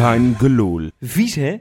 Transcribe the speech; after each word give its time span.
Kein 0.00 0.34
gelul. 0.34 0.90
Vies, 1.00 1.34
hè? 1.34 1.56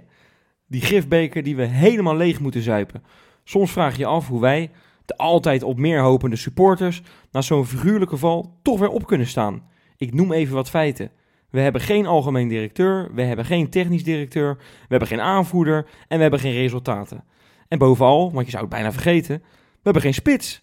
Die 0.67 0.81
gifbeker 0.81 1.43
die 1.43 1.55
we 1.55 1.63
helemaal 1.63 2.15
leeg 2.15 2.39
moeten 2.39 2.61
zuipen. 2.61 3.03
Soms 3.43 3.71
vraag 3.71 3.93
je 3.93 3.99
je 3.99 4.05
af 4.05 4.27
hoe 4.27 4.41
wij, 4.41 4.71
de 5.05 5.17
altijd 5.17 5.63
op 5.63 5.77
meer 5.77 6.01
hopende 6.01 6.35
supporters, 6.35 7.01
na 7.31 7.41
zo'n 7.41 7.65
figuurlijke 7.65 8.17
val 8.17 8.59
toch 8.61 8.79
weer 8.79 8.89
op 8.89 9.07
kunnen 9.07 9.27
staan. 9.27 9.63
Ik 9.97 10.13
noem 10.13 10.31
even 10.31 10.55
wat 10.55 10.69
feiten. 10.69 11.11
We 11.49 11.59
hebben 11.59 11.81
geen 11.81 12.05
algemeen 12.05 12.47
directeur, 12.47 13.09
we 13.13 13.21
hebben 13.21 13.45
geen 13.45 13.69
technisch 13.69 14.03
directeur, 14.03 14.55
we 14.57 14.87
hebben 14.87 15.07
geen 15.07 15.21
aanvoerder 15.21 15.87
en 16.07 16.15
we 16.15 16.21
hebben 16.21 16.39
geen 16.39 16.53
resultaten. 16.53 17.23
En 17.67 17.77
bovenal, 17.77 18.31
want 18.31 18.45
je 18.45 18.51
zou 18.51 18.63
het 18.63 18.73
bijna 18.73 18.91
vergeten, 18.91 19.37
we 19.71 19.79
hebben 19.83 20.01
geen 20.01 20.13
spits. 20.13 20.61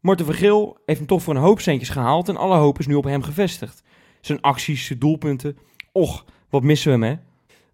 Morten 0.00 0.26
Vergeel 0.26 0.78
heeft 0.86 0.98
hem 0.98 1.08
toch 1.08 1.22
voor 1.22 1.34
een 1.34 1.40
hoop 1.40 1.60
centjes 1.60 1.88
gehaald 1.88 2.28
en 2.28 2.36
alle 2.36 2.56
hoop 2.56 2.78
is 2.78 2.86
nu 2.86 2.94
op 2.94 3.04
hem 3.04 3.22
gevestigd. 3.22 3.82
Zijn 4.20 4.40
acties, 4.40 4.86
zijn 4.86 4.98
doelpunten, 4.98 5.58
och, 5.92 6.24
wat 6.50 6.62
missen 6.62 6.98
we 7.00 7.06
hem, 7.06 7.14
hè? 7.16 7.22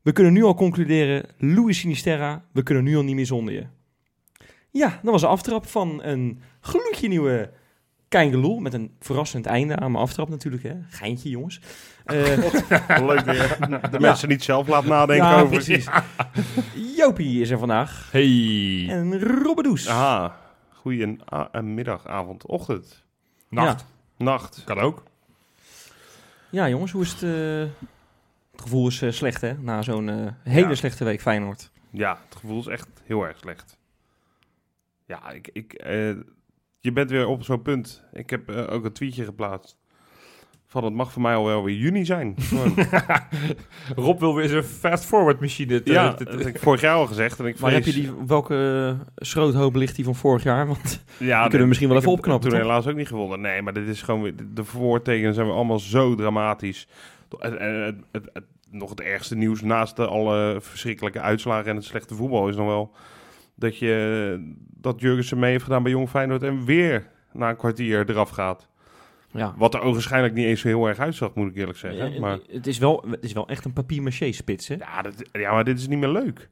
We 0.02 0.12
kunnen 0.12 0.32
nu 0.32 0.42
al 0.44 0.54
concluderen, 0.54 1.24
Louis 1.38 1.78
Sinisterra, 1.78 2.44
we 2.52 2.62
kunnen 2.62 2.84
nu 2.84 2.96
al 2.96 3.02
niet 3.02 3.14
meer 3.14 3.26
zonder 3.26 3.54
je. 3.54 3.66
Ja, 4.70 4.88
dat 5.02 5.12
was 5.12 5.20
de 5.20 5.26
aftrap 5.26 5.66
van 5.66 6.02
een 6.02 6.40
gloedje 6.60 7.08
nieuwe 7.08 7.50
Keingeloel. 8.08 8.58
Met 8.60 8.72
een 8.74 8.90
verrassend 9.00 9.46
einde 9.46 9.76
aan 9.76 9.90
mijn 9.92 10.04
aftrap 10.04 10.28
natuurlijk, 10.28 10.62
hè. 10.62 10.74
Geintje, 10.88 11.28
jongens. 11.30 11.60
Eh, 12.04 12.16
Leuk 13.08 13.20
weer. 13.24 13.56
De 13.90 14.00
mensen 14.00 14.28
niet 14.28 14.42
zelf 14.42 14.68
laat 14.68 14.84
nadenken 14.84 15.26
ja, 15.26 15.34
over. 15.40 15.48
precies. 15.48 15.88
Jopie 16.98 17.40
is 17.40 17.50
er 17.50 17.58
vandaag. 17.58 18.08
Hey. 18.12 18.86
En 18.88 19.20
Robbedoes. 19.42 19.88
Aha. 19.88 20.36
Goeie 20.72 21.16
a- 21.32 21.48
eh, 21.52 21.62
middag, 21.62 22.06
avond, 22.06 22.46
ochtend, 22.46 23.04
Nacht. 23.48 23.84
nacht. 24.16 24.62
Kan 24.64 24.78
ook. 24.78 25.02
Ja, 26.50 26.68
jongens, 26.68 26.92
hoe 26.92 27.02
is 27.02 27.12
het? 27.12 27.22
eh, 27.22 27.86
het 28.52 28.60
gevoel 28.60 28.86
is 28.86 29.02
eh, 29.02 29.10
slecht, 29.10 29.40
hè? 29.40 29.52
Na 29.58 29.82
zo'n 29.82 30.08
eh, 30.08 30.16
hele 30.42 30.68
Ja. 30.68 30.74
slechte 30.74 31.04
week 31.04 31.20
Feyenoord. 31.20 31.70
Ja, 31.90 32.18
het 32.28 32.36
gevoel 32.40 32.58
is 32.60 32.66
echt 32.66 32.88
heel 33.04 33.22
erg 33.26 33.38
slecht. 33.38 33.78
Ja, 35.06 35.30
ik, 35.30 35.48
ik, 35.52 35.72
eh, 35.72 36.08
je 36.80 36.92
bent 36.92 37.10
weer 37.10 37.26
op 37.26 37.44
zo'n 37.44 37.62
punt. 37.62 38.04
Ik 38.12 38.30
heb 38.30 38.50
ook 38.50 38.84
een 38.84 38.92
tweetje 38.92 39.24
geplaatst. 39.24 39.76
Van 40.66 40.84
het 40.84 40.92
mag 40.94 41.12
voor 41.12 41.22
mij 41.22 41.34
al 41.34 41.44
wel 41.44 41.64
weer 41.64 41.76
juni 41.76 42.04
zijn. 42.04 42.34
Rob 43.96 44.18
wil 44.20 44.34
weer 44.34 44.48
zijn 44.48 44.64
fast-forward 44.64 45.40
machine. 45.40 45.82
te- 45.82 45.92
ja, 45.92 46.14
te- 46.14 46.24
te- 46.24 46.30
dat 46.30 46.44
heb 46.44 46.54
ik 46.54 46.60
vorig 46.62 46.80
jaar 46.80 46.94
al 46.94 47.06
gezegd. 47.06 47.38
En 47.38 47.46
ik 47.46 47.58
Maar 47.58 47.72
heb 47.72 47.84
je 47.84 47.92
die, 47.92 48.10
welke 48.26 48.96
schroothoop 49.16 49.74
ligt 49.74 49.96
die 49.96 50.04
van 50.04 50.14
vorig 50.14 50.42
jaar? 50.42 50.66
Want 50.66 51.04
Ja, 51.18 51.42
kunnen 51.42 51.60
we 51.60 51.66
misschien 51.66 51.88
wel 51.88 51.96
ik 51.96 52.02
even 52.02 52.14
heb 52.14 52.20
opknappen, 52.24 52.50
Toen 52.50 52.58
helaas 52.58 52.86
ook 52.86 52.96
niet 52.96 53.08
gewonnen. 53.08 53.40
Nee, 53.40 53.62
maar 53.62 53.72
dit 53.72 53.88
is 53.88 54.02
gewoon 54.02 54.22
weer... 54.22 54.34
De 54.54 54.64
voortekenen 54.64 55.34
zijn 55.34 55.46
weer 55.46 55.54
allemaal 55.54 55.78
zo 55.78 56.14
dramatisch. 56.14 56.88
En, 57.40 57.58
en 57.58 57.74
het, 57.74 57.96
het, 58.12 58.30
het- 58.32 58.44
nog 58.70 58.90
het 58.90 59.00
ergste 59.00 59.36
nieuws 59.36 59.60
naast 59.62 59.96
de 59.96 60.06
alle 60.06 60.56
verschrikkelijke 60.60 61.20
uitslagen 61.20 61.70
en 61.70 61.76
het 61.76 61.84
slechte 61.84 62.14
voetbal 62.14 62.48
is 62.48 62.56
nog 62.56 62.66
wel... 62.66 62.94
Dat, 63.54 63.78
je, 63.78 64.54
dat 64.68 65.00
Jurgensen 65.00 65.38
mee 65.38 65.50
heeft 65.50 65.64
gedaan 65.64 65.82
bij 65.82 65.92
Jong 65.92 66.08
Feyenoord 66.08 66.42
en 66.42 66.64
weer 66.64 67.06
na 67.32 67.48
een 67.50 67.56
kwartier 67.56 68.10
eraf 68.10 68.30
gaat. 68.30 68.68
ja, 69.32 69.54
Wat 69.56 69.74
er 69.74 69.80
ogenschijnlijk 69.80 70.34
niet 70.34 70.46
eens 70.46 70.60
zo 70.60 70.68
heel 70.68 70.86
erg 70.88 70.98
uitzag, 70.98 71.34
moet 71.34 71.48
ik 71.50 71.56
eerlijk 71.56 71.78
zeggen. 71.78 72.12
Ja, 72.12 72.20
Maar, 72.20 72.38
het, 72.50 72.66
is 72.66 72.78
wel, 72.78 73.04
het 73.10 73.24
is 73.24 73.32
wel 73.32 73.48
echt 73.48 73.64
een 73.64 73.72
papier-maché 73.72 74.32
spits, 74.32 74.68
hè? 74.68 74.74
ja, 74.74 75.02
dat, 75.02 75.14
ja, 75.32 75.52
maar 75.52 75.64
dit 75.64 75.78
is 75.78 75.88
niet 75.88 75.98
meer 75.98 76.08
leuk. 76.08 76.48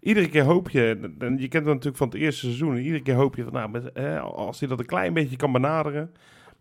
Iedere 0.00 0.28
keer 0.28 0.42
hoop 0.44 0.70
je, 0.70 1.10
en 1.18 1.38
je 1.38 1.48
kent 1.48 1.64
het 1.64 1.74
natuurlijk 1.74 1.96
van 1.96 2.08
het 2.08 2.16
eerste 2.16 2.40
seizoen, 2.46 2.74
en 2.76 2.82
iedere 2.82 3.02
keer 3.02 3.14
hoop 3.14 3.36
je 3.36 3.42
van, 3.44 3.52
nou, 3.52 3.70
met, 3.70 3.90
hè, 3.94 4.20
als 4.20 4.60
hij 4.60 4.68
dat 4.68 4.78
een 4.78 4.86
klein 4.86 5.14
beetje 5.14 5.36
kan 5.36 5.52
benaderen. 5.52 6.12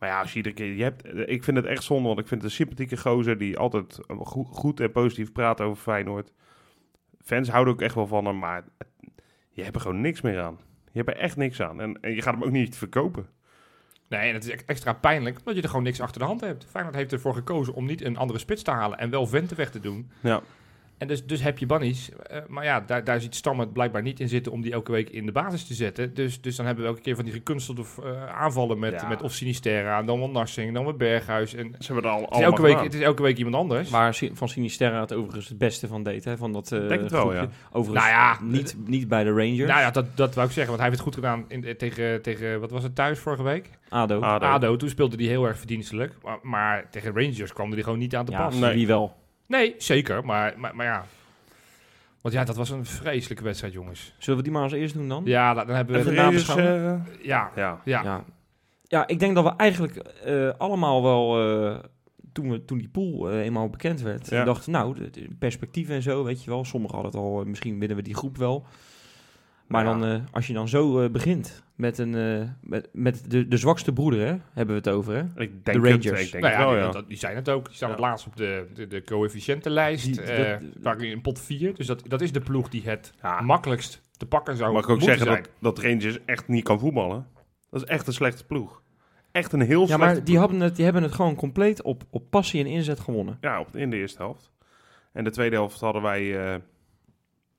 Maar 0.02 0.10
ja, 0.10 0.20
als 0.20 0.30
je 0.32 0.38
iedere 0.38 0.56
keer, 0.56 0.74
je 0.74 0.84
hebt, 0.84 1.30
ik 1.30 1.44
vind 1.44 1.58
het 1.58 1.66
echt 1.66 1.84
zonde, 1.84 2.08
want 2.08 2.20
ik 2.20 2.28
vind 2.28 2.42
het 2.42 2.50
een 2.50 2.58
sympathieke 2.58 2.98
gozer 2.98 3.38
die 3.38 3.58
altijd 3.58 4.00
goed, 4.08 4.48
goed 4.50 4.80
en 4.80 4.92
positief 4.92 5.32
praat 5.32 5.62
over 5.62 5.82
Feyenoord. 5.84 6.32
Fans 7.24 7.50
houden 7.50 7.74
ook 7.74 7.82
echt 7.82 7.96
wel 7.96 8.08
van 8.08 8.26
hem, 8.26 8.40
maar 8.40 8.64
je 9.50 9.64
hebt 9.64 9.76
er 9.76 9.82
gewoon 9.82 10.02
niks 10.02 10.22
meer 10.22 10.40
aan. 10.40 10.60
Je 10.92 10.98
hebt 11.02 11.10
er 11.10 11.18
echt 11.18 11.36
niks 11.36 11.62
aan. 11.62 11.82
En, 11.82 12.02
en 12.02 12.16
je 12.16 12.22
gaat 12.22 12.34
hem 12.34 12.44
ook 12.44 12.52
niet 12.52 12.78
verkopen. 12.78 13.26
Nee, 14.08 14.28
en 14.28 14.34
het 14.34 14.44
is 14.44 14.54
e- 14.54 14.64
extra 14.66 14.94
pijnlijk 14.94 15.38
omdat 15.38 15.56
je 15.56 15.62
er 15.62 15.70
gewoon 15.70 15.84
niks 15.84 16.02
achter 16.02 16.20
de 16.22 16.28
hand 16.28 16.42
hebt. 16.42 16.66
Feyenoord 16.66 16.96
heeft 16.96 17.12
ervoor 17.12 17.34
gekozen 17.34 17.74
om 17.74 17.86
niet 17.86 18.04
een 18.04 18.18
andere 18.18 18.40
spits 18.40 18.64
te 18.64 18.72
halen 18.72 18.98
en 18.98 19.10
wel 19.10 19.28
Vente 19.28 19.56
weg 19.56 19.72
te 19.72 19.80
doen. 19.80 20.12
Ja. 20.20 20.42
En 21.02 21.08
dus, 21.08 21.26
dus 21.26 21.42
heb 21.42 21.58
je 21.58 21.66
Bannies. 21.66 22.10
Eh, 22.28 22.38
maar 22.48 22.64
ja, 22.64 22.80
daar, 22.80 23.04
daar 23.04 23.22
ziet 23.22 23.36
Stam 23.36 23.60
het 23.60 23.74
blijkbaar 23.74 24.02
niet 24.02 24.20
in 24.20 24.28
zitten 24.30 24.52
om 24.52 24.62
die 24.62 24.72
elke 24.72 24.92
week 24.92 25.10
in 25.10 25.26
de 25.26 25.32
basis 25.32 25.64
te 25.68 25.74
zetten. 25.74 26.14
Dus, 26.14 26.42
dus 26.42 26.56
dan 26.56 26.66
hebben 26.66 26.84
we 26.84 26.90
elke 26.90 27.02
keer 27.02 27.16
van 27.16 27.24
die 27.26 27.34
gekunstelde 27.34 27.84
eh, 28.04 28.26
aanvallen 28.26 28.80
met, 28.80 28.92
Ja. 29.02 29.08
met 29.08 29.22
of 29.22 29.34
Sinisterra, 29.34 30.04
dan 30.04 30.20
wel 30.20 30.30
Narsing, 30.30 30.74
dan 30.74 30.84
wel 30.84 30.94
Berghuis. 30.94 31.54
En 31.54 31.76
Ze 31.80 31.94
hebben 31.94 32.12
het 32.12 32.14
al 32.14 32.20
het, 32.22 32.30
is 32.30 32.36
allemaal 32.36 32.50
elke 32.50 32.62
week, 32.62 32.72
gedaan. 32.72 32.86
het 32.86 32.94
is 32.94 33.02
elke 33.02 33.22
week 33.22 33.38
iemand 33.38 33.56
anders. 33.56 33.90
Waar 33.90 34.14
Si- 34.14 34.32
van 34.34 34.50
Sinisterra 34.50 35.00
het 35.00 35.14
overigens 35.14 35.48
het 35.50 35.58
beste 35.58 35.88
van 35.88 36.04
deed, 36.04 36.24
hè? 36.24 36.38
Van 36.38 36.52
dat 36.54 36.72
eh 36.72 36.88
Denk 36.88 37.02
het 37.02 37.12
wel, 37.12 37.34
ja. 37.34 37.48
Overigens 37.72 38.06
Nou 38.08 38.18
ja, 38.18 38.38
niet, 38.42 38.76
niet 38.86 39.08
bij 39.08 39.24
de 39.24 39.30
Rangers. 39.30 39.58
nou 39.70 39.80
ja, 39.80 39.92
dat, 39.92 40.06
dat 40.16 40.36
wou 40.36 40.48
ik 40.48 40.54
zeggen, 40.54 40.78
want 40.78 40.80
hij 40.80 40.90
heeft 40.90 41.04
het 41.04 41.14
goed 41.14 41.16
gedaan 41.24 41.46
in, 41.48 41.78
tegen, 41.78 42.22
tegen, 42.22 42.60
wat 42.60 42.72
was 42.72 42.84
het 42.84 42.96
thuis 42.96 43.20
vorige 43.20 43.44
week? 43.44 43.70
ADO. 43.90 44.20
ADO. 44.22 44.46
ADO, 44.46 44.76
toen 44.76 44.90
speelde 44.90 45.16
hij 45.16 45.26
heel 45.26 45.46
erg 45.46 45.58
verdienstelijk. 45.58 46.14
Maar, 46.24 46.40
maar 46.42 46.90
tegen 46.90 47.14
Rangers 47.14 47.54
kwam 47.54 47.72
hij 47.72 47.84
gewoon 47.84 48.00
niet 48.00 48.16
aan 48.16 48.26
te 48.26 48.32
ja, 48.32 48.46
pas. 48.46 48.56
Nee. 48.56 48.74
wie 48.74 48.88
wel. 48.88 49.20
Nee, 49.52 49.76
zeker. 49.78 50.26
Maar, 50.26 50.54
maar, 50.58 50.76
maar 50.76 50.86
ja. 50.86 51.06
Want 52.22 52.34
ja, 52.36 52.44
dat 52.44 52.56
was 52.56 52.70
een 52.70 52.86
vreselijke 52.86 53.44
wedstrijd, 53.44 53.74
jongens. 53.74 54.14
Zullen 54.18 54.38
we 54.40 54.44
die 54.46 54.54
maar 54.54 54.64
als 54.64 54.72
eerst 54.72 54.94
doen 54.94 55.08
dan? 55.08 55.22
Ja, 55.26 55.54
dan 55.54 55.68
hebben 55.70 56.04
we... 56.04 56.12
na- 56.12 56.22
Rangers, 56.24 56.48
nabeschouwen? 56.48 57.06
eh, 57.20 57.26
Ja, 57.26 57.52
ja. 57.56 57.82
ja. 57.86 58.04
Ja. 58.04 58.24
Ja, 58.84 59.08
ik 59.08 59.20
denk 59.20 59.36
dat 59.36 59.44
we 59.44 59.54
eigenlijk 59.58 59.96
eh, 59.96 60.50
allemaal 60.58 61.04
wel, 61.04 61.40
eh, 61.70 61.80
toen, 62.34 62.50
we, 62.52 62.66
toen 62.66 62.78
die 62.78 62.90
pool 62.90 63.30
eh, 63.30 63.40
eenmaal 63.40 63.70
bekend 63.70 64.02
werd, 64.02 64.30
Ja. 64.30 64.44
dachten, 64.44 64.72
nou, 64.72 64.96
de, 64.96 65.10
de 65.10 65.28
perspectieven 65.40 65.96
en 65.96 66.02
zo, 66.02 66.24
weet 66.24 66.44
je 66.44 66.50
wel. 66.50 66.66
Sommigen 66.66 66.96
hadden 66.98 67.14
het 67.22 67.30
al, 67.30 67.44
misschien 67.46 67.80
winnen 67.80 67.98
we 67.98 68.04
die 68.04 68.16
groep 68.16 68.38
wel. 68.38 68.66
Maar 69.72 69.86
Ja. 69.86 69.90
dan, 70.00 70.06
eh, 70.06 70.20
als 70.32 70.48
je 70.48 70.54
dan 70.54 70.68
zo 70.68 71.02
eh, 71.04 71.10
begint 71.12 71.64
met, 71.76 71.98
een, 71.98 72.16
eh, 72.16 72.48
met, 72.62 72.90
met 72.94 73.32
de, 73.32 73.48
de 73.48 73.58
zwakste 73.58 73.94
broeder, 73.94 74.20
hè, 74.20 74.36
hebben 74.54 74.76
we 74.76 74.82
het 74.82 74.90
over, 74.90 75.14
hè? 75.16 75.22
Ik 75.22 75.36
denk 75.36 75.64
De 75.66 75.72
het, 75.72 76.04
Rangers. 76.06 76.26
ik 76.26 76.32
denk 76.32 76.44
nou 76.44 76.46
het 76.46 76.54
ja, 76.54 76.60
wel, 76.60 76.70
die, 76.70 76.80
ja. 76.86 76.92
dat- 76.92 77.08
die 77.08 77.18
zijn 77.18 77.36
het 77.36 77.50
ook. 77.50 77.66
Die 77.66 77.76
staan 77.76 77.90
Ja. 77.90 77.96
het 77.96 78.04
laatst 78.04 78.28
op 78.28 78.36
de, 78.36 78.68
de, 78.74 78.88
de 78.88 79.04
coëfficiëntenlijst. 79.04 80.06
Die- 80.06 80.22
eh 80.22 81.00
in 81.12 81.22
pot 81.22 81.40
4. 81.40 81.74
Dus 81.76 81.88
dat, 81.88 82.04
dat 82.08 82.22
is 82.22 82.32
de 82.32 82.40
ploeg 82.40 82.70
die 82.70 82.82
het 82.86 83.14
Ja. 83.22 83.42
makkelijkst 83.42 84.02
te 84.18 84.26
pakken 84.26 84.58
zou 84.58 84.74
Mag 84.74 84.84
ik 84.84 84.90
ook 84.90 85.02
zeggen 85.02 85.26
zijn. 85.26 85.44
dat, 85.44 85.76
dat 85.76 85.84
Rangers 85.86 86.18
echt 86.26 86.48
niet 86.48 86.64
kan 86.64 86.80
voetballen? 86.80 87.28
Dat 87.70 87.82
is 87.82 87.88
echt 87.88 88.08
een 88.08 88.14
slechte 88.14 88.46
ploeg. 88.46 88.82
Echt 89.32 89.54
een 89.54 89.62
heel 89.62 89.80
Ja, 89.80 89.86
slechte 89.86 90.06
maar 90.06 90.14
die, 90.16 90.24
ploeg. 90.24 90.38
hadden 90.38 90.60
het, 90.60 90.76
die 90.76 90.84
hebben 90.84 91.04
het 91.04 91.12
gewoon 91.14 91.36
compleet 91.36 91.82
op, 91.82 92.04
op 92.10 92.24
passie 92.30 92.60
en 92.64 92.68
inzet 92.70 93.00
gewonnen. 93.00 93.38
Ja, 93.42 93.60
op, 93.60 93.76
in 93.76 93.90
de 93.90 93.98
eerste 93.98 94.18
helft. 94.22 94.52
En 95.14 95.24
de 95.24 95.30
tweede 95.32 95.56
helft 95.56 95.80
hadden 95.80 96.02
wij... 96.02 96.40
eh 96.54 96.60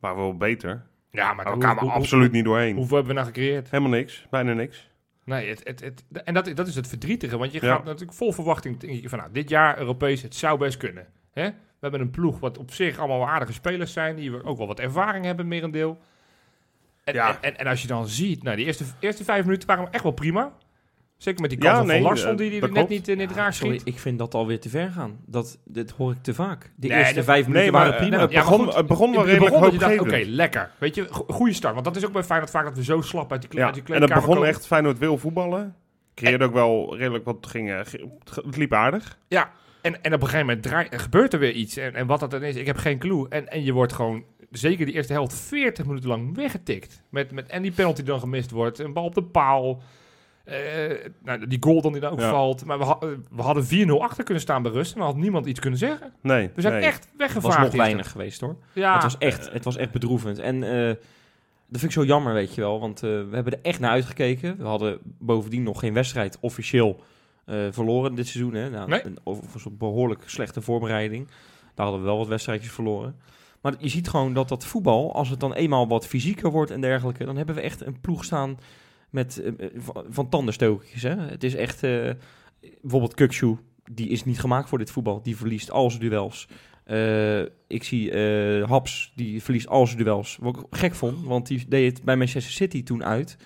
waren 0.01 0.17
we 0.17 0.23
wel 0.23 0.37
beter. 0.37 0.87
Ja, 1.13 1.33
maar 1.33 1.45
we 1.45 1.51
hoe- 1.51 1.61
kwamen 1.61 1.83
hoe- 1.83 1.93
absoluut 1.93 2.33
niet 2.33 2.45
doorheen. 2.45 2.77
Hoeveel 2.77 2.97
hebben 2.97 3.15
we 3.15 3.21
nou 3.21 3.33
gecreëerd? 3.33 3.71
Helemaal 3.71 3.99
niks. 3.99 4.27
Bijna 4.31 4.53
niks. 4.53 4.91
Nee, 5.25 5.49
het, 5.49 5.61
het, 5.65 5.81
het, 5.81 6.05
en 6.25 6.35
dat, 6.35 6.51
dat 6.57 6.67
is 6.69 6.75
het 6.75 6.89
verdrietige. 6.89 7.39
Want 7.39 7.53
je 7.53 7.59
Ja. 7.63 7.75
gaat 7.75 7.85
natuurlijk 7.85 8.13
vol 8.17 8.33
verwachting 8.33 8.77
van 9.05 9.19
nou, 9.19 9.33
dit 9.33 9.49
jaar 9.49 9.79
Europees, 9.79 10.23
het 10.23 10.35
zou 10.35 10.59
best 10.59 10.77
kunnen. 10.77 11.07
Hè? 11.33 11.45
We 11.49 11.55
hebben 11.89 12.01
een 12.01 12.11
ploeg 12.11 12.41
wat 12.41 12.59
op 12.59 12.73
zich 12.73 12.99
allemaal 12.99 13.19
wel 13.19 13.29
aardige 13.29 13.53
spelers 13.53 13.93
zijn, 13.93 14.17
die 14.17 14.45
ook 14.45 14.59
wel 14.59 14.67
wat 14.67 14.81
ervaring 14.81 15.25
hebben, 15.25 15.49
merendeel. 15.49 15.99
En, 17.05 17.15
Ja. 17.15 17.29
en, 17.29 17.37
en, 17.41 17.59
en 17.59 17.67
als 17.67 17.83
je 17.83 17.89
dan 17.89 18.09
ziet, 18.09 18.43
nou, 18.43 18.57
die 18.57 18.67
eerste, 18.67 18.85
eerste 19.01 19.25
vijf 19.25 19.45
minuten 19.45 19.69
waren 19.69 19.93
echt 19.93 20.03
wel 20.03 20.13
prima. 20.13 20.53
Zeker 21.23 21.41
met 21.41 21.51
die 21.51 21.63
Ja, 21.63 21.65
kans 21.65 21.79
van 21.79 21.87
nee, 21.87 22.01
Larsson, 22.03 22.31
eh, 22.31 22.37
die, 22.37 22.51
die 22.51 22.61
dat 22.61 22.69
net 22.69 22.79
klopt. 22.79 22.91
niet 22.93 23.09
in 23.09 23.21
het 23.21 23.33
raar 23.33 23.55
Sorry, 23.55 23.79
schiet. 23.79 23.95
ik 23.95 24.01
vind 24.01 24.19
dat 24.19 24.35
alweer 24.35 24.61
te 24.61 24.69
ver 24.69 24.91
gaan. 24.91 25.19
Dat, 25.27 25.59
dit 25.65 25.91
hoor 25.91 26.13
ik 26.13 26.23
te 26.23 26.35
vaak. 26.35 26.73
De 26.77 26.89
Nee, 26.89 26.99
eerste 26.99 27.15
dat- 27.15 27.25
vijf 27.25 27.47
minuten 27.49 27.73
maar, 27.73 27.83
waren 27.87 28.01
prima. 28.01 28.19
het, 28.21 28.31
Ja, 28.31 28.41
begon, 28.41 28.65
goed, 28.65 28.75
het 28.75 28.87
begon 28.87 29.13
wel 29.13 29.27
redelijk 29.27 29.81
dat 29.81 30.01
Oké, 30.01 30.23
lekker. 30.27 30.71
Weet 30.79 30.95
je, 30.95 31.07
go- 31.11 31.25
goede 31.29 31.53
start. 31.53 31.73
Want 31.75 31.85
dat 31.87 31.97
is 31.97 32.07
ook 32.07 32.13
bij 32.13 32.23
Feyenoord 32.25 32.51
vaak 32.51 32.65
dat 32.65 32.77
we 32.77 32.85
zo 32.85 33.01
slap 33.01 33.33
uit 33.33 33.41
die, 33.51 33.59
Ja, 33.59 33.65
uit 33.65 33.75
die 33.75 33.83
en 33.83 33.89
het 33.89 33.99
kleedkamer 33.99 34.23
begon 34.27 34.35
komen. 34.35 34.49
echt 34.55 34.67
Feyenoord 34.67 34.99
wil 34.99 35.19
voetballen. 35.19 35.75
Creëerde 36.15 36.45
ook 36.45 36.53
wel 36.53 36.97
redelijk 36.97 37.25
wat 37.25 37.47
ging, 37.49 37.71
eh, 37.71 37.79
het 38.45 38.57
liep 38.57 38.73
aardig. 38.73 39.19
Ja, 39.29 39.51
en, 39.81 40.03
en 40.03 40.15
op 40.15 40.21
een 40.21 40.27
gegeven 40.29 40.47
moment 40.47 40.63
draai, 40.63 40.87
gebeurt 40.91 41.33
er 41.33 41.39
weer 41.39 41.53
iets. 41.53 41.77
En, 41.77 41.95
en 41.95 42.07
wat 42.07 42.21
dat 42.21 42.31
dan 42.31 42.43
is, 42.43 42.55
ik 42.57 42.67
heb 42.67 42.77
geen 42.77 42.99
clue. 42.99 43.27
En, 43.29 43.49
en 43.49 43.65
je 43.65 43.73
wordt 43.73 43.93
gewoon, 43.93 44.25
zeker 44.51 44.87
die 44.87 44.95
eerste 44.95 45.13
helft, 45.13 45.35
40 45.35 45.87
minuten 45.87 46.09
lang 46.09 46.35
weggetikt. 46.37 47.03
Met, 47.09 47.33
met, 47.33 47.47
en 47.49 47.63
die 47.63 47.73
penalty 47.73 48.03
dan 48.03 48.21
gemist 48.21 48.51
wordt, 48.51 48.79
een 48.79 48.93
bal 48.93 49.05
op 49.05 49.15
de 49.15 49.23
paal. 49.23 49.83
Eh, 50.45 50.57
nou, 51.23 51.47
die 51.47 51.57
goal 51.63 51.81
dan 51.83 51.93
die 51.93 52.01
daar 52.01 52.13
ook 52.13 52.21
Ja. 52.21 52.31
valt. 52.31 52.65
Maar 52.65 52.79
we, 52.79 52.85
ha- 52.85 52.99
we 53.31 53.43
hadden 53.43 53.65
4-0 53.67 54.03
achter 54.03 54.25
kunnen 54.25 54.43
staan 54.43 54.63
bij 54.63 54.73
rust. 54.73 54.93
En 54.93 54.99
dan 54.99 55.07
had 55.09 55.17
niemand 55.17 55.47
iets 55.47 55.61
kunnen 55.61 55.79
zeggen. 55.79 56.13
Nee, 56.21 56.51
We 56.55 56.61
zijn 56.61 56.75
nee. 56.75 56.83
echt 56.83 57.05
Het 57.05 57.13
weggevaagd. 57.17 57.57
was 57.57 57.65
nog 57.65 57.75
weinig 57.75 58.11
geweest 58.11 58.41
hoor. 58.41 58.57
Ja, 58.73 58.95
het, 58.95 59.03
was 59.03 59.19
echt, 59.19 59.53
het 59.53 59.65
was 59.65 59.77
echt 59.77 59.91
bedroevend. 59.93 60.39
En 60.39 60.63
eh, 60.63 60.87
dat 61.69 61.81
vind 61.81 61.83
ik 61.83 61.91
zo 61.93 62.05
jammer, 62.05 62.33
weet 62.35 62.55
je 62.55 62.61
wel. 62.61 62.81
Want 62.81 63.03
eh, 63.03 63.11
we 63.11 63.29
hebben 63.35 63.53
er 63.53 63.59
echt 63.63 63.81
naar 63.81 63.91
uitgekeken. 63.91 64.57
We 64.57 64.65
hadden 64.65 64.99
bovendien 65.03 65.63
nog 65.63 65.79
geen 65.79 65.95
wedstrijd 65.95 66.39
officieel 66.41 67.01
eh, 67.45 67.57
verloren 67.71 68.15
dit 68.15 68.27
seizoen. 68.29 68.55
Hè? 68.55 68.71
Nou, 68.71 68.89
Nee. 68.89 69.05
Een 69.05 69.19
overigens 69.25 69.65
een 69.65 69.77
behoorlijk 69.77 70.23
slechte 70.27 70.61
voorbereiding. 70.63 71.27
Daar 71.75 71.87
hadden 71.87 72.01
we 72.01 72.07
wel 72.09 72.19
wat 72.19 72.29
wedstrijdjes 72.29 72.73
verloren. 72.73 73.17
Maar 73.61 73.75
je 73.79 73.89
ziet 73.89 74.09
gewoon 74.09 74.33
dat 74.35 74.49
dat 74.49 74.65
voetbal, 74.65 75.15
als 75.15 75.29
het 75.29 75.41
dan 75.41 75.53
eenmaal 75.55 75.89
wat 75.89 76.07
fysieker 76.07 76.51
wordt 76.51 76.71
en 76.71 76.81
dergelijke, 76.81 77.25
dan 77.25 77.37
hebben 77.37 77.55
we 77.55 77.61
echt 77.61 77.87
een 77.87 78.01
ploeg 78.01 78.25
staan 78.25 78.59
met, 79.13 79.39
eh, 79.39 79.67
van, 79.77 80.05
van 80.09 80.29
tandenstokertjes. 80.29 81.03
Hè? 81.03 81.17
Het 81.17 81.45
is 81.45 81.55
echt, 81.55 81.83
eh, 81.83 82.11
bijvoorbeeld 82.81 83.15
Kukshoe, 83.15 83.57
die 83.93 84.09
is 84.09 84.25
niet 84.25 84.41
gemaakt 84.41 84.69
voor 84.69 84.79
dit 84.79 84.91
voetbal. 84.91 85.23
Die 85.23 85.37
verliest 85.37 85.71
al 85.71 85.91
zijn 85.91 86.03
duels. 86.03 86.49
Eh, 86.85 87.41
ik 87.67 87.85
zie 87.85 88.11
eh, 88.11 88.69
Haps, 88.69 89.13
die 89.17 89.43
verliest 89.43 89.69
al 89.69 89.87
zijn 89.87 89.99
duels. 89.99 90.39
Wat 90.41 90.57
ik 90.57 90.65
gek 90.71 90.95
vond, 90.95 91.25
want 91.25 91.47
die 91.47 91.65
deed 91.69 91.93
het 91.93 92.05
bij 92.05 92.17
Manchester 92.17 92.53
City 92.53 92.83
toen 92.83 93.05
uit. 93.05 93.37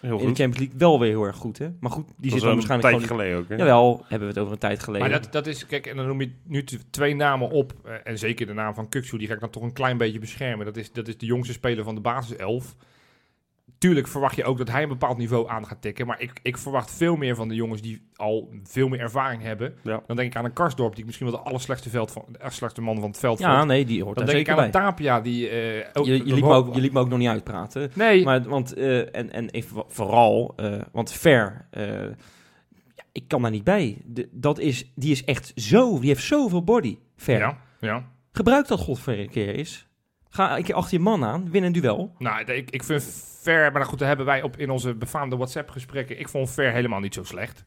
Heel 0.00 0.10
In 0.10 0.18
de 0.18 0.24
goed. 0.24 0.36
Champions 0.36 0.58
League 0.58 0.78
wel 0.78 1.00
weer 1.00 1.08
heel 1.08 1.24
erg 1.24 1.36
goed, 1.36 1.58
hè? 1.58 1.68
Maar 1.80 1.90
goed, 1.90 2.08
die 2.16 2.30
zit 2.30 2.40
dan 2.40 2.48
een 2.48 2.54
waarschijnlijk 2.54 2.90
tijdje 2.90 3.08
gewoon... 3.08 3.22
geleden 3.22 3.42
ook. 3.42 3.48
Hè? 3.48 3.56
Jawel, 3.56 4.04
hebben 4.08 4.28
we 4.28 4.34
het 4.34 4.38
over 4.38 4.52
een 4.52 4.58
tijd 4.58 4.82
geleden. 4.82 5.10
Maar 5.10 5.20
dat, 5.20 5.32
dat 5.32 5.46
is, 5.46 5.66
kijk, 5.66 5.86
en 5.86 5.96
dan 5.96 6.06
noem 6.06 6.20
je 6.20 6.30
nu 6.44 6.64
twee 6.90 7.14
namen 7.14 7.50
op. 7.50 7.72
en 8.04 8.18
zeker 8.18 8.46
de 8.46 8.52
naam 8.52 8.74
van 8.74 8.88
Kuksu, 8.88 9.18
die 9.18 9.26
ga 9.26 9.34
ik 9.34 9.40
dan 9.40 9.50
toch 9.50 9.62
een 9.62 9.72
klein 9.72 9.96
beetje 9.96 10.18
beschermen. 10.18 10.66
Dat 10.66 10.76
is, 10.76 10.92
dat 10.92 11.08
is 11.08 11.18
de 11.18 11.26
jongste 11.26 11.52
speler 11.52 11.84
van 11.84 11.94
de 11.94 12.00
basiself. 12.00 12.76
Tuurlijk 13.78 14.08
verwacht 14.08 14.36
je 14.36 14.44
ook 14.44 14.58
dat 14.58 14.70
hij 14.70 14.82
een 14.82 14.88
bepaald 14.88 15.18
niveau 15.18 15.48
aan 15.48 15.66
gaat 15.66 15.82
tikken. 15.82 16.06
Maar 16.06 16.20
ik, 16.20 16.32
ik 16.42 16.58
verwacht 16.58 16.90
veel 16.90 17.16
meer 17.16 17.34
van 17.34 17.48
de 17.48 17.54
jongens 17.54 17.80
die 17.82 18.08
al 18.16 18.50
veel 18.64 18.88
meer 18.88 19.00
ervaring 19.00 19.42
hebben. 19.42 19.74
Ja. 19.82 20.02
Dan 20.06 20.16
denk 20.16 20.30
ik 20.30 20.36
aan 20.36 20.44
een 20.44 20.52
Karsdorp, 20.52 20.96
die 20.96 21.04
misschien 21.04 21.26
wel 21.30 21.36
de 21.36 21.42
allerslechtste, 21.42 21.90
veld 21.90 22.10
van, 22.12 22.24
de 22.32 22.38
slechtste 22.50 22.80
man 22.82 23.00
van 23.00 23.08
het 23.08 23.18
veld 23.18 23.38
ja, 23.38 23.56
vond. 23.56 23.68
nee, 23.68 23.84
die 23.84 24.02
hoort 24.04 24.16
Dan 24.16 24.26
denk 24.26 24.38
ik 24.38 24.48
aan 24.48 24.56
bij. 24.56 24.64
een 24.64 24.70
Tapia 24.70 25.20
die... 25.20 25.48
eh, 25.48 25.88
ook- 25.92 26.06
Je, 26.06 26.12
je, 26.26 26.34
liet 26.34 26.44
me 26.44 26.52
ook, 26.52 26.74
je 26.74 26.80
liet 26.80 26.92
me 26.92 27.00
ook 27.00 27.08
nog 27.08 27.18
niet 27.18 27.28
uitpraten. 27.28 27.90
Nee, 27.94 28.24
Maar, 28.24 28.42
want, 28.42 28.74
eh, 28.74 28.98
en, 29.16 29.32
en 29.32 29.50
even, 29.50 29.84
vooral, 29.88 30.52
eh, 30.56 30.80
want 30.92 31.12
Ver, 31.12 31.66
ja, 31.70 33.04
ik 33.12 33.28
kan 33.28 33.42
daar 33.42 33.50
niet 33.50 33.64
bij. 33.64 33.98
De, 34.04 34.28
dat 34.32 34.58
is, 34.58 34.92
die 34.94 35.10
is 35.10 35.24
echt 35.24 35.52
zo, 35.56 35.98
die 36.00 36.08
heeft 36.08 36.22
zoveel 36.24 36.64
body, 36.64 36.98
Ver. 37.16 37.38
ja, 37.38 37.58
ja. 37.80 38.04
Gebruik 38.32 38.66
dat 38.66 38.80
godver 38.80 39.18
een 39.18 39.30
keer 39.30 39.54
eens. 39.54 39.86
Ga 40.36 40.56
een 40.56 40.62
keer 40.64 40.74
achter 40.74 40.96
je 40.98 41.02
man 41.02 41.24
aan, 41.24 41.50
win 41.50 41.62
een 41.62 41.72
duel. 41.72 42.14
Nou, 42.18 42.44
ik, 42.52 42.70
ik 42.70 42.84
vind 42.84 43.24
Ver, 43.42 43.72
maar 43.72 43.84
goed, 43.84 43.98
dat 43.98 44.08
hebben 44.08 44.26
wij 44.26 44.42
op 44.42 44.56
in 44.56 44.70
onze 44.70 44.94
befaamde 44.94 45.36
WhatsApp-gesprekken. 45.36 46.18
Ik 46.20 46.28
vond 46.28 46.50
Ver 46.50 46.72
helemaal 46.72 47.00
niet 47.00 47.14
zo 47.14 47.24
slecht. 47.24 47.64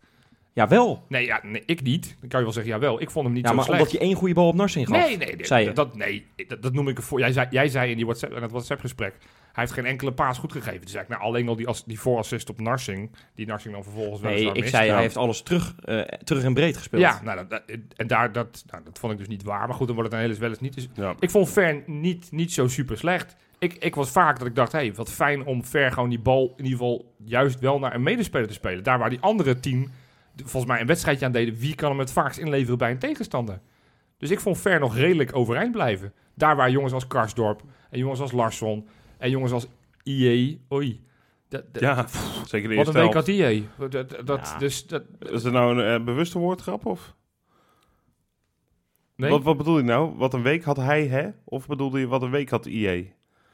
Jawel. 0.54 1.06
Nee, 1.08 1.26
ja, 1.26 1.40
nee, 1.44 1.64
ik 1.66 1.82
niet. 1.82 2.16
Dan 2.20 2.30
kan 2.30 2.40
je 2.40 2.46
wel 2.46 2.54
zeggen, 2.54 2.72
jawel, 2.74 3.02
ik 3.02 3.10
vond 3.10 3.26
hem 3.26 3.34
niet 3.34 3.44
Ja, 3.44 3.50
zo 3.50 3.56
maar 3.56 3.64
slecht. 3.66 3.80
omdat 3.80 3.94
je 3.94 4.00
één 4.00 4.16
goede 4.16 4.34
bal 4.34 4.48
op 4.48 4.56
Narsing 4.56 4.88
gaf. 4.88 4.98
Nee, 4.98 5.18
nee, 5.18 5.36
nee, 5.36 5.46
zei 5.46 5.66
je. 5.66 5.72
dat, 5.74 5.96
nee 5.96 6.26
dat, 6.48 6.62
dat 6.62 6.74
noem 6.74 6.88
ik 6.88 7.02
voor. 7.02 7.20
Jij 7.20 7.32
zei, 7.32 7.48
jij 7.50 7.68
zei 7.68 7.90
in, 7.92 7.96
die 7.96 8.06
WhatsApp, 8.06 8.34
in 8.34 8.42
het 8.42 8.52
WhatsApp-gesprek, 8.52 9.16
hij 9.54 9.64
heeft 9.64 9.72
geen 9.72 9.86
enkele 9.86 10.12
paas 10.12 10.38
goed 10.38 10.52
gegeven. 10.52 10.82
Dus 10.82 10.94
eigenlijk, 10.94 11.22
nou, 11.22 11.34
alleen 11.34 11.48
al 11.48 11.56
die, 11.56 11.68
as, 11.68 11.86
die 11.86 12.00
voorassist 12.00 12.50
op 12.50 12.60
Narsing, 12.60 13.12
die 13.36 13.46
Narsing 13.48 13.74
dan 13.74 13.84
vervolgens 13.84 14.22
wel 14.22 14.32
Nee, 14.32 14.40
eens 14.42 14.50
ik 14.54 14.60
mist. 14.60 14.70
zei, 14.76 14.90
hij 14.90 15.02
heeft 15.02 15.18
alles 15.18 15.42
terug, 15.42 15.76
eh, 15.86 16.00
terug 16.02 16.44
en 16.44 16.54
breed 16.54 16.78
gespeeld. 16.78 17.02
Ja, 17.02 17.22
nou, 17.24 17.38
dat, 17.38 17.50
dat- 17.50 17.64
en 17.96 18.08
daar, 18.08 18.32
dat, 18.32 18.64
nou, 18.72 18.84
dat 18.84 19.00
vond 19.00 19.12
ik 19.12 19.18
dus 19.20 19.28
niet 19.28 19.44
waar. 19.44 19.68
Maar 19.68 19.76
goed, 19.76 19.88
dan 19.88 19.96
wordt 19.96 20.12
het 20.12 20.22
een 20.22 20.28
hele 20.28 20.40
wel 20.40 20.50
eens 20.50 20.60
niet. 20.60 20.74
Dus 20.76 20.88
Ja. 20.94 21.16
ik 21.20 21.30
vond 21.30 21.50
Ver 21.50 21.84
niet, 21.86 22.32
niet 22.32 22.54
zo 22.54 22.68
super 22.68 22.98
slecht. 22.98 23.36
Ik, 23.60 23.74
ik 23.74 23.96
was 23.96 24.12
vaak 24.12 24.38
dat 24.40 24.48
ik 24.48 24.56
dacht, 24.56 24.72
hey, 24.72 24.94
wat 24.94 25.12
fijn 25.12 25.46
om 25.46 25.66
Ver 25.66 25.92
gewoon 25.92 26.10
die 26.10 26.20
bal 26.20 26.54
in 26.58 26.64
ieder 26.64 26.78
geval 26.80 27.14
juist 27.24 27.60
wel 27.60 27.80
naar 27.80 27.96
een 27.96 28.04
medespeler 28.04 28.48
te 28.48 28.54
spelen. 28.54 28.84
Daar 28.84 29.00
waar 29.00 29.10
die 29.10 29.20
andere 29.22 29.60
tien 29.60 29.92
de- 30.36 30.44
volgens 30.44 30.72
mij 30.72 30.82
een 30.82 30.88
wedstrijdje 30.88 31.26
aan 31.26 31.32
deden. 31.32 31.56
Wie 31.56 31.76
kan 31.76 31.90
hem 31.90 32.00
het 32.00 32.12
vaakst 32.12 32.40
inleveren 32.40 32.78
bij 32.78 32.92
een 32.92 33.00
tegenstander? 33.00 33.60
Dus 34.18 34.30
ik 34.30 34.40
vond 34.40 34.58
Ver 34.58 34.80
nog 34.80 34.96
redelijk 34.96 35.36
overeind 35.36 35.72
blijven. 35.72 36.14
Daar 36.36 36.56
waar 36.56 36.72
jongens 36.72 36.94
als 36.94 37.08
Karsdorp 37.08 37.62
en 37.90 38.00
jongens 38.00 38.20
als 38.20 38.32
Larsson 38.32 38.88
en 39.20 39.30
jongens 39.30 39.52
als 39.52 39.68
IE, 40.04 40.62
oei. 40.74 41.02
Dat, 41.50 41.64
dat- 41.74 41.82
Ja, 41.82 42.04
pff, 42.04 42.42
zeker 42.48 42.70
de 42.70 42.76
wat 42.76 42.88
een 42.88 42.94
eerste 42.96 43.06
week 43.06 43.14
had 43.14 43.28
IE. 43.28 43.68
Dat, 43.90 44.10
dat, 44.26 44.48
Ja. 44.54 44.58
dus, 44.58 44.88
dat, 44.88 45.04
Is 45.20 45.44
het 45.44 45.54
nou 45.54 45.80
een 45.84 46.00
eh, 46.00 46.06
bewuste 46.06 46.40
woordgrap? 46.40 46.86
Of? 46.86 47.14
nee? 49.16 49.30
Wat, 49.30 49.44
wat 49.44 49.58
bedoel 49.58 49.78
je 49.78 49.84
nou? 49.84 50.16
Wat 50.18 50.34
een 50.34 50.42
week 50.44 50.64
had 50.64 50.78
hij, 50.78 51.08
hè? 51.08 51.28
Of 51.44 51.68
bedoelde 51.68 52.00
je 52.00 52.08
wat 52.08 52.22
een 52.22 52.32
week 52.32 52.50
had 52.50 52.66
IE? 52.66 53.14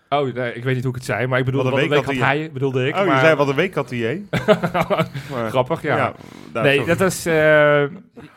Oh, 0.10 0.34
nee, 0.34 0.54
ik 0.54 0.64
weet 0.64 0.74
niet 0.76 0.84
hoe 0.84 0.92
ik 0.94 0.98
het 0.98 1.06
zei, 1.06 1.28
maar 1.28 1.40
ik 1.40 1.46
bedoel, 1.46 1.64
Wat 1.64 1.72
wat 1.72 1.82
een 1.82 1.90
week 1.90 1.98
had 2.06 2.16
had 2.16 2.24
hij, 2.24 2.52
bedoelde 2.52 2.88
ik. 2.88 2.96
oh, 2.96 3.06
je 3.06 3.20
zei 3.20 3.36
wat 3.36 3.48
een 3.48 3.56
week 3.56 3.74
had 3.74 3.92
IE? 3.92 4.26
Maar- 5.32 5.50
Grappig, 5.50 5.82
ja. 5.82 6.14
nee, 6.54 6.78
sorry. 6.78 6.96
dat 6.96 7.12
is... 7.12 7.26
eh, 7.26 7.84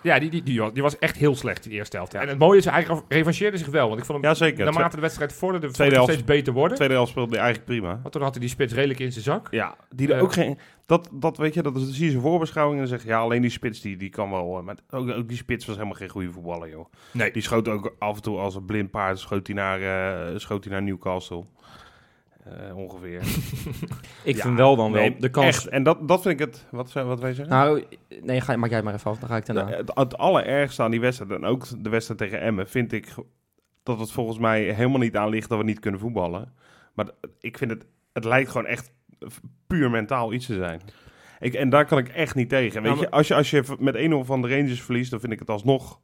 ja, 0.03 0.19
die, 0.19 0.31
die, 0.31 0.43
die, 0.43 0.61
was- 0.61 0.73
die 0.73 0.83
was 0.83 0.99
echt 0.99 1.17
heel 1.17 1.35
slecht 1.37 1.65
in 1.65 1.71
de 1.71 1.77
eerste 1.77 1.97
helft. 1.97 2.13
Ja. 2.13 2.21
En 2.21 2.29
het 2.29 2.39
mooie 2.39 2.59
is, 2.59 2.65
hij 2.65 2.87
revancheerde 3.09 3.57
zich 3.59 3.67
wel. 3.67 3.89
Want 3.89 4.01
ik 4.01 4.07
vond 4.07 4.19
hem, 4.21 4.29
Ja, 4.31 4.35
zeker. 4.37 4.65
naarmate 4.65 4.97
de 4.97 5.03
wedstrijd 5.03 5.33
vorderde, 5.33 5.71
Tweede 5.71 5.95
helft. 5.95 6.11
steeds 6.13 6.25
beter 6.27 6.53
worden. 6.53 6.77
tweede 6.77 6.95
helft 6.95 7.11
speelde 7.11 7.35
hij 7.35 7.45
eigenlijk 7.45 7.71
prima. 7.79 7.99
Want 8.01 8.13
toen 8.13 8.23
had 8.23 8.31
hij 8.31 8.41
die 8.41 8.51
spits 8.51 8.73
redelijk 8.75 8.99
in 9.01 9.13
zijn 9.13 9.25
zak. 9.25 9.49
Ja, 9.51 9.77
die 9.95 10.15
Eh. 10.15 10.23
ook 10.23 10.33
geen... 10.33 10.59
Dat, 10.87 11.09
dat 11.13 11.37
weet 11.37 11.55
je, 11.55 11.63
dat 11.63 11.77
is, 11.77 11.91
zie 11.91 12.05
je 12.05 12.11
zijn 12.11 12.23
voorbeschouwing 12.23 12.81
en 12.81 12.89
dan 12.89 12.97
zeg 12.99 13.03
je, 13.07 13.09
ja, 13.13 13.19
alleen 13.19 13.43
die 13.43 13.51
spits 13.51 13.81
die, 13.81 13.97
die 13.97 14.09
kan 14.09 14.31
wel... 14.31 14.59
eh, 14.59 14.65
Maar 14.65 14.77
ook, 14.91 15.09
ook 15.11 15.29
die 15.29 15.37
spits 15.37 15.67
was 15.67 15.75
helemaal 15.77 15.97
geen 15.99 16.09
goede 16.09 16.31
voetballer, 16.31 16.69
joh. 16.69 16.93
Nee. 17.13 17.31
Die 17.33 17.43
schoot 17.43 17.69
ook 17.69 17.95
af 17.99 18.17
en 18.17 18.23
toe 18.23 18.39
als 18.39 18.55
een 18.55 18.65
blind 18.65 18.91
paard, 18.91 19.19
schoot 19.19 19.47
hij 19.47 19.57
naar, 19.57 19.81
eh, 19.83 20.39
schoot 20.39 20.65
hij 20.65 20.73
naar 20.73 20.83
Newcastle. 20.83 21.45
Eh, 22.49 22.77
ongeveer. 22.77 23.21
Ik 24.25 24.37
Ja, 24.37 24.43
vind 24.43 24.56
wel 24.56 24.77
dan 24.77 24.93
wel 24.93 25.11
de 25.19 25.29
kans... 25.29 25.47
Echt, 25.47 25.67
en 25.67 25.83
dat, 25.83 26.09
dat 26.09 26.23
vind 26.23 26.41
ik 26.41 26.47
het... 26.47 26.67
Wat, 26.71 26.93
wat 26.93 27.21
wij 27.21 27.35
zeggen? 27.35 27.55
Nou, 27.56 27.85
nee, 28.23 28.41
ga, 28.41 28.56
maak 28.56 28.71
jij 28.71 28.83
maar 28.83 28.95
even 28.95 29.11
af, 29.11 29.19
dan 29.19 29.29
ga 29.29 29.37
ik 29.37 29.47
daarna. 29.47 29.65
De- 29.65 29.77
het, 29.77 29.91
het 29.95 30.19
allerergste 30.19 30.83
aan 30.83 30.91
die 30.91 31.00
wedstrijd, 31.00 31.31
en 31.31 31.45
ook 31.45 31.83
de 31.85 31.89
wedstrijd 31.91 32.21
tegen 32.21 32.41
Emmen, 32.41 32.69
vind 32.69 32.93
ik 32.93 33.15
dat 33.83 33.99
het 34.00 34.12
volgens 34.12 34.39
mij 34.39 34.62
helemaal 34.62 34.99
niet 34.99 35.17
aan 35.17 35.29
ligt 35.29 35.49
dat 35.49 35.59
we 35.59 35.65
niet 35.65 35.81
kunnen 35.81 36.00
voetballen. 36.00 36.53
Maar 36.95 37.06
ik 37.41 37.59
vind 37.59 37.71
het, 37.71 37.87
het 38.12 38.25
lijkt 38.25 38.50
gewoon 38.50 38.67
echt 38.67 38.93
puur 39.67 39.91
mentaal 39.91 40.33
iets 40.33 40.47
te 40.47 40.55
zijn. 40.55 40.81
Ik, 41.41 41.55
en 41.55 41.71
daar 41.71 41.85
kan 41.87 41.99
ik 41.99 42.09
echt 42.09 42.35
niet 42.35 42.49
tegen. 42.49 42.83
Weet 42.83 42.91
Nou, 42.93 43.00
je, 43.05 43.11
als 43.11 43.29
je, 43.29 43.35
als 43.35 43.50
je 43.50 43.62
met 43.79 43.97
1-0 43.97 44.27
van 44.27 44.43
de 44.43 44.49
Rangers 44.49 44.83
verliest, 44.83 45.11
dan 45.11 45.21
vind 45.21 45.33
ik 45.33 45.39
het 45.39 45.50
alsnog 45.50 46.00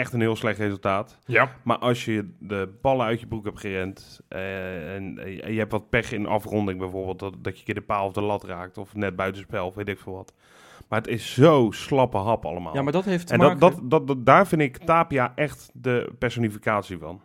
echt 0.00 0.12
een 0.12 0.20
heel 0.20 0.36
slecht 0.36 0.58
resultaat. 0.58 1.18
Ja. 1.26 1.52
Maar 1.62 1.78
als 1.78 2.04
je 2.04 2.28
de 2.38 2.78
ballen 2.82 3.06
uit 3.06 3.20
je 3.20 3.26
broek 3.26 3.44
hebt 3.44 3.60
gerend 3.60 4.20
eh, 4.28 4.94
en, 4.94 5.18
en 5.42 5.52
je 5.52 5.58
hebt 5.58 5.72
wat 5.72 5.90
pech 5.90 6.12
in 6.12 6.26
afronding 6.26 6.78
bijvoorbeeld, 6.78 7.18
dat, 7.18 7.34
dat 7.44 7.52
je 7.52 7.58
een 7.58 7.64
keer 7.64 7.74
de 7.74 7.80
paal 7.80 8.06
of 8.06 8.12
de 8.12 8.20
lat 8.22 8.44
raakt 8.44 8.78
of 8.78 8.94
net 8.94 9.16
buitenspel 9.16 9.66
of 9.66 9.74
weet 9.74 9.88
ik 9.88 9.98
veel 9.98 10.12
wat. 10.14 10.32
Maar 10.88 10.98
het 10.98 11.08
is 11.08 11.34
zo 11.34 11.68
slappe 11.70 12.16
hap 12.16 12.44
allemaal. 12.44 12.74
ja, 12.74 12.82
maar 12.82 12.92
dat 12.92 13.04
heeft 13.04 13.26
te 13.26 13.32
en 13.32 13.38
maken... 13.38 13.58
dat, 13.58 13.72
dat, 13.72 13.90
dat, 13.90 14.06
dat- 14.06 14.26
daar 14.26 14.46
vind 14.46 14.60
ik 14.60 14.76
Tapia 14.76 15.32
echt 15.34 15.70
de 15.74 16.12
personificatie 16.18 16.98
van. 16.98 17.20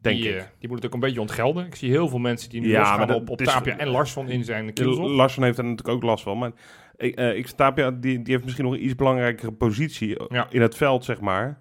Denk 0.00 0.16
die, 0.16 0.28
ik. 0.28 0.36
eh, 0.36 0.44
die 0.58 0.68
moet 0.68 0.76
het 0.78 0.86
ook 0.86 0.94
een 0.94 1.00
beetje 1.00 1.20
ontgelden. 1.20 1.66
Ik 1.66 1.74
zie 1.74 1.90
heel 1.90 2.08
veel 2.08 2.18
mensen 2.18 2.50
die 2.50 2.60
nu 2.60 2.68
Ja, 2.68 2.78
losgaan 2.78 2.98
maar 2.98 3.06
dat- 3.06 3.16
op, 3.20 3.30
op 3.30 3.40
is- 3.40 3.46
Tapia 3.46 3.76
en 3.78 3.88
Larsson 3.88 4.28
in 4.28 4.44
zijn 4.44 4.72
kielzog. 4.72 5.08
Larsson 5.08 5.42
heeft 5.42 5.58
er 5.58 5.64
natuurlijk 5.64 5.96
ook 5.96 6.02
last 6.02 6.22
van. 6.22 6.38
Maar 6.38 6.50
ik, 6.96 7.14
eh, 7.14 7.36
ik, 7.36 7.46
Tapia 7.46 7.90
die, 7.90 8.22
die 8.22 8.32
heeft 8.32 8.44
misschien 8.44 8.64
nog 8.64 8.74
een 8.74 8.84
iets 8.84 8.94
belangrijkere 8.94 9.52
positie 9.52 10.16
Ja. 10.28 10.46
in 10.50 10.60
het 10.60 10.74
veld, 10.76 11.04
zeg 11.04 11.20
maar. 11.20 11.60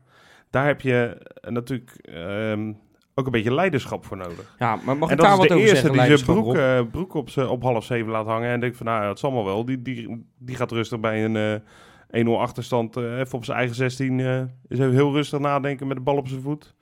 Daar 0.57 0.65
heb 0.67 0.81
je 0.81 1.17
eh, 1.41 1.51
natuurlijk 1.51 1.91
ehm, 2.01 2.73
ook 3.15 3.25
een 3.25 3.31
beetje 3.31 3.53
leiderschap 3.53 4.05
voor 4.05 4.17
nodig. 4.17 4.55
Ja, 4.59 4.75
maar 4.75 4.97
mag 4.97 5.09
en 5.09 5.15
ik 5.15 5.21
daar 5.21 5.29
dat 5.29 5.31
is 5.31 5.37
wat 5.37 5.47
de 5.47 5.53
over 5.53 5.67
eerste 5.67 5.75
zeggen, 5.75 5.91
die 5.91 6.17
zijn 6.17 6.37
broek, 6.37 6.55
eh, 6.55 6.91
broek 6.91 7.13
op, 7.13 7.29
z'n- 7.29 7.41
op 7.41 7.63
half 7.63 7.85
zeven 7.85 8.11
laat 8.11 8.25
hangen. 8.25 8.49
En 8.49 8.59
denkt 8.59 8.77
van, 8.77 8.85
nou, 8.85 9.07
het 9.07 9.19
zal 9.19 9.31
maar 9.31 9.43
wel. 9.43 9.65
Die, 9.65 9.81
die, 9.81 10.25
die 10.37 10.55
gaat 10.55 10.71
rustig 10.71 10.99
bij 10.99 11.25
een 11.25 11.35
eh 11.35 12.25
1-0 12.25 12.29
achterstand 12.39 12.97
eh, 12.97 13.19
even 13.19 13.33
op 13.37 13.45
zijn 13.45 13.57
eigen 13.57 13.75
16. 13.75 14.19
eh 14.19 14.41
is 14.67 14.79
even 14.79 14.91
heel 14.93 15.11
rustig 15.13 15.39
nadenken 15.39 15.87
met 15.87 15.97
de 15.97 16.03
bal 16.03 16.17
op 16.17 16.27
zijn 16.27 16.41
voet. 16.41 16.75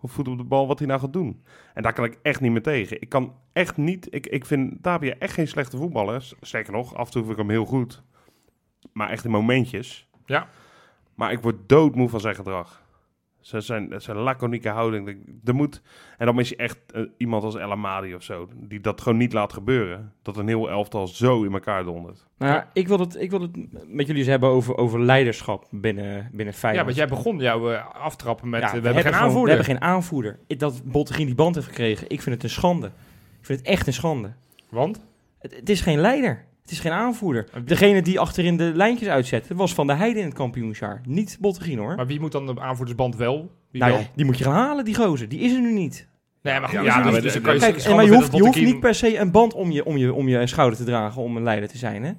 Of 0.00 0.12
voet 0.12 0.28
op 0.28 0.38
de 0.38 0.44
bal, 0.44 0.66
wat 0.66 0.78
hij 0.78 0.88
nou 0.88 1.00
gaat 1.00 1.12
doen. 1.12 1.44
En 1.74 1.82
daar 1.82 1.92
kan 1.92 2.04
ik 2.04 2.18
echt 2.22 2.40
niet 2.40 2.52
meer 2.52 2.62
tegen. 2.62 3.00
Ik 3.00 3.08
kan 3.08 3.34
echt 3.52 3.76
niet... 3.76 4.06
Ik, 4.14 4.26
ik 4.26 4.46
vind 4.46 4.82
Tapia 4.82 5.14
echt 5.18 5.32
geen 5.34 5.48
slechte 5.48 5.76
voetballer. 5.76 6.28
Sterker 6.40 6.72
nog, 6.72 6.94
af 6.94 7.06
en 7.06 7.12
toe 7.12 7.20
vind 7.22 7.32
ik 7.34 7.38
hem 7.40 7.50
heel 7.50 7.64
goed. 7.64 8.02
Maar 8.92 9.10
echt 9.10 9.24
in 9.24 9.30
momentjes. 9.30 10.08
Ja. 10.26 10.46
Maar 11.14 11.32
ik 11.32 11.40
word 11.42 11.56
doodmoe 11.66 12.08
van 12.08 12.20
zijn 12.20 12.34
gedrag. 12.34 12.83
Zijn, 13.44 13.62
zijn, 13.62 13.92
zijn 13.96 14.16
laconieke 14.16 14.68
houding. 14.68 15.16
Er 15.44 15.54
moet, 15.54 15.82
en 16.18 16.26
dan 16.26 16.38
is 16.40 16.48
hij 16.48 16.58
echt 16.58 16.78
eh, 16.92 17.02
iemand 17.16 17.42
als 17.44 17.54
El 17.56 17.70
Amadi 17.70 18.14
of 18.14 18.22
zo. 18.22 18.48
Die 18.54 18.80
dat 18.80 19.00
gewoon 19.00 19.18
niet 19.18 19.32
laat 19.32 19.52
gebeuren. 19.52 20.12
Dat 20.22 20.36
een 20.36 20.48
heel 20.48 20.70
elftal 20.70 21.06
zo 21.08 21.42
in 21.42 21.52
elkaar 21.52 21.84
dondert. 21.84 22.26
Nou 22.38 22.52
ja, 22.52 22.70
ik 22.72 22.88
wil, 22.88 22.98
het, 22.98 23.20
ik 23.20 23.30
wil 23.30 23.40
het 23.40 23.56
met 23.88 24.06
jullie 24.06 24.16
eens 24.20 24.30
hebben 24.30 24.48
over, 24.48 24.76
over 24.76 25.00
leiderschap 25.02 25.66
binnen, 25.70 26.28
binnen 26.32 26.54
Ja, 26.54 26.60
Feyenoord. 26.60 26.84
want 26.84 26.96
jij 26.96 27.08
begon 27.08 27.38
jouw 27.38 27.70
eh, 27.72 27.94
aftrappen 27.94 28.48
met... 28.48 28.60
Ja, 28.60 28.66
eh, 28.66 28.72
we, 28.72 28.80
hebben 28.84 29.02
geen 29.02 29.12
gewoon- 29.12 29.26
aanvoerder. 29.26 29.56
We 29.56 29.62
hebben 29.64 29.78
geen 29.80 29.88
aanvoerder. 29.90 30.38
Ik- 30.46 30.58
Dat 30.58 30.82
Bottegien 30.84 31.26
die 31.26 31.34
band 31.34 31.54
heeft 31.54 31.66
gekregen, 31.66 32.08
ik 32.10 32.22
vind 32.22 32.34
het 32.34 32.44
een 32.44 32.50
schande. 32.50 32.86
Ik 33.40 33.46
vind 33.46 33.58
het 33.58 33.68
echt 33.68 33.86
een 33.86 33.92
schande. 33.92 34.32
Want? 34.68 35.04
Het, 35.38 35.56
het 35.56 35.68
is 35.68 35.80
geen 35.80 35.98
leider. 35.98 36.44
Het 36.64 36.72
is 36.72 36.80
geen 36.80 36.92
aanvoerder. 36.92 37.46
Degene 37.64 38.02
die 38.02 38.20
achterin 38.20 38.56
de 38.56 38.72
lijntjes 38.74 39.08
uitzette, 39.08 39.54
was 39.54 39.74
Van 39.74 39.86
der 39.86 39.96
Heijden 39.96 40.20
in 40.22 40.28
het 40.28 40.36
kampioensjaar. 40.36 41.00
Niet 41.06 41.36
Bottegien 41.40 41.78
hoor. 41.78 41.94
Maar 41.94 42.06
wie 42.06 42.20
moet 42.20 42.32
dan 42.32 42.46
de 42.46 42.60
aanvoerdersband 42.60 43.16
wel? 43.16 43.50
Wie 43.70 43.80
nou 43.80 43.92
wel? 43.92 44.00
ja, 44.02 44.08
die 44.14 44.24
moet 44.24 44.38
je 44.38 44.44
gaan 44.44 44.52
halen, 44.52 44.84
die 44.84 44.94
gozer. 44.94 45.28
Die 45.28 45.38
is 45.40 45.52
er 45.52 45.60
nu 45.60 45.72
niet. 45.72 46.08
Nee, 46.42 46.60
maar 46.60 46.68
goed, 46.68 46.78
Ja, 46.78 46.84
ja, 46.84 47.02
dus, 47.02 47.14
de- 47.14 47.20
dus 47.20 47.32
de- 47.32 47.38
je 47.52 47.58
Kijk, 47.58 47.88
maar 47.88 48.08
hoeft, 48.08 48.32
je 48.36 48.40
hoeft 48.42 48.60
niet 48.60 48.80
per 48.80 48.94
se 48.94 49.18
een 49.18 49.30
band 49.30 49.54
om 49.54 49.70
je, 49.70 49.84
om, 49.84 49.96
je, 49.96 50.12
om 50.12 50.28
je 50.28 50.46
schouder 50.46 50.78
te 50.78 50.84
dragen 50.84 51.22
om 51.22 51.36
een 51.36 51.42
leider 51.42 51.68
te 51.68 51.78
zijn. 51.78 52.04
Hè? 52.04 52.12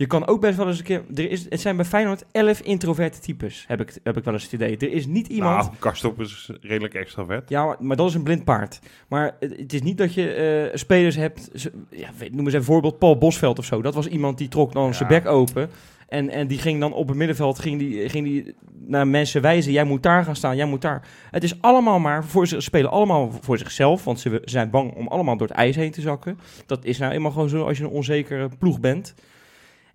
Je 0.00 0.06
kan 0.06 0.26
ook 0.26 0.40
best 0.40 0.56
wel 0.56 0.66
eens 0.68 0.78
een 0.78 0.84
keer... 0.84 1.02
Er 1.14 1.30
is, 1.30 1.46
het 1.48 1.60
zijn 1.60 1.76
bij 1.76 1.84
Feyenoord 1.84 2.24
11 2.32 2.60
introverte 2.60 3.20
types, 3.20 3.64
heb 3.68 3.80
ik, 3.80 3.98
heb 4.02 4.16
ik 4.16 4.24
wel 4.24 4.34
eens 4.34 4.42
het 4.42 4.52
idee. 4.52 4.76
Er 4.76 4.92
is 4.92 5.06
niet 5.06 5.26
iemand... 5.28 5.64
Nou, 5.64 5.76
Karstop 5.78 6.20
is 6.20 6.50
redelijk 6.60 6.94
extravert. 6.94 7.48
Ja, 7.48 7.64
maar, 7.64 7.76
maar 7.80 7.96
dat 7.96 8.08
is 8.08 8.14
een 8.14 8.22
blind 8.22 8.44
paard. 8.44 8.78
Maar 9.08 9.36
het, 9.40 9.56
het 9.58 9.72
is 9.72 9.82
niet 9.82 9.98
dat 9.98 10.14
je 10.14 10.32
eh, 10.32 10.76
spelers 10.78 11.16
hebt... 11.16 11.50
ze- 11.54 11.72
Ja, 11.90 12.08
noem 12.32 12.44
eens 12.44 12.54
een 12.54 12.64
voorbeeld, 12.64 12.98
Paul 12.98 13.18
Bosveld 13.18 13.58
of 13.58 13.64
zo. 13.64 13.82
Dat 13.82 13.94
was 13.94 14.06
iemand 14.06 14.38
die 14.38 14.48
trok 14.48 14.72
dan 14.72 14.86
Ja. 14.86 14.92
zijn 14.92 15.08
bek 15.08 15.26
open. 15.26 15.70
En, 16.08 16.30
en 16.30 16.46
die 16.46 16.58
ging 16.58 16.80
dan 16.80 16.92
op 16.92 17.08
het 17.08 17.16
middenveld 17.16 17.58
ging 17.58 17.78
die, 17.78 18.08
ging 18.08 18.24
die 18.26 18.54
naar 18.86 19.06
mensen 19.06 19.42
wijzen. 19.42 19.72
Jij 19.72 19.84
moet 19.84 20.02
daar 20.02 20.24
gaan 20.24 20.36
staan, 20.36 20.56
jij 20.56 20.66
moet 20.66 20.82
daar. 20.82 21.08
Het 21.30 21.42
is 21.44 21.62
allemaal 21.62 21.98
maar 21.98 22.24
voor 22.24 22.46
ze 22.46 22.60
spelen 22.60 22.90
allemaal 22.90 23.32
voor 23.40 23.58
zichzelf. 23.58 24.04
Want 24.04 24.20
ze 24.20 24.42
zijn 24.44 24.70
bang 24.70 24.94
om 24.94 25.06
allemaal 25.08 25.36
door 25.36 25.48
het 25.48 25.56
ijs 25.56 25.76
heen 25.76 25.90
te 25.90 26.00
zakken. 26.00 26.38
Dat 26.66 26.84
is 26.84 26.98
nou 26.98 27.12
eenmaal 27.12 27.30
gewoon 27.30 27.48
zo 27.48 27.66
als 27.66 27.78
je 27.78 27.84
een 27.84 27.90
onzekere 27.90 28.48
ploeg 28.58 28.80
bent. 28.80 29.14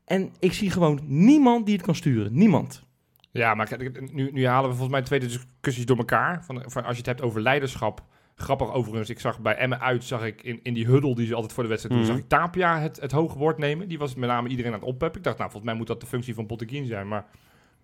En 0.05 0.31
ik 0.39 0.53
zie 0.53 0.69
gewoon 0.71 0.99
niemand 1.03 1.65
die 1.65 1.75
het 1.75 1.85
kan 1.85 1.95
sturen. 1.95 2.33
Niemand. 2.37 2.83
Ja, 3.31 3.53
maar 3.53 3.67
kijk, 3.67 4.13
nu, 4.13 4.31
nu 4.31 4.47
halen 4.47 4.69
we 4.69 4.75
volgens 4.75 4.95
mij 4.97 5.01
twee 5.05 5.19
discussies 5.19 5.85
door 5.85 5.97
elkaar. 5.97 6.43
Van, 6.45 6.63
van 6.65 6.83
als 6.83 6.91
je 6.91 6.97
het 6.97 7.05
hebt 7.05 7.21
over 7.21 7.41
leiderschap. 7.41 8.03
Grappig 8.35 8.73
overigens, 8.73 9.09
ik 9.09 9.19
zag 9.19 9.39
bij 9.39 9.55
Emmen 9.55 9.79
uit, 9.79 10.03
zag 10.03 10.23
ik 10.25 10.43
in, 10.43 10.59
in 10.63 10.73
die 10.73 10.85
huddle 10.85 11.15
die 11.15 11.25
ze 11.27 11.33
altijd 11.35 11.53
voor 11.53 11.63
de 11.63 11.69
wedstrijd 11.69 11.95
doen, 11.95 12.05
Mhm. 12.05 12.13
zag 12.15 12.23
ik 12.23 12.29
Tapia 12.29 12.79
het, 12.79 12.99
het 13.01 13.11
hoge 13.11 13.37
woord 13.37 13.57
nemen. 13.57 13.87
Die 13.87 13.97
was 13.97 14.15
met 14.15 14.29
name 14.29 14.49
iedereen 14.49 14.73
aan 14.73 14.79
het 14.79 14.87
oppeppen. 14.87 15.17
Ik 15.17 15.23
dacht, 15.23 15.37
nou, 15.37 15.49
volgens 15.49 15.71
mij 15.71 15.79
moet 15.79 15.87
dat 15.87 15.99
de 15.99 16.05
functie 16.07 16.33
van 16.33 16.47
Botteguin 16.47 16.85
zijn. 16.85 17.07
Maar 17.07 17.25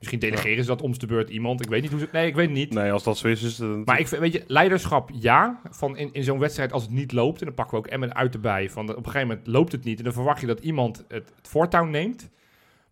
misschien 0.01 0.19
delegeren 0.19 0.63
ze 0.63 0.69
dat 0.69 0.81
om 0.81 0.97
de 0.99 1.05
beurt 1.05 1.29
iemand. 1.29 1.61
Ik 1.61 1.69
weet 1.69 1.81
niet 1.81 1.91
hoe 1.91 1.99
ze... 1.99 2.07
Nee, 2.11 2.27
ik 2.27 2.35
weet 2.35 2.45
het 2.47 2.55
niet. 2.57 2.73
Nee, 2.73 2.91
als 2.91 3.03
dat 3.03 3.17
zo 3.17 3.27
is, 3.27 3.43
is 3.43 3.57
het... 3.57 3.85
Maar 3.85 3.99
ik 3.99 4.07
vind, 4.07 4.21
weet 4.21 4.33
je, 4.33 4.43
leiderschap 4.47 5.09
ja. 5.13 5.61
Van 5.69 5.97
in, 5.97 6.09
in 6.13 6.23
zo'n 6.23 6.39
wedstrijd 6.39 6.71
als 6.71 6.83
het 6.83 6.91
niet 6.91 7.11
loopt. 7.11 7.39
En 7.39 7.45
dan 7.45 7.55
pakken 7.55 7.77
we 7.77 7.83
ook 7.85 7.91
Emmen 7.91 8.15
uit 8.15 8.33
erbij. 8.33 8.69
Van 8.69 8.89
op 8.89 8.97
een 8.97 9.03
gegeven 9.05 9.27
moment 9.27 9.47
loopt 9.47 9.71
het 9.71 9.83
niet. 9.83 9.97
En 9.97 10.03
dan 10.03 10.13
verwacht 10.13 10.41
je 10.41 10.47
dat 10.47 10.59
iemand 10.59 10.97
het, 11.07 11.31
het 11.35 11.47
voortouw 11.47 11.85
neemt. 11.85 12.29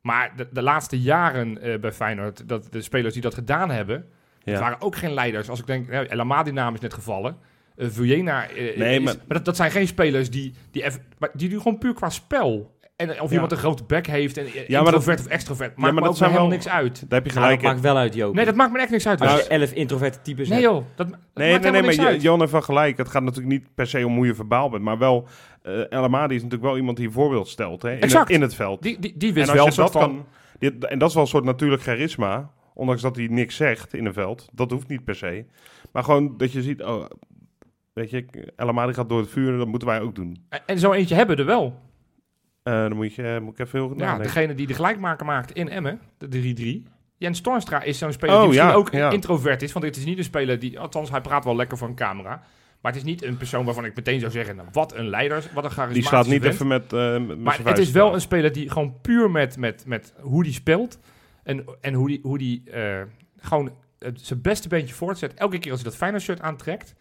Maar 0.02 0.34
de, 0.36 0.48
de 0.52 0.62
laatste 0.62 1.00
jaren 1.02 1.62
eh, 1.62 1.80
bij 1.80 1.92
Feyenoord, 1.92 2.48
dat 2.50 2.68
de 2.72 2.82
spelers 2.82 3.14
die 3.14 3.22
dat 3.22 3.34
gedaan 3.34 3.70
hebben, 3.72 4.06
ja. 4.44 4.60
waren 4.60 4.82
ook 4.82 4.96
geen 4.96 5.14
leiders. 5.14 5.50
Als 5.50 5.60
ik 5.60 5.68
denk, 5.68 5.90
nou, 5.90 6.06
El 6.06 6.20
Amadi 6.20 6.52
naam 6.52 6.74
is 6.74 6.80
net 6.80 6.94
gevallen. 6.94 7.38
Uh, 7.76 7.88
Vujena, 7.90 8.50
eh, 8.50 8.78
Nee, 8.78 8.98
is- 9.00 9.04
maar- 9.04 9.16
dat, 9.28 9.46
dat 9.46 9.56
zijn 9.56 9.72
geen 9.72 9.88
spelers 9.88 10.30
die, 10.30 10.54
die, 10.72 10.84
even, 10.84 11.02
maar 11.18 11.30
die 11.34 11.50
doen 11.50 11.62
gewoon 11.62 11.78
puur 11.78 11.94
qua 11.94 12.10
spel. 12.10 12.78
En 13.00 13.22
of 13.22 13.28
Ja. 13.28 13.34
iemand 13.34 13.52
een 13.52 13.58
grote 13.58 13.84
bek 13.84 14.08
heeft, 14.08 14.38
en 14.38 14.44
maar 14.44 14.56
introvert 14.68 15.18
dat- 15.18 15.26
of 15.26 15.32
extrovert, 15.32 15.78
maakt 15.78 15.94
maar 15.94 16.04
dat 16.04 16.18
zijn 16.18 16.30
helemaal 16.30 16.50
wel- 16.50 16.58
niks 16.60 16.70
uit. 16.72 17.10
Daar 17.10 17.20
heb 17.22 17.28
je 17.30 17.34
Nou, 17.34 17.44
gelijk 17.46 17.62
dat 17.62 17.70
in. 17.70 17.76
maakt 17.76 17.82
wel 17.82 17.98
uit, 17.98 18.14
Joop. 18.14 18.34
Nee, 18.36 18.46
dat 18.46 18.56
maakt 18.56 18.72
me 18.72 18.80
echt 18.80 18.90
niks 18.90 19.08
uit. 19.08 19.22
Als 19.22 19.32
Dus- 19.36 19.44
je 19.44 19.50
11 19.50 19.72
introverte 19.72 20.22
types 20.22 20.50
nee 20.50 20.62
joh, 20.62 20.74
dat, 20.74 20.86
dat 20.96 21.08
Nee, 21.08 21.52
maakt 21.52 21.64
nee, 21.64 21.72
nee, 21.82 21.98
maar. 21.98 22.16
Jan 22.18 22.40
heeft 22.40 22.52
wel 22.52 22.62
gelijk. 22.62 22.98
Het 22.98 23.10
gaat 23.10 23.24
natuurlijk 23.24 23.48
niet 23.54 23.76
per 23.76 23.88
se 23.88 24.06
om 24.06 24.16
hoe 24.16 24.26
je 24.26 24.36
verbaal 24.36 24.70
bent, 24.70 24.84
maar 24.84 24.98
wel... 24.98 25.28
eh 25.62 25.92
El 25.92 26.04
Amadi 26.04 26.36
is 26.36 26.42
natuurlijk 26.44 26.70
wel 26.70 26.78
iemand 26.78 26.98
die 26.98 27.06
een 27.08 27.12
voorbeeld 27.14 27.48
stelt 27.48 27.82
hè, 27.82 27.92
in, 27.92 28.02
Exact. 28.02 28.28
het, 28.28 28.36
in 28.36 28.42
het 28.42 28.56
veld. 28.56 28.82
Die, 28.82 29.00
die, 29.00 29.14
die 29.18 29.30
en 29.30 29.36
wist 29.36 29.50
als 29.50 29.76
wel 29.76 29.86
dat 29.86 30.02
van... 30.02 30.26
kan... 30.60 30.80
en 30.90 31.00
dat 31.00 31.08
is 31.10 31.14
wel 31.14 31.24
een 31.24 31.30
soort 31.30 31.44
natuurlijk 31.44 31.82
charisma, 31.82 32.52
ondanks 32.74 33.02
dat 33.02 33.16
hij 33.16 33.28
niks 33.28 33.56
zegt 33.56 33.94
in 33.94 34.06
een 34.06 34.14
veld. 34.14 34.50
Dat 34.54 34.72
hoeft 34.72 34.88
niet 34.88 35.04
per 35.04 35.16
se. 35.16 35.46
Maar 35.92 36.04
gewoon 36.04 36.34
dat 36.38 36.52
je 36.52 36.62
ziet, 36.62 36.84
oh, 36.84 37.06
weet 37.94 38.10
je, 38.10 38.26
El 38.56 38.68
Amadi 38.68 38.94
gaat 38.94 39.10
door 39.10 39.20
het 39.20 39.30
vuur, 39.30 39.58
dat 39.58 39.68
moeten 39.68 39.88
wij 39.88 40.02
ook 40.02 40.16
doen. 40.16 40.38
En- 40.50 40.62
En 40.66 40.80
zo 40.80 40.92
eentje 40.92 41.16
hebben 41.16 41.36
we 41.36 41.42
er 41.42 41.48
wel. 41.48 41.88
Eh, 42.64 42.74
dan 42.74 42.96
moet, 42.96 43.14
je, 43.14 43.40
moet 43.42 43.54
ik 43.54 43.60
even 43.60 43.80
heel 43.80 43.88
goed 43.88 44.00
Ja, 44.00 44.18
degene 44.18 44.54
die 44.54 44.68
de 44.68 44.74
gelijkmaker 44.74 45.26
maakt 45.26 45.52
in 45.52 45.70
Emmen, 45.70 46.00
de 46.18 46.84
3-3. 46.86 46.90
Jens 47.18 47.42
Toornstra 47.42 47.82
is 47.82 47.98
zo'n 47.98 48.14
speler 48.14 48.36
Oh, 48.36 48.42
die 48.42 48.50
misschien 48.50 48.70
ja, 48.70 48.76
ook 48.76 48.92
ja. 48.92 49.10
introvert 49.12 49.62
is. 49.62 49.72
Want 49.72 49.86
het 49.86 49.98
is 49.98 50.06
niet 50.06 50.18
een 50.18 50.24
speler 50.24 50.60
die... 50.60 50.80
Althans, 50.80 51.10
hij 51.10 51.22
praat 51.22 51.44
wel 51.44 51.56
lekker 51.56 51.78
voor 51.78 51.88
een 51.88 51.96
camera. 51.96 52.44
Maar 52.82 52.92
het 52.92 53.02
is 53.02 53.08
niet 53.08 53.24
een 53.24 53.38
persoon 53.38 53.66
waarvan 53.66 53.86
ik 53.86 53.96
meteen 53.96 54.20
zou 54.20 54.32
zeggen... 54.32 54.56
Nou, 54.56 54.68
wat 54.72 54.96
een 54.96 55.08
leider, 55.08 55.50
wat 55.54 55.64
een 55.64 55.70
charismatische 55.70 55.94
Die 55.94 56.04
slaat 56.04 56.28
niet 56.28 56.42
vent. 56.42 56.54
even 56.54 56.68
met, 56.68 56.94
eh 56.94 57.28
met 57.28 57.40
Maar 57.40 57.60
het 57.64 57.78
is 57.78 57.92
wel 57.92 58.14
een 58.14 58.22
speler 58.22 58.52
die 58.52 58.70
gewoon 58.70 59.02
puur 59.02 59.32
met, 59.32 59.58
met, 59.58 59.84
met 59.86 60.14
hoe 60.22 60.44
die 60.44 60.54
speelt... 60.54 61.00
en, 61.44 61.66
en 61.82 61.94
hoe 61.94 62.08
die, 62.08 62.20
hoe 62.24 62.38
die 62.38 62.64
eh, 62.72 63.02
gewoon 63.40 63.72
het, 64.00 64.22
zijn 64.22 64.42
beste 64.42 64.68
beentje 64.68 64.96
voortzet... 64.96 65.34
elke 65.34 65.58
keer 65.58 65.72
als 65.72 65.82
hij 65.82 65.90
dat 65.90 66.00
Feyenoord 66.00 66.24
shirt 66.24 66.42
aantrekt... 66.42 66.96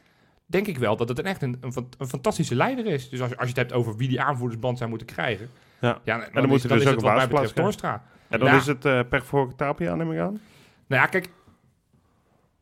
denk 0.51 0.67
ik 0.67 0.79
wel 0.79 0.97
dat 0.97 1.09
het 1.09 1.19
een 1.19 1.25
echt 1.25 1.43
een, 1.43 1.57
een, 1.61 1.73
fan- 1.73 1.89
een 1.99 2.09
fantastische 2.09 2.55
leider 2.55 2.87
is. 2.87 3.09
Dus 3.09 3.21
als, 3.21 3.31
je- 3.31 3.37
als 3.37 3.49
je 3.49 3.55
het 3.55 3.69
hebt 3.69 3.73
over 3.73 3.97
wie 3.97 4.09
die 4.09 4.21
aanvoerdersband 4.21 4.79
zou 4.79 4.91
moeten 4.91 5.07
krijgen... 5.07 5.49
Ja. 5.81 6.01
Ja, 6.05 6.29
dan 6.33 6.47
moet 6.47 6.57
is, 6.57 6.63
hij 6.63 6.71
dan 6.71 6.79
dus 6.79 6.95
ook 6.95 7.03
basisplaats 7.03 7.29
betreft 7.29 7.55
Toornstra. 7.55 8.05
En 8.29 8.39
dan 8.39 8.49
Ja. 8.49 8.57
is 8.57 8.67
het 8.67 8.85
eh 8.85 9.01
pech 9.09 9.27
voor 9.27 9.55
Tapia, 9.55 9.95
neem 9.95 10.13
ik 10.13 10.19
aan. 10.19 10.41
Nou 10.87 11.03
ja, 11.03 11.07
kijk. 11.07 11.29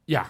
Ja. 0.05 0.27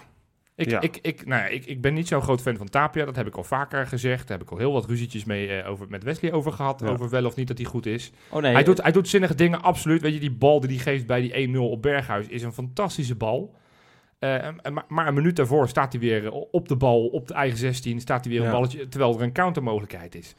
Ik, 0.55 0.69
Ja. 0.69 0.81
Ik, 0.81 0.99
ik, 1.01 1.25
nou 1.25 1.41
ja, 1.41 1.47
ik, 1.47 1.65
ik 1.65 1.81
ben 1.81 1.93
niet 1.93 2.07
zo'n 2.07 2.21
groot 2.21 2.41
fan 2.41 2.57
van 2.57 2.69
Tapia. 2.69 3.05
Dat 3.05 3.15
heb 3.15 3.27
ik 3.27 3.35
al 3.35 3.43
vaker 3.43 3.87
gezegd. 3.87 4.27
Daar 4.27 4.37
heb 4.37 4.45
ik 4.47 4.51
al 4.53 4.57
heel 4.57 4.71
wat 4.71 4.85
ruzietjes 4.85 5.25
mee 5.25 5.47
eh, 5.61 5.69
over, 5.69 5.85
met 5.89 6.03
Wesley 6.03 6.31
over 6.31 6.51
gehad. 6.51 6.79
Ja. 6.79 6.87
Over 6.87 7.09
wel 7.09 7.25
of 7.25 7.35
niet 7.35 7.47
dat 7.47 7.57
hij 7.57 7.65
goed 7.67 7.85
is. 7.85 8.11
Oh 8.29 8.41
nee, 8.41 8.53
hij, 8.53 8.63
doet, 8.63 8.81
hij 8.81 8.91
doet 8.91 9.07
zinnige 9.07 9.35
dingen, 9.35 9.61
absoluut. 9.61 10.01
Weet 10.01 10.13
je, 10.13 10.19
die 10.19 10.31
bal 10.31 10.59
die 10.59 10.69
hij 10.69 10.79
geeft 10.79 11.05
bij 11.05 11.21
die 11.21 11.55
1-0 11.55 11.57
op 11.59 11.81
Berghuis 11.81 12.27
is 12.27 12.43
een 12.43 12.53
fantastische 12.53 13.15
bal. 13.15 13.55
Eh, 14.19 14.47
maar, 14.87 15.07
een 15.07 15.13
minuut 15.13 15.35
daarvoor 15.35 15.67
staat 15.67 15.91
hij 15.91 16.01
weer 16.01 16.31
op 16.31 16.67
de 16.67 16.75
bal, 16.75 17.07
op 17.07 17.27
de 17.27 17.33
eigen 17.33 17.57
16. 17.57 17.99
Staat 17.99 18.25
hij 18.25 18.33
weer 18.33 18.45
een 18.45 18.51
balletje, 18.51 18.87
terwijl 18.87 19.15
er 19.15 19.21
een 19.21 19.33
countermogelijkheid 19.33 20.15
is. 20.15 20.35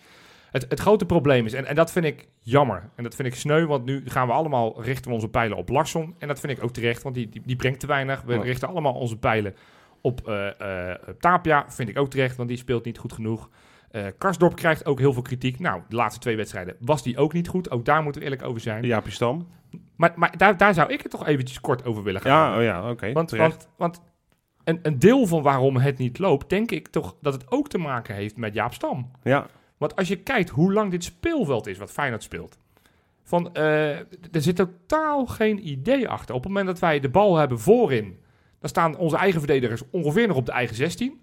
Het, 0.50 0.66
het 0.68 0.80
grote 0.80 1.06
probleem 1.06 1.46
is, 1.46 1.52
en, 1.52 1.66
en 1.66 1.74
dat 1.74 1.92
vind 1.92 2.04
ik 2.04 2.28
jammer. 2.40 2.90
En 2.94 3.02
dat 3.02 3.14
vind 3.14 3.28
ik 3.28 3.34
sneu, 3.34 3.66
want 3.66 3.84
nu 3.84 4.02
gaan 4.04 4.26
we 4.26 4.32
allemaal 4.32 4.82
richten 4.82 5.12
onze 5.12 5.28
pijlen 5.28 5.56
op 5.56 5.68
Larsson. 5.68 6.14
En 6.18 6.28
dat 6.28 6.40
vind 6.40 6.58
ik 6.58 6.64
ook 6.64 6.72
terecht, 6.72 7.02
want 7.02 7.14
die, 7.14 7.28
die, 7.28 7.42
die 7.44 7.56
brengt 7.56 7.80
te 7.80 7.86
weinig. 7.86 8.22
We 8.22 8.40
richten 8.40 8.68
allemaal 8.68 8.92
onze 8.94 9.16
pijlen 9.16 9.54
op 10.00 10.28
eh, 10.28 10.90
eh, 10.90 10.98
Tapia. 11.18 11.64
Vind 11.70 11.88
ik 11.88 11.98
ook 11.98 12.10
terecht, 12.10 12.36
want 12.36 12.48
die 12.48 12.58
speelt 12.58 12.84
niet 12.84 12.98
goed 12.98 13.12
genoeg. 13.12 13.48
Eh 13.90 14.06
Karsdorp 14.18 14.56
krijgt 14.56 14.86
ook 14.86 14.98
heel 14.98 15.12
veel 15.12 15.22
kritiek. 15.22 15.58
Nou, 15.58 15.82
de 15.88 15.96
laatste 15.96 16.20
twee 16.20 16.36
wedstrijden 16.36 16.76
was 16.80 17.02
die 17.02 17.18
ook 17.18 17.32
niet 17.32 17.48
goed. 17.48 17.70
Ook 17.70 17.84
daar 17.84 18.02
moeten 18.02 18.20
we 18.20 18.26
eerlijk 18.28 18.48
over 18.48 18.60
zijn. 18.60 18.84
Jaapie 18.84 19.12
Stam. 19.12 19.48
Maar, 19.96 20.12
maar 20.16 20.36
daar, 20.36 20.56
daar 20.56 20.74
zou 20.74 20.92
ik 20.92 21.02
het 21.02 21.10
toch 21.10 21.26
eventjes 21.26 21.60
kort 21.60 21.84
over 21.84 22.02
willen 22.02 22.20
gaan. 22.20 22.50
Ja, 22.50 22.56
oh 22.56 22.62
ja, 22.62 22.90
oké. 22.90 23.12
want, 23.12 23.68
want 23.76 24.00
een, 24.64 24.78
een 24.82 24.98
deel 24.98 25.26
van 25.26 25.42
waarom 25.42 25.76
het 25.76 25.98
niet 25.98 26.18
loopt, 26.18 26.50
denk 26.50 26.70
ik 26.70 26.88
toch 26.88 27.16
dat 27.20 27.32
het 27.32 27.50
ook 27.50 27.68
te 27.68 27.78
maken 27.78 28.14
heeft 28.14 28.36
met 28.36 28.54
Jaap 28.54 28.74
Stam. 28.74 29.10
ja, 29.22 29.46
Want 29.76 29.96
als 29.96 30.08
je 30.08 30.16
kijkt 30.16 30.48
hoe 30.48 30.72
lang 30.72 30.90
dit 30.90 31.04
speelveld 31.04 31.66
is 31.66 31.78
wat 31.78 31.90
Feyenoord 31.90 32.22
speelt. 32.22 32.58
Van, 33.22 33.54
eh, 33.54 33.98
er 33.98 34.06
zit 34.32 34.56
totaal 34.56 35.26
geen 35.26 35.68
idee 35.68 36.08
achter. 36.08 36.34
Op 36.34 36.42
het 36.42 36.48
moment 36.52 36.66
dat 36.66 36.78
wij 36.78 37.00
de 37.00 37.08
bal 37.08 37.36
hebben 37.36 37.58
voorin, 37.58 38.18
dan 38.60 38.68
staan 38.68 38.96
onze 38.96 39.16
eigen 39.16 39.40
verdedigers 39.40 39.82
ongeveer 39.90 40.26
nog 40.26 40.36
op 40.36 40.46
de 40.46 40.52
eigen 40.52 40.76
16. 40.76 41.20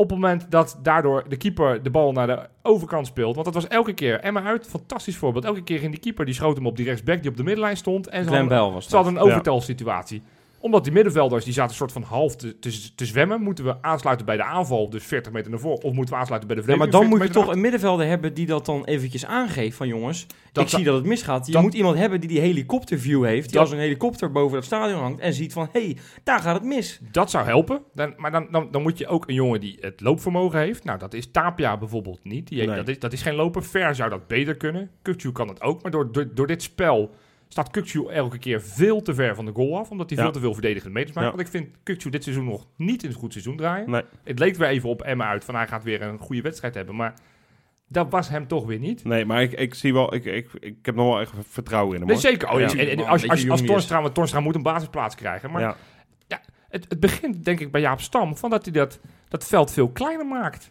Op 0.00 0.10
het 0.10 0.18
moment 0.18 0.50
dat 0.50 0.78
daardoor 0.82 1.24
de 1.28 1.36
keeper 1.36 1.82
de 1.82 1.90
bal 1.90 2.12
naar 2.12 2.26
de 2.26 2.38
overkant 2.62 3.06
speelt. 3.06 3.34
Want 3.34 3.44
dat 3.44 3.54
was 3.54 3.68
elke 3.68 3.92
keer. 3.92 4.20
Emma 4.20 4.42
uit, 4.42 4.66
fantastisch 4.66 5.16
voorbeeld. 5.16 5.44
Elke 5.44 5.62
keer 5.62 5.78
ging 5.78 5.90
die 5.90 6.00
keeper, 6.00 6.24
die 6.24 6.34
schoot 6.34 6.56
hem 6.56 6.66
op 6.66 6.76
die 6.76 6.86
rechtsback 6.86 7.20
die 7.20 7.30
op 7.30 7.36
de 7.36 7.42
middenlijn 7.42 7.76
stond. 7.76 8.08
En 8.08 8.24
ze 8.24 8.30
hadden, 8.30 8.72
was 8.72 8.88
ze 8.88 8.96
hadden 8.96 9.14
een 9.14 9.20
overtalsituatie. 9.20 10.22
Omdat 10.62 10.84
die 10.84 10.92
middenvelders, 10.92 11.44
die 11.44 11.52
zaten 11.52 11.70
een 11.70 11.76
soort 11.76 11.92
van 11.92 12.02
half 12.02 12.36
te, 12.36 12.58
te, 12.58 12.94
te 12.94 13.04
zwemmen. 13.06 13.42
Moeten 13.42 13.64
we 13.64 13.82
aansluiten 13.82 14.26
bij 14.26 14.36
de 14.36 14.42
aanval, 14.44 14.90
dus 14.90 15.04
40 15.04 15.32
meter 15.32 15.50
naar 15.50 15.60
voren. 15.60 15.82
Of 15.82 15.92
moeten 15.92 16.14
we 16.14 16.20
aansluiten 16.20 16.48
bij 16.48 16.56
de 16.56 16.62
Ja, 16.70 16.76
maar 16.76 16.86
verdediging, 16.88 17.10
dan 17.10 17.18
40 17.18 17.34
moet 17.34 17.36
je 17.36 17.46
toch 17.46 17.54
een 17.54 17.60
middenvelder 17.70 18.06
hebben 18.06 18.34
die 18.34 18.46
dat 18.46 18.66
dan 18.66 18.84
eventjes 18.84 19.26
aangeeft 19.26 19.76
van 19.76 19.88
jongens, 19.88 20.26
Dat 20.52 20.64
ik 20.64 20.70
zie 20.70 20.84
dat 20.84 20.94
het 20.94 21.04
misgaat. 21.04 21.46
Je 21.46 21.52
dat- 21.52 21.62
moet 21.62 21.74
iemand 21.74 21.96
hebben 21.96 22.20
die 22.20 22.28
die 22.28 22.40
helikopterview 22.40 23.24
heeft, 23.24 23.42
die 23.44 23.52
Dat- 23.52 23.60
als 23.62 23.70
een 23.70 23.78
helikopter 23.78 24.32
boven 24.32 24.56
het 24.56 24.64
stadion 24.66 25.00
hangt 25.00 25.20
en 25.20 25.32
ziet 25.34 25.52
van, 25.52 25.68
hé, 25.72 25.80
hey, 25.84 25.96
daar 26.24 26.40
gaat 26.40 26.54
het 26.54 26.64
mis. 26.64 27.00
Dat 27.10 27.30
zou 27.30 27.44
helpen. 27.44 27.82
Dan, 27.94 28.14
maar 28.16 28.30
dan, 28.30 28.46
dan, 28.50 28.68
dan 28.70 28.82
moet 28.82 28.98
je 28.98 29.06
ook 29.06 29.28
een 29.28 29.34
jongen 29.34 29.60
die 29.60 29.76
het 29.80 30.00
loopvermogen 30.00 30.58
heeft. 30.58 30.84
Nou, 30.84 30.98
dat 30.98 31.14
is 31.14 31.30
Tapia 31.30 31.78
bijvoorbeeld 31.78 32.24
niet. 32.24 32.48
Die 32.48 32.56
heeft, 32.58 32.70
Nee. 32.70 32.78
dat, 32.78 32.88
is, 32.88 32.98
dat 32.98 33.12
is 33.12 33.22
geen 33.22 33.34
loper. 33.34 33.64
Ver 33.64 33.94
zou 33.94 34.10
dat 34.10 34.26
beter 34.26 34.56
kunnen. 34.56 34.90
Kukcu 35.02 35.32
kan 35.32 35.48
het 35.48 35.62
ook. 35.62 35.82
Maar 35.82 35.90
door, 35.90 36.12
door, 36.12 36.28
door 36.34 36.46
dit 36.46 36.62
spel 36.62 37.10
staat 37.52 37.70
Kukcu 37.70 38.06
elke 38.06 38.38
keer 38.38 38.62
veel 38.62 39.02
te 39.02 39.14
ver 39.14 39.34
van 39.34 39.44
de 39.44 39.52
goal 39.52 39.78
af. 39.78 39.90
Omdat 39.90 40.08
hij 40.10 40.18
Ja. 40.18 40.24
veel 40.24 40.32
te 40.32 40.40
veel 40.40 40.52
verdedigende 40.52 40.94
meters 40.94 41.14
maakt. 41.14 41.26
Ja. 41.28 41.34
Want 41.36 41.46
ik 41.46 41.52
vind 41.52 41.68
Kukcu 41.82 42.10
dit 42.10 42.22
seizoen 42.22 42.44
nog 42.44 42.66
niet 42.76 43.02
in 43.02 43.08
een 43.08 43.14
goed 43.14 43.32
seizoen 43.32 43.56
draaien. 43.56 43.90
nee, 43.90 44.02
Het 44.24 44.38
leek 44.38 44.56
weer 44.56 44.68
even 44.68 44.88
op 44.88 45.02
Emma 45.02 45.26
uit 45.28 45.44
van 45.44 45.54
hij 45.54 45.66
gaat 45.68 45.82
weer 45.84 46.02
een 46.02 46.18
goede 46.18 46.42
wedstrijd 46.42 46.74
hebben. 46.74 46.96
Maar 46.96 47.14
dat 47.88 48.10
was 48.10 48.28
hem 48.28 48.46
toch 48.46 48.66
weer 48.66 48.78
niet. 48.78 49.04
nee, 49.04 49.24
maar 49.24 49.42
ik, 49.42 49.52
ik 49.52 49.74
zie 49.74 49.92
wel, 49.92 50.14
ik, 50.14 50.24
ik, 50.24 50.48
ik 50.60 50.76
heb 50.86 50.94
nog 50.94 51.06
wel 51.06 51.20
echt 51.20 51.32
vertrouwen 51.48 51.94
in 51.94 52.00
hem. 52.00 52.10
Nee, 52.10 52.18
zeker. 52.20 52.48
Oh, 52.50 52.60
Ja. 52.60 52.68
en- 52.68 52.78
en- 52.78 52.88
en 52.88 52.96
Man, 52.96 53.06
als, 53.06 53.28
als, 53.28 53.48
als 53.48 53.62
moet 54.42 54.54
een 54.54 54.62
basisplaats 54.62 55.14
krijgen. 55.14 55.50
Maar 55.50 55.60
ja. 55.62 55.76
het, 56.68 56.86
het 56.88 57.00
begint 57.00 57.44
denk 57.44 57.60
ik 57.60 57.70
bij 57.72 57.80
Jaap 57.80 58.00
Stam 58.00 58.36
van 58.36 58.50
dat 58.50 58.64
hij 58.64 58.72
dat, 58.72 59.00
dat 59.28 59.46
veld 59.46 59.72
veel 59.72 59.90
kleiner 59.90 60.26
maakt. 60.26 60.68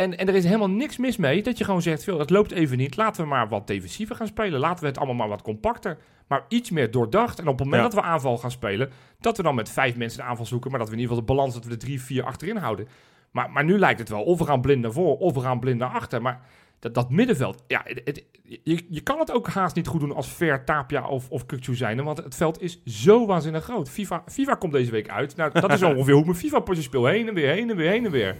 En, 0.00 0.18
en 0.18 0.28
er 0.28 0.34
is 0.34 0.44
helemaal 0.44 0.70
niks 0.70 0.96
mis 0.96 1.16
mee 1.16 1.42
dat 1.42 1.58
je 1.58 1.64
gewoon 1.64 1.82
zegt, 1.82 2.04
veel, 2.04 2.18
het 2.18 2.30
loopt 2.30 2.50
even 2.52 2.76
niet. 2.78 2.96
Laten 2.96 3.22
we 3.22 3.28
maar 3.28 3.48
wat 3.48 3.66
defensiever 3.66 4.16
gaan 4.16 4.26
spelen. 4.26 4.60
Laten 4.60 4.80
we 4.80 4.86
het 4.86 4.96
allemaal 4.98 5.16
maar 5.16 5.28
wat 5.28 5.42
compacter. 5.42 5.98
Maar 6.28 6.44
iets 6.48 6.70
meer 6.70 6.90
doordacht. 6.90 7.38
En 7.38 7.48
op 7.48 7.58
het 7.58 7.64
moment 7.68 7.82
Ja. 7.82 7.88
dat 7.88 8.04
we 8.04 8.08
aanval 8.10 8.38
gaan 8.38 8.50
spelen, 8.50 8.90
dat 9.20 9.36
we 9.36 9.42
dan 9.42 9.54
met 9.54 9.68
vijf 9.70 9.96
mensen 9.96 10.18
de 10.20 10.24
aanval 10.26 10.46
zoeken. 10.46 10.70
Maar 10.70 10.78
dat 10.80 10.88
we 10.88 10.94
in 10.94 11.00
ieder 11.00 11.16
geval 11.16 11.28
de 11.28 11.34
balans, 11.34 11.54
dat 11.54 11.64
we 11.64 11.70
de 11.70 11.76
drie, 11.76 12.02
vier 12.02 12.24
achterin 12.24 12.56
houden. 12.56 12.88
Maar, 13.30 13.50
maar 13.50 13.64
nu 13.64 13.78
lijkt 13.78 13.98
het 13.98 14.08
wel, 14.08 14.22
of 14.22 14.38
we 14.38 14.44
gaan 14.44 14.60
blind 14.60 14.82
naar 14.82 14.92
voor, 14.92 15.16
of 15.18 15.34
we 15.34 15.40
gaan 15.40 15.60
blind 15.60 15.78
naar 15.78 15.88
achter. 15.90 16.22
Maar 16.22 16.40
dat, 16.78 16.94
dat 16.94 17.10
middenveld, 17.10 17.64
ja, 17.66 17.80
het, 17.84 18.00
het- 18.04 18.24
je, 18.64 18.86
je 18.90 19.00
kan 19.00 19.18
het 19.18 19.32
ook 19.32 19.48
haast 19.48 19.76
niet 19.76 19.86
goed 19.86 20.00
doen 20.00 20.14
als 20.14 20.28
Ver, 20.32 20.64
Tapia 20.64 21.06
of, 21.08 21.30
of 21.30 21.46
Kukcu 21.46 21.74
zijn. 21.74 22.04
Want 22.04 22.18
het 22.18 22.34
veld 22.34 22.62
is 22.62 22.82
zo 22.84 23.26
waanzinnig 23.26 23.64
groot. 23.64 23.90
FIFA, 23.90 24.22
FIFA 24.26 24.54
komt 24.54 24.72
deze 24.72 24.90
week 24.90 25.08
uit. 25.08 25.36
Nou, 25.36 25.60
dat 25.60 25.72
is 25.72 25.82
ongeveer 25.92 26.14
hoe 26.14 26.24
mijn 26.24 26.36
FIFA-potje 26.36 26.82
speel. 26.82 27.06
Heen 27.06 27.28
en 27.28 27.34
weer, 27.34 27.48
heen 27.50 27.70
en 27.70 27.76
weer, 27.76 27.90
heen 27.90 28.04
en 28.04 28.10
weer. 28.10 28.36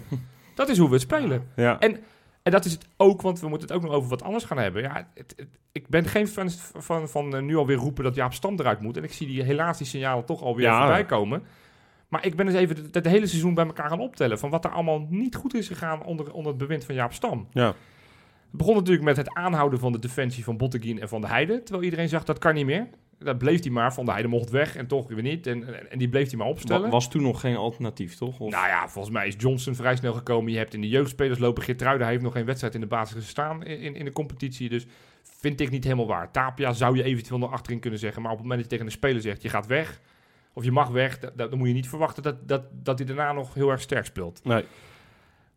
Dat 0.55 0.69
is 0.69 0.79
hoe 0.79 0.87
we 0.89 0.93
het 0.95 1.03
spelen. 1.03 1.47
Ja. 1.57 1.79
En 1.79 1.97
En 2.43 2.53
dat 2.53 2.65
is 2.65 2.73
het 2.73 2.87
ook, 2.97 3.23
want 3.23 3.41
we 3.41 3.49
moeten 3.49 3.69
het 3.69 3.77
ook 3.77 3.83
nog 3.83 3.93
over 3.93 4.09
wat 4.11 4.23
anders 4.23 4.45
gaan 4.45 4.59
hebben. 4.59 4.83
Ja, 4.83 5.07
het, 5.15 5.35
het- 5.37 5.49
ik 5.73 5.89
ben 5.89 6.05
geen 6.05 6.29
fan 6.29 6.51
van, 6.51 6.83
van, 6.83 7.09
van 7.09 7.35
eh, 7.37 7.43
nu 7.43 7.57
alweer 7.57 7.77
roepen 7.77 8.05
dat 8.05 8.15
Jaap 8.15 8.33
Stam 8.33 8.55
eruit 8.59 8.81
moet. 8.81 8.97
En 8.97 9.05
ik 9.05 9.13
zie 9.13 9.27
die, 9.27 9.43
helaas 9.43 9.79
die 9.79 9.87
signalen 9.87 10.25
toch 10.25 10.43
alweer 10.43 10.65
Ja. 10.67 10.79
voorbij 10.81 11.05
komen. 11.05 11.43
Maar 12.09 12.27
ik 12.27 12.37
ben 12.37 12.47
eens 12.47 12.57
even 12.57 12.77
het, 12.77 12.95
het 12.95 13.05
hele 13.07 13.27
seizoen 13.27 13.55
bij 13.55 13.67
elkaar 13.67 13.89
gaan 13.89 14.01
optellen. 14.01 14.39
Van 14.39 14.51
wat 14.51 14.65
er 14.65 14.71
allemaal 14.71 15.07
niet 15.09 15.35
goed 15.37 15.55
is 15.55 15.67
gegaan 15.69 16.03
onder, 16.05 16.33
onder 16.33 16.49
het 16.53 16.61
bewind 16.61 16.85
van 16.85 16.95
Jaap 16.95 17.13
Stam. 17.13 17.47
Ja. 17.53 17.67
Het 17.67 18.59
begon 18.59 18.75
natuurlijk 18.75 19.05
met 19.05 19.17
het 19.17 19.35
aanhouden 19.35 19.79
van 19.79 19.93
de 19.93 19.99
defensie 19.99 20.45
van 20.45 20.57
Botteguin 20.57 21.01
en 21.01 21.09
Van 21.09 21.21
de 21.21 21.27
Heide. 21.27 21.63
Terwijl 21.63 21.85
iedereen 21.85 22.09
zag 22.09 22.25
dat 22.25 22.39
kan 22.39 22.55
niet 22.55 22.67
meer. 22.67 22.87
Dat 23.25 23.39
bleef 23.39 23.63
hij 23.63 23.71
maar. 23.71 23.95
Van 23.95 24.05
de 24.05 24.11
Heide 24.11 24.29
mocht 24.29 24.51
weg 24.51 24.77
en 24.77 24.87
toch 24.87 25.09
weer 25.09 25.23
niet. 25.23 25.47
En, 25.47 25.67
en, 25.75 25.91
en 25.91 25.99
die 25.99 26.09
bleef 26.09 26.29
hij 26.29 26.39
maar 26.39 26.47
opstellen. 26.47 26.83
Wa- 26.83 26.89
Was 26.91 27.11
toen 27.11 27.23
nog 27.23 27.41
geen 27.41 27.57
alternatief, 27.57 28.15
toch? 28.17 28.39
Of, 28.41 28.51
Nou 28.51 28.67
ja, 28.69 28.89
volgens 28.89 29.15
mij 29.15 29.27
is 29.27 29.35
Johnson 29.39 29.75
vrij 29.75 29.97
snel 29.97 30.13
gekomen. 30.13 30.53
Je 30.53 30.59
hebt 30.59 30.75
in 30.75 30.81
de 30.81 30.89
jeugdspelers 30.89 31.39
lopen. 31.39 31.63
Geertruida 31.63 32.07
heeft 32.07 32.23
nog 32.23 32.33
geen 32.33 32.45
wedstrijd 32.45 32.75
in 32.75 32.81
de 32.81 32.87
basis 32.87 33.17
gestaan 33.25 33.65
in, 33.65 33.81
in, 33.81 33.95
in 33.95 34.05
de 34.05 34.13
competitie. 34.13 34.69
Dus 34.69 34.87
vind 35.23 35.61
ik 35.61 35.71
niet 35.71 35.85
helemaal 35.85 36.07
waar. 36.07 36.31
Tapia 36.31 36.73
zou 36.73 36.97
je 36.97 37.03
eventueel 37.03 37.39
nog 37.39 37.53
achterin 37.53 37.81
kunnen 37.81 37.99
zeggen. 37.99 38.23
Maar 38.23 38.31
op 38.31 38.37
het 38.39 38.47
moment 38.47 38.63
dat 38.63 38.71
je 38.71 38.77
tegen 38.77 38.93
een 38.93 38.99
speler 39.01 39.23
zegt, 39.23 39.43
je 39.43 39.49
gaat 39.49 39.67
weg. 39.67 40.01
Of 40.53 40.65
je 40.65 40.73
mag 40.73 40.89
weg. 40.89 41.19
da- 41.19 41.31
da- 41.37 41.47
dan 41.47 41.59
moet 41.59 41.69
je 41.69 41.75
niet 41.75 41.89
verwachten 41.89 42.23
dat, 42.23 42.49
dat, 42.49 42.63
dat 42.73 42.99
hij 42.99 43.07
daarna 43.07 43.33
nog 43.33 43.55
heel 43.55 43.71
erg 43.71 43.81
sterk 43.81 44.05
speelt. 44.05 44.41
Nee. 44.45 44.65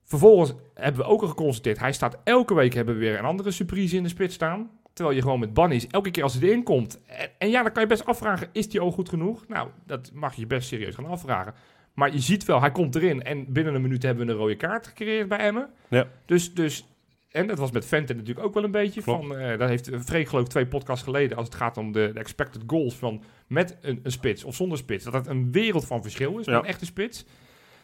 Vervolgens 0.03 0.53
hebben 0.73 1.01
we 1.01 1.07
ook 1.07 1.21
al 1.21 1.27
geconstateerd. 1.27 1.79
Hij 1.79 1.93
staat 1.93 2.17
elke 2.23 2.53
week 2.53 2.73
hebben 2.73 2.93
we 2.93 2.99
weer 2.99 3.19
een 3.19 3.25
andere 3.25 3.51
surprise 3.51 3.95
in 3.95 4.03
de 4.03 4.09
spits 4.09 4.35
staan. 4.35 4.69
Terwijl 4.93 5.15
je 5.15 5.21
gewoon 5.21 5.39
met 5.39 5.53
Bannies 5.53 5.87
elke 5.87 6.11
keer 6.11 6.23
als 6.23 6.33
hij 6.33 6.43
erin 6.47 6.63
komt. 6.63 7.01
En, 7.07 7.29
en 7.37 7.49
ja, 7.49 7.63
dan 7.63 7.71
kan 7.71 7.81
je 7.81 7.87
best 7.89 8.05
afvragen, 8.05 8.49
is 8.51 8.71
hij 8.71 8.81
al 8.81 8.91
goed 8.91 9.09
genoeg? 9.09 9.47
Nou, 9.47 9.69
dat 9.85 10.11
mag 10.13 10.33
je 10.35 10.41
je 10.41 10.47
best 10.47 10.67
serieus 10.67 10.95
gaan 10.95 11.05
afvragen. 11.05 11.53
Maar 11.93 12.11
je 12.13 12.19
ziet 12.19 12.45
wel, 12.45 12.59
hij 12.59 12.71
komt 12.71 12.95
erin. 12.95 13.23
En 13.23 13.53
binnen 13.53 13.75
een 13.75 13.81
minuut 13.81 14.03
hebben 14.03 14.25
we 14.25 14.31
een 14.31 14.37
rode 14.37 14.55
kaart 14.55 14.87
gecreëerd 14.87 15.27
bij 15.27 15.37
Emmen. 15.37 15.69
Ja. 15.87 16.07
Dus, 16.25 16.53
dus 16.53 16.87
en 17.31 17.47
dat 17.47 17.57
was 17.57 17.71
met 17.71 17.85
Vente 17.85 18.13
natuurlijk 18.13 18.45
ook 18.45 18.53
wel 18.53 18.63
een 18.63 18.71
beetje. 18.71 19.01
Klopt. 19.01 19.27
Van, 19.27 19.37
eh 19.37 19.57
dat 19.59 19.69
heeft 19.69 19.89
Freek 20.05 20.27
geloof 20.27 20.43
ik 20.43 20.49
twee 20.49 20.65
podcasts 20.67 21.03
geleden... 21.03 21.37
als 21.37 21.45
het 21.45 21.55
gaat 21.55 21.77
om 21.77 21.91
de, 21.91 22.09
de 22.13 22.19
expected 22.19 22.61
goals 22.67 22.95
van 22.95 23.23
met 23.47 23.77
een, 23.81 23.99
een 24.03 24.11
spits 24.11 24.43
of 24.43 24.55
zonder 24.55 24.77
spits. 24.77 25.03
Dat 25.03 25.13
het 25.13 25.27
een 25.27 25.51
wereld 25.51 25.85
van 25.85 26.01
verschil 26.01 26.37
is 26.39 26.45
Ja. 26.45 26.57
een 26.57 26.65
echte 26.65 26.85
spits. 26.85 27.25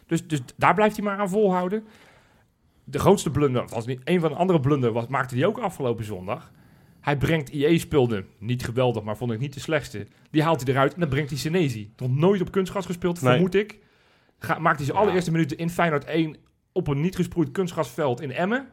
Dus, 0.06 0.28
dus 0.28 0.39
daar 0.56 0.74
blijft 0.74 0.96
hij 0.96 1.06
maar 1.06 1.18
aan 1.18 1.30
volhouden. 1.30 1.86
De 2.84 3.00
grootste 3.00 3.32
blunder, 3.32 3.68
was 3.68 3.86
niet 3.86 4.01
een 4.04 4.20
van 4.20 4.30
de 4.30 4.36
andere 4.36 4.60
blunder, 4.60 4.92
was, 4.92 5.08
maakte 5.08 5.36
hij 5.36 5.46
ook 5.46 5.58
afgelopen 5.60 6.06
zondag. 6.06 6.51
Hij 7.01 7.18
brengt 7.18 7.50
IE 7.50 7.79
speelde 7.79 8.25
niet 8.39 8.63
geweldig, 8.65 9.03
maar 9.03 9.18
vond 9.18 9.32
ik 9.32 9.39
niet 9.39 9.53
de 9.53 9.60
slechtste. 9.60 10.08
Die 10.32 10.44
haalt 10.44 10.63
hij 10.63 10.74
eruit 10.74 10.94
en 10.94 11.00
dan 11.00 11.10
brengt 11.10 11.29
hij 11.29 11.39
Senezi. 11.39 11.91
Nog 11.98 12.15
nooit 12.15 12.41
op 12.41 12.51
kunstgras 12.51 12.86
gespeeld, 12.86 13.22
Nee. 13.22 13.32
vermoed 13.34 13.56
ik. 13.56 13.79
Ga, 14.39 14.60
maakt 14.60 14.75
hij 14.77 14.86
zijn 14.86 14.98
Ja. 14.98 15.03
allereerste 15.03 15.32
minuten 15.32 15.58
in 15.58 15.70
Feyenoord 15.70 16.06
1 16.06 16.36
op 16.72 16.88
een 16.88 17.01
niet 17.01 17.15
gesproeid 17.15 17.51
kunstgrasveld 17.51 18.22
in 18.22 18.32
Emmen. 18.32 18.68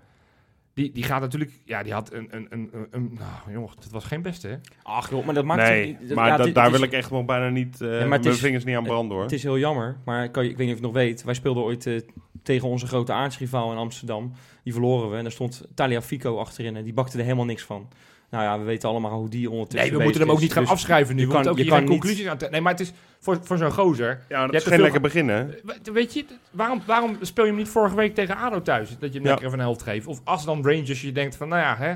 Die, 0.74 0.92
die 0.92 1.02
gaat 1.02 1.20
natuurlijk, 1.20 1.50
ja, 1.64 1.82
die 1.82 1.92
had 1.92 2.12
een, 2.12 2.28
een, 2.30 2.46
een, 2.50 2.70
een, 2.90 3.10
nou 3.18 3.52
jongens, 3.52 3.74
dat 3.76 3.90
was 3.90 4.04
geen 4.04 4.22
beste 4.22 4.48
hè. 4.48 4.56
Ach 4.82 5.10
joh, 5.10 5.24
maar 5.24 5.34
dat 5.34 5.44
maakt... 5.44 5.62
Nee, 5.68 5.96
het- 6.00 6.14
maar 6.14 6.26
ja, 6.26 6.36
daar 6.52 6.66
is- 6.66 6.72
wil 6.72 6.82
ik 6.82 6.92
echt 6.92 7.10
nog 7.10 7.24
bijna 7.24 7.48
niet 7.48 7.80
eh, 7.80 7.88
maar 7.88 7.98
het 8.00 8.08
mijn 8.08 8.24
is- 8.24 8.38
vingers 8.40 8.64
niet 8.64 8.76
aan 8.76 8.82
branden 8.84 9.12
hoor. 9.14 9.22
Het 9.22 9.32
is 9.32 9.42
heel 9.42 9.58
jammer, 9.58 9.96
maar 10.04 10.30
kan 10.30 10.44
je, 10.44 10.50
ik 10.50 10.56
weet 10.56 10.66
niet 10.66 10.74
of 10.76 10.80
je 10.80 10.86
het 10.86 10.94
nog 10.94 11.02
weet. 11.04 11.22
Wij 11.24 11.34
speelden 11.34 11.62
ooit 11.62 11.86
eh, 11.86 12.00
tegen 12.42 12.68
onze 12.68 12.86
grote 12.86 13.12
aardsrivaal 13.12 13.72
in 13.72 13.78
Amsterdam. 13.78 14.32
Die 14.64 14.72
verloren 14.72 15.10
we 15.10 15.16
en 15.16 15.22
daar 15.22 15.32
stond 15.32 15.62
Taliafico 15.74 16.38
achterin 16.38 16.76
en 16.76 16.84
die 16.84 16.92
bakte 16.92 17.18
er 17.18 17.24
helemaal 17.24 17.44
niks 17.44 17.62
van. 17.62 17.88
Nou 18.30 18.44
ja, 18.44 18.58
we 18.58 18.64
weten 18.64 18.88
allemaal 18.88 19.18
hoe 19.18 19.28
die 19.28 19.50
ondertussen 19.50 19.88
Nee, 19.88 19.98
we 19.98 20.04
moeten 20.04 20.20
hem 20.22 20.30
ook 20.30 20.40
niet 20.40 20.52
gaan 20.52 20.62
Dus 20.62 20.72
afschrijven 20.72 21.14
nu. 21.16 21.20
je 21.22 21.28
kan- 21.28 21.46
ook 21.48 21.58
je 21.58 21.64
kan 21.64 21.72
geen 21.72 21.80
niet- 21.80 21.90
conclusies 21.90 22.26
aan 22.26 22.36
te- 22.38 22.48
Nee, 22.50 22.60
maar 22.60 22.72
het 22.72 22.80
is 22.80 22.92
voor, 23.20 23.38
voor 23.42 23.56
zo'n 23.58 23.72
gozer. 23.72 24.20
Ja, 24.28 24.40
dat 24.42 24.50
hebt 24.52 24.62
is 24.66 24.72
geen 24.72 24.80
lekker 24.80 25.00
begin 25.00 25.28
hè. 25.28 25.46
We- 25.46 25.92
Weet 25.92 26.14
je, 26.14 26.24
waarom, 26.50 26.82
waarom 26.86 27.16
speel 27.20 27.44
je 27.44 27.50
hem 27.50 27.58
niet 27.58 27.68
vorige 27.68 27.96
week 27.96 28.14
tegen 28.14 28.36
ADO 28.36 28.62
thuis? 28.62 28.88
Dat 28.98 29.08
je 29.12 29.14
hem 29.14 29.22
Ja. 29.22 29.28
lekker 29.28 29.46
even 29.46 29.58
een 29.58 29.64
helft 29.64 29.82
geeft. 29.82 30.06
Of 30.06 30.20
als 30.24 30.44
dan 30.44 30.62
Rangers 30.64 31.00
je 31.00 31.12
denkt 31.12 31.36
van, 31.36 31.48
nou 31.48 31.60
ja, 31.62 31.76
hè, 31.76 31.94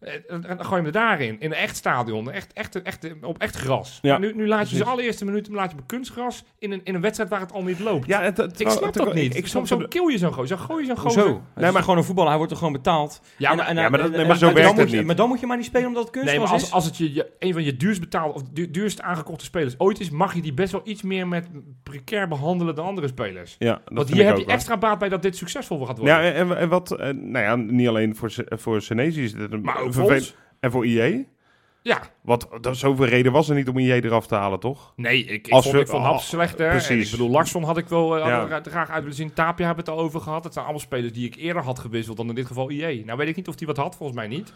eh, 0.00 0.12
dan 0.28 0.64
gooi 0.64 0.80
je 0.80 0.86
er 0.86 0.92
daarin. 0.92 1.40
In 1.40 1.50
een 1.50 1.56
echt 1.56 1.76
stadion. 1.76 2.30
Echt, 2.30 2.52
echt, 2.52 2.82
echt, 2.82 3.06
op 3.22 3.38
echt 3.38 3.56
gras. 3.56 3.98
Ja, 4.02 4.18
nu, 4.18 4.26
nu 4.34 4.46
laat 4.46 4.50
je 4.50 4.56
precies. 4.56 4.76
zijn 4.76 4.88
allereerste 4.90 5.24
minuut 5.24 5.48
laat 5.48 5.70
je 5.70 5.76
op 5.78 5.86
kunstgras. 5.86 6.44
In 6.58 6.72
een, 6.72 6.80
in 6.84 6.94
een 6.94 7.00
wedstrijd 7.00 7.30
waar 7.30 7.40
het 7.40 7.52
al 7.52 7.62
niet 7.62 7.78
loopt. 7.80 8.06
Ja, 8.06 8.22
het, 8.22 8.36
het, 8.36 8.60
ik 8.60 8.68
snap 8.68 8.92
dat 8.92 9.14
niet. 9.14 9.36
Ik, 9.36 9.46
Soms 9.46 9.68
zo 9.68 9.78
kill 9.88 10.10
je 10.10 10.18
zo'n 10.18 10.32
gozer. 10.32 10.58
Zo 10.58 10.64
gooi 10.64 10.80
je 10.80 10.86
zo'n 10.86 10.96
gozer. 10.98 11.26
Het 11.54 11.64
is 11.64 11.70
maar- 11.72 11.82
gewoon 11.82 11.96
een 11.98 12.04
voetballer, 12.04 12.28
hij 12.28 12.38
wordt 12.38 12.52
er 12.52 12.58
gewoon 12.58 12.72
betaald. 12.72 13.20
Ja, 13.36 13.50
En- 13.50 13.56
maar, 13.56 13.66
en- 13.66 13.76
ja, 13.76 13.88
maar 13.88 13.90
dat- 13.90 14.00
en- 14.06 14.10
nee, 14.12 14.20
en- 14.20 14.26
maar 14.26 14.36
zo 14.36 14.48
en 14.48 14.54
dan 14.54 14.62
werkt 14.62 14.70
moet 14.76 14.80
het 14.84 14.90
je- 14.90 14.96
niet. 14.96 15.06
Maar 15.06 15.16
dan 15.16 15.28
moet 15.28 15.40
je 15.40 15.46
maar 15.46 15.56
niet 15.56 15.66
spelen 15.66 15.86
omdat 15.88 16.04
het 16.04 16.14
nee, 16.14 16.24
kunstgras 16.24 16.50
maar 16.50 16.58
als, 16.58 16.68
is. 16.68 16.72
als 16.74 16.84
het 16.84 16.96
je, 16.96 17.14
je 17.14 17.30
een 17.38 17.52
van 17.52 17.64
je 17.64 17.76
duurst 17.76 18.00
betaalde 18.00 18.34
of 18.34 18.42
du- 18.42 18.70
duurst 18.70 19.00
aangekochte 19.02 19.44
spelers 19.44 19.74
ooit 19.78 20.00
is, 20.00 20.10
mag 20.10 20.34
je 20.34 20.42
die 20.42 20.54
best 20.54 20.72
wel 20.72 20.80
iets 20.84 21.02
meer 21.02 21.28
met 21.28 21.48
precair 21.82 22.28
behandelen 22.28 22.74
dan 22.74 22.86
andere 22.86 23.08
spelers. 23.08 23.56
Ja, 23.58 23.72
dat 23.72 23.80
Want 23.94 24.12
hier 24.12 24.26
heb 24.26 24.36
je 24.36 24.44
extra 24.46 24.76
baat 24.78 24.98
bij 24.98 25.08
dat 25.08 25.22
dit 25.22 25.36
succesvol 25.36 25.86
gaat 25.86 25.98
worden. 25.98 26.14
Ja, 26.16 26.22
en, 26.22 26.34
en- 26.34 26.58
en 26.58 26.68
wat, 26.68 26.90
eh, 26.92 27.08
nou 27.14 27.44
ja, 27.44 27.56
niet 27.56 27.88
alleen 27.88 28.16
voor, 28.16 28.30
Se- 28.30 28.46
voor 28.56 28.82
Senezi 28.82 29.22
is 29.24 29.32
dit 29.34 29.62
maar 29.62 29.82
En 30.60 30.70
voor 30.70 30.86
IE? 30.86 31.26
Ja, 31.82 32.00
Want 32.20 32.46
dat, 32.60 32.76
zoveel 32.76 33.04
reden 33.06 33.32
was 33.32 33.48
er 33.48 33.54
niet 33.54 33.68
om 33.68 33.78
IE 33.78 34.04
eraf 34.04 34.26
te 34.26 34.34
halen, 34.34 34.60
toch? 34.60 34.92
Nee, 34.96 35.24
ik, 35.24 35.46
ik 35.46 35.52
Als 35.52 35.62
vond, 35.64 35.74
we- 35.76 35.80
ik 35.80 35.88
vond 35.88 36.04
oh, 36.04 36.18
slechter. 36.18 36.68
precies. 36.68 36.88
En 36.90 36.98
ik 37.04 37.10
bedoel, 37.10 37.30
Larsson 37.30 37.62
had 37.64 37.78
ik 37.78 37.88
wel 37.88 38.16
eh, 38.18 38.26
Ja. 38.26 38.60
graag 38.62 38.90
uit 38.90 39.00
willen 39.00 39.16
zien. 39.16 39.32
Tapia 39.32 39.66
hebben 39.66 39.84
we 39.84 39.90
het 39.90 40.00
al 40.00 40.04
over 40.06 40.20
gehad. 40.20 40.44
Het 40.44 40.52
zijn 40.52 40.64
allemaal 40.64 40.84
spelers 40.84 41.12
die 41.12 41.26
ik 41.26 41.34
eerder 41.36 41.62
had 41.62 41.78
gewisseld 41.78 42.16
dan 42.16 42.28
in 42.28 42.34
dit 42.34 42.46
geval 42.46 42.70
IE. 42.70 43.04
Nou 43.04 43.18
weet 43.18 43.28
ik 43.28 43.36
niet 43.36 43.48
of 43.48 43.58
hij 43.58 43.66
wat 43.66 43.76
had, 43.76 43.96
volgens 43.96 44.18
mij 44.18 44.28
niet. 44.28 44.52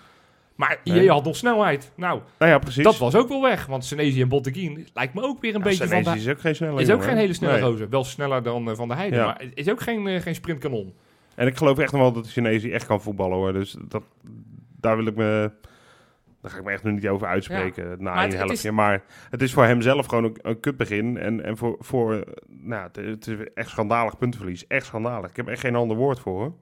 Maar 0.54 0.80
IE 0.84 0.92
Nee. 0.92 1.08
had 1.10 1.24
nog 1.24 1.36
snelheid. 1.36 1.92
Nou, 1.96 2.20
Nou 2.38 2.50
ja, 2.50 2.58
precies. 2.58 2.84
dat 2.84 2.98
was 2.98 3.14
ook 3.14 3.28
wel 3.28 3.42
weg. 3.42 3.66
Want 3.66 3.84
Senezi 3.84 4.20
en 4.22 4.28
Botteguin 4.28 4.86
lijkt 4.94 5.14
me 5.14 5.22
ook 5.22 5.40
weer 5.40 5.54
een 5.54 5.62
beetje 5.62 5.86
Senesi 5.86 6.04
van... 6.04 6.16
Is 6.16 6.28
ook 6.28 6.40
geen 6.40 6.54
snelle 6.54 6.80
is 6.80 6.82
ook 6.82 6.88
jongen, 6.88 7.04
geen 7.04 7.16
hele 7.16 7.32
snelle 7.32 7.52
Nee. 7.52 7.62
gozer. 7.62 7.88
Wel 7.88 8.04
sneller 8.04 8.42
dan 8.42 8.70
eh, 8.70 8.76
Van 8.76 8.88
de 8.88 8.94
Heide. 8.94 9.16
Ja. 9.16 9.24
Maar 9.24 9.38
het 9.40 9.50
is 9.54 9.70
ook 9.70 9.80
geen, 9.80 10.06
eh, 10.06 10.20
geen 10.20 10.34
sprintkanon. 10.34 10.94
En 11.34 11.46
ik 11.46 11.56
geloof 11.56 11.78
echt 11.78 11.92
nog 11.92 12.00
wel 12.00 12.12
dat 12.12 12.30
de 12.34 12.70
echt 12.70 12.86
kan 12.86 13.00
voetballen, 13.00 13.36
hoor. 13.36 13.52
Dus 13.52 13.76
dat, 13.88 14.02
daar 14.84 14.96
wil 14.96 15.06
ik 15.06 15.16
me... 15.16 15.50
Daar 16.40 16.52
ga 16.52 16.58
ik 16.58 16.64
me 16.64 16.70
echt 16.72 16.82
nog 16.82 16.92
niet 16.94 17.08
over 17.08 17.26
uitspreken 17.26 17.84
na 18.02 18.12
Maar 18.14 18.22
het- 18.22 18.32
het 18.32 18.42
helftje. 18.42 18.72
Maar 18.72 19.02
het 19.30 19.42
is 19.42 19.52
voor 19.52 19.64
hem 19.64 19.82
zelf 19.82 20.06
gewoon 20.06 20.24
een, 20.24 20.36
een 20.42 20.60
kutbegin. 20.60 21.16
En, 21.18 21.44
en 21.44 21.56
voor... 21.56 21.76
voor 21.80 22.24
nou, 22.48 22.82
het, 22.82 22.96
het 22.96 23.26
is 23.26 23.36
echt 23.54 23.68
schandalig 23.68 24.18
puntenverlies. 24.18 24.66
Echt 24.66 24.86
schandalig. 24.86 25.30
Ik 25.30 25.36
heb 25.36 25.48
echt 25.48 25.60
geen 25.60 25.74
ander 25.76 25.96
woord 25.96 26.20
voor, 26.20 26.38
hoor. 26.40 26.52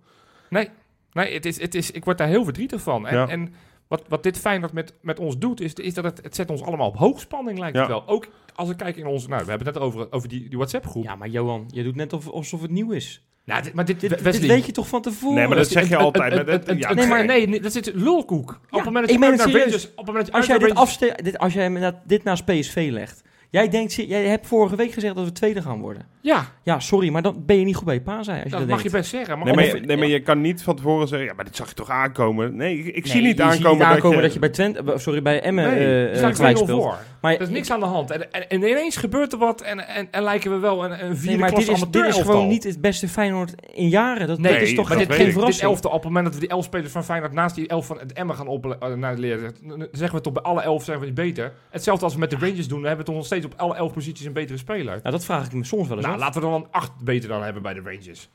Nee, 0.51 0.69
nee 1.13 1.35
het 1.35 1.47
is, 1.47 1.61
het 1.61 1.75
is, 1.75 1.91
ik 1.91 2.05
word 2.05 2.19
daar 2.19 2.29
heel 2.29 2.45
verdrietig 2.45 2.81
van. 2.83 3.07
En, 3.07 3.17
Ja. 3.17 3.29
en 3.29 3.55
wat, 3.89 4.05
wat 4.09 4.23
dit 4.23 4.39
Feyenoord 4.39 4.73
met, 4.73 4.95
met 5.01 5.19
ons 5.19 5.39
doet, 5.39 5.61
is, 5.61 5.73
is 5.75 5.95
dat 5.95 6.05
het, 6.05 6.21
het 6.23 6.35
zet 6.35 6.51
ons 6.51 6.63
allemaal 6.63 6.89
op 6.89 6.97
hoogspanning, 6.97 7.59
lijkt 7.59 7.77
het 7.77 7.87
Ja. 7.87 7.93
wel. 7.93 8.09
Ook 8.09 8.29
als 8.55 8.71
ik 8.71 8.77
kijk 8.77 8.97
in 8.97 9.07
onze... 9.07 9.29
Nou, 9.29 9.45
we 9.45 9.49
hebben 9.51 9.67
het 9.67 9.77
net 9.77 9.85
over, 9.87 10.13
over 10.13 10.29
die, 10.29 10.49
die 10.49 10.59
WhatsApp-groep. 10.59 11.05
Ja, 11.05 11.17
maar 11.17 11.29
Johan, 11.29 11.65
je 11.69 11.83
doet 11.83 11.97
net 11.97 12.13
of, 12.13 12.29
alsof 12.29 12.63
het 12.63 12.71
nieuw 12.71 12.91
is. 12.93 13.27
Nou, 13.45 13.63
dit- 13.63 13.75
maar 13.75 13.85
dit, 13.85 14.01
Dit, 14.01 14.23
dit 14.25 14.39
weet 14.39 14.67
je 14.67 14.73
toch 14.73 14.89
van 14.89 15.03
tevoren? 15.03 15.37
Nee, 15.37 15.47
maar 15.47 15.57
dat 15.57 15.69
zeg 15.69 15.89
je 15.89 15.97
altijd. 15.97 16.33
ja, 16.79 16.93
nee, 16.93 17.07
maar 17.07 17.25
nee, 17.25 17.61
dat 17.61 17.73
zit 17.73 17.91
lulkoek. 17.95 18.51
op 18.51 18.59
het 18.71 18.85
moment 18.85 19.07
dat 19.09 19.15
je 19.15 19.19
naar. 19.19 19.51
Rangers... 19.51 19.91
Op 19.91 19.97
het 19.97 20.07
moment 20.07 20.17
dat 20.17 20.27
je 20.27 20.33
Als 20.33 20.47
jij 20.47 20.59
naar 20.59 20.69
dit, 20.69 20.77
afste 20.77 21.19
dit, 21.23 21.39
als 21.39 21.53
jij 21.53 22.01
dit 22.07 22.25
naast 22.25 22.45
PSV 22.45 22.89
legt. 22.93 23.23
Jij 23.53 23.69
denkt, 23.69 23.95
jij 23.95 24.25
hebt 24.25 24.47
vorige 24.47 24.77
week 24.77 24.93
gezegd 24.93 25.15
dat 25.15 25.25
we 25.25 25.33
tweede 25.33 25.63
gaan 25.63 25.81
worden. 25.81 26.07
Ja, 26.21 26.47
Ja, 26.63 26.81
sorry, 26.81 27.09
maar 27.09 27.23
dan 27.23 27.43
ben 27.47 27.59
je 27.59 27.65
niet 27.65 27.77
goed 27.77 27.85
bij 27.85 27.95
je 27.95 28.01
pa 28.01 28.23
zijn. 28.23 28.37
Als 28.43 28.45
je 28.45 28.51
dat 28.51 28.59
dat, 28.61 28.69
mag 28.69 28.83
je 28.83 28.91
denkt. 28.91 28.99
best 28.99 29.11
zeggen. 29.11 29.37
Maar 29.39 29.47
Nee, 29.47 29.55
maar, 29.55 29.65
of- 29.65 29.73
je, 29.73 29.81
nee, 29.87 29.97
maar 29.97 30.07
je 30.07 30.21
kan 30.21 30.41
niet 30.41 30.63
van 30.63 30.77
tevoren 30.77 31.09
zeggen... 31.09 31.29
Ja, 31.29 31.35
maar 31.35 31.45
dit 31.45 31.57
zag 31.57 31.69
je 31.69 31.75
toch 31.75 31.91
aankomen? 31.91 32.57
Nee, 32.57 32.79
ik, 32.79 32.87
ik 32.87 33.05
Nee, 33.05 33.13
zie 33.13 33.23
niet 33.23 33.37
je 33.37 33.43
aankomen, 33.43 33.73
ziet 33.77 33.83
aankomen 33.87 34.13
dat, 34.17 34.23
dat 34.23 34.33
je 34.33 34.39
bij 34.39 34.49
Twente, 34.49 34.83
eh, 34.93 34.99
sorry, 34.99 35.23
bij 35.23 35.41
Emmen 35.41 35.65
Nee, 35.65 36.09
we 36.09 36.17
staan 36.17 36.35
gelijk 36.35 36.57
2-0 36.57 36.63
speelt. 36.63 36.83
voor. 36.83 36.97
Maar 37.21 37.35
Er 37.35 37.41
is 37.41 37.49
niks 37.49 37.71
aan 37.71 37.81
de 37.81 37.87
hand. 37.87 38.11
En, 38.11 38.33
en, 38.33 38.49
en 38.49 38.57
ineens 38.63 38.97
gebeurt 38.97 39.33
er 39.33 39.39
wat 39.39 39.61
en, 39.61 39.89
en, 39.89 40.09
en 40.11 40.23
lijken 40.23 40.51
we 40.51 40.59
wel 40.59 40.85
een, 40.85 40.91
een 41.03 41.09
Nee, 41.09 41.17
vierde 41.17 41.39
maar 41.39 41.51
dit 41.51 41.59
is, 41.59 41.67
dit 41.67 41.77
is 41.77 41.83
amateur 41.83 42.13
gewoon 42.25 42.49
niet 42.49 42.65
het 42.65 42.81
beste 42.81 43.09
Feyenoord 43.09 43.55
in 43.73 43.89
jaren. 43.89 44.27
Dat, 44.27 44.39
Nee, 44.39 44.53
dit 44.53 44.63
is 44.63 44.75
toch 44.75 44.89
dat 44.89 44.97
geen, 44.99 45.07
weet 45.07 45.17
geen 45.17 45.21
ik. 45.27 45.33
Dit 45.33 45.39
verrassing. 45.39 45.69
elfte, 45.71 45.89
op 45.89 45.95
het 45.95 46.05
moment 46.05 46.25
dat 46.25 46.35
we 46.35 46.41
die 46.41 46.49
elf 46.49 46.65
spelers 46.65 46.93
van 46.93 47.05
Feyenoord 47.05 47.33
naast 47.33 47.55
die 47.55 47.69
elf 47.69 47.87
van 47.87 47.99
het 47.99 48.13
Emmen 48.13 48.37
gaan 48.37 48.47
op, 48.47 48.77
leren, 49.17 49.55
dan 49.63 49.89
zeggen 49.93 50.17
we 50.19 50.25
toch 50.25 50.33
bij 50.33 50.43
alle 50.43 50.63
elf 50.63 50.85
zijn 50.85 50.99
we 50.99 51.05
niet 51.05 51.15
beter. 51.15 51.53
Hetzelfde 51.71 52.05
als 52.05 52.15
we 52.15 52.21
met 52.21 52.31
de 52.31 52.37
Rangers 52.41 52.69
doen, 52.69 52.79
dan 52.79 52.87
hebben 52.89 52.99
we 52.99 53.05
toch 53.05 53.15
nog 53.15 53.27
steeds 53.27 53.42
op 53.45 53.55
alle 53.57 53.75
elf 53.75 53.93
posities 53.93 54.27
een 54.27 54.33
betere 54.33 54.59
speler. 54.59 54.99
Nou, 54.99 55.11
dat 55.11 55.25
vraag 55.25 55.47
ik 55.47 55.53
me 55.53 55.65
soms 55.65 55.89
wel 55.89 55.97
eens 55.97 56.07
Nou, 56.07 56.19
af. 56.19 56.25
laten 56.25 56.41
we 56.41 56.47
dan 56.49 56.61
een 56.63 56.69
acht 56.71 57.05
beter 57.05 57.29
dan 57.29 57.43
hebben 57.43 57.63
bij 57.63 57.75
de 57.75 57.81
Rangers. 57.81 58.29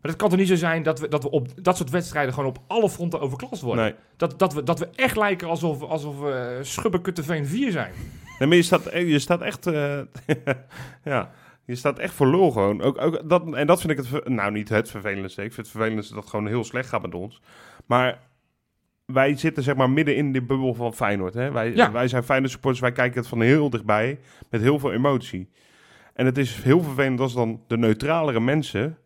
Maar 0.00 0.12
het 0.12 0.16
kan 0.20 0.28
toch 0.30 0.38
niet 0.38 0.48
zo 0.48 0.54
zijn 0.56 0.82
dat 0.82 1.00
we, 1.00 1.08
dat 1.08 1.22
we 1.22 1.30
op 1.30 1.64
dat 1.64 1.76
soort 1.76 1.90
wedstrijden 1.90 2.34
gewoon 2.34 2.48
op 2.48 2.58
alle 2.66 2.90
fronten 2.90 3.20
overklast 3.20 3.62
worden. 3.62 3.84
Nee. 3.84 3.94
Dat, 4.16 4.38
dat, 4.38 4.52
we, 4.54 4.62
dat 4.62 4.78
we 4.78 4.88
echt 4.94 5.16
lijken 5.16 5.48
alsof, 5.48 5.82
alsof 5.82 6.18
we 6.18 6.58
Schubbekutteveen 6.62 7.46
4 7.46 7.70
zijn. 7.70 7.92
Nee, 8.38 8.48
maar 8.48 8.56
je 8.56 8.62
staat, 8.62 8.92
je 8.92 9.18
staat 9.18 9.40
echt... 9.40 9.66
eh, 9.66 10.00
ja, 11.04 11.30
je 11.64 11.74
staat 11.74 11.98
echt 11.98 12.14
voor 12.14 12.26
lul 12.26 12.50
gewoon. 12.50 12.82
Ook, 12.82 13.00
ook 13.00 13.28
dat, 13.28 13.52
en 13.52 13.66
dat 13.66 13.80
vind 13.80 13.98
ik 13.98 14.04
het... 14.04 14.28
Nou, 14.28 14.52
niet 14.52 14.68
het 14.68 14.90
vervelendste. 14.90 15.42
Ik 15.42 15.52
vind 15.52 15.66
het 15.66 15.76
vervelendste 15.76 16.14
dat 16.14 16.22
het 16.22 16.30
gewoon 16.30 16.46
heel 16.46 16.64
slecht 16.64 16.88
gaat 16.88 17.02
met 17.02 17.14
ons. 17.14 17.40
Maar 17.86 18.18
wij 19.06 19.34
zitten 19.36 19.62
zeg 19.62 19.76
maar 19.76 19.90
midden 19.90 20.16
in 20.16 20.32
de 20.32 20.42
bubbel 20.42 20.74
van 20.74 20.94
Feyenoord. 20.94 21.34
Hè? 21.34 21.52
Wij, 21.52 21.74
Ja. 21.74 21.92
wij 21.92 22.08
zijn 22.08 22.22
Feyenoord 22.22 22.50
supporters. 22.52 22.82
Wij 22.82 22.92
kijken 22.92 23.18
het 23.18 23.28
van 23.28 23.40
heel 23.40 23.70
dichtbij. 23.70 24.18
Met 24.50 24.60
heel 24.60 24.78
veel 24.78 24.92
emotie. 24.92 25.50
En 26.14 26.26
het 26.26 26.38
is 26.38 26.62
heel 26.62 26.82
vervelend 26.82 27.20
als 27.20 27.34
dan 27.34 27.62
de 27.66 27.76
neutralere 27.76 28.40
mensen... 28.40 28.98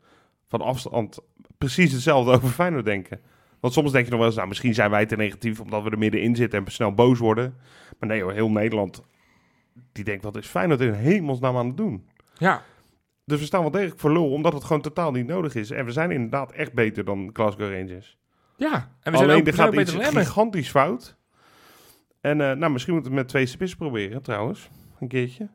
van 0.48 0.60
afstand 0.60 1.18
precies 1.58 1.92
hetzelfde 1.92 2.32
over 2.32 2.48
Feyenoord 2.48 2.84
denken. 2.84 3.20
Want 3.60 3.72
soms 3.74 3.92
denk 3.92 4.04
je 4.04 4.10
nog 4.10 4.18
wel 4.18 4.28
eens... 4.28 4.36
Nou, 4.36 4.48
misschien 4.48 4.74
zijn 4.74 4.90
wij 4.90 5.06
te 5.06 5.16
negatief 5.16 5.60
omdat 5.60 5.82
we 5.82 5.90
er 5.90 5.98
middenin 5.98 6.36
zitten... 6.36 6.64
en 6.64 6.72
snel 6.72 6.94
boos 6.94 7.18
worden. 7.18 7.54
Maar 7.98 8.08
nee 8.08 8.22
hoor, 8.22 8.32
heel 8.32 8.50
Nederland... 8.50 9.02
die 9.92 10.04
denkt, 10.04 10.24
wat 10.24 10.36
is 10.36 10.46
Feyenoord 10.46 10.80
in 10.80 10.92
hemelsnaam 10.92 11.56
aan 11.56 11.66
het 11.66 11.76
doen? 11.76 12.08
Ja, 12.38 12.62
Dus 13.24 13.38
we 13.40 13.46
staan 13.46 13.60
wel 13.60 13.70
degelijk 13.70 14.00
voor 14.00 14.12
lul, 14.12 14.30
omdat 14.32 14.52
het 14.52 14.64
gewoon 14.64 14.82
totaal 14.82 15.10
niet 15.12 15.26
nodig 15.26 15.54
is. 15.54 15.70
En 15.70 15.84
we 15.84 15.92
zijn 15.92 16.10
inderdaad 16.10 16.52
echt 16.52 16.72
beter 16.72 17.04
dan 17.04 17.30
Glasgow 17.32 17.72
Rangers. 17.72 18.17
Ja, 18.58 18.72
en 18.74 19.12
we 19.12 19.18
zijn 19.18 19.30
Alleen 19.30 19.36
ook, 19.36 19.44
we 19.44 19.50
er 19.50 19.56
zijn 19.56 19.68
gaat 19.68 19.76
ook 19.76 19.80
iets 19.80 20.16
gigantisch 20.18 20.70
fout. 20.70 21.16
En 22.20 22.40
eh, 22.40 22.52
nou, 22.56 22.72
misschien 22.72 22.92
moeten 22.94 23.10
we 23.12 23.16
het 23.18 23.26
met 23.26 23.28
twee 23.28 23.46
spitsen 23.46 23.78
proberen 23.78 24.22
trouwens. 24.22 24.68
Een 25.00 25.08
keertje. 25.08 25.48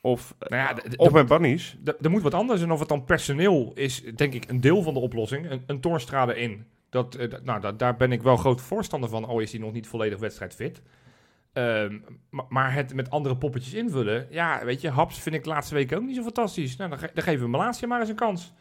Of, 0.00 0.34
Nou 0.38 0.54
ja, 0.62 0.76
of 0.96 1.12
met 1.12 1.26
Bunnies. 1.26 1.78
er 2.00 2.10
moet 2.10 2.22
wat 2.22 2.34
anders. 2.34 2.62
En 2.62 2.70
of 2.72 2.78
het 2.78 2.88
dan 2.88 3.04
personeel 3.04 3.72
is, 3.74 4.02
denk 4.14 4.34
ik, 4.34 4.48
een 4.50 4.60
deel 4.60 4.82
van 4.82 4.94
de 4.94 5.00
oplossing. 5.00 5.50
Een, 5.50 5.62
een 5.66 5.80
Toornstra 5.80 6.28
erin. 6.28 6.64
Dat, 6.90 7.14
eh, 7.14 7.32
nou, 7.42 7.60
dat, 7.60 7.78
daar 7.78 7.96
ben 7.96 8.12
ik 8.12 8.22
wel 8.22 8.36
groot 8.36 8.60
voorstander 8.60 9.08
van, 9.10 9.24
al 9.24 9.38
is 9.40 9.50
hij 9.52 9.60
nog 9.60 9.72
niet 9.72 9.86
volledig 9.86 10.18
wedstrijdfit. 10.18 10.82
Ehm, 11.52 11.98
ma- 12.30 12.46
maar 12.48 12.72
het 12.74 12.94
met 12.94 13.10
andere 13.10 13.36
poppetjes 13.36 13.74
invullen, 13.74 14.26
ja, 14.30 14.64
weet 14.64 14.80
je, 14.80 14.90
Haps 14.90 15.18
vind 15.20 15.34
ik 15.34 15.42
de 15.42 15.48
laatste 15.48 15.74
weken 15.74 15.96
ook 15.96 16.02
niet 16.04 16.16
zo 16.16 16.22
fantastisch. 16.22 16.76
Nou, 16.76 16.90
dan, 16.90 16.98
ge- 16.98 17.10
dan 17.14 17.22
geven 17.24 17.44
we 17.44 17.50
Malasia 17.50 17.88
maar 17.88 18.00
eens 18.00 18.08
een 18.08 18.14
kans. 18.14 18.52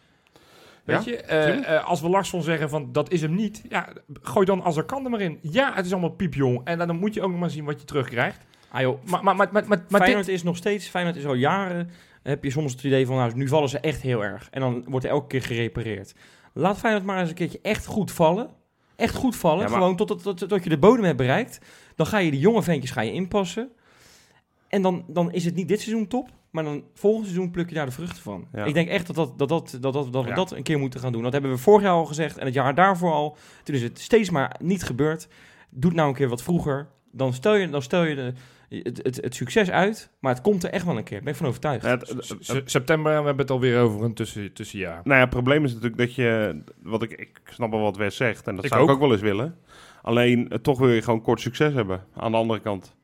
Weet 0.88 1.06
Ja, 1.06 1.12
je, 1.12 1.18
eh, 1.18 1.76
eh, 1.76 1.86
als 1.88 2.02
we 2.02 2.10
Larsson 2.10 2.42
zeggen 2.44 2.70
van 2.70 2.92
dat 2.92 3.12
is 3.12 3.22
hem 3.22 3.36
niet, 3.36 3.62
ja, 3.70 3.88
gooi 4.22 4.46
dan 4.46 4.62
als 4.62 4.78
er 4.78 4.84
kan 4.84 5.04
er 5.04 5.10
maar 5.10 5.22
in. 5.22 5.40
Ja, 5.42 5.74
het 5.74 5.86
is 5.86 5.92
allemaal 5.92 6.10
piepjong 6.10 6.62
en 6.64 6.78
dan 6.78 6.96
moet 6.96 7.14
je 7.14 7.22
ook 7.22 7.30
nog 7.32 7.40
maar 7.40 7.50
zien 7.50 7.66
wat 7.66 7.80
je 7.80 7.86
terugkrijgt. 7.86 8.40
Ah 8.72 8.82
joh, 8.82 9.04
Maar, 9.06 9.24
maar, 9.24 9.36
maar, 9.36 9.50
maar, 9.52 9.64
maar, 9.68 9.84
maar 9.90 10.02
Feyenoord 10.02 10.26
dit, 10.26 10.36
is 10.36 10.44
nog 10.44 10.56
steeds, 10.58 10.88
Feyenoord 10.88 11.16
is 11.16 11.26
al 11.26 11.34
jaren, 11.34 11.90
heb 12.24 12.44
je 12.44 12.52
soms 12.52 12.72
het 12.72 12.84
idee 12.84 13.06
van, 13.06 13.16
nou, 13.16 13.32
nu 13.36 13.48
vallen 13.48 13.70
ze 13.70 13.80
echt 13.80 14.02
heel 14.02 14.24
erg. 14.24 14.48
En 14.52 14.62
dan 14.62 14.84
wordt 14.88 15.06
er 15.06 15.12
elke 15.12 15.28
keer 15.28 15.42
gerepareerd. 15.42 16.14
Laat 16.54 16.78
Feyenoord 16.78 17.06
maar 17.06 17.20
eens 17.20 17.30
een 17.30 17.36
keertje 17.36 17.60
echt 17.62 17.86
goed 17.86 18.12
vallen. 18.12 18.50
Echt 18.96 19.16
goed 19.16 19.36
vallen, 19.36 19.64
Ja, 19.64 19.70
maar- 19.70 19.80
gewoon 19.80 19.96
tot, 19.96 20.08
tot, 20.08 20.24
tot, 20.38 20.50
tot 20.50 20.64
je 20.64 20.70
de 20.70 20.78
bodem 20.78 21.04
hebt 21.06 21.18
bereikt. 21.18 21.60
Dan 21.96 22.06
ga 22.06 22.18
je 22.18 22.32
die 22.32 22.40
jonge 22.40 22.64
ventjes 22.64 22.92
ga 22.92 23.02
je 23.02 23.12
inpassen. 23.12 23.70
En 24.68 24.82
dan, 24.82 25.04
dan 25.08 25.32
is 25.32 25.46
het 25.46 25.56
niet 25.56 25.68
dit 25.68 25.82
seizoen 25.82 26.08
top, 26.08 26.30
maar 26.52 26.64
dan 26.64 26.84
volgend 26.94 27.26
seizoen 27.26 27.52
pluk 27.52 27.70
je 27.70 27.76
daar 27.76 27.86
de 27.86 27.92
vruchten 27.92 28.22
van. 28.24 28.48
Ja. 28.54 28.66
Ik 28.66 28.74
denk 28.74 28.90
echt 28.90 29.08
dat, 29.08 29.16
dat, 29.16 29.38
dat, 29.38 29.50
dat, 29.50 29.78
dat, 29.82 29.94
dat, 29.94 30.14
dat 30.14 30.24
we 30.24 30.30
Ja. 30.30 30.36
dat 30.36 30.52
een 30.52 30.64
keer 30.64 30.80
moeten 30.80 31.00
gaan 31.00 31.12
doen. 31.12 31.24
Dat 31.24 31.32
hebben 31.34 31.52
we 31.52 31.58
vorig 31.58 31.82
jaar 31.84 31.92
al 31.94 32.06
gezegd 32.06 32.38
en 32.38 32.46
het 32.46 32.54
jaar 32.54 32.76
daarvoor 32.76 33.12
al. 33.12 33.38
Toen 33.64 33.76
is 33.76 33.82
het 33.82 34.00
steeds 34.00 34.30
maar 34.30 34.56
niet 34.62 34.84
gebeurd. 34.84 35.28
Doe 35.70 35.90
het 35.90 36.00
nou 36.00 36.10
een 36.10 36.16
keer 36.16 36.30
wat 36.30 36.44
vroeger. 36.44 36.88
Dan 37.12 37.34
stel 37.34 37.56
je, 37.56 37.70
dan 37.70 37.82
stel 37.82 38.04
je 38.04 38.16
de, 38.16 38.34
het, 38.84 39.00
het, 39.04 39.16
het 39.22 39.36
succes 39.36 39.70
uit, 39.72 40.10
maar 40.20 40.34
het 40.34 40.42
komt 40.44 40.64
er 40.64 40.70
echt 40.70 40.86
wel 40.86 40.98
een 40.98 41.04
keer. 41.04 41.20
Ben 41.24 41.32
ik 41.32 41.36
van 41.36 41.48
overtuigd. 41.48 41.86
Ja, 41.86 41.98
het- 41.98 42.62
september, 42.66 43.12
en 43.14 43.20
we 43.20 43.26
hebben 43.26 43.46
het 43.46 43.52
alweer 43.52 43.80
over 43.80 44.04
een 44.04 44.14
tussen, 44.14 44.54
tussenjaar. 44.54 45.02
Nou 45.04 45.16
ja, 45.16 45.20
het 45.22 45.30
probleem 45.30 45.64
is 45.64 45.72
natuurlijk 45.74 45.98
dat 45.98 46.16
je, 46.16 46.62
wat 46.84 47.02
ik, 47.04 47.12
ik 47.12 47.40
snap 47.46 47.72
wel 47.72 47.80
wat 47.82 47.98
Wes 47.98 48.16
zegt, 48.16 48.48
en 48.48 48.56
dat 48.56 48.64
Ik 48.66 48.70
zou 48.72 48.84
ik 48.84 48.90
ook. 48.90 48.96
ook 48.96 49.02
wel 49.02 49.12
eens 49.12 49.22
willen. 49.22 49.58
Alleen, 50.02 50.50
eh, 50.50 50.58
toch 50.58 50.80
wil 50.80 50.90
je 50.90 51.02
gewoon 51.02 51.22
kort 51.22 51.42
succes 51.42 51.74
hebben, 51.74 52.06
aan 52.16 52.32
de 52.32 52.38
andere 52.38 52.60
kant. 52.60 52.96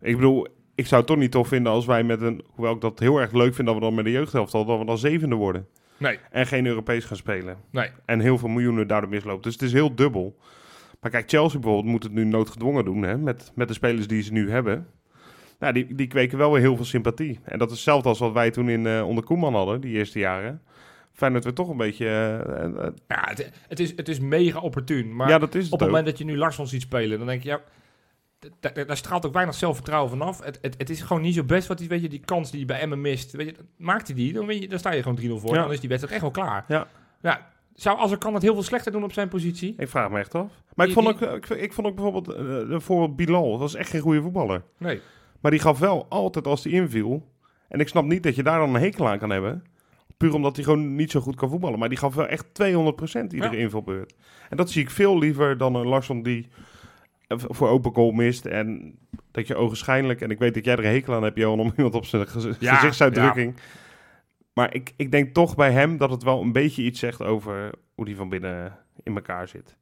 Ik 0.00 0.16
bedoel, 0.16 0.46
ik 0.74 0.86
zou 0.86 1.00
het 1.00 1.10
toch 1.10 1.18
niet 1.18 1.30
tof 1.30 1.48
vinden 1.48 1.72
als 1.72 1.86
wij 1.86 2.04
met 2.04 2.20
een, 2.20 2.44
hoewel 2.48 2.74
ik 2.74 2.80
dat 2.80 2.98
heel 2.98 3.18
erg 3.20 3.32
leuk 3.32 3.54
vind 3.54 3.66
dat 3.66 3.76
we 3.76 3.82
dan 3.82 3.94
met 3.94 4.04
de 4.04 4.10
jeugdhelft 4.10 4.54
al, 4.54 4.64
dat 4.64 4.78
we 4.78 4.84
dan 4.84 4.98
zevende 4.98 5.34
worden. 5.34 5.66
Nee, 5.96 6.18
En 6.30 6.46
geen 6.46 6.66
Europees 6.66 7.04
gaan 7.04 7.16
spelen. 7.16 7.56
nee. 7.70 7.90
En 8.04 8.20
heel 8.20 8.38
veel 8.38 8.48
miljoenen 8.48 8.86
daardoor 8.88 9.10
mislopen. 9.10 9.42
Dus 9.42 9.52
het 9.52 9.62
is 9.62 9.72
heel 9.72 9.94
dubbel. 9.94 10.36
Maar 11.00 11.10
kijk, 11.10 11.28
Chelsea 11.28 11.58
bijvoorbeeld 11.60 11.92
moet 11.92 12.02
het 12.02 12.12
nu 12.12 12.24
noodgedwongen 12.24 12.84
doen, 12.84 13.02
hè, 13.02 13.18
met, 13.18 13.52
met 13.54 13.68
de 13.68 13.74
spelers 13.74 14.06
die 14.06 14.22
ze 14.22 14.32
nu 14.32 14.50
hebben. 14.50 14.86
Nou, 15.58 15.72
die, 15.72 15.94
die 15.94 16.06
kweken 16.06 16.38
wel 16.38 16.52
weer 16.52 16.60
heel 16.60 16.76
veel 16.76 16.84
sympathie. 16.84 17.40
En 17.44 17.58
dat 17.58 17.68
is 17.68 17.74
hetzelfde 17.74 18.08
als 18.08 18.18
wat 18.18 18.32
wij 18.32 18.50
toen 18.50 18.68
in, 18.68 18.86
eh, 18.86 19.06
onder 19.08 19.24
Koeman 19.24 19.54
hadden, 19.54 19.80
die 19.80 19.92
eerste 19.96 20.18
jaren. 20.18 20.62
Fijn 21.12 21.32
dat 21.32 21.44
we 21.44 21.52
toch 21.52 21.68
een 21.68 21.76
beetje... 21.76 22.06
eh, 22.06 22.64
eh, 22.64 22.92
Ja, 23.08 23.24
het, 23.28 23.50
het, 23.68 23.80
is, 23.80 23.92
het 23.96 24.08
is 24.08 24.20
mega 24.20 24.58
opportun. 24.60 25.16
Maar 25.16 25.28
ja, 25.28 25.38
dat 25.38 25.54
is 25.54 25.64
het 25.64 25.72
op 25.72 25.78
het 25.78 25.88
moment 25.88 26.06
dat 26.06 26.18
je 26.18 26.24
nu 26.24 26.36
Larsson 26.36 26.66
ziet 26.66 26.82
spelen, 26.82 27.18
dan 27.18 27.26
denk 27.26 27.42
je, 27.42 27.48
ja, 27.48 27.60
daar 28.60 28.96
straalt 28.96 29.26
ook 29.26 29.32
weinig 29.32 29.54
zelfvertrouwen 29.54 30.10
vanaf. 30.10 30.44
Het, 30.44 30.58
het, 30.62 30.74
het 30.78 30.90
is 30.90 31.00
gewoon 31.00 31.22
niet 31.22 31.34
zo 31.34 31.44
best 31.44 31.68
wat 31.68 31.78
die, 31.78 31.88
weet 31.88 32.02
je, 32.02 32.08
die 32.08 32.20
kans 32.24 32.50
die 32.50 32.60
je 32.60 32.66
bij 32.66 32.80
Emmen 32.80 33.00
mist. 33.00 33.32
Weet 33.32 33.46
je, 33.46 33.54
maakt 33.76 34.06
hij 34.06 34.16
die, 34.16 34.32
dan, 34.32 34.46
weet 34.46 34.62
je, 34.62 34.68
dan 34.68 34.78
sta 34.78 34.92
je 34.92 35.02
gewoon 35.02 35.20
3-0 35.20 35.22
voor. 35.40 35.54
Ja. 35.54 35.62
Dan 35.62 35.72
is 35.72 35.80
die 35.80 35.88
wedstrijd 35.88 36.22
echt 36.22 36.34
wel 36.34 36.44
klaar. 36.44 36.64
Ja. 36.68 36.86
ja 37.22 37.50
zou 37.74 37.98
als 37.98 38.10
er 38.10 38.18
kan 38.18 38.34
het 38.34 38.42
heel 38.42 38.54
veel 38.54 38.62
slechter 38.62 38.92
doen 38.92 39.04
op 39.04 39.12
zijn 39.12 39.28
positie? 39.28 39.74
Ik 39.76 39.88
vraag 39.88 40.10
me 40.10 40.18
echt 40.18 40.34
af. 40.34 40.52
Maar 40.74 40.86
ik 40.86 40.92
vond 40.92 41.08
ook, 41.08 41.20
ik, 41.20 41.48
ik 41.48 41.72
vond 41.72 41.86
ook 41.86 41.94
bijvoorbeeld, 41.94 42.28
eh 42.28 42.68
bijvoorbeeld 42.68 43.16
Bilal, 43.16 43.50
dat 43.50 43.60
was 43.60 43.74
echt 43.74 43.90
geen 43.90 44.00
goede 44.00 44.22
voetballer. 44.22 44.62
Nee. 44.78 45.00
Maar 45.40 45.50
die 45.50 45.60
gaf 45.60 45.78
wel 45.78 46.06
altijd 46.08 46.46
als 46.46 46.64
hij 46.64 46.72
inviel. 46.72 47.30
En 47.68 47.80
ik 47.80 47.88
snap 47.88 48.04
niet 48.04 48.22
dat 48.22 48.34
je 48.34 48.42
daar 48.42 48.58
dan 48.58 48.74
een 48.74 48.80
hekel 48.80 49.08
aan 49.08 49.18
kan 49.18 49.30
hebben. 49.30 49.64
Puur 50.16 50.34
omdat 50.34 50.56
hij 50.56 50.64
gewoon 50.64 50.94
niet 50.94 51.10
zo 51.10 51.20
goed 51.20 51.36
kan 51.36 51.48
voetballen. 51.48 51.78
Maar 51.78 51.88
die 51.88 51.98
gaf 51.98 52.14
wel 52.14 52.26
echt 52.26 52.46
200% 52.46 53.32
iedere 53.32 53.56
Ja. 53.56 53.62
invalbeurt. 53.62 54.14
En 54.48 54.56
dat 54.56 54.70
zie 54.70 54.82
ik 54.82 54.90
veel 54.90 55.18
liever 55.18 55.58
dan 55.58 55.74
een 55.74 55.86
Larsson 55.86 56.22
die 56.22 56.48
voor 57.36 57.68
open 57.68 57.94
goal 57.94 58.10
mist. 58.10 58.44
En 58.46 58.98
dat 59.30 59.46
je 59.46 59.54
ogenschijnlijk, 59.56 60.20
en 60.20 60.30
ik 60.30 60.38
weet 60.38 60.54
dat 60.54 60.64
jij 60.64 60.76
er 60.76 60.84
hekel 60.84 61.14
aan 61.14 61.22
hebt, 61.22 61.38
Johan, 61.38 61.60
om 61.60 61.72
iemand 61.76 61.94
op 61.94 62.04
zijn 62.04 62.26
gez- 62.28 62.56
Ja, 62.58 62.74
gezichtsuitdrukking. 62.74 63.54
Maar 64.54 64.74
ik, 64.74 64.92
ik 64.96 65.10
denk 65.10 65.34
toch 65.34 65.54
bij 65.54 65.72
hem 65.72 65.96
dat 65.96 66.10
het 66.10 66.22
wel 66.22 66.40
een 66.40 66.52
beetje 66.52 66.82
iets 66.82 66.98
zegt 67.00 67.22
over 67.22 67.70
hoe 67.94 68.04
die 68.04 68.16
van 68.16 68.28
binnen 68.28 68.78
in 69.02 69.14
elkaar 69.14 69.48
zit. 69.48 69.76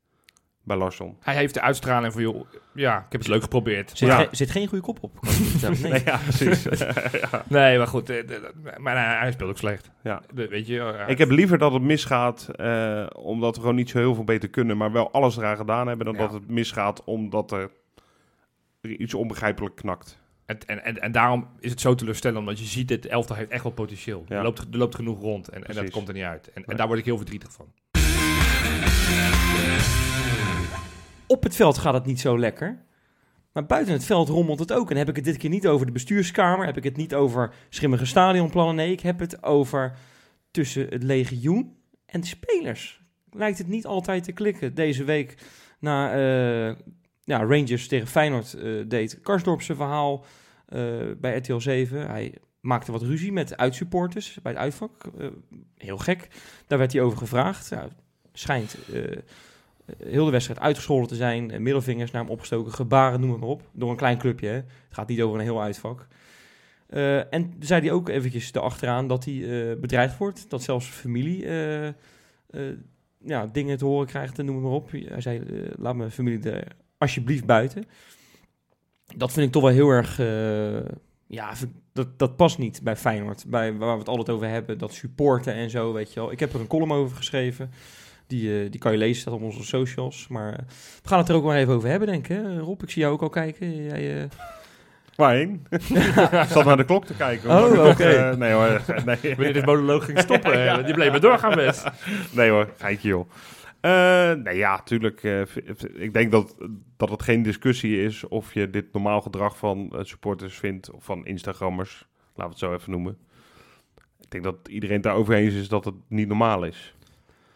Bij 0.62 0.77
Larsson. 0.77 1.16
Hij 1.20 1.35
heeft 1.35 1.55
de 1.55 1.61
uitstraling 1.61 2.12
van, 2.12 2.23
joh, 2.23 2.46
ja, 2.75 2.96
ik 2.99 3.05
heb 3.12 3.20
het 3.20 3.29
leuk 3.31 3.42
geprobeerd. 3.42 3.90
Zit, 3.94 4.09
Ja. 4.09 4.18
ge- 4.18 4.29
zit 4.31 4.51
geen 4.51 4.66
goede 4.68 4.85
kop 4.85 4.99
op. 5.03 5.20
kan 5.20 5.31
ik 5.31 5.37
je 5.38 5.44
vertellen. 5.44 5.81
Nee. 5.83 5.90
Nee, 5.90 6.03
ja, 6.14 6.16
precies. 6.16 6.62
ja. 7.20 7.44
Nee, 7.59 7.79
maar 7.79 7.87
goed, 7.87 8.11
eh, 8.11 8.18
d- 8.27 8.79
maar 8.79 9.07
hij, 9.07 9.18
hij 9.18 9.33
speelt 9.33 9.51
ook 9.51 9.59
slecht. 9.59 9.90
Ja. 10.03 10.23
De- 10.35 10.49
Weet 10.49 10.66
je, 10.66 10.81
eh, 10.81 11.09
Ik 11.09 11.18
heb 11.18 11.31
liever 11.31 11.59
dat 11.59 11.73
het 11.73 11.83
misgaat 11.83 12.49
eh, 12.57 13.07
omdat 13.12 13.55
we 13.55 13.61
gewoon 13.61 13.77
niet 13.77 13.90
zo 13.90 13.99
heel 13.99 14.14
veel 14.14 14.25
beter 14.25 14.49
kunnen, 14.49 14.77
maar 14.77 14.92
wel 14.92 15.11
alles 15.12 15.37
eraan 15.37 15.57
gedaan 15.57 15.87
hebben, 15.87 16.07
dan 16.07 16.14
Ja. 16.14 16.20
dat 16.20 16.33
het 16.33 16.49
misgaat 16.49 17.05
omdat 17.05 17.53
er 17.53 17.70
iets 18.83 19.14
onbegrijpelijk 19.14 19.77
knakt. 19.77 20.18
En, 20.46 20.59
en, 20.66 20.85
en, 20.85 21.01
en 21.01 21.12
daarom 21.12 21.46
is 21.61 21.70
het 21.70 21.81
zo 21.81 21.94
teleurstellend, 21.94 22.38
omdat 22.40 22.59
je 22.59 22.64
ziet, 22.64 22.90
het 22.90 23.07
elftal 23.07 23.37
heeft 23.37 23.51
echt 23.51 23.62
wel 23.62 23.73
potentieel. 23.73 24.25
Ja. 24.29 24.37
Er, 24.37 24.42
loopt, 24.42 24.59
er 24.61 24.66
loopt 24.79 24.94
genoeg 24.94 25.20
rond 25.20 25.49
en, 25.49 25.66
en 25.66 25.75
dat 25.75 25.90
komt 25.90 26.09
er 26.09 26.14
niet 26.14 26.23
uit. 26.23 26.51
En, 26.53 26.64
en 26.64 26.77
daar 26.77 26.87
word 26.87 26.99
ik 26.99 27.05
heel 27.05 27.16
verdrietig 27.16 27.53
van. 27.53 27.66
Op 31.31 31.43
het 31.43 31.57
veld 31.57 31.79
gaat 31.79 31.95
het 31.95 32.05
niet 32.05 32.21
zo 32.21 32.38
lekker. 32.38 32.83
Maar 33.53 33.66
buiten 33.66 33.93
het 33.93 34.05
veld 34.05 34.29
rommelt 34.29 34.59
het 34.59 34.73
ook. 34.73 34.90
En 34.90 34.97
heb 34.97 35.09
ik 35.09 35.16
het 35.16 35.25
dit 35.25 35.37
keer 35.37 35.51
niet 35.51 35.66
over 35.66 35.87
de 35.87 35.93
bestuurskamer. 35.93 36.66
Heb 36.66 36.77
ik 36.77 36.85
het 36.85 36.97
niet 36.97 37.14
over 37.14 37.55
schimmige 37.69 38.07
stadionplannen. 38.07 38.75
Nee, 38.75 38.93
ik 38.93 39.01
heb 39.01 39.19
het 39.19 39.43
over 39.43 39.97
tussen 40.51 40.87
het 40.88 41.03
legioen 41.03 41.77
en 42.07 42.21
de 42.21 42.27
spelers. 42.27 43.03
Lijkt 43.31 43.59
het 43.59 43.69
niet 43.69 43.87
altijd 43.87 44.25
te 44.25 44.33
klikken. 44.33 44.75
Deze 44.75 45.05
week 45.05 45.35
na 45.81 46.12
eh, 46.12 46.77
ja, 47.25 47.45
Rangers 47.45 47.88
tegen 47.88 48.07
Feyenoord 48.07 48.55
eh, 48.55 48.73
deed 48.87 49.21
Karsdorp 49.21 49.62
zijn 49.62 49.77
verhaal 49.77 50.25
eh, 50.66 50.81
bij 51.16 51.37
RTL 51.37 51.59
7. 51.59 52.11
Hij 52.11 52.35
maakte 52.61 52.93
wat 52.93 53.03
ruzie 53.03 53.33
met 53.33 53.57
uitsupporters 53.57 54.38
bij 54.43 54.53
het 54.53 54.61
uitvak. 54.61 55.05
Heel 55.77 55.99
gek. 55.99 56.29
Daar 56.66 56.79
werd 56.79 56.93
hij 56.93 57.03
over 57.03 57.19
gevraagd. 57.19 57.71
Schijnt 58.33 58.77
heel 60.05 60.24
de 60.24 60.31
wedstrijd 60.31 60.61
uitgescholden 60.61 61.09
te 61.09 61.14
zijn. 61.14 61.50
eh, 61.50 61.59
middelvingers 61.59 62.11
naar 62.11 62.22
hem 62.22 62.31
opgestoken, 62.31 62.72
gebaren, 62.72 63.20
noem 63.20 63.38
maar 63.38 63.48
op. 63.48 63.62
Door 63.72 63.90
een 63.90 63.96
klein 63.96 64.18
clubje. 64.18 64.46
Hè. 64.46 64.55
Het 64.55 64.64
gaat 64.90 65.09
niet 65.09 65.22
over 65.22 65.38
een 65.38 65.44
heel 65.44 65.62
uitvak. 65.62 66.07
Eh, 66.87 67.35
en 67.35 67.55
zei 67.61 67.81
hij 67.81 67.92
ook 67.92 68.09
eventjes 68.09 68.53
erachteraan 68.55 69.07
dat 69.07 69.24
hij 69.24 69.35
eh, 69.35 69.81
bedreigd 69.81 70.18
wordt. 70.18 70.50
Dat 70.50 70.62
zelfs 70.62 70.87
familie 70.87 71.46
ja, 73.24 73.46
dingen 73.46 73.79
te 73.79 73.85
horen 73.85 74.07
krijgt 74.07 74.38
en 74.38 74.44
noem 74.44 74.61
maar 74.61 74.72
op. 74.72 74.90
Hij 74.90 75.20
zei, 75.20 75.42
laat 75.76 75.96
mijn 75.96 76.11
familie 76.11 76.50
er 76.50 76.66
alsjeblieft 76.98 77.44
buiten. 77.44 77.85
Dat 79.16 79.33
vind 79.33 79.46
ik 79.46 79.53
toch 79.53 79.62
wel 79.62 79.72
heel 79.72 79.88
erg... 79.88 80.16
ja, 81.26 81.53
dat, 81.92 82.18
dat 82.18 82.37
past 82.37 82.59
niet 82.59 82.81
bij 82.83 82.96
Feyenoord. 82.96 83.44
Bij, 83.46 83.76
waar 83.76 83.92
we 83.92 83.98
het 83.98 84.09
altijd 84.09 84.31
over 84.31 84.48
hebben, 84.48 84.79
dat 84.79 84.92
supporten 84.92 85.55
en 85.55 85.70
zo, 85.70 85.92
weet 85.92 86.12
je 86.12 86.20
wel. 86.20 86.33
Ik 86.33 86.40
heb 86.40 86.53
er 86.53 86.61
een 86.61 86.66
column 86.66 86.92
over 86.92 87.16
geschreven. 87.16 87.70
Die, 88.31 88.64
eh, 88.64 88.71
die 88.71 88.81
kan 88.81 88.93
je 88.93 88.99
lezen, 88.99 89.21
staat 89.21 89.35
op 89.35 89.43
onze 89.43 89.64
socials. 89.64 90.29
Maar 90.29 90.53
eh, 90.53 90.59
we 91.03 91.09
gaan 91.09 91.19
het 91.19 91.29
er 91.29 91.35
ook 91.35 91.45
maar 91.45 91.57
even 91.57 91.75
over 91.75 91.88
hebben, 91.88 92.09
denk 92.09 92.29
ik. 92.29 92.37
Hè? 92.37 92.59
Rob, 92.59 92.83
ik 92.83 92.90
zie 92.90 93.03
jou 93.03 93.14
ook 93.14 93.23
al 93.23 93.29
kijken. 93.29 93.85
Jij, 93.85 94.21
eh, 94.23 94.29
Waarheen? 95.14 95.66
ik 95.71 96.47
zat 96.49 96.64
naar 96.64 96.77
de 96.77 96.85
klok 96.85 97.05
te 97.07 97.14
kijken. 97.14 97.51
Oh, 97.51 97.87
oké. 97.88 98.37
nee 98.38 98.53
hoor, 98.53 98.83
nee, 99.05 99.35
Wanneer 99.37 99.53
dit 99.53 99.66
monoloog 99.66 100.05
ging 100.05 100.19
stoppen, 100.19 100.85
die 100.87 100.95
bleef 100.95 101.11
maar 101.11 101.21
doorgaan 101.21 101.55
best. 101.55 101.85
nee 102.33 102.51
hoor, 102.51 102.69
geitje 102.77 103.09
joh. 103.09 103.31
Eh, 103.81 104.33
nee 104.33 104.57
ja, 104.57 104.83
tuurlijk. 104.83 105.23
eh, 105.25 105.40
ik 105.95 106.12
denk 106.12 106.31
dat, 106.33 106.55
dat 106.97 107.11
het 107.11 107.23
geen 107.23 107.43
discussie 107.43 108.03
is 108.05 108.29
of 108.29 108.55
je 108.55 108.71
dit 108.71 108.93
normaal 108.93 109.21
gedrag 109.21 109.57
van 109.57 109.93
supporters 110.03 110.59
vindt 110.59 110.90
of 110.90 111.05
van 111.05 111.27
Instagrammers. 111.27 112.07
Laten 112.35 112.43
we 112.45 112.49
het 112.49 112.59
zo 112.59 112.75
even 112.75 112.90
noemen. 112.90 113.16
Ik 114.21 114.31
denk 114.31 114.45
dat 114.45 114.69
iedereen 114.69 114.95
het 114.97 115.05
daarover 115.05 115.35
eens 115.35 115.55
is 115.55 115.69
dat 115.69 115.85
het 115.85 115.95
niet 116.09 116.29
normaal 116.29 116.64
is. 116.64 116.95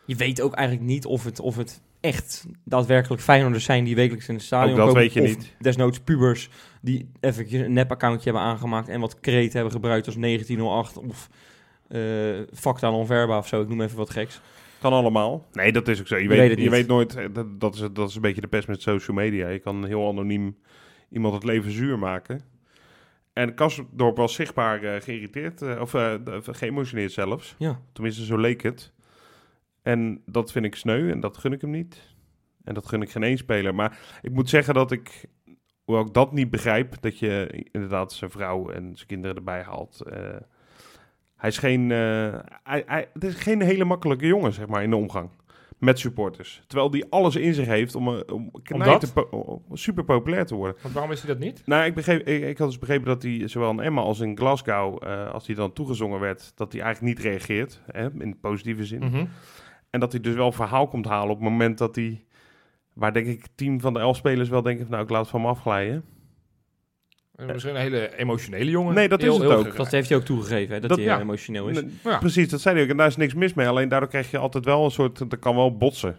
Je 0.07 0.15
weet 0.17 0.41
ook 0.41 0.55
eigenlijk 0.55 0.87
niet 0.89 1.05
of 1.07 1.25
het, 1.25 1.41
of 1.41 1.57
het 1.57 1.81
echt 2.01 2.47
daadwerkelijk 2.65 3.23
Feyenoorders 3.23 3.65
zijn 3.65 3.85
die 3.85 3.95
wekelijks 3.95 4.29
in 4.29 4.35
het 4.35 4.45
stadion 4.45 4.71
Ook 4.71 4.77
dat 4.77 4.87
komen. 4.87 5.03
weet 5.03 5.13
je 5.13 5.21
of 5.23 5.27
niet. 5.29 5.55
desnoods 5.59 6.01
pubers 6.01 6.49
die 6.81 7.09
eventjes 7.21 7.61
een 7.61 7.73
nep-accountje 7.73 8.31
hebben 8.31 8.49
aangemaakt 8.49 8.89
en 8.89 9.01
wat 9.01 9.21
kreet 9.21 9.53
hebben 9.53 9.73
gebruikt 9.73 10.07
als 10.07 10.17
1908 10.17 10.97
of 10.99 11.29
eh 11.89 12.01
Facta 12.55 12.91
non 12.91 13.07
verba 13.07 13.39
of 13.39 13.47
zo. 13.49 13.61
Ik 13.63 13.69
noem 13.69 13.81
even 13.81 13.97
wat 13.97 14.11
geks. 14.11 14.41
Kan 14.81 14.93
allemaal. 14.93 15.47
Nee, 15.53 15.73
dat 15.73 15.89
is 15.89 16.01
ook 16.01 16.07
zo. 16.07 16.17
Je, 16.17 16.29
weet 16.29 16.59
je 16.61 16.71
weet 16.71 16.87
nooit, 16.87 17.17
eh, 17.17 17.25
dat, 17.33 17.61
dat, 17.61 17.75
is, 17.75 17.81
dat 17.93 18.09
is 18.09 18.15
een 18.15 18.21
beetje 18.21 18.41
de 18.41 18.47
pest 18.47 18.69
met 18.69 18.83
social 18.83 19.17
media. 19.17 19.49
Je 19.49 19.59
kan 19.59 19.87
heel 19.87 20.09
anoniem 20.09 20.57
iemand 21.11 21.35
het 21.35 21.45
leven 21.45 21.71
zuur 21.73 21.99
maken. 21.99 22.41
En 23.33 23.55
Kasdorp 23.55 24.17
was 24.17 24.35
zichtbaar 24.35 24.83
eh, 24.83 25.01
geïrriteerd, 25.01 25.79
of 25.81 25.91
de- 25.91 26.41
geëmotioneerd 26.51 27.13
zelfs. 27.13 27.55
Ja. 27.59 27.81
Tenminste, 27.93 28.25
zo 28.25 28.37
leek 28.39 28.63
het. 28.63 28.93
En 29.85 30.23
dat 30.27 30.53
vind 30.53 30.65
ik 30.65 30.75
sneu 30.75 31.11
en 31.11 31.21
dat 31.21 31.37
gun 31.37 31.53
ik 31.53 31.61
hem 31.61 31.71
niet. 31.71 32.15
En 32.65 32.75
dat 32.75 32.87
gun 32.87 33.03
ik 33.03 33.11
geen 33.11 33.23
één 33.23 33.39
speler. 33.39 33.75
Maar 33.75 33.99
ik 34.23 34.33
moet 34.33 34.49
zeggen 34.49 34.75
dat 34.75 34.91
ik, 34.91 35.25
hoewel 35.85 36.05
ik 36.05 36.13
dat 36.13 36.33
niet 36.33 36.51
begrijp, 36.51 36.95
dat 37.01 37.19
je 37.19 37.65
inderdaad 37.73 38.13
zijn 38.13 38.31
vrouw 38.31 38.71
en 38.71 38.93
zijn 38.95 39.09
kinderen 39.09 39.37
erbij 39.37 39.63
haalt. 39.63 40.01
Eh, 40.01 40.37
hij 41.37 41.49
is 41.49 41.59
geen, 41.59 41.91
eh, 41.91 42.39
hij, 42.63 42.83
hij, 42.87 43.09
het 43.13 43.25
is 43.25 43.35
geen 43.35 43.63
hele 43.63 43.85
makkelijke 43.85 44.27
jongen, 44.27 44.53
zeg 44.53 44.67
maar, 44.67 44.83
in 44.83 44.91
de 44.91 44.97
omgang 44.97 45.31
met 45.79 45.99
supporters. 45.99 46.63
Terwijl 46.67 46.91
die 46.91 47.07
alles 47.11 47.37
in 47.37 47.55
zich 47.55 47.67
heeft 47.67 47.95
om, 47.95 48.09
eh, 48.09 48.35
om, 48.35 48.51
om 49.31 49.63
super 49.73 50.05
populair 50.05 50.47
te 50.47 50.55
worden. 50.55 50.77
Want 50.83 50.95
waarom 50.95 51.13
is 51.13 51.23
hij 51.23 51.29
dat 51.29 51.39
niet? 51.39 51.63
Nou, 51.67 51.85
ik, 51.85 51.95
begreep, 51.95 52.27
ik, 52.27 52.43
ik 52.43 52.59
had 52.59 52.69
dus 52.69 52.79
begrepen 52.79 53.07
dat 53.07 53.23
hij 53.23 53.49
zowel 53.49 53.71
in 53.71 53.81
Emma 53.81 54.01
als 54.01 54.21
in 54.21 54.37
Glasgow, 54.37 55.03
als 55.33 55.47
hij 55.47 55.57
dan 55.57 55.73
toegezongen 55.73 56.21
werd, 56.21 56.53
dat 56.55 56.73
hij 56.73 56.81
eigenlijk 56.81 57.17
niet 57.17 57.27
reageert, 57.27 57.83
hè, 57.93 58.11
in 58.19 58.31
de 58.31 58.37
positieve 58.41 58.85
zin. 58.85 59.05
Mhm. 59.05 59.25
En 59.95 60.01
dat 60.01 60.13
hij 60.13 60.21
dus 60.21 60.35
wel 60.35 60.53
verhaal 60.53 60.89
komt 60.89 61.07
halen 61.07 61.31
op 61.31 61.41
het 61.41 61.49
moment 61.51 61.79
dat 61.79 61.95
hij, 61.95 62.25
waar 62.93 63.13
denk 63.13 63.27
ik 63.27 63.47
tien 63.55 63.81
van 63.81 63.93
de 63.93 63.99
elf 63.99 64.17
spelers 64.17 64.49
wel 64.49 64.63
denken, 64.63 64.83
van, 64.83 64.91
nou 64.93 65.05
ik 65.05 65.11
laat 65.11 65.21
het 65.21 65.31
van 65.31 65.41
me 65.41 65.47
afglijden. 65.47 66.05
Misschien 67.37 67.75
een 67.75 67.81
hele 67.81 68.17
emotionele 68.17 68.71
jongen. 68.71 68.95
Nee, 68.95 69.09
dat 69.09 69.19
is 69.19 69.25
Heel- 69.25 69.35
het 69.41 69.49
heel 69.51 69.59
ook. 69.59 69.77
Dat 69.77 69.91
heeft 69.91 70.09
hij 70.09 70.19
ook 70.19 70.25
toegegeven, 70.25 70.75
hè, 70.75 70.81
dat, 70.81 70.89
Dat- 70.89 70.99
hij 70.99 71.07
ja. 71.07 71.15
eh, 71.15 71.21
emotioneel 71.21 71.69
is. 71.69 71.83
Ja. 72.05 72.19
Precies, 72.19 72.49
dat 72.49 72.61
zei 72.61 72.75
hij 72.75 72.85
ook. 72.85 72.91
En 72.91 72.97
daar 72.97 73.07
is 73.07 73.17
niks 73.17 73.35
mis 73.35 73.55
mee. 73.55 73.69
Alleen 73.69 73.89
daardoor 73.89 74.09
krijg 74.09 74.31
je 74.31 74.39
altijd 74.39 74.65
wel 74.65 74.85
een 74.85 74.91
soort, 74.91 75.31
dat 75.31 75.39
kan 75.39 75.55
wel 75.57 75.77
botsen. 75.77 76.17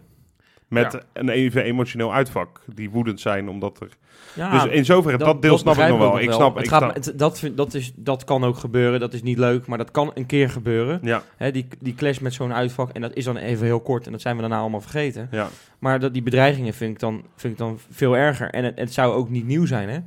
Met 0.68 0.92
Ja. 0.92 1.00
een 1.12 1.28
even 1.28 1.62
emotioneel 1.62 2.14
uitvak, 2.14 2.60
die 2.74 2.90
woedend 2.90 3.20
zijn, 3.20 3.48
omdat 3.48 3.80
er... 3.80 3.88
Ja, 4.34 4.50
dus 4.64 4.72
in 4.72 4.84
zoverre, 4.84 5.18
dat, 5.18 5.42
deel 5.42 5.58
snap 5.58 5.76
ik 5.76 5.88
nog 5.88 5.98
wel. 5.98 6.20
Ik 6.20 6.32
snap, 6.32 6.54
Het 6.54 6.64
ik 6.64 6.70
gaat, 6.70 6.82
snap- 6.82 6.94
het- 6.94 7.18
dat, 7.18 7.38
vind- 7.38 7.56
dat, 7.56 7.74
is, 7.74 7.92
dat 7.96 8.24
kan 8.24 8.44
ook 8.44 8.56
gebeuren, 8.58 9.00
dat 9.00 9.12
is 9.14 9.22
niet 9.22 9.38
leuk, 9.38 9.66
maar 9.66 9.78
dat 9.78 9.90
kan 9.90 10.10
een 10.14 10.26
keer 10.26 10.50
gebeuren. 10.50 10.98
Ja, 11.02 11.22
Hè, 11.36 11.50
die, 11.50 11.66
die 11.80 11.94
clash 11.94 12.18
met 12.18 12.34
zo'n 12.34 12.52
uitvak, 12.52 12.90
en 12.92 13.00
dat 13.00 13.14
is 13.14 13.24
dan 13.24 13.36
even 13.36 13.66
heel 13.66 13.80
kort, 13.80 14.06
en 14.06 14.12
dat 14.12 14.20
zijn 14.20 14.34
we 14.34 14.40
daarna 14.40 14.58
allemaal 14.58 14.80
vergeten. 14.80 15.28
ja. 15.30 15.48
Maar 15.78 16.00
dat, 16.00 16.12
die 16.12 16.22
bedreigingen 16.22 16.74
vind 16.74 16.92
ik, 16.92 16.98
dan, 17.00 17.24
vind 17.36 17.52
ik 17.52 17.58
dan 17.58 17.78
veel 17.90 18.16
erger. 18.16 18.50
En 18.50 18.64
het, 18.64 18.78
het 18.78 18.92
zou 18.92 19.14
ook 19.14 19.28
niet 19.30 19.46
nieuw 19.46 19.66
zijn, 19.66 19.88
hè? 19.88 19.98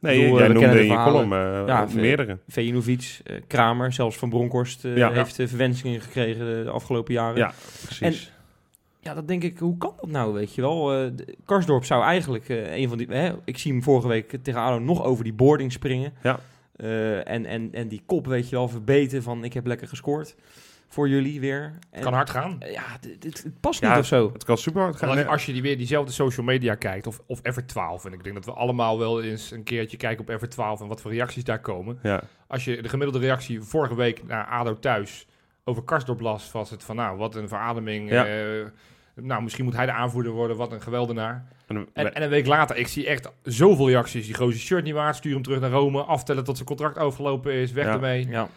Nee, 0.00 0.20
bedoel, 0.22 0.38
jij 0.38 0.46
we 0.48 0.52
noemde 0.54 0.80
in 0.80 0.86
je 0.92 1.02
column 1.04 1.32
eh, 1.32 1.62
Ja, 1.66 1.86
meerdere. 1.94 2.38
Vejinovic, 2.48 3.20
eh, 3.24 3.36
Kramer, 3.46 3.92
zelfs 3.92 4.16
Van 4.16 4.28
Bronckhorst 4.28 4.84
eh, 4.84 4.96
Ja. 4.96 5.12
heeft 5.12 5.38
eh, 5.38 5.46
verwensingen 5.46 6.00
gekregen 6.00 6.46
de, 6.46 6.62
de 6.64 6.70
afgelopen 6.70 7.14
jaren. 7.14 7.36
Ja, 7.36 7.52
precies. 7.84 8.32
Ja, 9.02 9.14
dat 9.14 9.28
denk 9.28 9.42
ik, 9.42 9.58
hoe 9.58 9.76
kan 9.78 9.92
dat 10.00 10.10
nou, 10.10 10.32
weet 10.32 10.54
je 10.54 10.60
wel? 10.60 10.92
Eh, 10.94 11.10
de- 11.14 11.36
Karsdorp 11.44 11.84
zou 11.84 12.02
eigenlijk 12.04 12.48
eh, 12.48 12.76
een 12.76 12.88
van 12.88 12.98
die... 12.98 13.06
Hè, 13.10 13.32
ik 13.44 13.58
zie 13.58 13.72
hem 13.72 13.82
vorige 13.82 14.08
week 14.08 14.38
tegen 14.42 14.60
ADO 14.60 14.78
nog 14.78 15.02
over 15.04 15.24
die 15.24 15.32
boarding 15.32 15.72
springen. 15.72 16.12
Ja. 16.22 16.38
Eh, 16.76 17.28
en, 17.28 17.46
en, 17.46 17.68
en 17.72 17.88
die 17.88 18.02
kop, 18.06 18.26
weet 18.26 18.48
je 18.48 18.56
wel, 18.56 18.68
verbeten 18.68 19.22
van 19.22 19.44
ik 19.44 19.52
heb 19.52 19.66
lekker 19.66 19.88
gescoord 19.88 20.36
voor 20.88 21.08
jullie 21.08 21.40
weer. 21.40 21.78
En, 21.90 22.02
Kan 22.02 22.12
hard 22.12 22.30
gaan. 22.30 22.56
Ja, 22.72 22.82
dit, 23.00 23.22
dit- 23.22 23.42
het 23.42 23.60
past 23.60 23.80
Ja, 23.80 23.90
niet 23.90 23.98
of 23.98 24.06
zo. 24.06 24.30
Het 24.32 24.44
kan 24.44 24.58
super 24.58 24.82
hard 24.82 24.96
gaan. 24.96 25.08
Als, 25.08 25.26
als 25.26 25.46
je 25.46 25.52
die 25.52 25.62
weer 25.62 25.76
diezelfde 25.76 26.12
social 26.12 26.46
media 26.46 26.74
kijkt, 26.74 27.06
of, 27.06 27.20
of 27.26 27.38
Ever 27.42 27.66
12, 27.66 28.04
en 28.04 28.12
ik 28.12 28.22
denk 28.22 28.34
dat 28.34 28.44
we 28.44 28.52
allemaal 28.52 28.98
wel 28.98 29.22
eens 29.22 29.50
een 29.50 29.62
keertje 29.62 29.96
kijken 29.96 30.20
op 30.22 30.28
Ever 30.28 30.48
12 30.48 30.80
en 30.80 30.86
wat 30.86 31.00
voor 31.00 31.10
reacties 31.12 31.44
daar 31.44 31.60
komen. 31.60 31.98
Ja, 32.02 32.22
Als 32.46 32.64
je 32.64 32.82
de 32.82 32.88
gemiddelde 32.88 33.26
reactie 33.26 33.60
vorige 33.60 33.94
week 33.94 34.26
naar 34.26 34.46
ADO 34.46 34.78
thuis 34.78 35.26
over 35.70 35.82
Karsdorp 35.82 36.20
las, 36.20 36.52
was 36.52 36.70
het 36.70 36.84
van 36.84 36.96
nou, 36.96 37.16
wat 37.18 37.34
een 37.34 37.48
verademing. 37.48 38.10
Ja. 38.10 38.26
eh, 38.26 38.64
nou, 39.14 39.42
misschien 39.42 39.64
moet 39.64 39.76
hij 39.76 39.86
de 39.86 39.92
aanvoerder 39.92 40.32
worden, 40.32 40.56
wat 40.56 40.72
een 40.72 40.80
geweldenaar. 40.82 41.44
en, 41.66 41.88
En, 41.92 42.14
en 42.14 42.22
een 42.22 42.28
week 42.28 42.46
later, 42.46 42.76
ik 42.76 42.88
zie 42.88 43.06
echt 43.06 43.32
zoveel 43.42 43.88
reacties. 43.88 44.26
Die 44.26 44.34
gozer 44.34 44.60
shirt 44.60 44.84
niet 44.84 44.94
waard, 44.94 45.16
stuur 45.16 45.32
hem 45.32 45.42
terug 45.42 45.60
naar 45.60 45.70
Rome, 45.70 46.02
aftellen 46.02 46.44
tot 46.44 46.54
zijn 46.56 46.68
contract 46.68 46.98
overgelopen 46.98 47.52
is, 47.52 47.72
weg 47.72 47.84
Ja. 47.84 47.92
ermee. 47.92 48.28
Ja. 48.28 48.48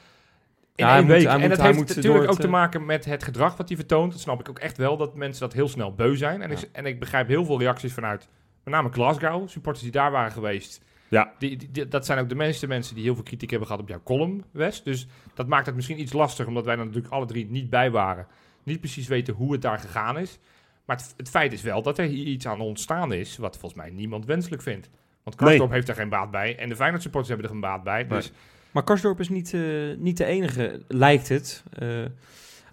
In 0.75 0.85
Ja, 0.85 0.97
één 0.97 1.07
week. 1.07 1.23
hij 1.23 1.33
en 1.33 1.39
moet- 1.39 1.49
dat 1.49 1.61
heeft 1.61 1.77
moet 1.77 1.95
natuurlijk 1.95 2.29
ook 2.31 2.35
te 2.39 2.43
eh, 2.43 2.49
maken 2.49 2.85
met 2.85 3.05
het 3.05 3.23
gedrag 3.23 3.57
wat 3.57 3.67
hij 3.67 3.77
vertoont. 3.77 4.11
Dat 4.11 4.21
snap 4.21 4.39
ik 4.39 4.49
ook 4.49 4.59
echt 4.59 4.77
wel, 4.77 4.97
dat 4.97 5.15
mensen 5.15 5.41
dat 5.41 5.53
heel 5.53 5.67
snel 5.67 5.93
beu 5.95 6.15
zijn. 6.17 6.41
En, 6.41 6.51
ik, 6.51 6.69
en 6.71 6.85
ik 6.85 6.99
begrijp 6.99 7.27
heel 7.27 7.45
veel 7.45 7.59
reacties 7.59 7.93
vanuit, 7.93 8.27
met 8.63 8.73
name 8.73 8.89
Glasgow, 8.91 9.49
supporters 9.49 9.83
die 9.83 9.91
daar 9.93 10.11
waren 10.11 10.31
geweest. 10.31 10.81
Ja. 11.13 11.33
Die, 11.39 11.57
die- 11.57 11.71
die- 11.71 11.87
dat 11.87 12.05
zijn 12.05 12.19
ook 12.19 12.29
de 12.29 12.35
meeste 12.35 12.67
mensen 12.67 12.95
die 12.95 13.03
heel 13.03 13.13
veel 13.15 13.23
kritiek 13.23 13.49
hebben 13.49 13.67
gehad 13.67 13.81
op 13.81 13.89
jouw 13.89 14.01
column, 14.03 14.43
West. 14.51 14.83
Dus 14.85 15.07
dat 15.33 15.47
maakt 15.47 15.65
het 15.65 15.75
misschien 15.75 15.99
iets 15.99 16.13
lastiger, 16.13 16.47
omdat 16.47 16.65
wij 16.65 16.77
er 16.77 16.85
natuurlijk 16.85 17.13
alle 17.13 17.25
drie 17.25 17.49
niet 17.49 17.69
bij 17.69 17.91
waren. 17.91 18.27
Niet 18.63 18.79
precies 18.79 19.07
weten 19.07 19.33
hoe 19.33 19.51
het 19.51 19.61
daar 19.61 19.79
gegaan 19.79 20.17
is. 20.19 20.39
Maar 20.85 20.95
het, 20.97 21.13
het 21.17 21.29
feit 21.29 21.53
is 21.53 21.61
wel 21.61 21.81
dat 21.81 21.97
er 21.97 22.05
hier 22.05 22.25
iets 22.25 22.47
aan 22.47 22.59
ontstaan 22.61 23.13
is, 23.13 23.37
wat 23.37 23.57
volgens 23.57 23.81
mij 23.81 23.91
niemand 23.91 24.25
wenselijk 24.25 24.61
vindt. 24.61 24.89
Want 25.23 25.35
Karsdorp 25.35 25.71
heeft 25.71 25.89
er 25.89 25.95
geen 25.95 26.09
baat 26.09 26.31
bij 26.31 26.57
en 26.57 26.69
de 26.69 26.75
Feyenoord 26.75 27.01
supporters 27.01 27.29
hebben 27.31 27.47
er 27.47 27.53
geen 27.53 27.69
baat 27.71 27.83
bij. 27.83 28.07
Dus 28.07 28.31
Maar 28.71 28.83
Karsdorp 28.83 29.19
is 29.19 29.29
niet, 29.29 29.53
eh, 29.53 29.61
niet 29.97 30.17
de 30.17 30.25
enige, 30.25 30.81
lijkt 30.87 31.29
het. 31.29 31.63
Eh, 31.73 32.05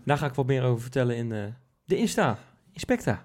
daar 0.05 0.19
ga 0.19 0.27
ik 0.27 0.35
wat 0.35 0.47
meer 0.47 0.63
over 0.63 0.83
vertellen 0.83 1.17
in 1.17 1.33
eh, 1.33 1.43
de 1.85 1.97
Insta. 1.97 2.39
Inspecta. 2.73 3.25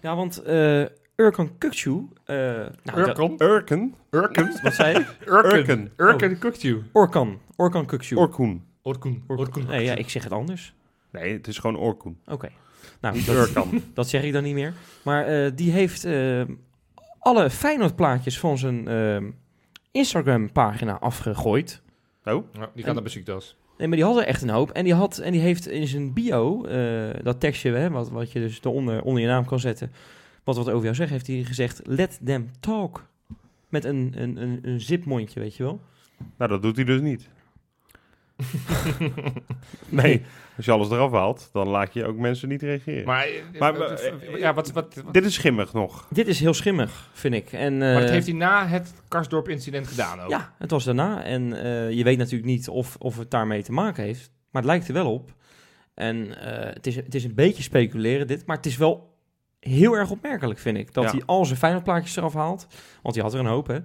Ja, 0.00 0.16
want 0.16 0.42
eh 0.42 0.84
Urkan 1.16 1.58
Kukcu... 1.58 2.08
eh 2.24 2.36
nou, 2.36 2.70
dat- 2.84 3.08
Urkan? 3.08 3.34
Urken? 3.38 3.94
Urken? 4.10 4.58
Wat 4.62 4.74
zei 4.74 4.98
je? 4.98 5.06
Urken. 5.26 5.92
Urken 5.96 6.38
cooked 6.38 6.62
you. 6.62 6.82
Orkan. 6.92 7.40
Orkan 7.56 7.86
Kukcu. 7.86 8.16
Orkoen. 8.16 8.64
Orkun. 8.82 9.24
Orkan. 9.26 9.66
Nee, 9.66 9.84
ja, 9.84 9.94
ik 9.94 10.08
zeg 10.10 10.22
het 10.24 10.32
anders. 10.32 10.74
Nee, 11.10 11.32
het 11.32 11.46
is 11.48 11.58
gewoon 11.58 11.76
Orkoen. 11.76 12.18
Oké. 12.26 12.48
Nou, 13.00 13.14
Niet 13.14 13.26
dat, 13.26 13.36
Urkan. 13.36 13.82
dat 13.94 14.08
zeg 14.08 14.22
ik 14.22 14.32
dan 14.32 14.42
niet 14.42 14.54
meer. 14.54 14.72
Maar 15.04 15.26
eh, 15.26 15.50
die 15.54 15.70
heeft 15.70 16.04
eh, 16.04 16.42
alle 17.18 17.50
Feyenoord-plaatjes 17.50 18.38
van 18.38 18.58
zijn 18.58 18.88
eh, 18.88 19.22
Instagram-pagina 19.90 20.98
afgegooid. 20.98 21.82
Oh, 22.24 22.44
Ja, 22.52 22.60
die 22.60 22.68
En- 22.74 22.82
gaat 22.82 22.94
naar 22.94 23.02
Besiktas. 23.02 23.56
Nee, 23.80 23.88
maar 23.88 23.98
die 23.98 24.06
had 24.06 24.16
er 24.16 24.26
echt 24.26 24.42
een 24.42 24.48
hoop. 24.50 24.70
En 24.70 24.84
die, 24.84 24.94
had, 24.94 25.18
en 25.18 25.32
die 25.32 25.40
heeft 25.40 25.68
in 25.68 25.86
zijn 25.86 26.12
bio, 26.12 26.64
eh, 26.64 27.22
dat 27.22 27.40
tekstje, 27.40 27.72
hè, 27.72 27.90
wat, 27.90 28.10
wat 28.10 28.32
je 28.32 28.40
dus 28.40 28.60
onder 28.60 29.20
je 29.20 29.26
naam 29.26 29.44
kan 29.44 29.60
zetten, 29.60 29.92
wat 30.44 30.56
wat 30.56 30.68
over 30.70 30.82
jou 30.82 30.94
zegt, 30.94 31.10
heeft 31.10 31.26
hij 31.26 31.44
gezegd, 31.44 31.80
let 31.84 32.20
them 32.24 32.50
talk. 32.60 33.06
Met 33.68 33.84
een, 33.84 34.12
een, 34.16 34.42
een, 34.42 34.58
een 34.62 34.80
zipmondje, 34.80 35.40
weet 35.40 35.56
je 35.56 35.62
wel. 35.62 35.80
nou 36.36 36.50
dat 36.50 36.62
doet 36.62 36.76
hij 36.76 36.84
dus 36.84 37.00
niet. 37.00 37.28
nee, 39.88 40.22
als 40.56 40.64
je 40.64 40.70
alles 40.72 40.90
eraf 40.90 41.12
haalt, 41.12 41.48
dan 41.52 41.68
laat 41.68 41.92
je 41.94 42.04
ook 42.06 42.16
mensen 42.16 42.48
niet 42.48 42.62
reageren. 42.62 43.04
Maar, 43.04 43.24
eh, 43.26 43.60
Maar- 43.60 43.74
eh, 43.80 44.12
maar, 44.30 44.38
ja, 44.38 44.54
wat, 44.54 44.72
wat, 44.72 44.94
wat- 45.04 45.14
Dit 45.14 45.24
is 45.24 45.34
schimmig 45.34 45.72
nog. 45.72 46.06
Dit 46.10 46.26
is 46.26 46.40
heel 46.40 46.54
schimmig, 46.54 47.10
vind 47.12 47.34
ik. 47.34 47.52
En, 47.52 47.78
maar 47.78 47.94
dat 47.94 48.02
eh, 48.04 48.10
heeft 48.10 48.26
hij 48.26 48.36
na 48.36 48.66
het 48.66 48.94
Karsdorp-incident 49.08 49.86
gedaan 49.86 50.20
ook. 50.20 50.30
Ja, 50.30 50.54
het 50.58 50.70
was 50.70 50.84
daarna. 50.84 51.22
En 51.24 51.62
eh, 51.62 51.90
je 51.90 52.04
weet 52.04 52.18
natuurlijk 52.18 52.50
niet 52.50 52.68
of, 52.68 52.96
of 52.98 53.16
het 53.18 53.30
daarmee 53.30 53.62
te 53.62 53.72
maken 53.72 54.04
heeft. 54.04 54.30
Maar 54.50 54.62
het 54.62 54.70
lijkt 54.70 54.88
er 54.88 54.94
wel 54.94 55.12
op. 55.12 55.34
En 55.94 56.40
eh, 56.40 56.74
het, 56.74 56.86
is, 56.86 56.96
het 56.96 57.14
is 57.14 57.24
een 57.24 57.34
beetje 57.34 57.62
speculeren 57.62 58.26
dit. 58.26 58.46
Maar 58.46 58.56
het 58.56 58.66
is 58.66 58.76
wel 58.76 59.08
heel 59.60 59.92
erg 59.94 60.10
opmerkelijk, 60.10 60.58
vind 60.58 60.76
ik. 60.76 60.94
Dat 60.94 61.04
Ja. 61.04 61.10
hij 61.10 61.22
al 61.26 61.44
zijn 61.44 61.58
Feyenoordplaatjes 61.58 62.16
eraf 62.16 62.34
haalt. 62.34 62.66
Want 63.02 63.14
hij 63.14 63.24
had 63.24 63.34
er 63.34 63.40
een 63.40 63.46
hoop, 63.46 63.66
hè. 63.66 63.78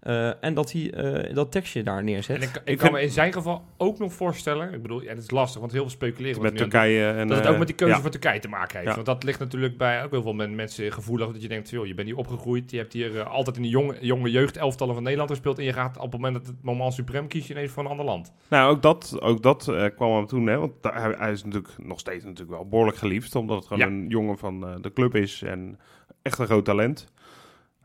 Eh, 0.00 0.44
en 0.44 0.54
dat 0.54 0.72
hij 0.72 0.92
eh, 0.92 1.34
dat 1.34 1.52
tekstje 1.52 1.82
daar 1.82 2.04
neerzet. 2.04 2.36
En 2.36 2.42
ik, 2.42 2.48
ik, 2.54 2.62
Ik 2.64 2.78
kan 2.78 2.92
me 2.92 3.02
in 3.02 3.10
zijn 3.10 3.32
geval 3.32 3.64
ook 3.76 3.98
nog 3.98 4.12
voorstellen, 4.12 4.72
ik 4.72 4.82
bedoel, 4.82 5.00
en 5.02 5.08
het 5.08 5.18
is 5.24 5.30
lastig, 5.30 5.60
want 5.60 5.72
heel 5.72 5.80
veel 5.80 5.90
speculeren. 5.90 6.42
Met 6.42 6.56
Turkije 6.56 7.10
en... 7.10 7.28
Dat 7.28 7.36
het 7.36 7.46
eh, 7.46 7.52
ook 7.52 7.58
met 7.58 7.66
die 7.66 7.76
keuze 7.76 7.94
ja. 7.94 8.00
voor 8.00 8.10
Turkije 8.10 8.40
te 8.40 8.48
maken 8.48 8.74
heeft. 8.76 8.88
Ja. 8.88 8.94
Want 8.94 9.06
dat 9.06 9.24
ligt 9.24 9.38
natuurlijk 9.38 9.76
bij 9.76 10.04
ook 10.04 10.10
heel 10.10 10.22
veel 10.22 10.32
men- 10.32 10.54
mensen 10.54 10.92
gevoelig. 10.92 11.32
Dat 11.32 11.42
je 11.42 11.48
denkt, 11.48 11.70
joh, 11.70 11.86
je 11.86 11.94
bent 11.94 12.08
hier 12.08 12.16
opgegroeid. 12.16 12.70
Je 12.70 12.76
hebt 12.76 12.92
hier 12.92 13.18
eh, 13.20 13.26
altijd 13.26 13.56
in 13.56 13.62
de 13.62 13.68
jonge, 13.68 13.96
jonge 14.00 14.30
jeugdelftallen 14.30 14.94
van 14.94 15.02
Nederland 15.02 15.30
gespeeld. 15.30 15.58
En 15.58 15.64
je 15.64 15.72
gaat 15.72 15.96
op 15.96 16.02
het 16.02 16.12
moment 16.12 16.34
dat 16.34 16.46
het 16.46 16.56
moment 16.62 16.94
suprem 16.94 17.28
kies 17.28 17.46
je 17.46 17.52
ineens 17.52 17.70
voor 17.70 17.84
een 17.84 17.90
ander 17.90 18.04
land. 18.04 18.32
Nou, 18.48 18.70
ook 18.70 18.82
dat, 18.82 19.16
ook 19.20 19.42
dat 19.42 19.68
eh, 19.68 19.84
kwam 19.96 20.14
hem 20.14 20.26
toen, 20.26 20.46
hè, 20.46 20.58
want 20.58 20.72
hij, 20.80 21.14
hij 21.18 21.32
is 21.32 21.44
natuurlijk 21.44 21.74
nog 21.78 21.98
steeds 21.98 22.24
natuurlijk 22.24 22.50
wel 22.50 22.68
behoorlijk 22.68 22.96
geliefd, 22.96 23.34
omdat 23.34 23.56
het 23.56 23.66
gewoon 23.66 23.82
Ja. 23.82 23.94
een 23.94 24.08
jongen 24.08 24.38
van 24.38 24.66
eh, 24.66 24.74
de 24.80 24.92
club 24.92 25.14
is 25.14 25.42
en 25.42 25.78
echt 26.22 26.38
een 26.38 26.46
groot 26.46 26.64
talent. 26.64 27.06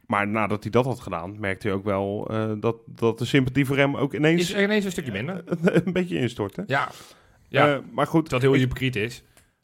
Maar 0.08 0.28
nadat 0.28 0.62
hij 0.64 0.72
dat 0.72 0.86
had 0.86 1.00
gedaan, 1.00 1.40
merkte 1.40 1.68
hij 1.68 1.76
ook 1.76 1.84
wel 1.84 2.28
eh, 2.32 2.52
dat, 2.60 2.76
dat 2.86 3.18
de 3.20 3.26
sympathie 3.26 3.66
voor 3.66 3.78
hem 3.78 3.96
ook 3.98 4.14
Is 4.14 4.20
ineens 4.20 4.54
er 4.54 4.64
ineens 4.64 4.86
een 4.86 4.92
stukje 4.92 5.12
minder. 5.12 5.44
een 5.86 5.94
beetje 5.94 6.18
instortte. 6.20 6.64
Ja. 6.68 6.90
Ja, 7.48 7.74
Eh, 7.74 7.78
maar 7.92 8.08
goed, 8.08 8.30
dat 8.30 8.42
heel 8.42 8.54
hypocriet 8.54 8.96
is. 8.96 9.24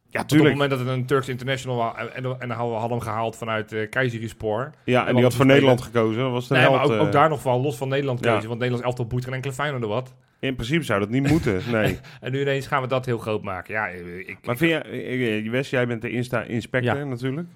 ja, 0.09 0.19
Want 0.19 0.31
op 0.31 0.37
het 0.39 0.47
moment 0.51 0.69
dat 0.69 0.79
het 0.79 0.87
een 0.87 1.05
Turks 1.05 1.29
international 1.29 1.77
was 1.77 1.95
en, 1.95 2.13
en, 2.13 2.23
en 2.39 2.47
dan 2.47 2.57
hadden 2.57 2.81
we 2.81 2.89
hem 2.89 2.99
gehaald 2.99 3.35
vanuit 3.35 3.71
uh, 3.73 3.89
Keizerispor. 3.89 4.71
Ja, 4.85 4.97
en 4.99 5.03
want 5.05 5.15
die 5.15 5.23
had 5.25 5.35
voor 5.35 5.45
Nederland 5.45 5.81
gekozen. 5.81 6.21
Dat 6.21 6.31
was 6.31 6.47
de 6.47 6.53
Nee, 6.53 6.63
held, 6.63 6.75
maar 6.75 6.85
ook, 6.85 6.91
eh, 6.91 7.01
ook 7.01 7.11
daar 7.11 7.29
nog 7.29 7.41
van 7.41 7.61
los 7.61 7.77
van 7.77 7.87
Nederland 7.89 8.23
Ja. 8.23 8.31
keuze. 8.31 8.47
Want 8.47 8.59
Nederlands 8.59 8.85
elftal 8.87 9.05
boeit 9.07 9.23
geen 9.23 9.33
enkele 9.33 9.53
Feyenoord 9.53 9.85
wat. 9.85 10.15
In 10.39 10.55
principe 10.55 10.83
zou 10.83 10.99
dat 10.99 11.09
niet 11.09 11.27
moeten, 11.33 11.61
nee. 11.71 11.99
En 12.21 12.31
nu 12.31 12.41
ineens 12.41 12.67
gaan 12.67 12.81
we 12.81 12.87
dat 12.87 13.05
heel 13.05 13.17
groot 13.17 13.43
maken. 13.43 13.73
Ja, 13.73 13.87
ik, 13.87 14.37
Maar 14.43 14.57
vind 14.57 14.71
jij, 14.71 14.81
eh, 14.81 15.37
eh, 15.45 15.51
Wes, 15.51 15.69
jij 15.69 15.87
bent 15.87 16.01
de 16.01 16.09
Insta-inspector 16.09 16.97
Ja. 16.97 17.03
natuurlijk. 17.03 17.47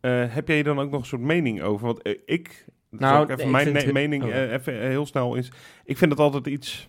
Eh, 0.00 0.24
heb 0.28 0.48
jij 0.48 0.62
dan 0.62 0.78
ook 0.78 0.90
nog 0.90 1.00
een 1.00 1.06
soort 1.06 1.22
mening 1.22 1.62
over? 1.62 1.86
Want 1.86 2.02
eh, 2.02 2.14
ik, 2.24 2.64
Nou, 2.90 3.22
even 3.32 3.44
ik 3.44 3.50
mijn 3.50 3.74
het- 3.76 3.92
mening, 3.92 4.24
oh. 4.24 4.30
eh, 4.30 4.52
even 4.52 4.74
heel 4.80 5.06
snel 5.06 5.34
is. 5.34 5.52
Ik 5.84 5.96
vind 5.98 6.10
het 6.10 6.20
altijd 6.20 6.46
iets. 6.46 6.88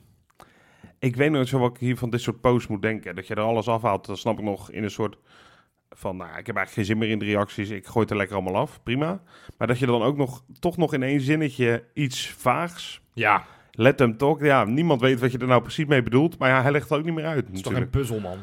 Ik 1.00 1.15
weet 1.15 1.32
nooit 1.32 1.48
zo 1.48 1.60
wat 1.60 1.69
ik 1.74 1.78
hier 1.80 1.98
van 1.98 2.10
dit 2.10 2.22
soort 2.22 2.41
posts 2.41 2.67
moet 2.67 2.82
denken. 2.82 3.15
Dat 3.15 3.28
je 3.28 3.36
er 3.36 3.41
alles 3.41 3.67
afhaalt, 3.67 4.06
dat 4.06 4.17
snap 4.17 4.38
ik 4.38 4.43
nog 4.43 4.72
in 4.72 4.84
een 4.84 4.91
soort 4.91 5.17
van, 5.89 6.17
nou, 6.17 6.30
ik 6.30 6.48
heb 6.48 6.56
eigenlijk 6.56 6.72
geen 6.72 6.86
zin 6.86 6.98
meer 6.98 7.10
in 7.10 7.19
de 7.19 7.26
reacties. 7.26 7.69
Ik 7.69 7.86
gooi 7.86 8.00
het 8.02 8.10
er 8.12 8.17
lekker 8.17 8.36
allemaal 8.36 8.62
af, 8.62 8.84
prima. 8.84 9.22
Maar 9.58 9.67
dat 9.67 9.80
je 9.80 9.86
dan 9.86 10.02
ook 10.02 10.17
nog, 10.17 10.43
toch 10.60 10.78
nog 10.78 10.93
in 10.93 11.04
één 11.04 11.22
zinnetje 11.22 11.84
iets 11.93 12.30
vaags 12.30 13.02
ja, 13.13 13.45
Let 13.72 13.98
them 13.98 14.17
talk. 14.17 14.41
Ja, 14.41 14.63
niemand 14.65 15.02
weet 15.02 15.19
wat 15.19 15.32
je 15.32 15.38
er 15.38 15.48
nou 15.48 15.62
precies 15.62 15.86
mee 15.86 16.04
bedoelt. 16.04 16.38
Maar 16.38 16.50
ja, 16.50 16.62
hij 16.62 16.72
legt 16.72 16.89
het 16.89 16.98
ook 17.00 17.06
niet 17.06 17.13
meer 17.13 17.26
uit 17.26 17.48
Het 17.48 17.56
is 17.56 17.62
toch 17.62 17.74
geen 17.74 17.82
natuurlijk. 17.82 18.10
puzzel, 18.10 18.30
man? 18.30 18.38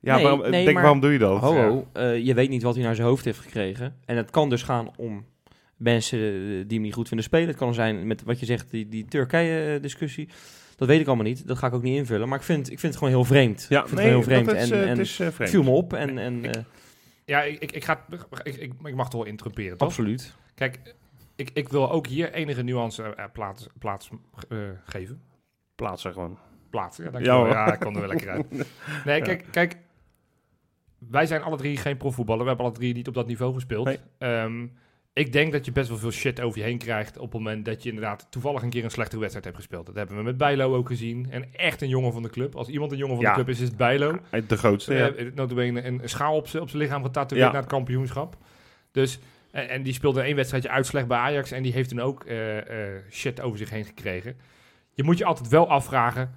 Ja, 0.00 0.14
Nee, 0.14 0.22
waarom, 0.22 0.40
nee, 0.40 0.50
denk, 0.50 0.72
maar- 0.72 0.82
waarom 0.82 1.00
doe 1.00 1.12
je 1.12 1.18
dat? 1.18 1.40
Ho, 1.40 1.54
Ja. 1.54 1.68
ho, 1.68 1.86
eh, 1.92 2.18
je 2.24 2.34
weet 2.34 2.48
niet 2.48 2.62
wat 2.62 2.74
hij 2.74 2.84
naar 2.84 2.94
zijn 2.94 3.06
hoofd 3.06 3.24
heeft 3.24 3.38
gekregen. 3.38 3.96
En 4.04 4.16
het 4.16 4.30
kan 4.30 4.48
dus 4.48 4.62
gaan 4.62 4.90
om 4.96 5.24
mensen 5.76 6.18
eh, 6.18 6.34
die 6.42 6.64
hem 6.68 6.80
niet 6.80 6.94
goed 6.94 7.08
vinden 7.08 7.26
spelen. 7.26 7.48
Het 7.48 7.56
kan 7.56 7.74
zijn 7.74 8.06
met 8.06 8.22
wat 8.22 8.40
je 8.40 8.46
zegt, 8.46 8.70
die, 8.70 8.88
die 8.88 9.04
Turkije-discussie. 9.04 10.28
Dat 10.76 10.88
weet 10.88 11.00
ik 11.00 11.06
allemaal 11.06 11.24
niet. 11.24 11.46
Dat 11.46 11.58
ga 11.58 11.66
ik 11.66 11.74
ook 11.74 11.82
niet 11.82 11.96
invullen. 11.96 12.28
Maar 12.28 12.38
ik 12.38 12.44
vind, 12.44 12.70
ik 12.70 12.78
vind 12.78 12.92
het 12.94 13.02
gewoon 13.02 13.12
heel 13.12 13.24
vreemd. 13.24 13.66
Ja, 13.68 13.80
ik 13.80 13.86
vind 13.88 14.00
nee, 14.00 14.04
het 14.04 14.14
heel 14.14 14.24
vreemd. 14.24 14.46
dat 14.46 14.54
is, 14.56 14.70
en, 14.70 14.76
eh, 14.76 14.82
en 14.82 14.88
het 14.88 14.98
is 14.98 15.18
het 15.18 15.34
vreemd. 15.34 15.50
viel 15.50 15.62
me 15.62 15.70
op. 15.70 15.92
En, 15.92 16.18
en 16.18 16.44
eh, 16.44 16.62
Ja, 17.24 17.42
ik, 17.42 17.58
ik, 17.58 17.72
ik, 17.72 17.84
ga, 17.84 18.06
ik, 18.42 18.54
ik, 18.56 18.72
ik 18.84 18.94
mag 18.94 19.10
toch 19.10 19.20
wel 19.20 19.30
interrumperen, 19.30 19.76
toch? 19.78 19.88
absoluut. 19.88 20.34
Kijk, 20.54 20.94
ik, 21.36 21.50
ik 21.52 21.68
wil 21.68 21.90
ook 21.90 22.06
hier 22.06 22.32
enige 22.32 22.62
nuance 22.62 23.14
plaats, 23.32 23.66
plaats 23.78 24.10
eh, 24.48 24.58
geven. 24.84 25.20
Plaatsen 25.74 26.12
gewoon. 26.12 26.38
Plaatsen, 26.70 27.04
ja, 27.04 27.10
Ja, 27.10 27.12
dankjewel. 27.16 27.46
Ja, 27.46 27.72
ik 27.72 27.80
kom 27.80 27.94
er 27.94 28.00
wel 28.00 28.08
lekker 28.08 28.30
uit. 28.30 28.46
Nee, 29.04 29.22
kijk, 29.22 29.44
kijk, 29.50 29.76
wij 31.08 31.26
zijn 31.26 31.42
alle 31.42 31.56
drie 31.56 31.76
geen 31.76 31.96
profvoetballer. 31.96 32.42
We 32.42 32.48
hebben 32.48 32.66
alle 32.66 32.74
drie 32.74 32.94
niet 32.94 33.08
op 33.08 33.14
dat 33.14 33.26
niveau 33.26 33.54
gespeeld. 33.54 33.84
Nee. 33.84 33.98
Ehm, 34.18 34.66
ik 35.12 35.32
denk 35.32 35.52
dat 35.52 35.64
je 35.64 35.72
best 35.72 35.88
wel 35.88 35.98
veel 35.98 36.10
shit 36.10 36.40
over 36.40 36.58
je 36.58 36.64
heen 36.64 36.78
krijgt 36.78 37.16
op 37.16 37.22
het 37.22 37.32
moment 37.32 37.64
dat 37.64 37.82
je 37.82 37.88
inderdaad 37.88 38.26
toevallig 38.30 38.62
een 38.62 38.70
keer 38.70 38.84
een 38.84 38.90
slechtere 38.90 39.18
wedstrijd 39.20 39.44
hebt 39.44 39.56
gespeeld. 39.58 39.86
Dat 39.86 39.94
hebben 39.94 40.16
we 40.16 40.22
met 40.22 40.36
Bijlo 40.36 40.76
ook 40.76 40.86
gezien. 40.88 41.26
En 41.30 41.54
echt 41.54 41.82
een 41.82 41.88
jongen 41.88 42.12
van 42.12 42.22
de 42.22 42.28
club. 42.30 42.54
Als 42.56 42.68
iemand 42.68 42.92
een 42.92 42.98
jongen 42.98 43.14
van 43.16 43.24
Ja. 43.24 43.30
de 43.30 43.34
club 43.36 43.48
is, 43.48 43.60
is 43.60 43.68
het 43.68 43.76
Bijlo. 43.76 44.18
De 44.46 44.56
grootste, 44.56 44.94
ja. 44.94 45.00
hebben 45.00 45.32
notabene 45.34 45.84
een, 45.84 46.00
schaal 46.04 46.36
op 46.36 46.48
zijn 46.48 46.62
op 46.62 46.68
zijn 46.68 46.82
lichaam 46.82 47.02
getatoeëerd 47.02 47.46
Ja. 47.46 47.52
naar 47.52 47.62
het 47.62 47.70
kampioenschap. 47.70 48.36
Dus, 48.92 49.18
en, 49.50 49.68
en 49.68 49.82
die 49.82 49.92
speelde 49.92 50.20
één 50.22 50.36
wedstrijdje 50.36 50.70
uit 50.70 50.86
slecht 50.86 51.06
bij 51.06 51.18
Ajax. 51.18 51.50
En 51.50 51.62
die 51.62 51.72
heeft 51.72 51.88
toen 51.88 52.00
ook 52.00 52.24
eh, 52.24 52.58
eh, 52.58 53.02
shit 53.10 53.40
over 53.40 53.58
zich 53.58 53.70
heen 53.70 53.84
gekregen. 53.84 54.36
Je 54.94 55.02
moet 55.02 55.18
je 55.18 55.24
altijd 55.24 55.48
wel 55.48 55.68
afvragen, 55.68 56.34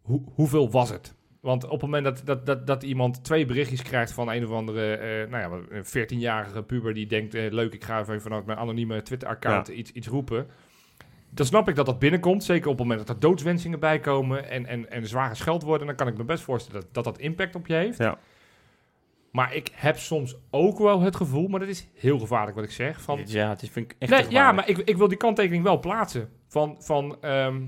hoe, 0.00 0.22
hoeveel 0.34 0.70
was 0.70 0.90
het? 0.90 1.14
Want 1.40 1.64
op 1.64 1.70
het 1.70 1.80
moment 1.80 2.04
dat, 2.04 2.22
dat, 2.24 2.46
dat, 2.46 2.66
dat 2.66 2.82
iemand 2.82 3.24
twee 3.24 3.44
berichtjes 3.44 3.82
krijgt 3.82 4.12
van 4.12 4.30
een 4.30 4.44
of 4.44 4.50
andere 4.50 4.96
eh, 4.96 5.30
nou 5.30 5.42
ja, 5.70 5.76
een 5.76 5.84
14-jarige 5.84 6.62
puber 6.62 6.94
die 6.94 7.06
denkt, 7.06 7.34
eh, 7.34 7.50
leuk, 7.50 7.74
ik 7.74 7.84
ga 7.84 8.00
even 8.00 8.20
vanuit 8.20 8.46
mijn 8.46 8.58
anonieme 8.58 9.02
Twitter-account 9.02 9.68
iets, 9.68 9.92
iets 9.92 10.06
roepen. 10.06 10.46
Dan 11.30 11.46
snap 11.46 11.68
ik 11.68 11.74
dat 11.74 11.86
dat 11.86 11.98
binnenkomt. 11.98 12.44
Zeker 12.44 12.70
op 12.70 12.78
het 12.78 12.86
moment 12.86 13.06
dat 13.06 13.16
er 13.16 13.20
doodswensingen 13.20 13.80
bij 13.80 14.00
komen 14.00 14.50
en, 14.50 14.66
en, 14.66 14.90
en 14.90 15.06
zware 15.06 15.34
scheldwoorden. 15.34 15.86
Dan 15.86 15.96
kan 15.96 16.08
ik 16.08 16.16
me 16.16 16.24
best 16.24 16.42
voorstellen 16.42 16.80
dat 16.80 16.94
dat, 16.94 17.04
dat 17.04 17.18
impact 17.18 17.54
op 17.54 17.66
je 17.66 17.74
heeft. 17.74 17.98
Ja. 17.98 18.18
Maar 19.32 19.54
ik 19.54 19.70
heb 19.72 19.98
soms 19.98 20.36
ook 20.50 20.78
wel 20.78 21.00
het 21.00 21.16
gevoel, 21.16 21.48
maar 21.48 21.60
dat 21.60 21.68
is 21.68 21.88
heel 21.94 22.18
gevaarlijk 22.18 22.56
wat 22.56 22.64
ik 22.64 22.70
zeg. 22.70 23.00
Van, 23.00 23.20
ja, 23.24 23.48
het 23.48 23.62
is, 23.62 23.70
vind 23.70 23.90
ik 23.90 23.96
echt 23.98 24.10
nee, 24.10 24.30
ja, 24.30 24.52
maar 24.52 24.68
ik, 24.68 24.78
ik 24.78 24.96
wil 24.96 25.08
die 25.08 25.16
kanttekening 25.16 25.62
wel 25.62 25.78
plaatsen. 25.78 26.28
Van, 26.46 26.76
van, 26.78 27.16
ehm, 27.20 27.62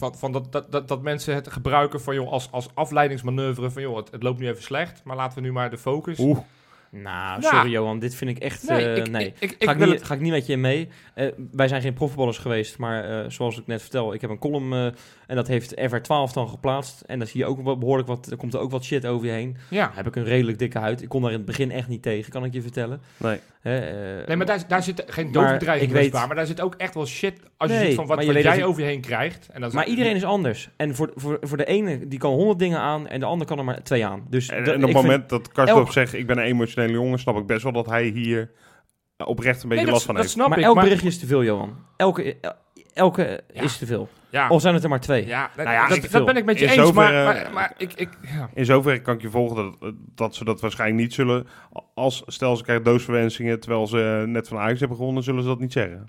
van, 0.00 0.14
van 0.14 0.32
dat, 0.32 0.52
dat, 0.52 0.72
dat, 0.72 0.88
dat 0.88 1.02
mensen 1.02 1.34
het 1.34 1.52
gebruiken 1.52 2.00
van, 2.00 2.14
joh, 2.14 2.30
als, 2.32 2.48
als 2.50 2.68
afleidingsmanoeuvre. 2.74 3.70
Van 3.70 3.82
joh, 3.82 3.96
het, 3.96 4.10
het 4.10 4.22
loopt 4.22 4.38
nu 4.40 4.48
even 4.48 4.62
slecht, 4.62 5.00
maar 5.04 5.16
laten 5.16 5.38
we 5.38 5.44
nu 5.44 5.52
maar 5.52 5.70
de 5.70 5.78
focus. 5.78 6.18
Oeh, 6.18 6.38
Nou, 6.90 7.40
Ja. 7.42 7.50
sorry 7.50 7.70
Johan, 7.70 7.98
dit 7.98 8.14
vind 8.14 8.30
ik 8.30 8.38
echt... 8.38 8.68
nee, 8.68 8.86
eh, 8.86 8.96
ik, 8.96 9.10
nee. 9.10 9.34
ik, 9.38 9.50
ik, 9.58 9.64
Ga 9.64 9.70
ik 9.72 9.78
niet, 9.78 9.88
het- 9.88 10.02
ga 10.04 10.14
ik 10.14 10.20
niet 10.20 10.32
met 10.32 10.46
je 10.46 10.56
mee. 10.56 10.88
Eh, 11.14 11.28
wij 11.52 11.68
zijn 11.68 11.82
geen 11.82 11.92
profvoetballers 11.94 12.38
geweest, 12.38 12.78
maar 12.78 13.04
eh, 13.24 13.30
zoals 13.30 13.58
ik 13.58 13.66
net 13.66 13.80
vertel, 13.80 14.14
ik 14.14 14.20
heb 14.20 14.30
een 14.30 14.38
column 14.38 14.72
eh, 14.72 14.86
en 15.30 15.36
dat 15.36 15.48
heeft 15.48 15.74
FR12 15.80 16.32
dan 16.32 16.48
geplaatst. 16.48 17.00
En 17.00 17.18
dan 17.18 17.28
zie 17.28 17.40
je 17.40 17.46
ook 17.46 17.62
wel 17.62 17.78
behoorlijk 17.78 18.08
wat, 18.08 18.30
er 18.30 18.36
komt 18.36 18.54
er 18.54 18.60
ook 18.60 18.70
wat 18.70 18.84
shit 18.84 19.06
over 19.06 19.26
je 19.26 19.32
heen. 19.32 19.56
ja. 19.70 19.90
Heb 19.94 20.06
ik 20.06 20.16
een 20.16 20.24
redelijk 20.24 20.58
dikke 20.58 20.78
huid. 20.78 21.02
Ik 21.02 21.08
kon 21.08 21.22
daar 21.22 21.30
in 21.30 21.36
het 21.36 21.46
begin 21.46 21.70
echt 21.70 21.88
niet 21.88 22.02
tegen, 22.02 22.32
kan 22.32 22.44
ik 22.44 22.52
je 22.52 22.62
vertellen. 22.62 23.00
nee. 23.16 23.38
Hè, 23.60 23.78
eh, 23.78 24.26
Nee, 24.26 24.36
maar 24.36 24.46
daar, 24.46 24.64
daar 24.68 24.82
zit 24.82 25.02
geen 25.06 25.32
doodbedreiging 25.32 25.90
ik 25.90 25.96
weet- 25.96 26.12
maar 26.12 26.34
daar 26.34 26.46
zit 26.46 26.60
ook 26.60 26.74
echt 26.74 26.94
wel 26.94 27.06
shit 27.06 27.40
als 27.56 27.70
je 27.70 27.76
Nee, 27.76 27.86
ziet 27.86 27.94
van 27.94 28.06
wat, 28.06 28.24
jij 28.24 28.64
over 28.64 28.80
je 28.82 28.86
heen 28.88 29.00
krijgt. 29.00 29.48
En 29.52 29.60
dat 29.60 29.72
maar 29.72 29.86
iedereen 29.86 30.16
is 30.16 30.24
anders. 30.24 30.68
En 30.76 30.94
voor, 30.94 31.10
voor, 31.14 31.38
voor 31.40 31.56
de 31.56 31.64
ene, 31.64 32.08
die 32.08 32.18
kan 32.18 32.32
honderd 32.32 32.58
dingen 32.58 32.78
aan 32.78 33.06
en 33.08 33.20
de 33.20 33.26
ander 33.26 33.46
kan 33.46 33.58
er 33.58 33.64
maar 33.64 33.82
twee 33.82 34.06
aan. 34.06 34.26
Dus 34.30 34.48
En, 34.48 34.64
dat- 34.64 34.74
en 34.74 34.80
op 34.80 34.88
het 34.88 35.02
moment 35.02 35.28
dat 35.28 35.52
Karsdorp 35.52 35.84
elk- 35.84 35.92
zegt, 35.92 36.14
ik 36.14 36.26
ben 36.26 36.38
een 36.38 36.44
emotionele 36.44 36.92
jongen, 36.92 37.18
snap 37.18 37.36
ik 37.38 37.46
best 37.46 37.62
wel 37.62 37.72
dat 37.72 37.86
hij 37.86 38.04
hier 38.04 38.50
oprecht 39.24 39.62
een 39.62 39.68
beetje 39.68 39.84
Nee, 39.84 39.92
last 39.92 40.04
van 40.06 40.14
dat 40.14 40.22
heeft. 40.22 40.34
snap 40.36 40.48
maar 40.48 40.58
ik. 40.58 40.64
elk 40.64 40.74
maar, 40.74 40.84
berichtje 40.84 41.08
is 41.08 41.18
te 41.18 41.26
veel, 41.26 41.44
Johan. 41.44 41.76
Elke, 41.96 42.36
el- 42.40 42.54
elke 42.94 43.40
Ja. 43.52 43.62
is 43.62 43.78
te 43.78 43.86
veel. 43.86 44.08
ja, 44.30 44.46
Al 44.46 44.60
zijn 44.60 44.74
het 44.74 44.82
er 44.82 44.88
maar 44.88 45.00
twee. 45.00 45.26
ja, 45.26 45.50
Nou 45.56 45.70
ja, 45.70 45.88
dat, 46.10 46.24
ben 46.24 46.36
ik 46.36 46.44
met 46.44 46.58
je 46.58 46.64
in 46.64 46.70
eens, 46.70 46.92
maar, 46.92 47.06
zoverre- 47.12 47.24
maar, 47.42 47.52
maar 47.52 47.72
ik, 47.76 47.92
ik, 47.94 48.08
ja. 48.22 48.50
In 48.54 48.64
zoverre 48.64 49.00
kan 49.00 49.14
ik 49.14 49.22
je 49.22 49.30
volgen 49.30 49.56
dat, 49.80 49.92
dat 50.14 50.34
ze 50.34 50.44
dat 50.44 50.60
waarschijnlijk 50.60 51.00
niet 51.00 51.14
zullen. 51.14 51.46
Als 51.94 52.22
stel 52.26 52.56
ze 52.56 52.62
krijgen 52.62 52.84
doosverwensingen 52.84 53.60
terwijl 53.60 53.86
ze 53.86 54.24
net 54.26 54.48
van 54.48 54.58
Ajax 54.58 54.78
hebben 54.80 54.96
gewonnen, 54.96 55.22
zullen 55.22 55.42
ze 55.42 55.48
dat 55.48 55.60
niet 55.60 55.72
zeggen. 55.72 56.08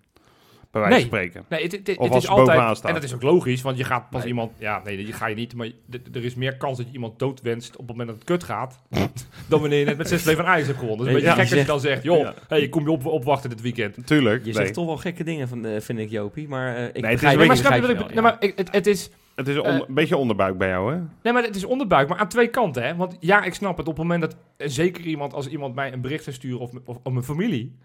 Bij 0.71 0.81
wijze 0.81 0.99
van 0.99 1.10
Nee. 1.19 1.27
spreken. 1.27 1.45
Nee, 1.49 1.63
het, 1.63 1.71
het, 1.71 1.88
het 1.88 1.97
Of 1.97 2.05
is 2.07 2.27
altijd, 2.27 2.47
bovenaan 2.47 2.75
staan. 2.75 2.89
en 2.89 2.95
dat 2.95 3.03
is 3.03 3.13
ook 3.13 3.21
logisch, 3.21 3.62
want 3.62 3.77
je 3.77 3.84
gaat 3.84 4.10
pas 4.10 4.19
Nee. 4.19 4.29
iemand, 4.29 4.51
ja, 4.57 4.81
nee, 4.84 4.97
die 4.97 5.13
ga 5.13 5.27
je 5.27 5.36
niet, 5.36 5.55
maar 5.55 5.67
er 6.13 6.23
is 6.23 6.36
meer 6.36 6.57
kans 6.57 6.77
dat 6.77 6.88
je 6.88 6.93
iemand 6.93 7.19
doodwenst 7.19 7.71
op 7.71 7.88
het 7.88 7.97
moment 7.97 8.07
dat 8.07 8.15
het 8.17 8.25
kut 8.27 8.43
gaat, 8.43 8.81
dan 9.49 9.60
wanneer 9.60 9.79
je 9.79 9.86
net 9.86 9.97
met 9.97 10.07
6 10.07 10.21
van 10.21 10.45
Ajax 10.45 10.67
hebt 10.67 10.79
gewonnen. 10.79 11.05
Dus 11.05 11.07
een 11.07 11.13
beetje 11.21 11.27
je 11.29 11.31
gek 11.34 11.39
als 11.41 11.49
je 11.49 11.55
zegt- 11.55 11.67
dan 11.67 11.79
zegt, 11.79 12.03
joh, 12.03 12.19
Ja. 12.19 12.34
hey, 12.47 12.69
kom 12.69 12.84
je 12.84 12.91
op, 12.91 13.05
opwachten 13.05 13.49
dit 13.49 13.62
weekend. 13.62 14.07
Tuurlijk. 14.07 14.39
Je 14.39 14.43
nee. 14.45 14.53
zegt 14.53 14.73
toch 14.73 14.86
wel 14.86 14.97
gekke 14.97 15.23
dingen, 15.23 15.47
van, 15.47 15.65
eh, 15.65 15.81
vind 15.81 15.99
ik, 15.99 16.10
Jopie. 16.10 16.47
Maar 16.47 16.75
eh, 16.75 16.84
ik 16.84 17.05
het 17.05 17.23
is 17.23 17.36
maar 17.36 17.57
snap 17.57 17.73
je 17.73 18.05
nee, 18.13 18.21
maar 18.21 18.36
het, 18.39 18.88
is, 18.88 19.10
Het 19.36 19.47
is 19.47 19.55
een, 19.55 19.63
Eh, 19.63 19.73
een 19.88 19.93
beetje 19.93 20.17
onderbuik 20.17 20.57
bij 20.57 20.67
jou, 20.67 20.93
hè? 20.93 20.99
nee, 21.23 21.34
maar 21.34 21.43
het 21.43 21.55
is 21.55 21.65
onderbuik, 21.65 22.07
maar 22.10 22.17
aan 22.17 22.27
twee 22.27 22.47
kanten, 22.47 22.84
hè. 22.84 22.95
Want 22.95 23.17
ja, 23.19 23.43
ik 23.43 23.53
snap 23.53 23.77
het, 23.77 23.88
op 23.88 23.97
het 23.97 24.03
moment 24.07 24.21
dat 24.21 24.36
zeker 24.71 25.03
iemand, 25.03 25.34
als 25.34 25.47
iemand 25.47 25.75
mij 25.75 25.93
een 25.93 26.01
bericht 26.01 26.23
zou 26.23 26.36
sturen 26.36 26.60
of, 26.60 26.71
of, 26.86 26.97
of 27.03 27.12
mijn 27.13 27.25
familie, 27.25 27.75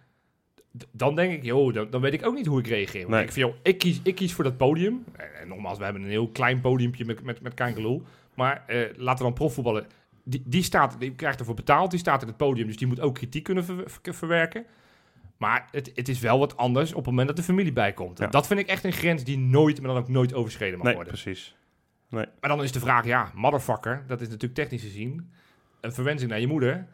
dan 0.90 1.14
denk 1.14 1.32
ik, 1.32 1.44
joh, 1.44 1.74
dan, 1.74 1.90
dan 1.90 2.00
weet 2.00 2.12
ik 2.12 2.26
ook 2.26 2.34
niet 2.34 2.46
hoe 2.46 2.58
ik 2.58 2.66
reageer. 2.66 3.00
Want 3.00 3.12
Nee. 3.14 3.22
ik, 3.22 3.32
vind, 3.32 3.46
joh, 3.46 3.56
ik, 3.62 3.78
kies, 3.78 4.00
ik 4.02 4.14
kies 4.14 4.32
voor 4.32 4.44
dat 4.44 4.56
podium. 4.56 5.04
En, 5.16 5.34
en 5.40 5.48
nogmaals, 5.48 5.78
we 5.78 5.84
hebben 5.84 6.02
een 6.02 6.08
heel 6.08 6.28
klein 6.28 6.60
podiumpje 6.60 7.04
met, 7.04 7.22
met, 7.22 7.40
met 7.40 7.54
Kankerloel. 7.54 8.02
Maar 8.34 8.64
eh, 8.66 8.78
laten 8.96 9.18
we 9.18 9.24
dan 9.24 9.32
profvoetballen. 9.32 9.86
Die, 10.24 10.42
die, 10.46 10.62
staat, 10.62 10.96
die 11.00 11.14
krijgt 11.14 11.38
ervoor 11.38 11.54
betaald, 11.54 11.90
die 11.90 11.98
staat 11.98 12.22
in 12.22 12.28
het 12.28 12.36
podium, 12.36 12.66
dus 12.66 12.76
die 12.76 12.86
moet 12.86 13.00
ook 13.00 13.14
kritiek 13.14 13.44
kunnen 13.44 13.64
ver- 13.64 13.90
ver- 13.90 14.14
verwerken. 14.14 14.64
Maar 15.36 15.68
het, 15.70 15.92
het 15.94 16.08
is 16.08 16.18
wel 16.20 16.38
wat 16.38 16.56
anders 16.56 16.90
op 16.90 16.96
het 16.96 17.06
moment 17.06 17.26
dat 17.28 17.36
de 17.36 17.42
familie 17.42 17.72
bijkomt. 17.72 18.18
Ja. 18.18 18.26
Dat 18.26 18.46
vind 18.46 18.60
ik 18.60 18.66
echt 18.66 18.84
een 18.84 18.92
grens 18.92 19.24
die 19.24 19.38
nooit, 19.38 19.80
maar 19.80 19.88
dan 19.94 20.02
ook 20.02 20.08
nooit 20.08 20.34
overschreden 20.34 20.76
mag 20.76 20.86
Nee, 20.86 20.94
worden. 20.94 21.12
precies. 21.12 21.56
Maar 22.08 22.26
dan 22.40 22.62
is 22.62 22.72
de 22.72 22.80
vraag, 22.80 23.04
ja, 23.04 23.30
motherfucker, 23.34 24.04
dat 24.06 24.20
is 24.20 24.26
natuurlijk 24.26 24.54
technisch 24.54 24.82
gezien 24.82 25.30
een 25.80 25.92
verwensing 25.92 26.30
naar 26.30 26.40
je 26.40 26.46
moeder. 26.46 26.86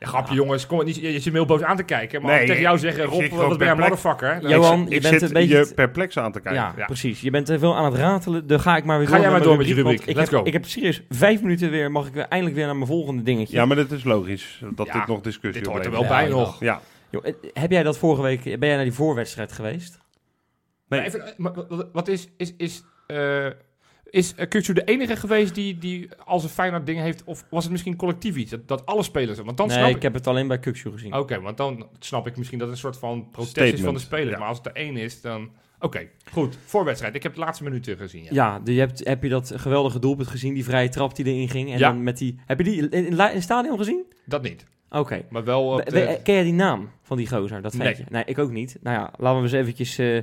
Ja, 0.00 0.06
grapje 0.08 0.34
jongens, 0.34 0.66
kom 0.66 0.84
niet, 0.84 0.96
je, 0.96 1.12
je 1.12 1.20
zit 1.20 1.32
me 1.32 1.38
heel 1.38 1.46
boos 1.46 1.62
aan 1.62 1.76
te 1.76 1.82
kijken. 1.82 2.22
Maar 2.22 2.36
Nee, 2.36 2.46
tegen 2.46 2.62
jou 2.62 2.78
zeggen, 2.78 3.04
Rob, 3.04 3.28
wat 3.30 3.58
ben 3.58 3.66
jij 3.66 3.76
motherfucker? 3.76 4.48
Johan, 4.48 4.82
ik, 4.82 4.88
je 4.88 4.94
ik 4.94 5.02
bent 5.02 5.12
zit 5.14 5.22
een 5.22 5.32
beetje- 5.32 5.58
je 5.58 5.72
perplex 5.74 6.18
aan 6.18 6.32
te 6.32 6.40
kijken. 6.40 6.60
Ja, 6.62 6.74
Ja. 6.76 6.84
precies. 6.86 7.20
Je 7.20 7.30
bent 7.30 7.46
te 7.46 7.58
veel 7.58 7.76
aan 7.76 7.84
het 7.84 7.94
ratelen. 7.94 8.46
Dan 8.46 8.60
ga 8.60 8.76
ik 8.76 8.84
maar 8.84 8.98
weer 8.98 9.06
Ga 9.06 9.12
door 9.12 9.22
jij 9.22 9.30
met 9.30 9.38
maar 9.40 9.48
door 9.48 9.58
met 9.58 9.66
je 9.68 9.74
rubriek. 9.74 10.00
Ik 10.00 10.16
Let's 10.16 10.30
heb, 10.30 10.40
go. 10.40 10.46
ik 10.46 10.52
heb 10.52 10.64
serieus 10.66 11.02
vijf 11.08 11.40
minuten 11.42 11.70
weer, 11.70 11.90
mag 11.90 12.06
ik 12.06 12.12
weer 12.14 12.26
eindelijk 12.28 12.56
weer 12.56 12.66
naar 12.66 12.74
mijn 12.76 12.86
volgende 12.86 13.22
dingetje. 13.22 13.56
Ja, 13.56 13.64
maar 13.64 13.76
dat 13.76 13.90
is 13.90 14.04
logisch 14.04 14.62
dat 14.74 14.86
Ja, 14.86 14.92
dit 14.92 15.06
nog 15.06 15.20
discussie 15.20 15.62
dit 15.62 15.72
hoort 15.72 15.84
er 15.84 15.90
wel 15.90 16.06
bij 16.06 16.24
Ja, 16.24 16.30
nog. 16.30 16.60
Ja, 16.60 16.80
Joh, 17.10 17.26
eh, 17.26 17.32
heb 17.52 17.70
jij 17.70 17.82
dat 17.82 17.98
vorige 17.98 18.22
week, 18.22 18.42
ben 18.42 18.68
jij 18.68 18.74
naar 18.74 18.84
die 18.84 18.92
voorwedstrijd 18.94 19.52
geweest? 19.52 19.98
Nee. 20.88 21.00
Maar 21.00 21.08
even, 21.08 21.26
eh, 21.26 21.32
maar 21.36 21.52
wat- 21.68 21.88
wat 21.92 22.08
is, 22.08 22.28
is, 22.36 22.54
is, 22.56 22.82
eh 23.06 23.46
is 24.10 24.34
uh, 24.38 24.44
Kukçu 24.44 24.72
de 24.72 24.84
enige 24.84 25.16
geweest 25.16 25.54
die, 25.54 25.78
die 25.78 26.08
als 26.24 26.42
een 26.42 26.48
Feyenoord 26.48 26.86
ding 26.86 26.98
heeft, 27.00 27.24
of 27.24 27.44
was 27.50 27.62
het 27.62 27.72
misschien 27.72 27.96
collectief 27.96 28.36
iets, 28.36 28.50
dat, 28.50 28.68
dat 28.68 28.86
alle 28.86 29.02
spelers, 29.02 29.38
want 29.38 29.56
dan 29.56 29.66
nee, 29.68 29.76
snap 29.76 29.88
ik 29.90 29.96
ik, 29.96 30.02
heb 30.02 30.14
het 30.14 30.26
alleen 30.26 30.48
bij 30.48 30.58
Kukshoe 30.58 30.92
gezien. 30.92 31.14
oké, 31.14 31.40
want 31.40 31.56
dan 31.56 31.86
snap 31.98 32.26
ik 32.26 32.36
misschien 32.36 32.58
dat 32.58 32.68
het 32.68 32.76
een 32.76 32.82
soort 32.82 32.98
van 32.98 33.28
protest 33.30 33.72
is 33.74 33.80
van 33.80 33.94
de 33.94 34.00
spelers, 34.00 34.30
ja. 34.30 34.38
maar 34.38 34.48
als 34.48 34.56
het 34.56 34.66
er 34.66 34.72
één 34.72 34.96
is, 34.96 35.20
dan, 35.20 35.50
oké, 35.80 36.08
goed, 36.32 36.58
voorwedstrijd, 36.66 37.14
ik 37.14 37.22
heb 37.22 37.34
de 37.34 37.40
laatste 37.40 37.64
minuten 37.64 37.96
gezien, 37.96 38.22
ja. 38.24 38.28
Ja, 38.32 38.58
de- 38.60 38.74
je 38.74 38.80
hebt, 38.80 39.06
heb 39.08 39.22
je 39.22 39.28
dat 39.28 39.52
geweldige 39.56 39.98
doelpunt 39.98 40.28
gezien, 40.28 40.54
die 40.54 40.64
vrije 40.64 40.88
trap 40.88 41.14
die 41.16 41.24
erin 41.24 41.48
ging? 41.48 41.72
En 41.72 41.78
Ja. 41.78 41.88
dan 41.92 42.02
met 42.02 42.18
die, 42.18 42.38
heb 42.46 42.58
je 42.58 42.64
die 42.64 42.76
in, 42.76 42.90
in, 42.90 43.06
in 43.06 43.16
het 43.18 43.42
stadion 43.42 43.78
gezien? 43.78 44.04
Dat 44.24 44.42
niet, 44.42 44.64
Oké. 44.90 45.22
maar 45.30 45.44
wel 45.44 45.68
op 45.68 45.84
de- 45.90 46.20
Ken 46.22 46.34
jij 46.34 46.42
die 46.42 46.52
naam 46.52 46.90
van 47.02 47.16
die 47.16 47.28
gozer, 47.28 47.62
dat 47.62 47.74
Nee. 47.74 47.86
ventje? 47.86 48.04
Nee. 48.08 48.22
ik 48.26 48.38
ook 48.38 48.50
niet. 48.50 48.76
Nou 48.82 48.96
ja, 48.96 49.12
laten 49.18 49.36
we 49.38 49.42
eens 49.44 49.52
eventjes 49.52 49.98
eh, 49.98 50.18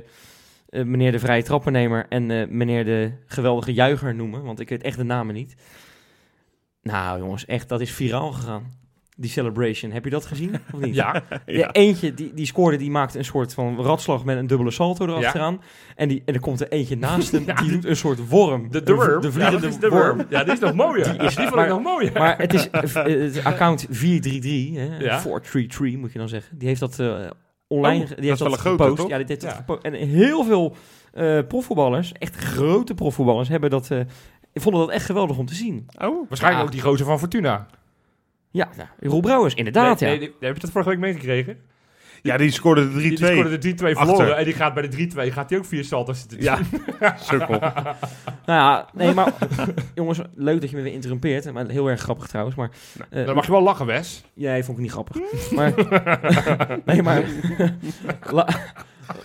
eh, 0.68 0.84
meneer 0.84 1.12
de 1.12 1.18
vrije 1.18 1.42
trappennemer 1.42 2.06
en 2.08 2.30
eh, 2.30 2.48
meneer 2.48 2.84
de 2.84 3.12
geweldige 3.26 3.72
juicher 3.72 4.14
noemen, 4.14 4.42
want 4.42 4.60
ik 4.60 4.68
weet 4.68 4.82
echt 4.82 4.96
de 4.96 5.04
namen 5.04 5.34
niet. 5.34 5.54
Nou 6.82 7.18
jongens, 7.18 7.44
echt, 7.46 7.68
dat 7.68 7.80
is 7.80 7.92
viraal 7.92 8.32
gegaan. 8.32 8.76
Die 9.20 9.30
celebration, 9.30 9.90
heb 9.92 10.04
je 10.04 10.10
dat 10.10 10.26
gezien 10.26 10.54
of 10.72 10.80
niet? 10.80 10.94
ja, 11.02 11.22
Ja, 11.46 11.72
eentje 11.72 12.14
die, 12.14 12.34
die 12.34 12.46
scoorde, 12.46 12.76
die 12.76 12.90
maakt 12.90 13.14
een 13.14 13.24
soort 13.24 13.54
van 13.54 13.80
ratslag 13.80 14.24
met 14.24 14.36
een 14.36 14.46
dubbele 14.46 14.70
salto 14.70 15.06
erachteraan. 15.06 15.60
En, 15.96 16.08
die, 16.08 16.22
en 16.24 16.34
er 16.34 16.40
komt 16.40 16.60
er 16.60 16.68
eentje 16.68 16.96
naast 16.96 17.30
hem, 17.32 17.44
Ja. 17.46 17.54
die 17.54 17.70
doet 17.70 17.84
een 17.84 17.96
soort 17.96 18.28
worm. 18.28 18.70
de, 18.70 18.94
worm, 18.94 19.20
De 19.20 19.32
vliegende 19.32 19.66
is 19.68 19.78
de 19.78 19.88
worm. 19.88 20.16
worm, 20.16 20.26
ja, 20.30 20.44
die 20.44 20.52
is 20.52 20.58
nog 20.58 20.74
mooier, 20.74 21.04
die, 21.18 21.20
is- 21.26 21.34
vond 21.34 21.54
maar- 21.54 21.68
nog 21.68 21.82
mooier. 21.82 22.12
Maar 22.12 22.38
het 22.38 22.54
is 22.54 22.70
eh, 22.70 22.82
het 23.34 23.44
account 23.44 23.86
433, 23.90 24.74
hè, 24.88 25.04
Ja. 25.04 25.20
433 25.20 26.00
moet 26.00 26.12
je 26.12 26.18
dan 26.18 26.28
zeggen. 26.28 26.58
Die 26.58 26.68
heeft 26.68 26.80
dat 26.80 26.98
online, 27.68 28.02
Oh, 28.04 28.16
die 28.16 28.28
heeft 28.28 28.38
dat 28.38 28.52
grote, 28.54 28.82
gepost. 28.84 29.08
Ja, 29.08 29.18
dit 29.18 29.28
heeft 29.28 29.42
Ja. 29.42 29.50
gepost. 29.50 29.82
En 29.82 29.92
heel 29.92 30.44
veel 30.44 30.76
eh, 31.12 31.38
profvoetballers, 31.48 32.12
echt 32.12 32.34
grote 32.36 32.94
profvoetballers, 32.94 33.48
hebben 33.48 33.70
dat, 33.70 33.90
eh, 33.90 34.00
vonden 34.54 34.80
dat 34.80 34.90
echt 34.90 35.04
geweldig 35.06 35.38
om 35.38 35.46
te 35.46 35.54
zien. 35.54 35.86
Oh, 36.02 36.28
Waarschijnlijk 36.28 36.62
Ja. 36.62 36.66
ook 36.68 36.72
die 36.72 36.80
gozer 36.90 37.06
van 37.06 37.18
Fortuna. 37.18 37.66
Ja, 38.50 38.68
nou, 38.76 38.88
Roel 39.00 39.20
Brouwers, 39.20 39.54
inderdaad 39.54 40.00
nee, 40.00 40.12
ja. 40.12 40.18
nee, 40.18 40.32
heb 40.40 40.54
je 40.54 40.60
dat 40.60 40.70
vorige 40.70 40.90
week 40.90 40.98
meegekregen? 40.98 41.58
Ja, 42.22 42.36
die 42.36 42.50
scoorde 42.50 42.88
de 42.92 42.94
3-2. 42.94 43.02
Die, 43.02 43.08
die 43.16 43.26
scoorde 43.26 43.58
de 43.58 43.68
3-2 43.70 43.72
Achter. 43.74 43.96
verloren. 43.96 44.36
En 44.36 44.44
die 44.44 44.54
gaat 44.54 44.74
bij 44.74 44.88
de 44.88 45.08
3-2 45.28 45.32
gaat 45.32 45.50
hij 45.50 45.58
ook 45.58 45.64
vier 45.64 45.84
salto's 45.84 46.20
zitten 46.20 46.42
Ja, 46.42 46.58
sukkel. 47.20 47.58
Nou 48.46 48.60
ja, 48.60 48.88
nee, 48.92 49.14
maar 49.14 49.32
jongens, 49.94 50.20
leuk 50.34 50.60
dat 50.60 50.70
je 50.70 50.76
me 50.76 50.82
weer 50.82 50.92
interrumpeert. 50.92 51.52
Maar 51.52 51.66
heel 51.68 51.86
erg 51.88 52.00
grappig 52.00 52.26
trouwens. 52.26 52.56
Maar 52.56 52.70
eh, 53.10 53.26
Dan 53.26 53.34
mag 53.34 53.46
je 53.46 53.52
wel 53.52 53.62
lachen, 53.62 53.86
Wes. 53.86 54.24
jij 54.34 54.64
vond 54.64 54.76
ik 54.76 54.82
niet 54.82 54.92
grappig. 54.92 55.16
Maar, 55.50 55.72
nee, 56.84 57.02
maar 57.02 57.22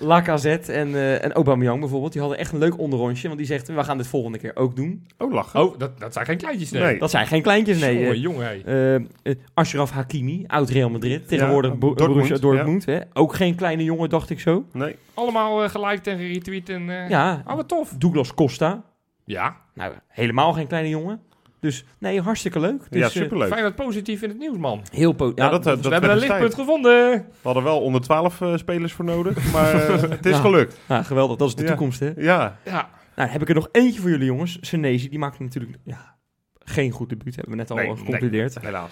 Lacazette 0.04 0.72
en, 0.72 0.96
eh 0.96 1.24
en 1.24 1.32
Aubameyang 1.34 1.80
bijvoorbeeld, 1.80 2.12
die 2.12 2.22
hadden 2.22 2.40
echt 2.40 2.52
een 2.52 2.60
leuk 2.60 2.80
onderrondje. 2.80 3.28
Want 3.28 3.40
die 3.40 3.48
zegt, 3.48 3.68
we 3.68 3.84
gaan 3.84 3.98
dit 3.98 4.08
volgende 4.08 4.38
keer 4.38 4.56
ook 4.56 4.76
doen. 4.76 5.08
Oh, 5.18 5.34
lachen. 5.34 5.62
Oh, 5.62 5.78
dat, 5.80 6.00
dat 6.00 6.14
zijn 6.14 6.26
geen 6.26 6.38
kleintjes, 6.38 6.72
nee. 6.72 6.82
Nee. 6.84 6.98
Dat 7.00 7.10
zijn 7.10 7.28
geen 7.28 7.42
kleintjes, 7.42 7.80
nee. 7.80 7.94
Jongen, 8.00 8.12
eh, 8.14 8.22
jongen, 8.22 8.46
hey. 8.46 8.62
eh, 8.66 8.96
eh, 8.96 9.36
Ashraf 9.54 9.92
Hakimi, 9.92 10.44
oud 10.48 10.70
Real 10.70 10.90
Madrid, 10.90 11.28
tegenwoordig 11.28 11.72
Ja, 11.72 11.78
Bo- 11.78 11.88
Dortmund, 11.94 12.14
Borussia 12.14 12.38
Dortmund. 12.38 12.86
Hè? 12.86 13.00
Ook 13.14 13.34
geen 13.34 13.56
kleine 13.56 13.84
jongen, 13.84 14.10
dacht 14.10 14.30
ik 14.30 14.40
zo. 14.40 14.66
Nee. 14.74 14.96
Allemaal 15.14 15.64
eh, 15.64 15.70
geliked 15.70 16.08
en 16.08 16.18
geretweet 16.18 16.70
en... 16.70 16.90
eh, 16.90 17.10
Ja, 17.10 17.44
Oh, 17.48 17.56
wat 17.56 17.68
tof. 17.68 17.90
Douglas 17.98 18.34
Costa. 18.34 18.84
Ja, 19.26 19.56
Nou, 19.74 19.94
helemaal 20.08 20.54
geen 20.54 20.68
kleine 20.68 20.90
jongen. 20.90 21.22
Dus 21.64 21.86
nee, 21.98 22.22
hartstikke 22.22 22.60
leuk. 22.60 22.80
Dus, 22.90 23.00
ja, 23.00 23.06
eh, 23.06 23.12
superleuk. 23.12 23.48
fijn 23.52 23.64
dat 23.64 23.76
positief 23.76 24.22
in 24.22 24.30
het 24.30 24.38
nieuws, 24.38 24.58
man. 24.58 24.82
heel 24.92 25.12
po- 25.14 25.32
Ja, 25.36 25.50
dat, 25.50 25.60
eh, 25.66 25.74
dat 25.74 25.86
we 25.86 25.90
hebben 25.92 26.10
een 26.10 26.18
lichtpunt 26.18 26.42
tijd. 26.42 26.54
gevonden. 26.54 27.12
We 27.12 27.24
hadden 27.42 27.64
wel 27.64 27.82
onder 27.82 28.02
12 28.02 28.42
eh, 28.42 28.58
spelers 28.58 28.94
voor 28.94 29.06
nodig, 29.06 29.52
maar 29.52 29.74
eh, 29.74 30.02
het 30.10 30.26
is 30.26 30.32
Ja. 30.36 30.42
gelukt. 30.42 30.80
Ja, 30.88 31.04
geweldig. 31.04 31.38
Dat 31.38 31.48
is 31.48 31.56
de 31.56 31.62
Ja. 31.62 31.68
toekomst, 31.68 32.00
hè? 32.00 32.12
Ja, 32.16 32.58
Ja, 32.66 32.90
Nou, 33.16 33.30
heb 33.30 33.42
ik 33.42 33.50
er 33.50 33.56
nog 33.56 33.70
eentje 33.72 34.02
voor 34.02 34.10
jullie, 34.10 34.26
jongens. 34.26 34.58
Senezi, 34.62 35.10
die 35.10 35.20
maakte 35.20 35.44
natuurlijk 35.44 35.78
ja, 35.84 36.16
geen 36.60 36.92
goed 36.92 37.10
debuut, 37.10 37.36
hebben 37.36 37.52
we 37.54 37.58
net 37.60 37.72
al 37.72 37.78
Nee, 37.78 37.96
geconcludeerd. 37.98 38.62
helaas. 38.62 38.92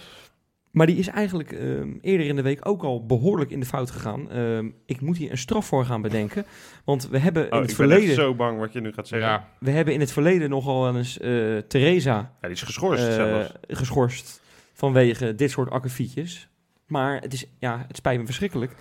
Maar 0.72 0.86
die 0.86 0.98
is 0.98 1.08
eigenlijk 1.08 1.52
ehm, 1.52 1.90
eerder 2.02 2.28
in 2.28 2.36
de 2.36 2.42
week 2.42 2.68
ook 2.68 2.84
al 2.84 3.06
behoorlijk 3.06 3.52
in 3.52 3.60
de 3.60 3.66
fout 3.66 3.92
gegaan. 3.92 4.32
Ehm, 4.32 4.70
ik 4.86 5.02
moet 5.02 5.18
hier 5.18 5.32
een 5.32 5.38
straf 5.38 5.66
voor 5.66 5.86
gaan 5.86 6.02
bedenken. 6.02 6.46
Want 6.86 7.08
we 7.10 7.18
hebben 7.18 7.44
in 7.46 7.54
Oh, 7.54 7.62
het 7.62 7.72
ik 7.72 7.78
ben 7.78 8.14
zo 8.14 8.36
bang 8.36 8.60
wat 8.60 8.74
je 8.74 8.82
nu 8.82 8.94
gaat 8.94 9.08
zeggen. 9.08 9.30
Ja, 9.30 9.34
ja. 9.36 9.48
We 9.60 9.72
hebben 9.72 9.94
in 9.94 10.00
het 10.00 10.12
verleden 10.12 10.50
nogal 10.50 10.82
wel 10.82 10.98
eens 10.98 11.20
eh 11.20 11.58
Theresa 11.58 12.32
die 12.42 12.50
is 12.52 12.62
geschorst 12.62 13.08
eh, 13.08 13.14
zelfs. 13.14 13.52
geschorst 13.68 14.42
vanwege 14.74 15.36
dit 15.36 15.52
soort 15.52 15.70
akkefietjes. 15.70 16.50
Maar 16.88 17.22
het, 17.22 17.34
is, 17.34 17.46
ja, 17.60 17.86
het 17.88 17.98
spijt 17.98 18.20
me 18.20 18.26
verschrikkelijk. 18.26 18.72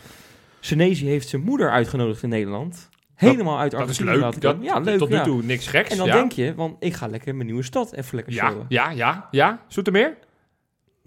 Senezi 0.60 1.06
heeft 1.06 1.28
zijn 1.28 1.42
moeder 1.42 1.70
uitgenodigd 1.70 2.22
in 2.22 2.28
Nederland. 2.28 2.88
Helemaal 3.14 3.58
uit 3.58 3.70
Dat 3.70 3.80
is 3.80 3.86
Argentinië 3.88 4.18
laten 4.20 4.40
Dat, 4.40 4.52
komen. 4.52 4.66
Ja, 4.66 4.78
leuk. 4.78 4.98
tot 4.98 5.08
nu 5.08 5.14
ja. 5.14 5.22
toe 5.22 5.42
niks 5.42 5.66
geks. 5.66 5.90
En 5.90 5.96
dan 5.96 6.06
ja. 6.06 6.14
denk 6.14 6.32
je, 6.32 6.54
want 6.54 6.76
ik 6.78 6.94
ga 6.94 7.06
lekker 7.06 7.28
in 7.28 7.34
mijn 7.34 7.46
nieuwe 7.46 7.62
stad 7.62 7.92
even 7.92 8.14
lekker 8.14 8.32
Ja, 8.34 8.48
showen. 8.50 8.66
ja, 8.68 8.90
ja, 8.90 9.28
ja. 9.30 9.62
Zoetermeer? 9.68 10.16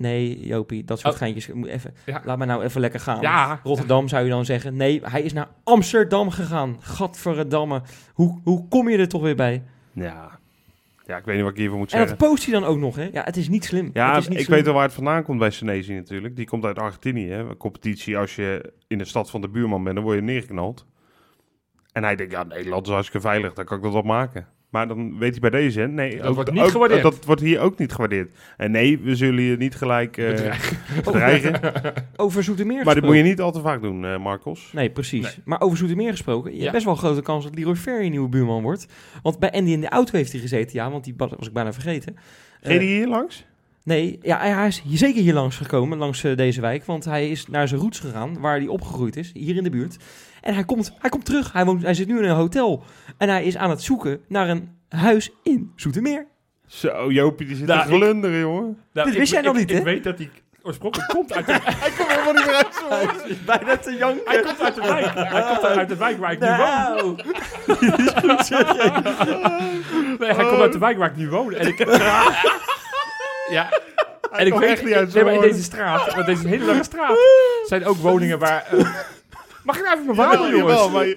Nee, 0.04 0.46
Jopie, 0.46 0.84
dat 0.84 1.00
soort 1.00 1.14
Oh. 1.14 1.20
geintjes. 1.20 1.48
Moet 1.54 1.68
even, 1.68 1.94
Ja. 2.06 2.22
Laat 2.26 2.38
mij 2.38 2.48
nou 2.48 2.64
even 2.64 2.82
lekker 2.82 3.00
gaan. 3.00 3.22
Ja. 3.22 3.60
Rotterdam 3.64 4.08
zou 4.08 4.24
je 4.24 4.30
dan 4.30 4.46
zeggen. 4.46 4.76
Nee, 4.76 5.02
hij 5.04 5.22
is 5.22 5.34
naar 5.34 5.48
Amsterdam 5.64 6.30
gegaan. 6.30 6.78
Gadverdamme. 6.80 7.82
Hoe, 8.14 8.40
hoe 8.44 8.68
kom 8.68 8.90
je 8.90 8.98
er 8.98 9.08
toch 9.08 9.22
weer 9.22 9.36
bij? 9.36 9.64
Ja. 9.94 10.40
ja, 11.06 11.18
ik 11.18 11.26
weet 11.26 11.36
niet 11.36 11.44
wat 11.44 11.54
ik 11.54 11.58
hiervoor 11.60 11.78
moet 11.78 11.92
En 11.92 11.98
zeggen. 12.00 12.18
dat 12.18 12.28
post 12.30 12.44
hij 12.46 12.54
dan 12.54 12.64
ook 12.64 12.78
nog, 12.78 12.96
hè? 12.96 13.10
Ja, 13.12 13.24
het 13.24 13.38
is 13.38 13.50
niet 13.50 13.66
slim. 13.66 13.90
Ja, 13.94 14.14
het 14.14 14.22
is 14.22 14.28
niet 14.28 14.38
ik 14.40 14.44
slim. 14.46 14.56
weet 14.56 14.66
wel 14.66 14.74
waar 14.74 14.84
het 14.84 14.94
vandaan 14.94 15.24
komt 15.24 15.40
bij 15.40 15.50
Senezi 15.52 15.94
natuurlijk. 15.94 16.36
Die 16.36 16.46
komt 16.46 16.66
uit 16.66 16.80
Argentinië. 16.80 17.28
Hè. 17.28 17.40
Een 17.40 17.58
competitie, 17.58 18.18
als 18.18 18.36
je 18.36 18.74
in 18.88 18.98
de 18.98 19.06
stad 19.06 19.30
van 19.30 19.42
de 19.42 19.50
buurman 19.50 19.84
bent, 19.84 19.96
dan 19.96 20.04
word 20.04 20.16
je 20.18 20.24
neergeknald. 20.24 20.86
En 21.92 22.04
hij 22.04 22.16
denkt, 22.16 22.32
ja, 22.32 22.44
Nederland 22.44 22.86
is 22.88 22.94
hartstikke 22.94 23.28
veilig, 23.28 23.54
dan 23.54 23.66
kan 23.66 23.78
ik 23.78 23.84
dat 23.84 23.94
wel 23.94 24.02
maken. 24.02 24.48
Maar 24.74 24.88
dan 24.88 25.18
weet 25.18 25.32
hij 25.32 25.40
bij 25.40 25.50
deze, 25.60 25.80
hè, 25.80 25.88
nee, 25.88 26.18
Dat 26.18 26.26
ook- 26.28 26.36
wordt 26.36 26.52
niet 26.52 26.62
ook- 26.62 26.70
gewaardeerd. 26.70 27.02
Dat 27.02 27.26
wordt 27.26 27.42
hier 27.42 27.60
ook 27.60 27.78
niet 27.78 27.92
gewaardeerd. 27.92 28.34
En 28.58 28.72
nee, 28.72 29.00
we 29.00 29.16
zullen 29.16 29.44
je 29.44 29.58
niet 29.58 29.76
gelijk 29.76 30.18
eh, 30.18 30.28
Bedreigen. 30.28 30.78
bedreigen. 31.06 31.60
Over 32.16 32.44
Zoetermeer 32.44 32.76
maar 32.76 32.84
dit 32.84 32.94
gesproken. 32.94 33.18
moet 33.20 33.26
je 33.26 33.32
niet 33.32 33.42
al 33.42 33.52
te 33.52 33.62
vaak 33.62 33.82
doen, 33.82 34.06
eh 34.06 34.18
Marcos. 34.18 34.70
Nee, 34.74 34.90
precies. 34.90 35.22
Nee. 35.24 35.34
Maar 35.46 35.62
over 35.62 35.78
Zoetermeer 35.78 36.12
gesproken. 36.12 36.52
Je 36.52 36.56
Ja. 36.58 36.62
hebt 36.62 36.74
best 36.74 36.86
wel 36.86 36.94
een 36.94 37.00
grote 37.00 37.22
kans 37.22 37.44
dat 37.44 37.56
Leroy 37.56 37.76
Ferry 37.76 38.06
een 38.06 38.12
nieuwe 38.12 38.30
buurman 38.30 38.62
wordt. 38.62 38.88
Want 39.24 39.40
bij 39.40 39.52
Andy 39.52 39.72
in 39.72 39.82
de 39.82 39.90
auto 39.90 40.18
heeft 40.18 40.32
hij 40.32 40.42
gezeten. 40.42 40.72
Ja, 40.80 40.92
want 40.92 41.04
die 41.04 41.14
was 41.18 41.48
ik 41.48 41.54
bijna 41.54 41.74
vergeten. 41.74 42.16
Ging 42.62 42.74
Eh, 42.74 42.80
die 42.88 42.96
hier 42.96 43.08
langs? 43.08 43.46
Nee, 43.84 44.20
ja, 44.22 44.38
hij 44.38 44.50
hij 44.52 44.68
is 44.68 44.82
hier 44.88 44.98
zeker 44.98 45.22
hier 45.22 45.34
langs 45.34 45.58
gekomen, 45.58 45.98
langs 45.98 46.24
eh, 46.24 46.36
deze 46.38 46.62
wijk. 46.62 46.86
Want 46.86 47.06
hij 47.06 47.30
is 47.30 47.48
naar 47.48 47.68
zijn 47.68 47.82
roots 47.82 48.00
gegaan, 48.00 48.40
waar 48.40 48.58
hij 48.58 48.68
opgegroeid 48.68 49.16
is, 49.16 49.32
hier 49.34 49.56
in 49.56 49.64
de 49.64 49.70
buurt. 49.70 49.98
En 50.44 50.54
hij 50.54 50.64
komt, 50.64 50.94
hij 51.00 51.10
komt 51.10 51.26
terug. 51.26 51.52
Hij, 51.54 51.66
woont, 51.66 51.82
hij 51.84 51.94
zit 51.94 52.08
nu 52.08 52.18
in 52.18 52.24
een 52.24 52.36
hotel. 52.36 52.84
En 53.18 53.30
hij 53.30 53.44
is 53.44 53.58
aan 53.58 53.70
het 53.70 53.82
zoeken 53.82 54.22
naar 54.28 54.50
een 54.50 54.78
huis 54.90 55.32
in 55.44 55.72
Zoetermeer. 55.76 56.26
Zo, 56.68 57.12
Jopie, 57.12 57.48
die 57.48 57.56
zit 57.56 57.68
Nou, 57.68 57.88
te 57.88 57.94
glunderen, 57.96 58.40
jongen. 58.40 58.64
Nou, 58.94 59.06
Dit 59.06 59.14
ik- 59.14 59.20
wist 59.20 59.32
jij 59.32 59.40
ik- 59.42 59.46
nog 59.46 59.56
niet, 59.56 59.72
Ik 59.72 59.84
weet 59.84 60.04
dat 60.04 60.18
hij 60.18 60.30
oorspronkelijk 60.62 61.10
komt 61.10 61.34
uit 61.34 61.46
de, 61.46 61.52
Hij 61.64 61.92
komt 61.98 62.10
helemaal 62.12 62.34
niet 62.34 62.46
meer 62.46 62.56
uit 62.56 62.68
zo. 62.76 62.90
Hij 62.90 63.30
is 63.32 63.44
bijna 63.46 63.78
te 63.78 63.96
janken. 63.96 64.22
hij 64.26 64.42
komt 64.42 64.62
uit 64.62 64.76
de 64.76 64.82
wijk. 64.82 65.14
Hij 65.14 65.42
komt 65.44 65.64
uit 65.66 65.90
de 65.90 65.96
wijk 65.98 66.18
waar 66.18 66.32
ik 66.32 66.40
nu 66.40 66.48
woon. 66.48 66.58
Nou. 66.58 67.16
Nee, 70.20 70.34
hij 70.34 70.46
komt 70.48 70.62
uit 70.62 70.72
de 70.74 70.80
wijk 70.80 70.98
waar 70.98 71.10
ik 71.10 71.16
nu 71.16 71.30
woon. 71.30 71.54
En 71.54 71.68
ik... 71.68 71.78
ja. 73.50 73.70
En 74.32 74.46
ik 74.46 74.54
weet 74.54 74.70
echt 74.70 74.84
niet 74.86 74.94
uit 74.94 75.14
nee, 75.14 75.24
maar 75.24 75.34
in 75.34 75.42
deze 75.42 75.64
straat, 75.64 76.14
want 76.14 76.26
deze 76.26 76.38
is 76.40 76.44
een 76.44 76.50
hele 76.50 76.66
lange 76.66 76.84
straat, 76.84 77.18
zijn 77.66 77.86
ook 77.86 77.98
woningen 77.98 78.40
waar... 78.40 78.66
eh, 78.72 78.80
mag 79.64 79.78
ik 79.78 79.84
nou 79.84 79.94
even 79.94 80.06
mijn 80.06 80.16
verhaal 80.16 80.38
doen, 80.44 80.58
jongens? 80.58 80.80
Jawel, 80.80 80.90
maar 80.90 81.08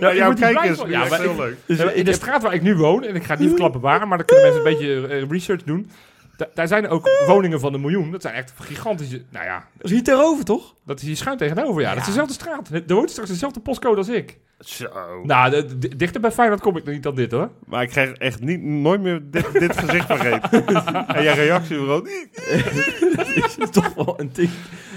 ja, 0.00 0.14
jouw 0.14 0.34
kijkers 0.34 0.82
ja, 0.86 1.04
maar 1.08 1.20
heel 1.20 1.30
ik- 1.30 1.36
leuk. 1.36 1.56
Dus 1.66 1.78
in 1.92 2.04
de 2.04 2.12
straat 2.12 2.42
waar 2.42 2.54
ik 2.54 2.62
nu 2.62 2.76
woon, 2.76 3.04
en 3.04 3.14
ik 3.14 3.22
ga 3.24 3.30
het 3.30 3.38
niet 3.38 3.48
verklappen 3.48 3.80
waar, 3.80 4.08
maar 4.08 4.18
dan 4.18 4.26
kunnen 4.26 4.44
mensen 4.44 4.66
een 4.66 4.72
beetje 4.76 5.06
eh, 5.16 5.30
research 5.30 5.62
doen. 5.62 5.90
Da- 6.36 6.48
daar 6.54 6.68
zijn 6.68 6.88
ook 6.88 7.08
woningen 7.26 7.60
van 7.60 7.74
een 7.74 7.80
miljoen. 7.80 8.10
Dat 8.10 8.22
zijn 8.22 8.34
echt 8.34 8.52
gigantische. 8.60 9.22
Nou 9.30 9.44
ja, 9.44 9.66
Dat 9.76 9.84
is 9.84 9.90
hier 9.90 10.02
tegenover, 10.02 10.44
toch? 10.44 10.74
dat 10.86 11.00
is 11.00 11.06
hier 11.06 11.16
schuin 11.16 11.36
tegenover. 11.36 11.82
Ja, 11.82 11.90
dat 11.90 12.00
is 12.00 12.06
dezelfde 12.06 12.34
straat. 12.34 12.68
Er 12.70 12.82
woont 12.94 13.10
straks 13.10 13.28
dezelfde 13.28 13.60
postcode 13.60 13.96
als 13.96 14.08
ik. 14.08 14.38
Zo. 14.58 14.88
Nou, 15.22 15.64
dichter 15.96 16.20
bij 16.20 16.32
Feyenoord 16.32 16.60
kom 16.60 16.76
ik 16.76 16.84
nog 16.84 16.94
niet 16.94 17.02
dan 17.02 17.14
dit 17.14 17.32
hoor. 17.32 17.50
Maar 17.66 17.82
ik 17.82 17.88
krijg 17.88 18.12
echt 18.12 18.40
niet, 18.40 18.62
nooit 18.62 19.00
meer 19.00 19.20
dit, 19.30 19.52
dit 19.52 19.76
gezicht 19.78 20.06
vergeten. 20.06 20.66
en 21.16 21.22
jouw 21.22 21.34
reactie 21.34 21.76
bro. 21.76 22.02
Is 23.58 23.70
toch 23.70 23.94
wel 23.94 24.14
een, 24.20 24.32
tik, 24.32 24.50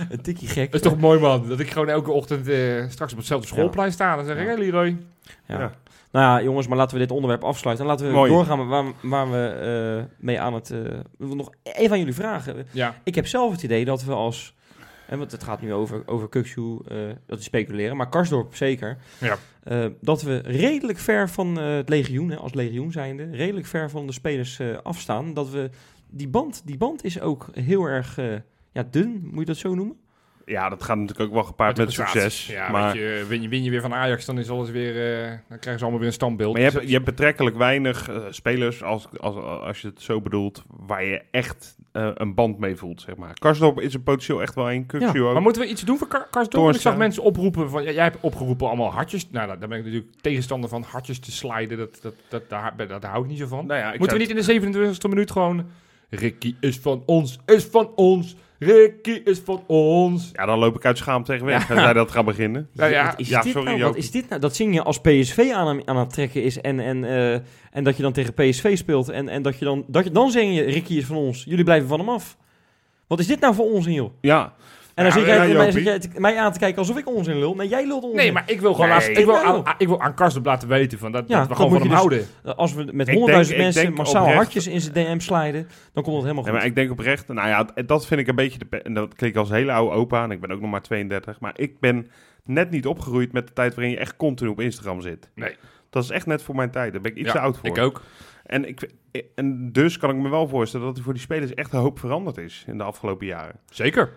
een 0.09 0.21
tikkie 0.21 0.47
gek. 0.47 0.71
Dat 0.71 0.81
is 0.85 0.89
toch 0.91 0.99
mooi 0.99 1.19
man. 1.19 1.47
Dat 1.47 1.59
ik 1.59 1.69
gewoon 1.71 1.89
elke 1.89 2.11
ochtend 2.11 2.47
eh, 2.47 2.83
straks 2.89 3.11
op 3.11 3.17
hetzelfde 3.17 3.47
schoolplein 3.47 3.91
sta. 3.91 4.15
Dan 4.15 4.25
zeg 4.25 4.38
ik, 4.38 4.43
Ja. 4.43 4.49
hé 4.49 4.57
Leroy. 4.57 4.97
Ja. 5.45 5.71
Nou 6.18 6.39
ja, 6.39 6.45
jongens, 6.45 6.68
maar 6.68 6.78
laten 6.78 6.97
we 6.97 7.01
dit 7.03 7.11
onderwerp 7.11 7.43
afsluiten. 7.43 7.86
En 7.86 7.91
laten 7.91 8.07
we 8.07 8.13
Mooi. 8.13 8.32
doorgaan 8.32 8.68
waar, 8.68 8.86
waar 9.01 9.32
we 9.32 9.47
eh, 9.47 10.15
mee 10.26 10.39
aan 10.39 10.53
het... 10.53 10.70
we 10.70 11.03
willen 11.18 11.38
nog 11.38 11.49
even 11.63 11.91
aan 11.91 11.97
jullie 11.97 12.13
vragen. 12.13 12.65
Ja. 12.72 12.95
Ik 13.03 13.15
heb 13.15 13.28
zelf 13.28 13.51
het 13.51 13.63
idee 13.63 13.86
dat 13.86 14.03
we 14.03 14.13
als... 14.13 14.55
En 15.07 15.18
want 15.18 15.32
het 15.32 15.43
gaat 15.43 15.61
nu 15.61 15.74
over, 15.74 16.03
over 16.05 16.30
Kukshoe, 16.30 16.84
eh, 16.88 16.97
dat 17.26 17.39
is 17.39 17.45
speculeren. 17.45 17.97
Maar 17.97 18.09
Karsdorp 18.09 18.55
zeker. 18.55 18.97
Ja. 19.18 19.38
Dat 20.01 20.22
we 20.22 20.38
redelijk 20.38 20.97
ver 20.97 21.30
van 21.30 21.55
het 21.55 21.89
legioen, 21.89 22.30
hè, 22.30 22.38
als 22.38 22.53
legioen 22.53 22.91
zijnde... 22.91 23.30
redelijk 23.32 23.65
ver 23.65 23.89
van 23.89 24.07
de 24.07 24.13
spelers 24.13 24.59
afstaan. 24.84 25.34
Dat 25.34 25.49
we... 25.49 25.70
Die 26.09 26.28
band, 26.28 26.61
die 26.65 26.78
band 26.78 27.03
is 27.03 27.20
ook 27.20 27.49
heel 27.53 27.86
erg 27.86 28.20
ja, 28.72 28.88
dun, 28.91 29.22
moet 29.24 29.39
je 29.39 29.45
dat 29.45 29.57
zo 29.57 29.76
noemen? 29.76 29.97
Ja, 30.49 30.69
dat 30.69 30.83
gaat 30.83 30.97
natuurlijk 30.97 31.27
ook 31.29 31.33
wel 31.33 31.43
gepaard 31.43 31.77
met 31.77 31.91
succes. 31.91 32.45
Ja, 32.47 32.69
maar, 32.69 32.97
je, 32.97 33.25
win, 33.27 33.41
je, 33.41 33.47
win 33.47 33.63
je 33.63 33.69
weer 33.69 33.81
van 33.81 33.93
Ajax, 33.93 34.25
dan 34.25 34.39
is 34.39 34.49
alles 34.49 34.69
weer... 34.69 35.21
eh, 35.23 35.27
dan 35.29 35.39
krijgen 35.59 35.73
ze 35.77 35.79
allemaal 35.81 35.97
weer 35.99 36.07
een 36.07 36.13
standbeeld. 36.13 36.51
maar 36.53 36.61
je, 36.61 36.65
Dus 36.67 36.75
hebt, 36.75 36.87
je 36.87 36.93
hebt 36.93 37.05
betrekkelijk 37.05 37.57
weinig 37.57 38.09
eh, 38.09 38.15
spelers, 38.29 38.83
als, 38.83 39.07
als, 39.17 39.35
als 39.61 39.81
je 39.81 39.87
het 39.87 40.01
zo 40.01 40.21
bedoelt, 40.21 40.63
waar 40.67 41.03
je 41.05 41.21
echt 41.31 41.77
eh, 41.91 42.09
een 42.13 42.33
band 42.33 42.59
mee 42.59 42.75
voelt, 42.75 43.01
zeg 43.01 43.15
maar. 43.15 43.33
Karsdorp 43.33 43.79
is 43.79 43.93
er 43.93 43.99
potentieel 43.99 44.41
echt 44.41 44.55
wel 44.55 44.71
een. 44.71 44.85
Kukshu 44.85 45.23
ook. 45.23 45.33
Maar 45.33 45.41
moeten 45.41 45.61
we 45.61 45.67
iets 45.67 45.81
doen 45.81 45.97
voor 45.97 46.07
Kar- 46.07 46.27
Karsdorp? 46.31 46.75
Ik 46.75 46.81
zag 46.81 46.97
mensen 46.97 47.23
oproepen 47.23 47.69
van... 47.69 47.83
Ja, 47.83 47.91
jij 47.91 48.03
hebt 48.03 48.17
opgeroepen 48.21 48.67
allemaal 48.67 48.91
hartjes. 48.91 49.29
Nou, 49.31 49.47
daar 49.47 49.59
daar 49.59 49.69
ben 49.69 49.77
ik 49.77 49.83
natuurlijk 49.85 50.11
tegenstander 50.21 50.69
van. 50.69 50.83
Hartjes 50.91 51.19
te 51.19 51.31
sliden, 51.31 51.77
dat, 51.77 51.99
dat, 52.01 52.13
dat, 52.29 52.49
daar, 52.49 52.73
daar, 52.77 52.87
daar 52.87 53.11
hou 53.11 53.23
ik 53.23 53.29
niet 53.29 53.39
zo 53.39 53.47
van. 53.47 53.65
nou 53.65 53.79
ja, 53.79 53.93
ik 53.93 53.99
moeten 53.99 54.17
we 54.17 54.23
niet 54.23 54.47
in 54.47 54.61
de 54.61 54.91
27e 54.97 55.09
minuut 55.09 55.31
gewoon... 55.31 55.65
Ricky 56.09 56.55
is 56.59 56.77
van 56.77 57.03
ons, 57.05 57.39
is 57.45 57.63
van 57.63 57.91
ons. 57.95 58.35
Ricky 58.59 59.21
is 59.23 59.39
van 59.39 59.63
ons. 59.67 60.29
Ja, 60.33 60.45
dan 60.45 60.59
loop 60.59 60.75
ik 60.75 60.85
uit 60.85 60.97
schaam 60.97 61.23
tegen 61.23 61.45
weg. 61.45 61.69
Als 61.71 61.79
jij 61.79 61.93
dat 61.93 62.11
gaat 62.11 62.25
beginnen. 62.25 62.69
Ja, 62.73 62.85
ja. 62.85 63.05
Wat 63.05 63.19
is 63.19 63.29
Ja, 63.29 63.41
dit 63.41 63.51
sorry, 63.51 63.69
nou? 63.69 63.83
Wat 63.83 63.95
is 63.95 64.11
dit 64.11 64.29
nou? 64.29 64.41
Dat 64.41 64.55
zing 64.55 64.73
je 64.73 64.83
als 64.83 65.01
PSV 65.01 65.51
aan, 65.53 65.87
aan 65.87 65.97
het 65.97 66.09
trekken 66.13 66.43
is 66.43 66.61
en, 66.61 66.79
en, 66.79 67.03
eh, 67.03 67.33
en 67.71 67.83
dat 67.83 67.95
je 67.95 68.01
dan 68.03 68.11
tegen 68.13 68.33
PSV 68.33 68.77
speelt 68.77 69.09
en, 69.09 69.29
en 69.29 69.41
dat 69.41 69.59
je 69.59 69.65
dan, 69.65 69.83
dat 69.87 70.03
je, 70.03 70.11
dan 70.11 70.31
zing 70.31 70.55
je 70.55 70.63
Ricky 70.63 70.93
is 70.93 71.05
van 71.05 71.15
ons. 71.15 71.43
Jullie 71.43 71.63
blijven 71.63 71.87
van 71.87 71.99
hem 71.99 72.09
af. 72.09 72.37
Wat 73.07 73.19
is 73.19 73.27
dit 73.27 73.39
nou 73.39 73.53
voor 73.55 73.71
onzin, 73.71 73.93
joh? 73.93 74.11
Ja, 74.21 74.53
En 74.97 75.03
dan 75.03 75.13
Ja, 75.13 75.19
zit 75.19 75.25
jij, 75.35 75.47
ja, 75.47 75.57
mij, 75.57 75.71
zit 75.71 75.83
jij 75.83 76.01
mij 76.21 76.37
aan 76.37 76.51
te 76.53 76.59
kijken 76.59 76.77
alsof 76.77 76.97
ik 76.97 77.07
onzin 77.15 77.39
lul. 77.39 77.55
Nee, 77.55 77.67
jij 77.67 77.87
lult 77.87 78.03
onzin. 78.03 78.17
Nee, 78.17 78.31
maar 78.31 78.43
ik 78.45 78.61
wil 78.61 78.73
gewoon 78.73 78.89
laten- 78.89 79.15
ik, 79.15 79.25
wil 79.25 79.37
aan, 79.37 79.63
ik 79.77 79.87
wil 79.87 80.01
aan 80.01 80.13
Karsdorp 80.13 80.45
laten 80.45 80.67
weten 80.67 80.99
van 80.99 81.11
dat, 81.11 81.23
Ja, 81.27 81.39
dat 81.39 81.47
we 81.47 81.55
gewoon 81.55 81.69
van 81.71 81.79
hem 81.79 81.89
dus- 81.89 81.97
houden. 81.97 82.25
Als 82.57 82.73
we 82.73 82.89
met 82.91 83.07
Ik 83.07 83.13
100.000 83.17 83.25
denk- 83.27 83.49
ik 83.49 83.57
mensen 83.57 83.83
denk 83.83 83.97
massaal 83.97 84.21
oprecht- 84.21 84.37
hartjes 84.41 84.67
in 84.67 84.81
zijn 84.81 84.93
DM 84.93 85.19
sliden, 85.19 85.67
dan 85.93 86.03
komt 86.03 86.15
het 86.15 86.23
helemaal 86.23 86.43
goed. 86.43 86.51
maar 86.53 86.65
ik 86.65 86.75
denk 86.75 86.91
oprecht, 86.91 87.27
nou 87.27 87.47
ja, 87.47 87.83
dat 87.85 88.07
vind 88.07 88.19
ik 88.19 88.27
een 88.27 88.35
beetje, 88.35 88.59
de, 88.69 88.81
en 88.81 88.93
dat 88.93 89.13
klinkt 89.13 89.37
als 89.37 89.49
een 89.49 89.55
hele 89.55 89.71
oude 89.71 89.95
opa, 89.95 90.23
en 90.23 90.31
ik 90.31 90.41
ben 90.41 90.51
ook 90.51 90.61
nog 90.61 90.71
maar 90.71 90.81
32, 90.81 91.39
maar 91.39 91.53
ik 91.55 91.79
ben 91.79 92.07
net 92.43 92.69
niet 92.69 92.85
opgegroeid 92.85 93.31
met 93.31 93.47
de 93.47 93.53
tijd 93.53 93.75
waarin 93.75 93.93
je 93.93 93.99
echt 93.99 94.15
continu 94.17 94.49
op 94.49 94.59
Instagram 94.59 95.01
zit. 95.01 95.29
Nee. 95.35 95.55
Dat 95.89 96.03
is 96.03 96.09
echt 96.09 96.25
net 96.25 96.41
voor 96.43 96.55
mijn 96.55 96.71
tijd, 96.71 96.91
daar 96.93 97.01
ben 97.01 97.11
ik 97.11 97.17
iets 97.17 97.27
Ja, 97.27 97.33
te 97.33 97.39
oud 97.39 97.57
voor. 97.57 97.65
Ik 97.69 97.77
ook. 97.77 98.01
En, 98.45 98.67
ik, 98.67 98.89
en 99.35 99.71
dus 99.71 99.97
kan 99.97 100.09
ik 100.09 100.15
me 100.15 100.29
wel 100.29 100.47
voorstellen 100.47 100.85
dat 100.85 100.97
er 100.97 101.03
voor 101.03 101.13
die 101.13 101.21
spelers 101.21 101.53
echt 101.53 101.73
een 101.73 101.79
hoop 101.79 101.99
veranderd 101.99 102.37
is 102.37 102.63
in 102.67 102.77
de 102.77 102.83
afgelopen 102.83 103.25
jaren. 103.27 103.55
Zeker. 103.69 104.09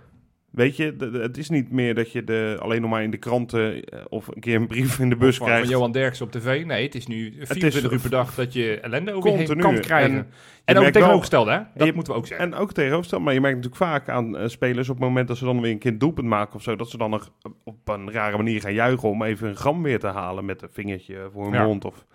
Weet 0.50 0.76
je, 0.76 0.96
het 1.12 1.36
is 1.38 1.48
niet 1.50 1.70
meer 1.70 1.94
dat 1.94 2.12
je 2.12 2.24
de, 2.24 2.56
alleen 2.60 2.80
nog 2.80 2.90
maar 2.90 3.02
in 3.02 3.10
de 3.10 3.16
kranten 3.16 3.84
eh, 3.84 4.00
of 4.08 4.28
een 4.28 4.40
keer 4.40 4.54
een 4.56 4.66
brief 4.66 4.98
in 4.98 5.08
de 5.08 5.16
bus 5.16 5.36
van, 5.36 5.46
krijgt. 5.46 5.64
van 5.64 5.74
Johan 5.74 5.92
Derksen 5.92 6.26
op 6.26 6.32
tv. 6.32 6.64
Nee, 6.64 6.82
het 6.84 6.94
is 6.94 7.06
nu 7.06 7.34
24 7.42 7.92
uur 7.92 8.00
per 8.00 8.10
dag 8.10 8.34
dat 8.34 8.52
je 8.52 8.80
ellende 8.80 9.12
over 9.12 9.30
je 9.30 9.36
heen 9.36 9.46
Continu. 9.46 9.72
kan 9.72 9.80
krijgen. 9.80 10.26
En 10.64 10.74
ook 10.74 10.80
merkt 10.80 10.92
tegenovergestelde, 10.96 11.50
hè? 11.50 11.60
Dat 11.74 11.86
je- 11.86 11.92
moeten 11.92 12.12
we 12.12 12.18
ook 12.18 12.26
zeggen. 12.26 12.46
En 12.52 12.54
ook 12.58 12.72
tegenovergesteld, 12.72 13.22
maar 13.22 13.34
je 13.34 13.40
merkt 13.40 13.56
natuurlijk 13.56 13.82
vaak 13.84 14.08
aan 14.08 14.36
eh, 14.36 14.48
spelers 14.48 14.88
op 14.88 14.94
het 14.96 15.04
moment 15.04 15.28
dat 15.28 15.36
ze 15.36 15.44
dan 15.44 15.60
weer 15.60 15.70
een 15.70 15.78
kind 15.78 16.00
doelpunt 16.00 16.26
maken 16.28 16.54
of 16.54 16.62
zo, 16.62 16.76
dat 16.76 16.90
ze 16.90 16.96
dan 16.98 17.10
nog 17.10 17.30
op 17.64 17.88
een 17.88 18.10
rare 18.12 18.36
manier 18.36 18.60
gaan 18.60 18.72
juichen 18.74 19.08
om 19.08 19.22
even 19.22 19.48
een 19.48 19.56
gram 19.56 19.82
weer 19.82 19.98
te 19.98 20.06
halen 20.06 20.44
met 20.44 20.62
een 20.62 20.68
vingertje 20.72 21.28
voor 21.32 21.44
hun 21.44 21.52
Ja. 21.52 21.64
mond. 21.64 21.84
Of... 21.84 22.06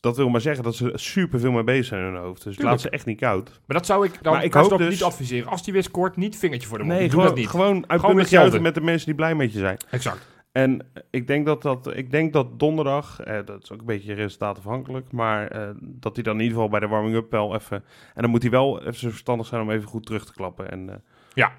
Dat 0.00 0.16
wil 0.16 0.28
maar 0.28 0.40
zeggen 0.40 0.64
dat 0.64 0.74
ze 0.74 0.92
super 0.94 1.40
veel 1.40 1.52
mee 1.52 1.64
bezig 1.64 1.84
zijn 1.86 2.06
in 2.06 2.12
hun 2.12 2.22
hoofd. 2.22 2.42
Dus 2.44 2.54
Tuurlijk. 2.56 2.68
laat 2.70 2.80
ze 2.80 2.90
echt 2.90 3.06
niet 3.06 3.20
koud. 3.20 3.60
Maar 3.66 3.76
dat 3.76 3.86
zou 3.86 4.06
ik 4.06 4.22
dan 4.22 4.32
Maar 4.32 4.44
ik 4.44 4.52
hoop 4.52 4.78
dus- 4.78 4.88
niet 4.90 5.02
adviseren. 5.02 5.50
Als 5.50 5.62
die 5.64 5.72
weer 5.72 5.82
scoort, 5.82 6.16
niet 6.16 6.36
vingertje 6.36 6.68
voor 6.68 6.78
de 6.78 6.84
mond. 6.84 6.98
Nee, 6.98 7.08
Doe 7.08 7.10
gewoon, 7.12 7.26
dat 7.28 7.36
niet. 7.36 7.48
gewoon 7.48 7.84
uitbundig 7.88 8.30
juichen 8.30 8.62
met 8.62 8.74
de 8.74 8.80
mensen 8.80 9.06
die 9.06 9.14
blij 9.14 9.34
met 9.34 9.52
je 9.52 9.58
zijn. 9.58 9.76
Exact. 9.90 10.28
En 10.52 10.86
ik 11.10 11.26
denk 11.26 11.46
dat, 11.46 11.62
dat, 11.62 11.96
ik 11.96 12.10
denk 12.10 12.32
dat 12.32 12.58
donderdag, 12.58 13.20
eh, 13.20 13.38
dat 13.44 13.62
is 13.62 13.72
ook 13.72 13.80
een 13.80 13.86
beetje 13.86 14.12
resultaatafhankelijk, 14.14 15.12
maar 15.12 15.46
eh, 15.48 15.68
dat 15.80 16.14
hij 16.14 16.24
dan 16.24 16.34
in 16.34 16.40
ieder 16.40 16.54
geval 16.54 16.70
bij 16.70 16.80
de 16.80 16.86
warming-up 16.88 17.30
wel 17.30 17.54
even... 17.54 17.84
En 18.14 18.22
dan 18.22 18.30
moet 18.30 18.42
hij 18.42 18.50
wel 18.50 18.80
even 18.80 18.94
zo 18.94 19.08
verstandig 19.08 19.46
zijn 19.46 19.62
om 19.62 19.70
even 19.70 19.88
goed 19.88 20.06
terug 20.06 20.24
te 20.26 20.32
klappen. 20.32 20.70
En 20.70 20.88
eh, 20.90 20.96
Ja. 21.34 21.52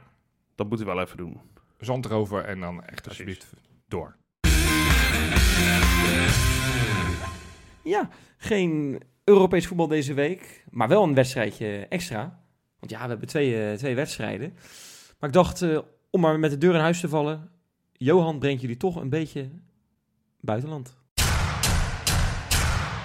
dat 0.56 0.70
moet 0.70 0.78
hij 0.78 0.88
wel 0.88 1.02
even 1.02 1.18
doen. 1.18 1.40
Zand 1.80 2.06
erover 2.06 2.44
en 2.46 2.60
dan 2.60 2.84
echt 2.84 3.08
alsjeblieft 3.08 3.54
door. 3.88 4.16
Ja, 7.84 8.10
geen 8.38 9.02
Europees 9.24 9.68
voetbal 9.68 9.88
deze 9.88 10.14
week, 10.14 10.64
maar 10.70 10.88
wel 10.88 11.04
een 11.04 11.14
wedstrijdje 11.14 11.86
extra. 11.90 12.40
Want 12.80 12.92
ja, 12.92 13.02
we 13.02 13.08
hebben 13.08 13.28
twee, 13.28 13.70
eh, 13.70 13.78
twee 13.78 13.96
wedstrijden. 13.96 14.54
Maar 15.20 15.30
ik 15.30 15.36
dacht, 15.36 15.62
eh, 15.62 15.80
om 16.10 16.22
maar 16.22 16.40
met 16.40 16.52
de 16.52 16.58
deur 16.58 16.74
in 16.74 16.80
huis 16.80 17.00
te 17.00 17.10
vallen, 17.10 17.50
Johan 17.92 18.40
brengt 18.40 18.62
jullie 18.62 18.78
toch 18.78 18.96
een 18.96 19.10
beetje 19.10 19.50
buitenland. 20.40 20.96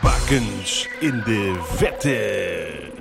Bakens 0.02 0.88
in 1.00 1.22
de 1.24 1.60
vette. 1.62 2.94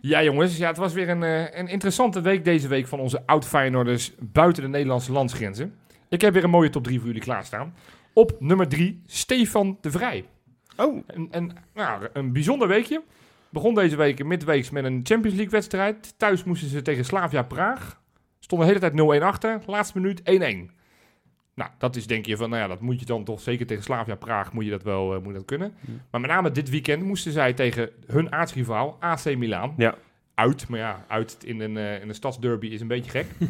Ja, 0.00 0.22
jongens. 0.22 0.56
Ja, 0.56 0.68
het 0.68 0.76
was 0.76 0.92
weer 0.92 1.08
een, 1.08 1.22
eh, 1.22 1.58
een 1.58 1.68
interessante 1.68 2.20
week 2.20 2.44
deze 2.44 2.68
week 2.68 2.86
van 2.86 3.00
onze 3.00 3.26
oud-Feyenoorders 3.26 4.12
buiten 4.18 4.62
de 4.62 4.68
Nederlandse 4.68 5.12
landsgrenzen. 5.12 5.74
Ik 6.08 6.20
heb 6.20 6.32
weer 6.32 6.44
een 6.44 6.50
mooie 6.50 6.70
top 6.70 6.84
3 6.84 6.98
voor 6.98 7.06
jullie 7.06 7.22
klaarstaan. 7.22 7.74
Op 8.12 8.36
nummer 8.38 8.68
3, 8.68 9.02
Stefan 9.06 9.78
de 9.80 9.90
Vrij. 9.90 10.24
Oh, 10.76 11.02
Een, 11.06 11.28
een, 11.30 11.52
nou, 11.74 12.08
een 12.12 12.32
bijzonder 12.32 12.68
weekje. 12.68 13.02
Begon 13.48 13.74
deze 13.74 13.96
week 13.96 14.24
midweeks 14.24 14.70
met 14.70 14.84
een 14.84 15.00
Champions 15.02 15.36
League 15.36 15.52
wedstrijd. 15.52 16.14
Thuis 16.18 16.44
moesten 16.44 16.68
ze 16.68 16.82
tegen 16.82 17.04
Slavia 17.04 17.42
Praag. 17.42 18.00
Stonden 18.38 18.68
de 18.68 18.74
hele 18.74 19.06
tijd 19.06 19.20
0-1 19.20 19.24
achter. 19.24 19.60
Laatste 19.66 20.00
minuut 20.00 20.20
1-1. 20.70 20.74
Nou, 21.54 21.70
dat 21.78 21.96
is 21.96 22.06
denk 22.06 22.26
je 22.26 22.36
van, 22.36 22.50
nou 22.50 22.62
ja, 22.62 22.68
dat 22.68 22.80
moet 22.80 23.00
je 23.00 23.06
dan 23.06 23.24
toch 23.24 23.40
zeker 23.40 23.66
tegen 23.66 23.82
Slavia 23.82 24.14
Praag 24.14 24.52
moet 24.52 24.64
je 24.64 24.70
dat 24.70 24.82
wel 24.82 25.14
eh, 25.14 25.22
moet 25.22 25.34
dat 25.34 25.44
kunnen. 25.44 25.74
Maar 26.10 26.20
met 26.20 26.30
name 26.30 26.50
dit 26.50 26.70
weekend 26.70 27.02
moesten 27.02 27.32
zij 27.32 27.52
tegen 27.52 27.90
hun 28.06 28.32
aartsrivaal 28.32 28.96
AC 29.00 29.36
Milan. 29.36 29.74
Ja. 29.76 29.94
Uit, 30.34 30.68
maar 30.68 30.78
ja, 30.78 31.04
uit 31.08 31.36
in 31.44 31.60
een, 31.60 31.76
eh, 31.76 32.00
in 32.00 32.08
een 32.08 32.14
stadsderby 32.14 32.66
is 32.66 32.80
een 32.80 32.88
beetje 32.88 33.10
gek. 33.10 33.26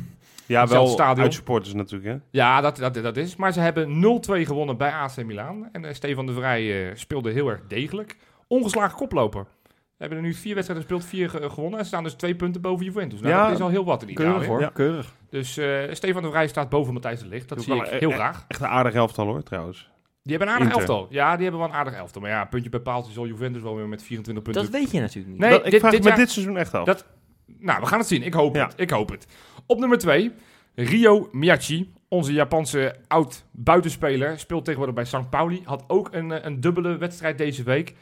ja, 0.47 0.67
wel 0.67 0.87
stadion. 0.87 1.25
uitsupporters 1.25 1.75
natuurlijk, 1.75 2.11
hè? 2.11 2.17
Ja, 2.31 2.61
dat, 2.61 2.77
dat, 2.77 2.95
dat 2.95 3.17
is. 3.17 3.37
Maar 3.37 3.53
ze 3.53 3.61
hebben 3.61 4.03
0-2 4.21 4.41
gewonnen 4.43 4.77
bij 4.77 4.91
AC 4.91 5.25
Milan. 5.25 5.69
En 5.73 5.85
eh, 5.85 5.95
Stefan 5.95 6.27
de 6.27 6.33
Vrij 6.33 6.89
eh, 6.91 6.97
speelde 6.97 7.31
heel 7.31 7.49
erg 7.49 7.61
degelijk. 7.69 8.17
Ongeslagen 8.49 8.97
koploper. 8.97 9.47
We 9.63 10.03
hebben 10.05 10.19
er 10.19 10.25
nu 10.25 10.35
vier 10.35 10.55
wedstrijden 10.55 10.87
gespeeld, 10.87 11.11
vier 11.11 11.31
ge- 11.31 11.51
gewonnen. 11.51 11.79
En 11.79 11.85
ze 11.85 11.91
staan 11.91 12.03
dus 12.03 12.15
twee 12.15 12.35
punten 12.35 12.61
boven 12.61 12.85
Juventus. 12.85 13.21
Nou, 13.21 13.35
Ja, 13.35 13.45
dat 13.47 13.55
is 13.57 13.61
al 13.63 13.69
heel 13.69 13.85
wat 13.85 14.03
in 14.03 14.15
Keurig 14.15 14.33
Italië. 14.35 14.49
hoor, 14.49 14.61
Ja. 14.61 14.71
keurig. 14.75 15.13
Dus 15.31 15.57
eh, 15.57 15.79
Stefan 15.91 16.23
de 16.23 16.29
Vrij 16.31 16.47
staat 16.49 16.69
boven 16.69 16.93
Matthijs 16.93 17.21
de 17.21 17.27
Ligt. 17.27 17.49
Dat 17.49 17.59
Doe 17.59 17.67
zie 17.67 17.77
wel, 17.77 17.93
ik 17.95 18.01
heel 18.01 18.11
graag. 18.11 18.45
Echt 18.49 18.61
een 18.61 18.67
aardig 18.67 18.95
elftal 18.95 19.27
hoor, 19.27 19.43
trouwens. 19.43 19.91
Die 20.23 20.37
hebben 20.37 20.55
een 20.55 20.61
aardig 20.61 20.77
Inter. 20.79 20.89
elftal. 20.91 21.07
Ja, 21.11 21.33
die 21.35 21.43
hebben 21.43 21.61
wel 21.61 21.69
een 21.71 21.75
aardig 21.77 21.95
elftal. 21.95 22.21
Maar 22.23 22.31
ja, 22.31 22.45
puntje 22.45 22.71
bij 22.71 22.81
paaltje 22.81 23.13
zal 23.13 23.27
Juventus 23.27 23.63
wel 23.63 23.77
weer 23.77 23.89
met 23.89 24.03
24 24.03 24.45
punten. 24.45 24.63
Dat 24.63 24.73
weet 24.81 24.91
je 24.91 25.01
natuurlijk 25.01 25.29
niet. 25.33 25.39
Nee, 25.41 25.51
Dat- 25.51 25.65
ik 25.65 25.71
dit- 25.71 25.81
vraag 25.81 25.93
dit 25.93 26.05
jaar- 26.05 26.17
dit 26.17 26.31
seizoen 26.31 26.57
echt 26.57 26.75
af. 26.75 26.85
Dat- 26.85 27.07
Nou, 27.47 27.81
we 27.81 27.87
gaan 27.87 27.99
het 27.99 28.09
zien. 28.09 28.23
Ik 28.23 28.35
hoop 28.35 28.55
Ja. 28.55 28.65
het. 28.67 28.75
Ik 28.81 28.91
hoop 28.91 29.09
het. 29.11 29.27
Op 29.67 29.79
nummer 29.79 29.99
2, 29.99 30.33
Rio 30.75 31.29
Miyachi. 31.33 31.93
Onze 32.09 32.33
Japanse 32.33 32.97
oud-buitenspeler. 33.09 34.39
Speelt 34.39 34.65
tegenwoordig 34.65 34.95
bij 34.95 35.05
St. 35.05 35.31
Pauli. 35.31 35.61
Had 35.65 35.85
ook 35.87 36.09
een, 36.13 36.33
eh, 36.33 36.45
een 36.45 36.61
dubbele 36.61 36.97
wedstrijd 36.97 37.39
deze 37.39 37.63
week. 37.63 37.95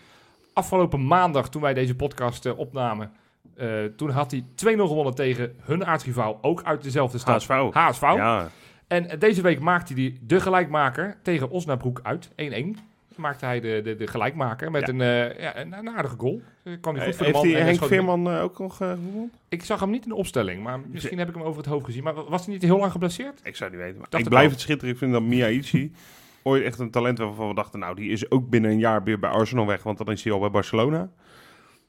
Afgelopen 0.52 1.06
maandag, 1.06 1.48
toen 1.48 1.62
wij 1.62 1.74
deze 1.74 1.94
podcast 1.94 2.46
eh, 2.46 2.58
opnamen... 2.58 3.12
eh, 3.56 3.84
toen 3.96 4.10
had 4.10 4.30
hij 4.30 4.44
2-0 4.54 4.86
gewonnen 4.86 5.14
tegen 5.14 5.54
hun 5.60 5.86
aartsrivaal. 5.86 6.38
Ook 6.42 6.62
uit 6.62 6.82
dezelfde 6.82 7.18
stad. 7.18 7.46
HSV. 7.46 7.72
HSV. 7.72 8.00
Ja, 8.02 8.48
En 8.86 9.18
deze 9.18 9.42
week 9.42 9.60
maakte 9.60 9.94
hij 9.94 10.18
de 10.20 10.40
gelijkmaker 10.40 11.16
tegen 11.22 11.50
Osnabrück 11.50 12.00
uit. 12.02 12.30
1-1. 12.36 12.78
Maakte 13.16 13.44
hij 13.44 13.60
de, 13.60 13.80
de, 13.84 13.96
de 13.96 14.06
gelijkmaker 14.06 14.70
met 14.70 14.86
Ja. 14.86 14.92
een, 14.92 15.00
eh, 15.00 15.40
ja, 15.40 15.56
een, 15.58 15.72
een 15.72 15.90
aardige 15.90 16.14
goal. 16.18 16.42
Eh, 16.62 16.72
kwam 16.80 16.94
hij 16.96 17.04
goed 17.04 17.16
voor 17.16 17.26
de 17.26 17.32
Heeft 17.32 17.44
man. 17.44 17.54
hij 17.54 17.62
Henk 17.64 17.84
Veerman 17.84 18.30
eh, 18.30 18.42
ook 18.42 18.58
nog 18.58 18.80
eh, 18.80 18.90
gewonnen? 18.90 19.32
ik 19.48 19.64
zag 19.64 19.80
hem 19.80 19.90
niet 19.90 20.02
in 20.02 20.08
de 20.08 20.14
opstelling, 20.14 20.62
maar 20.62 20.80
misschien 20.90 21.18
heb 21.18 21.28
ik 21.28 21.34
hem 21.34 21.42
over 21.44 21.56
het 21.62 21.70
hoofd 21.70 21.84
gezien. 21.84 22.02
Maar 22.02 22.14
was 22.14 22.44
hij 22.44 22.54
niet 22.54 22.62
heel 22.62 22.78
lang 22.78 22.92
geblesseerd? 22.92 23.40
Ik 23.42 23.56
zou 23.56 23.70
niet 23.70 23.80
weten. 23.80 23.98
Maar 23.98 24.06
Dacht 24.10 24.22
ik 24.24 24.28
blijf 24.28 24.50
het 24.50 24.60
schitteren. 24.60 24.92
Ik 24.92 24.98
vind 24.98 25.12
dat 25.12 25.22
Miyaichi 25.22 25.92
ooit 26.42 26.64
echt 26.64 26.78
een 26.78 26.90
talent 26.90 27.18
waarvan 27.18 27.48
we 27.48 27.54
dachten... 27.54 27.78
nou, 27.80 27.94
die 27.94 28.10
is 28.10 28.30
ook 28.30 28.48
binnen 28.48 28.70
een 28.70 28.78
jaar 28.78 29.02
weer 29.02 29.18
bij 29.18 29.30
Arsenal 29.30 29.66
weg. 29.66 29.82
Want 29.82 29.98
dan 29.98 30.10
is 30.10 30.24
hij 30.24 30.32
al 30.32 30.40
bij 30.40 30.50
Barcelona. 30.50 31.10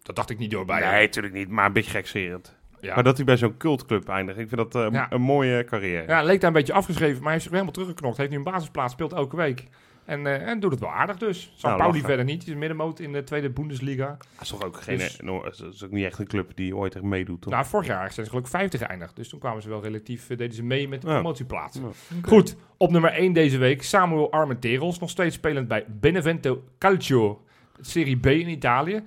Dat 0.03 0.15
dacht 0.15 0.29
ik 0.29 0.37
niet 0.37 0.51
door 0.51 0.65
bij 0.65 0.79
hem. 0.81 0.91
nee, 0.91 1.01
natuurlijk 1.05 1.33
niet. 1.33 1.49
Maar 1.49 1.65
een 1.65 1.73
beetje 1.73 1.91
gekserend. 1.91 2.55
Ja. 2.81 2.93
Maar 2.95 3.03
dat 3.03 3.15
hij 3.15 3.25
bij 3.25 3.37
zo'n 3.37 3.57
cultclub 3.57 4.07
eindigt. 4.09 4.39
Ik 4.39 4.47
vind 4.49 4.71
dat 4.71 4.85
eh, 4.85 4.91
Ja. 4.91 5.11
een 5.11 5.21
mooie 5.21 5.63
carrière. 5.63 6.07
ja, 6.07 6.23
leek 6.23 6.39
daar 6.41 6.49
een 6.49 6.55
beetje 6.55 6.73
afgeschreven, 6.73 7.13
maar 7.15 7.23
hij 7.23 7.31
heeft 7.31 7.43
zich 7.43 7.51
weer 7.51 7.61
helemaal 7.61 7.81
teruggeknokt. 7.81 8.17
Heeft 8.17 8.29
nu 8.29 8.37
een 8.37 8.43
basisplaats, 8.43 8.93
speelt 8.93 9.13
elke 9.13 9.35
week. 9.35 9.67
En, 10.05 10.27
eh, 10.27 10.47
en 10.47 10.59
doet 10.59 10.71
het 10.71 10.79
wel 10.79 10.89
aardig 10.91 11.17
dus. 11.17 11.51
St. 11.55 11.63
Nou, 11.63 11.77
Pauli 11.77 12.01
verder 12.01 12.25
niet. 12.25 12.41
Die 12.45 12.53
is 12.53 12.59
middenmoot 12.59 12.99
in 12.99 13.13
de 13.13 13.23
tweede 13.23 13.49
Bundesliga. 13.49 14.07
Dat 14.07 14.41
is 14.41 14.47
toch 14.47 14.63
ook 14.63 14.81
geen... 14.81 14.97
Dus- 14.97 15.19
no, 15.21 15.43
dat 15.43 15.63
is 15.73 15.83
ook 15.83 15.91
niet 15.91 16.05
echt 16.05 16.19
een 16.19 16.27
club 16.27 16.51
die 16.55 16.75
ooit 16.75 16.95
echt 16.95 17.03
meedoet, 17.03 17.41
toch? 17.41 17.53
Nou, 17.53 17.65
vorig 17.65 17.87
jaar 17.87 18.11
zijn 18.11 18.25
ze 18.25 18.31
gelukkig 18.31 18.51
vijfde 18.51 18.77
geëindigd. 18.77 19.15
Dus 19.15 19.29
toen 19.29 19.39
kwamen 19.39 19.61
ze 19.61 19.69
wel 19.69 19.81
relatief, 19.83 20.29
eh, 20.29 20.37
deden 20.37 20.55
ze 20.55 20.63
mee 20.63 20.87
met 20.87 21.01
de 21.01 21.07
Ja. 21.07 21.13
promotieplaats. 21.13 21.77
Ja. 21.77 21.83
Goed, 22.21 22.55
op 22.77 22.91
nummer 22.91 23.19
1 23.19 23.33
deze 23.33 23.57
week. 23.57 23.83
Samuel 23.83 24.31
Armenteros, 24.31 24.99
nog 24.99 25.09
steeds 25.09 25.35
spelend 25.35 25.67
bij 25.67 25.85
Benevento 25.87 26.63
Calcio, 26.79 27.43
Serie 27.81 28.17
B 28.17 28.25
in 28.25 28.49
Italië. 28.49 29.03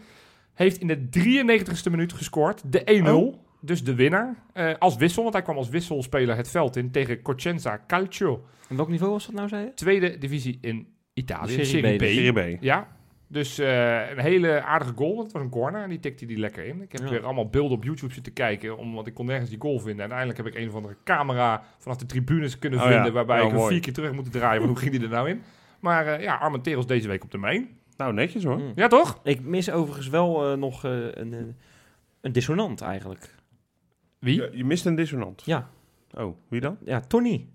Heeft 0.54 0.80
in 0.80 0.86
de 0.86 1.08
93ste 1.08 1.90
minuut 1.90 2.12
gescoord, 2.12 2.72
de 2.72 2.82
1-0. 2.84 3.16
Oh. 3.26 3.34
Dus 3.60 3.84
de 3.84 3.94
winnaar. 3.94 4.36
Eh, 4.52 4.74
als 4.78 4.96
wissel, 4.96 5.22
want 5.22 5.34
hij 5.34 5.42
kwam 5.42 5.56
als 5.56 5.68
wisselspeler 5.68 6.36
het 6.36 6.50
veld 6.50 6.76
in 6.76 6.90
tegen 6.90 7.22
Cosenza 7.22 7.80
Calcio. 7.86 8.44
En 8.68 8.76
welk 8.76 8.88
niveau 8.88 9.12
was 9.12 9.26
dat 9.26 9.34
nou, 9.34 9.48
zei 9.48 9.64
je? 9.64 9.74
Tweede 9.74 10.18
divisie 10.18 10.58
in 10.60 10.86
Italië, 11.14 11.50
Serie 11.50 11.64
Serie, 11.66 11.94
B, 11.94 11.96
B. 11.96 12.00
dus. 12.00 12.14
Serie 12.14 12.56
B. 12.56 12.62
Ja, 12.62 12.88
dus 13.26 13.58
eh, 13.58 14.10
een 14.10 14.18
hele 14.18 14.62
aardige 14.62 14.92
goal. 14.96 15.12
want 15.14 15.22
Het 15.22 15.32
was 15.32 15.42
een 15.42 15.48
corner 15.50 15.82
en 15.82 15.88
die 15.88 16.00
tikte 16.00 16.26
die 16.26 16.38
lekker 16.38 16.64
in. 16.64 16.82
Ik 16.82 16.92
heb 16.92 17.00
Ja. 17.00 17.08
weer 17.10 17.24
allemaal 17.24 17.48
beelden 17.48 17.76
op 17.76 17.84
YouTube 17.84 18.12
zitten 18.12 18.32
kijken, 18.32 18.76
omdat 18.78 19.06
ik 19.06 19.14
kon 19.14 19.26
nergens 19.26 19.50
die 19.50 19.60
goal 19.60 19.78
vinden. 19.78 20.04
En 20.04 20.12
uiteindelijk 20.12 20.38
heb 20.38 20.46
ik 20.46 20.54
een 20.62 20.68
of 20.68 20.74
andere 20.74 20.96
camera 21.04 21.62
vanaf 21.78 21.96
de 21.96 22.06
tribunes 22.06 22.58
kunnen 22.58 22.78
Oh 22.78 22.84
ja. 22.84 22.92
vinden, 22.92 23.12
waarbij 23.12 23.40
Oh, 23.40 23.46
ik 23.52 23.56
hem 23.58 23.66
vier 23.66 23.80
keer 23.80 23.92
terug 23.92 24.12
moet 24.12 24.32
draaien. 24.32 24.60
van 24.60 24.68
hoe 24.70 24.78
ging 24.78 24.90
die 24.90 25.02
er 25.02 25.08
nou 25.08 25.28
in? 25.28 25.42
Maar 25.80 26.06
eh, 26.06 26.22
ja, 26.22 26.34
Armenteros 26.36 26.86
deze 26.86 27.08
week 27.08 27.24
op 27.24 27.30
de 27.30 27.38
main. 27.38 27.68
Nou, 27.96 28.12
netjes 28.12 28.44
hoor. 28.44 28.58
Mm. 28.58 28.72
Ja, 28.74 28.86
toch? 28.88 29.20
Ik 29.24 29.40
mis 29.40 29.70
overigens 29.70 30.08
wel 30.08 30.50
eh, 30.52 30.58
nog 30.58 30.84
eh, 30.84 30.92
een, 31.10 31.56
een 32.20 32.32
dissonant 32.32 32.80
eigenlijk. 32.80 33.34
Wie? 34.18 34.34
Je, 34.34 34.50
je 34.52 34.64
mist 34.64 34.86
een 34.86 34.94
dissonant. 34.94 35.42
Ja, 35.44 35.68
Oh, 36.16 36.36
wie 36.48 36.60
dan? 36.60 36.76
ja 36.84 37.00
Tony. 37.00 37.46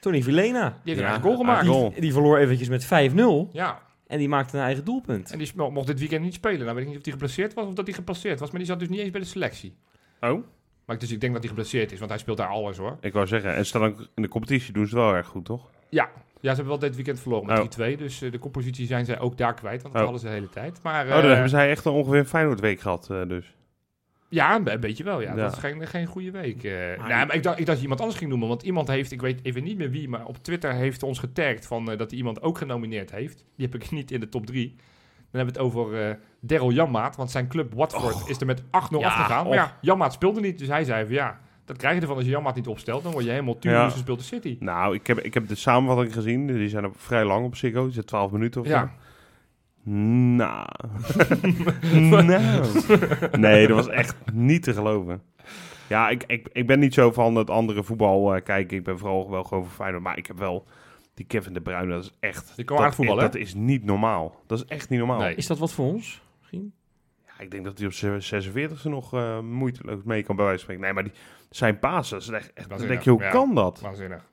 Tony 0.00 0.22
Vilena. 0.22 0.68
Die 0.68 0.78
heeft 0.84 0.84
Ja, 0.84 0.92
een 0.94 1.02
eigen 1.04 1.22
goal 1.22 1.36
gemaakt. 1.36 1.58
eigen 1.58 1.74
goal. 1.74 1.90
Die, 1.90 2.00
die 2.00 2.12
verloor 2.12 2.38
eventjes 2.38 2.68
met 2.68 2.84
5-0 2.84 3.50
Ja, 3.52 3.82
en 4.06 4.18
die 4.18 4.28
maakte 4.28 4.56
een 4.56 4.62
eigen 4.62 4.84
doelpunt. 4.84 5.30
en 5.32 5.38
die 5.38 5.50
mocht 5.56 5.86
dit 5.86 5.98
weekend 5.98 6.22
niet 6.22 6.34
spelen. 6.34 6.60
Nou 6.60 6.72
weet 6.74 6.82
ik 6.82 6.88
niet 6.88 6.96
of 6.98 7.02
hij 7.04 7.12
geblesseerd 7.12 7.54
was 7.54 7.66
of 7.66 7.74
dat 7.74 7.86
hij 7.86 7.94
gepasseerd 7.94 8.40
was, 8.40 8.48
maar 8.50 8.58
die 8.58 8.68
zat 8.68 8.78
dus 8.78 8.88
niet 8.88 9.00
eens 9.00 9.10
bij 9.10 9.20
de 9.20 9.26
selectie. 9.26 9.76
Oh, 10.20 10.44
Maar 10.84 10.94
ik- 10.94 11.00
dus 11.00 11.12
ik 11.12 11.20
denk 11.20 11.32
dat 11.32 11.42
hij 11.42 11.50
geblesseerd 11.50 11.92
is, 11.92 11.98
want 11.98 12.10
hij 12.10 12.18
speelt 12.20 12.36
daar 12.36 12.48
alles 12.48 12.76
hoor. 12.76 12.96
ik 13.00 13.12
wou 13.12 13.26
zeggen. 13.26 13.54
En 13.54 13.66
staan 13.66 13.82
ook 13.84 14.08
in 14.14 14.22
de 14.22 14.28
competitie 14.28 14.72
doen 14.72 14.86
ze 14.86 14.94
het 14.96 15.04
wel 15.04 15.14
erg 15.14 15.26
goed, 15.26 15.44
toch? 15.44 15.70
Ja, 15.88 16.04
ja 16.14 16.14
ze 16.40 16.46
hebben 16.48 16.66
wel 16.66 16.78
dit 16.78 16.94
weekend 16.94 17.20
verloren 17.20 17.46
met 17.46 17.58
Oh. 17.58 17.64
3-2. 17.64 17.96
Dus 17.96 18.22
eh, 18.22 18.32
de 18.32 18.38
koppositie 18.38 18.86
zijn 18.86 19.04
zij 19.04 19.18
ook 19.20 19.36
daar 19.36 19.54
kwijt. 19.54 19.82
Want 19.82 19.94
dat 19.94 20.02
Oh. 20.02 20.10
hadden 20.10 20.20
ze 20.20 20.26
de 20.26 20.40
hele 20.40 20.50
tijd. 20.52 20.82
Maar, 20.82 21.04
oh, 21.06 21.10
dan 21.12 21.22
eh, 21.22 21.30
hebben 21.30 21.48
zij 21.48 21.70
echt 21.70 21.84
een 21.84 21.92
ongeveer 21.92 22.18
een 22.18 22.26
Feyenoord-week 22.26 22.80
gehad, 22.80 23.10
eh, 23.10 23.22
dus. 23.28 23.54
Ja, 24.34 24.54
een, 24.54 24.64
be- 24.64 24.72
een 24.72 24.80
beetje 24.80 25.04
wel. 25.04 25.20
Ja. 25.20 25.30
Ja. 25.30 25.36
Dat 25.42 25.52
is 25.52 25.58
geen, 25.58 25.86
geen 25.86 26.06
goede 26.06 26.30
week. 26.30 26.64
eh. 26.64 26.72
Maar 26.98 27.08
nou, 27.08 27.26
maar 27.26 27.34
ik, 27.34 27.42
dacht, 27.42 27.58
ik 27.58 27.64
dacht 27.66 27.76
je 27.76 27.82
iemand 27.82 28.00
anders 28.00 28.18
ging 28.18 28.30
noemen. 28.30 28.48
Want 28.48 28.62
iemand 28.62 28.88
heeft, 28.88 29.12
ik 29.12 29.20
weet 29.20 29.40
even 29.42 29.64
niet 29.64 29.78
meer 29.78 29.90
wie, 29.90 30.08
maar 30.08 30.24
op 30.26 30.36
Twitter 30.42 30.72
heeft 30.72 31.02
ons 31.02 31.18
getagd 31.18 31.66
van, 31.66 31.90
eh, 31.90 31.98
dat 31.98 32.08
hij 32.10 32.18
iemand 32.18 32.42
ook 32.42 32.58
genomineerd 32.58 33.10
heeft. 33.10 33.44
Die 33.56 33.66
heb 33.70 33.74
ik 33.82 33.90
niet 33.98 34.10
in 34.10 34.20
de 34.20 34.28
top 34.28 34.46
3. 34.46 34.74
Dan 35.30 35.42
hebben 35.44 35.54
we 35.54 35.60
het 35.60 35.70
over 35.70 36.08
eh 36.08 36.14
Daryl 36.40 36.72
Janmaat. 36.72 37.16
Want 37.16 37.30
zijn 37.30 37.48
club 37.48 37.74
Watford 37.74 38.28
is 38.28 38.40
er 38.40 38.46
met 38.46 38.62
8-0 38.62 38.64
Ja, 39.00 39.06
afgegaan. 39.06 39.44
Maar 39.46 39.54
ja, 39.54 39.76
Janmaat 39.80 40.12
speelde 40.12 40.40
niet. 40.40 40.58
Dus 40.58 40.68
hij 40.68 40.84
zei 40.84 41.04
van 41.04 41.14
ja, 41.14 41.40
dat 41.64 41.76
krijg 41.76 41.94
je 41.94 42.00
ervan 42.00 42.16
als 42.16 42.24
je 42.24 42.30
Janmaat 42.30 42.54
niet 42.54 42.66
opstelt. 42.66 43.02
Dan 43.02 43.12
word 43.12 43.24
je 43.24 43.30
helemaal 43.30 43.58
tuurlijk 43.58 43.84
Ja. 43.84 43.90
gespeeld 43.90 44.18
de 44.18 44.24
City. 44.24 44.56
Nou, 44.60 44.94
ik 44.94 45.06
heb, 45.06 45.18
ik 45.18 45.34
heb 45.34 45.48
de 45.48 45.54
samenvatting 45.54 46.12
gezien. 46.14 46.46
Die 46.46 46.68
zijn 46.68 46.84
op 46.84 46.94
vrij 47.00 47.24
lang 47.24 47.44
op 47.46 47.56
Ziggo. 47.56 47.84
Die 47.84 47.92
zit 47.92 48.06
12 48.06 48.30
minuten 48.30 48.60
of 48.60 48.66
zo. 48.66 48.72
Ja. 48.72 48.94
Nou. 49.84 50.66
nou. 51.92 52.28
Nee, 53.38 53.66
dat 53.66 53.76
was 53.76 53.88
echt 53.88 54.16
niet 54.32 54.62
te 54.62 54.72
geloven. 54.72 55.22
Ja, 55.88 56.08
ik, 56.08 56.24
ik, 56.26 56.48
ik 56.52 56.66
ben 56.66 56.78
niet 56.78 56.94
zo 56.94 57.12
van 57.12 57.34
het 57.36 57.50
andere 57.50 57.82
voetbal 57.82 58.34
eh, 58.34 58.42
kijken. 58.42 58.76
Ik 58.76 58.84
ben 58.84 58.98
vooral 58.98 59.30
wel 59.30 59.44
gewoon 59.44 59.64
voor 59.64 59.72
Feyenoord. 59.72 60.02
Maar 60.02 60.18
ik 60.18 60.26
heb 60.26 60.38
wel 60.38 60.66
die 61.14 61.26
Kevin 61.26 61.52
De 61.52 61.60
Bruyne. 61.60 61.92
Dat 61.92 62.02
is 62.02 62.12
echt... 62.20 62.52
Die 62.56 62.64
kan 62.64 62.76
dat, 62.76 62.84
aardig 62.84 62.96
voetballen, 62.96 63.22
Dat 63.24 63.34
is 63.34 63.54
niet 63.54 63.84
normaal. 63.84 64.40
Dat 64.46 64.58
is 64.58 64.64
echt 64.64 64.88
niet 64.88 64.98
normaal. 64.98 65.18
Nee. 65.18 65.34
Is 65.34 65.46
dat 65.46 65.58
wat 65.58 65.72
voor 65.72 65.86
ons? 65.86 66.22
Misschien? 66.40 66.72
Ja, 67.26 67.44
ik 67.44 67.50
denk 67.50 67.64
dat 67.64 67.78
hij 67.78 67.86
op 67.86 67.92
zijn 67.92 68.44
46e 68.44 68.82
nog 68.82 69.14
eh, 69.14 69.40
moeiteloos 69.40 70.02
mee 70.04 70.22
kan 70.22 70.36
bij 70.36 70.44
wijze 70.44 70.64
van 70.64 70.74
spreken. 70.74 70.82
Nee, 70.82 70.92
maar 70.92 71.12
die, 71.12 71.22
zijn 71.50 71.78
is 72.10 72.28
echt, 72.28 72.52
echt 72.52 72.68
dan 72.68 72.78
denk 72.78 73.02
je, 73.02 73.10
hoe 73.10 73.22
ja. 73.22 73.30
kan 73.30 73.54
dat? 73.54 73.80
Waanzinnig. 73.80 74.32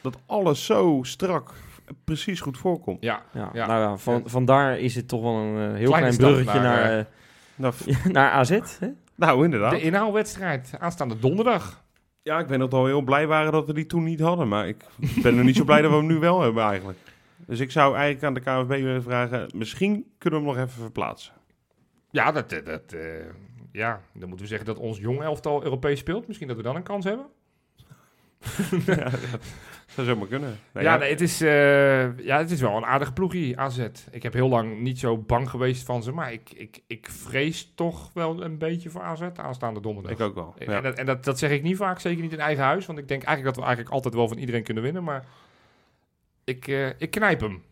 Dat 0.00 0.18
alles 0.26 0.64
zo 0.66 1.00
strak 1.02 1.54
precies 2.04 2.40
goed 2.40 2.58
voorkomt. 2.58 3.02
Ja, 3.02 3.22
Ja, 3.32 3.50
Ja. 3.52 3.66
Nou 3.66 3.80
ja, 3.80 3.96
van, 3.96 4.22
vandaar 4.24 4.78
is 4.78 4.94
het 4.94 5.08
toch 5.08 5.22
wel 5.22 5.34
een 5.34 5.70
eh, 5.70 5.76
heel 5.76 5.86
Kleine 5.90 6.16
klein 6.16 6.32
bruggetje 6.32 6.60
naar, 6.60 6.88
naar, 6.88 7.06
Nou, 7.54 7.72
f- 7.72 7.86
eh, 7.86 8.04
naar 8.18 8.30
AZ. 8.30 8.50
Hè? 8.78 8.88
nou, 9.14 9.44
inderdaad. 9.44 9.70
de 9.70 9.80
inhaalwedstrijd 9.80 10.70
aanstaande 10.78 11.18
donderdag. 11.18 11.84
Ja, 12.22 12.38
ik 12.38 12.46
ben 12.46 12.58
dat 12.58 12.74
al 12.74 12.86
heel 12.86 13.02
blij 13.02 13.26
waren 13.26 13.52
dat 13.52 13.66
we 13.66 13.74
die 13.74 13.86
toen 13.86 14.02
niet 14.04 14.20
hadden. 14.20 14.48
Maar 14.48 14.68
ik 14.68 14.84
ben 15.22 15.38
er 15.38 15.44
niet 15.44 15.56
zo 15.56 15.64
blij 15.64 15.82
dat 15.82 15.90
we 15.90 15.96
hem 15.96 16.06
nu 16.06 16.18
wel 16.18 16.40
hebben 16.40 16.62
eigenlijk. 16.64 16.98
Dus 17.46 17.60
ik 17.60 17.70
zou 17.70 17.96
eigenlijk 17.96 18.24
aan 18.24 18.34
de 18.34 18.40
KNVB 18.40 18.82
willen 18.82 19.02
vragen... 19.02 19.48
misschien 19.54 20.12
kunnen 20.18 20.40
we 20.40 20.46
hem 20.46 20.56
nog 20.56 20.64
even 20.66 20.82
verplaatsen. 20.82 21.32
Ja, 22.10 22.32
dat, 22.32 22.50
dat, 22.50 22.66
dat, 22.66 22.92
eh, 22.92 23.00
ja, 23.72 24.00
dan 24.12 24.28
moeten 24.28 24.38
we 24.40 24.46
zeggen 24.46 24.66
dat 24.66 24.78
ons 24.78 24.98
jong 24.98 25.22
elftal 25.22 25.62
Europees 25.64 25.98
speelt. 25.98 26.26
Misschien 26.26 26.48
dat 26.48 26.56
we 26.56 26.62
dan 26.62 26.76
een 26.76 26.82
kans 26.82 27.04
hebben. 27.04 27.26
ja, 28.86 29.10
dat 29.10 29.40
zou 29.94 30.06
zomaar 30.06 30.26
kunnen. 30.28 30.58
Nee, 30.72 30.84
ja, 30.84 30.96
nee, 30.96 31.10
het, 31.10 31.20
is, 31.20 31.40
eh, 31.40 32.18
ja, 32.18 32.38
het 32.38 32.50
is 32.50 32.60
wel 32.60 32.76
een 32.76 32.84
aardige 32.84 33.12
ploegie, 33.12 33.58
AZ. 33.58 33.88
Ik 34.10 34.22
heb 34.22 34.32
heel 34.32 34.48
lang 34.48 34.80
niet 34.80 34.98
zo 34.98 35.18
bang 35.18 35.50
geweest 35.50 35.84
van 35.84 36.02
ze. 36.02 36.12
Maar 36.12 36.32
ik, 36.32 36.50
ik, 36.50 36.82
ik 36.86 37.08
vrees 37.10 37.72
toch 37.74 38.10
wel 38.12 38.42
een 38.42 38.58
beetje 38.58 38.90
voor 38.90 39.02
AZ 39.02 39.22
aanstaande 39.34 39.80
donderdag. 39.80 40.12
Ik 40.12 40.20
ook 40.20 40.34
wel. 40.34 40.54
Ja. 40.58 40.66
En, 40.66 40.82
dat, 40.82 40.94
en 40.94 41.06
dat, 41.06 41.24
dat 41.24 41.38
zeg 41.38 41.50
ik 41.50 41.62
niet 41.62 41.76
vaak, 41.76 42.00
zeker 42.00 42.22
niet 42.22 42.32
in 42.32 42.40
eigen 42.40 42.64
huis. 42.64 42.86
Want 42.86 42.98
ik 42.98 43.08
denk 43.08 43.22
eigenlijk 43.22 43.54
dat 43.54 43.64
we 43.64 43.68
eigenlijk 43.70 43.94
altijd 43.94 44.14
wel 44.14 44.28
van 44.28 44.38
iedereen 44.38 44.62
kunnen 44.62 44.82
winnen. 44.82 45.04
Maar 45.04 45.26
ik, 46.44 46.68
eh, 46.68 46.88
ik 47.00 47.10
knijp 47.10 47.40
hem. 47.40 47.62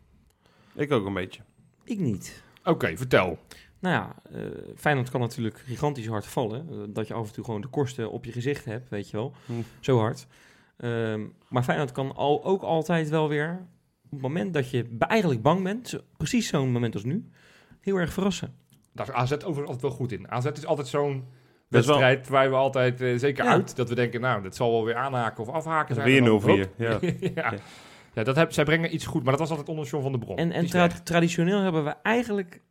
Ik 0.73 0.91
ook 0.91 1.05
een 1.05 1.13
beetje. 1.13 1.41
Ik 1.83 1.99
niet. 1.99 2.43
Oké, 2.63 2.97
vertel. 2.97 3.39
Nou 3.79 3.95
ja, 3.95 4.15
eh, 4.31 4.45
Feyenoord 4.75 5.09
kan 5.09 5.19
natuurlijk 5.19 5.59
gigantisch 5.65 6.07
hard 6.07 6.27
vallen. 6.27 6.93
Dat 6.93 7.07
je 7.07 7.13
af 7.13 7.27
en 7.27 7.33
toe 7.33 7.43
gewoon 7.43 7.61
de 7.61 7.67
kosten 7.67 8.11
op 8.11 8.25
je 8.25 8.31
gezicht 8.31 8.65
hebt, 8.65 8.89
weet 8.89 9.09
je 9.09 9.17
wel. 9.17 9.33
Hm. 9.45 9.53
Zo 9.79 9.99
hard. 9.99 10.27
Ehm, 10.81 11.21
maar 11.49 11.63
Feyenoord 11.63 11.91
kan 11.91 12.15
al, 12.15 12.43
ook 12.45 12.61
altijd 12.61 13.09
wel 13.09 13.29
weer, 13.29 13.67
op 14.05 14.11
het 14.11 14.21
moment 14.21 14.53
dat 14.53 14.69
je 14.69 14.95
eigenlijk 14.99 15.41
bang 15.41 15.63
bent, 15.63 15.87
zo- 15.89 15.99
precies 16.17 16.47
zo'n 16.47 16.71
moment 16.71 16.93
als 16.93 17.03
nu, 17.03 17.29
heel 17.79 17.95
erg 17.97 18.13
verrassen. 18.13 18.53
Daar 18.93 19.07
is 19.07 19.13
AZ 19.13 19.31
overigens 19.31 19.57
altijd 19.65 19.81
wel 19.81 19.91
goed 19.91 20.11
in. 20.11 20.31
AZ 20.31 20.45
is 20.45 20.65
altijd 20.65 20.87
zo'n 20.87 21.25
wedstrijd 21.67 22.27
waar 22.27 22.49
we 22.49 22.55
altijd, 22.55 23.01
eh, 23.01 23.17
zeker 23.17 23.43
Ja. 23.45 23.51
uit, 23.51 23.75
dat 23.75 23.89
we 23.89 23.95
denken, 23.95 24.21
nou, 24.21 24.43
dat 24.43 24.55
zal 24.55 24.71
wel 24.71 24.85
weer 24.85 24.95
aanhaken 24.95 25.43
of 25.43 25.49
afhaken 25.49 25.95
zijn. 25.95 26.07
Weer 26.07 26.17
En 26.17 26.23
dan, 26.25 26.41
0-4. 26.41 26.59
hop. 26.65 26.73
Ja. 26.77 26.99
ja. 27.35 27.53
ja, 28.13 28.23
dat 28.23 28.35
heb, 28.35 28.51
zij 28.51 28.63
brengen 28.63 28.93
iets 28.93 29.05
goed, 29.05 29.21
maar 29.21 29.31
dat 29.31 29.39
was 29.39 29.49
altijd 29.49 29.69
onder 29.69 29.85
John 29.85 30.03
van 30.03 30.11
der 30.11 30.21
Brom. 30.21 30.37
En, 30.37 30.65
tra- 30.65 30.87
traditioneel 30.87 31.59
hebben 31.61 31.83
we 31.83 31.95
eigenlijk 32.03 32.61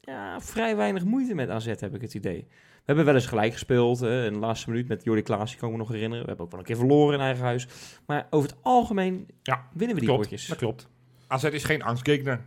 ja, 0.00 0.40
vrij 0.40 0.76
weinig 0.76 1.04
moeite 1.04 1.34
met 1.34 1.48
AZ, 1.48 1.66
heb 1.66 1.94
ik 1.94 2.00
het 2.00 2.14
idee. 2.14 2.46
We 2.88 2.94
hebben 2.94 3.12
wel 3.12 3.22
eens 3.22 3.30
gelijk 3.30 3.52
gespeeld. 3.52 4.00
in 4.02 4.32
de 4.32 4.38
laatste 4.38 4.70
minuut 4.70 4.88
met 4.88 5.04
Jordi 5.04 5.22
Klaas, 5.22 5.50
die 5.50 5.58
kan 5.58 5.68
ik 5.68 5.74
me 5.74 5.80
nog 5.80 5.88
herinneren. 5.90 6.22
We 6.22 6.28
hebben 6.28 6.44
ook 6.44 6.50
wel 6.50 6.60
een 6.60 6.66
keer 6.66 6.76
verloren 6.76 7.14
in 7.14 7.20
eigen 7.20 7.44
huis. 7.44 7.66
Maar 8.06 8.26
over 8.30 8.48
het 8.50 8.58
algemeen 8.62 9.26
Ja, 9.42 9.68
winnen 9.72 9.94
we 9.96 10.00
die 10.02 10.10
klopt, 10.10 10.22
potjes. 10.28 10.46
dat 10.46 10.58
klopt. 10.58 10.88
AZ 11.26 11.44
is 11.44 11.64
geen 11.64 11.82
angstgegner. 11.82 12.40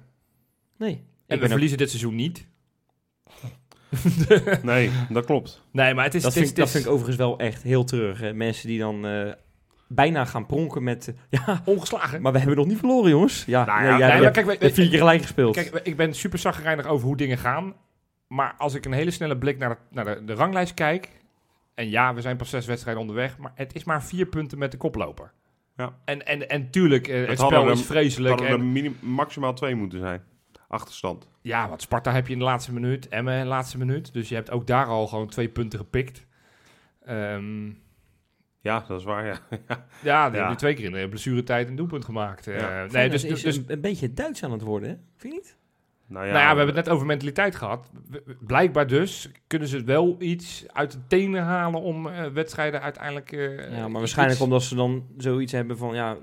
Nee. 0.78 1.04
En 1.28 1.38
we 1.38 1.44
ook- 1.44 1.50
verliezen 1.50 1.78
dit 1.78 1.90
seizoen 1.90 2.16
niet. 2.16 2.48
Nee, 4.62 4.92
dat 5.10 5.26
klopt. 5.26 5.62
Nee, 5.72 5.94
maar 5.94 6.04
het 6.06 6.16
is... 6.16 6.22
dat, 6.22 6.34
het 6.34 6.44
vind, 6.44 6.46
is, 6.46 6.50
ik- 6.52 6.56
dat 6.56 6.66
het 6.66 6.72
vind 6.74 6.84
is 6.86 6.90
ik 6.90 6.96
overigens 6.98 7.18
wel 7.18 7.40
echt 7.40 7.64
heel 7.64 7.84
terug. 7.84 8.20
Hè. 8.20 8.34
Mensen 8.34 8.68
die 8.68 8.80
dan 8.80 9.06
eh, 9.06 9.32
bijna 9.88 10.26
gaan 10.26 10.46
pronken 10.46 10.84
met... 10.84 11.08
eh, 11.08 11.40
ja, 11.46 11.62
ongeslagen. 11.66 12.22
maar 12.22 12.32
we 12.32 12.38
hebben 12.38 12.58
nog 12.58 12.66
niet 12.68 12.78
verloren, 12.78 13.10
jongens. 13.10 13.44
Ja, 13.46 13.66
Nou 13.66 13.80
nee, 13.82 13.98
ja, 13.98 14.08
nee, 14.14 14.22
maar 14.22 14.32
kijk, 14.32 14.46
we- 14.60 14.74
vier 14.74 14.90
keer 14.90 14.98
gelijk 14.98 15.22
gespeeld. 15.22 15.56
Kijk, 15.56 15.80
ik 15.84 15.96
ben 15.96 16.14
super 16.14 16.40
zagrijnig 16.40 16.86
over 16.86 17.08
hoe 17.08 17.18
dingen 17.18 17.38
gaan. 17.38 17.74
Maar 18.32 18.56
als 18.58 18.74
ik 18.74 18.86
een 18.86 18.92
hele 18.92 19.12
snelle 19.12 19.38
blik 19.38 19.58
naar, 19.58 19.70
de, 19.70 19.78
naar 19.90 20.06
de, 20.06 20.24
de 20.26 20.34
ranglijst 20.34 20.74
kijk... 20.74 21.10
En 21.74 21.90
ja, 21.90 22.14
we 22.14 22.22
zijn 22.22 22.38
pas 22.38 22.50
zes 22.50 22.66
wedstrijden 22.66 23.02
onderweg. 23.02 23.38
Maar 23.38 23.52
het 23.56 23.76
is 23.76 23.84
maar 23.84 24.04
vier 24.04 24.26
punten 24.26 24.58
met 24.58 24.72
de 24.72 24.78
koploper. 24.78 25.32
Ja. 25.78 25.96
En, 26.06 26.26
en, 26.26 26.50
en 26.50 26.70
tuurlijk, 26.70 27.08
eh, 27.08 27.28
het 27.28 27.40
hadden 27.40 27.60
spel 27.62 27.72
is 27.72 27.86
vreselijk. 27.86 28.30
Hadden 28.40 28.48
er 28.58 28.60
En, 28.64 28.72
minim- 28.72 28.98
maximaal 29.00 29.54
twee 29.54 29.76
moeten 29.76 30.00
zijn. 30.00 30.22
Achterstand. 30.68 31.28
ja, 31.42 31.70
want 31.70 31.82
Sparta 31.82 32.12
heb 32.12 32.28
je 32.28 32.34
in 32.34 32.40
de 32.40 32.46
laatste 32.46 32.74
minuut. 32.74 33.08
Emmen 33.08 33.34
in 33.36 33.42
de 33.42 33.48
laatste 33.48 33.78
minuut. 33.78 34.14
Dus 34.14 34.30
je 34.30 34.36
hebt 34.36 34.52
ook 34.52 34.68
daar 34.68 34.86
al 34.86 35.08
gewoon 35.08 35.28
twee 35.28 35.50
punten 35.50 35.80
gepikt. 35.80 36.26
Ehm, 37.06 37.66
Ja, 38.62 38.84
dat 38.88 39.00
is 39.00 39.06
waar, 39.06 39.26
ja. 39.26 39.38
ja, 40.04 40.26
die 40.26 40.34
Ja. 40.36 40.40
hebben 40.40 40.58
twee 40.58 40.74
keer 40.74 40.86
in 40.86 40.92
de 40.92 41.10
blessuretijd 41.10 41.68
een 41.68 41.76
doelpunt 41.76 42.06
gemaakt. 42.06 42.48
Eh, 42.48 42.60
Ja. 42.60 42.86
nee, 42.92 43.10
dus, 43.10 43.24
is 43.24 43.42
dus, 43.42 43.58
een, 43.58 43.64
een 43.68 43.82
beetje 43.82 44.14
Duits 44.14 44.44
aan 44.44 44.52
het 44.52 44.62
worden, 44.62 44.90
hè? 44.90 44.96
Vind 45.18 45.34
je 45.34 45.40
niet? 45.40 45.58
Nou 46.12 46.26
ja, 46.26 46.32
nou 46.32 46.44
ja, 46.44 46.52
we 46.52 46.58
hebben 46.58 46.76
het 46.76 46.86
net 46.86 46.94
over 46.94 47.06
mentaliteit 47.06 47.56
gehad. 47.56 47.90
Blijkbaar 48.40 48.88
dus 48.88 49.30
kunnen 49.48 49.68
ze 49.68 49.84
wel 49.84 50.16
iets 50.20 50.66
uit 50.68 50.92
de 50.92 50.98
tenen 51.08 51.44
halen 51.44 51.82
om 51.82 52.08
eh, 52.08 52.26
wedstrijden 52.28 52.82
uiteindelijk... 52.82 53.32
eh, 53.32 53.78
Ja, 53.78 53.88
maar 53.88 54.00
waarschijnlijk 54.00 54.38
iets- 54.40 54.48
omdat 54.48 54.64
ze 54.64 54.76
dan 54.76 55.06
zoiets 55.18 55.52
hebben 55.52 55.78
van... 55.78 55.96
Ja, 55.96 56.18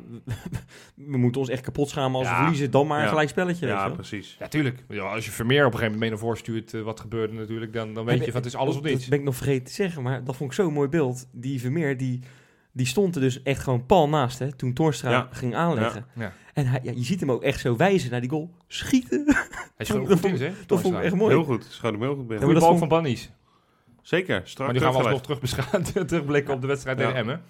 we 1.12 1.16
moeten 1.18 1.41
ons 1.41 1.51
echt 1.51 1.62
kapot 1.62 1.89
schamen 1.89 2.18
als 2.18 2.28
we 2.28 2.34
verliezen. 2.34 2.70
Dan 2.70 2.86
maar 2.86 2.97
een 2.99 3.03
Ja. 3.05 3.09
gelijk 3.11 3.28
spelletje, 3.28 3.66
Ja, 3.66 3.89
precies. 3.89 4.36
Ja, 4.39 4.49
tuurlijk. 4.49 4.84
Ja, 4.89 5.03
als 5.03 5.24
je 5.24 5.30
Vermeer 5.30 5.66
op 5.66 5.72
een 5.72 5.78
gegeven 5.78 5.84
moment 5.93 6.01
mee 6.01 6.11
naar 6.11 6.18
voren 6.18 6.39
stuurt 6.39 6.74
eh, 6.74 6.80
wat 6.82 7.01
gebeurde 7.01 7.34
natuurlijk, 7.34 7.72
dan, 7.72 7.95
dan 7.95 8.05
weet 8.05 8.18
je 8.24 8.32
van 8.32 8.34
het 8.41 8.47
is 8.47 8.57
alles 8.57 8.76
of 8.76 8.82
Dat 8.82 8.93
niets. 8.93 9.09
ben 9.09 9.18
ik 9.18 9.24
nog 9.24 9.36
vergeten 9.36 9.64
te 9.64 9.72
zeggen, 9.72 10.03
maar 10.03 10.24
dat 10.24 10.36
vond 10.36 10.51
ik 10.51 10.57
zo'n 10.57 10.72
mooi 10.72 10.89
beeld. 10.89 11.26
Die 11.32 11.61
Vermeer, 11.61 11.97
die, 11.97 12.20
die 12.79 12.87
stond 12.87 13.14
er 13.14 13.20
dus 13.20 13.43
echt 13.43 13.62
gewoon 13.62 13.87
pal 13.87 14.09
naast, 14.09 14.39
hè, 14.39 14.53
toen 14.53 14.72
Torstra 14.72 15.11
Ja. 15.11 15.29
ging 15.31 15.55
aanleggen. 15.55 16.07
Ja. 16.14 16.22
Ja. 16.22 16.33
En 16.55 16.66
hij, 16.66 16.81
ja, 16.83 16.93
je 16.95 17.03
ziet 17.05 17.20
hem 17.20 17.31
ook 17.31 17.43
echt 17.43 17.61
zo 17.61 17.76
wijzen 17.76 18.11
naar 18.11 18.20
die 18.20 18.31
goal. 18.31 18.51
Schieten. 18.66 19.24
Hij 19.76 19.87
dat 19.87 19.89
goed 19.99 20.11
in, 20.11 20.16
vond- 20.18 20.39
hè? 20.39 20.53
dat 20.66 20.81
vond 20.81 20.95
ik 20.95 21.03
echt 21.03 21.14
mooi. 21.14 21.35
Heel 21.35 21.45
goed. 21.45 21.64
Schoot 21.64 21.93
hem 21.93 22.01
heel 22.01 22.14
goed 22.14 22.26
binnen. 22.26 22.37
Ja, 22.39 22.45
Goeie 22.45 22.61
maar 22.61 22.61
dat 22.61 22.68
bal 22.70 22.79
vond- 22.79 22.91
van 22.91 23.03
Bannies. 23.03 23.31
Zeker. 24.03 24.41
Strak 24.45 24.66
Maar 24.66 24.76
nu 24.76 24.83
gaan 24.83 24.93
we 24.93 24.99
alsnog 24.99 25.20
terugbescha- 25.22 25.81
terugblikken 26.07 26.55
op 26.55 26.61
de 26.61 26.66
wedstrijd 26.66 26.99
Ja. 26.99 27.05
tegen 27.05 27.18
Emmen. 27.20 27.43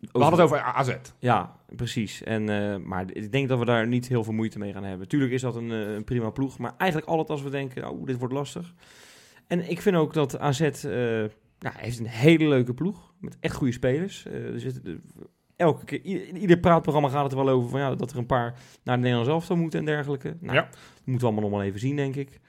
We 0.00 0.08
hadden 0.22 0.30
het 0.40 0.40
over 0.40 0.60
AZ. 0.60 0.96
Ja, 1.18 1.56
precies. 1.76 2.22
En, 2.22 2.48
eh, 2.48 2.76
maar 2.84 3.04
ik 3.12 3.32
denk 3.32 3.48
dat 3.48 3.58
we 3.58 3.64
daar 3.64 3.86
niet 3.86 4.08
heel 4.08 4.24
veel 4.24 4.32
moeite 4.32 4.58
mee 4.58 4.72
gaan 4.72 4.84
hebben. 4.84 5.08
Tuurlijk 5.08 5.32
is 5.32 5.40
dat 5.40 5.54
een, 5.56 5.70
eh, 5.72 5.94
een 5.94 6.04
prima 6.04 6.30
ploeg. 6.30 6.58
Maar 6.58 6.74
eigenlijk 6.78 7.10
altijd 7.10 7.30
als 7.30 7.42
we 7.42 7.50
denken, 7.50 7.90
oh, 7.90 8.06
dit 8.06 8.18
wordt 8.18 8.34
lastig. 8.34 8.72
En 9.46 9.70
ik 9.70 9.80
vind 9.82 9.96
ook 9.96 10.12
dat 10.14 10.38
AZ 10.38 10.60
eh, 10.60 11.24
nou, 11.58 11.74
heeft 11.78 11.98
een 11.98 12.06
hele 12.06 12.48
leuke 12.48 12.74
ploeg. 12.74 13.12
Met 13.20 13.36
echt 13.40 13.54
goede 13.54 13.72
spelers. 13.72 14.26
Eh, 14.26 14.52
er 14.52 14.60
zitten, 14.60 14.82
er- 14.84 15.26
elke 15.56 15.84
keer, 15.84 16.04
in 16.28 16.36
ieder 16.36 16.58
praatprogramma 16.58 17.08
gaat 17.08 17.22
het 17.22 17.32
er 17.32 17.44
wel 17.44 17.48
over 17.54 17.70
van, 17.70 17.80
ja, 17.80 17.94
dat 17.94 18.10
er 18.10 18.18
een 18.18 18.26
paar 18.26 18.54
naar 18.84 18.94
de 18.96 19.00
Nederlands 19.02 19.30
elftal 19.32 19.56
moeten 19.56 19.78
en 19.78 19.84
dergelijke. 19.84 20.36
Nou, 20.40 20.54
Ja. 20.56 20.62
dat 20.62 20.78
moeten 21.04 21.28
we 21.28 21.32
allemaal 21.32 21.50
nog 21.50 21.58
maar 21.58 21.66
even 21.68 21.80
zien, 21.80 21.96
denk 21.96 22.16
ik. 22.16 22.40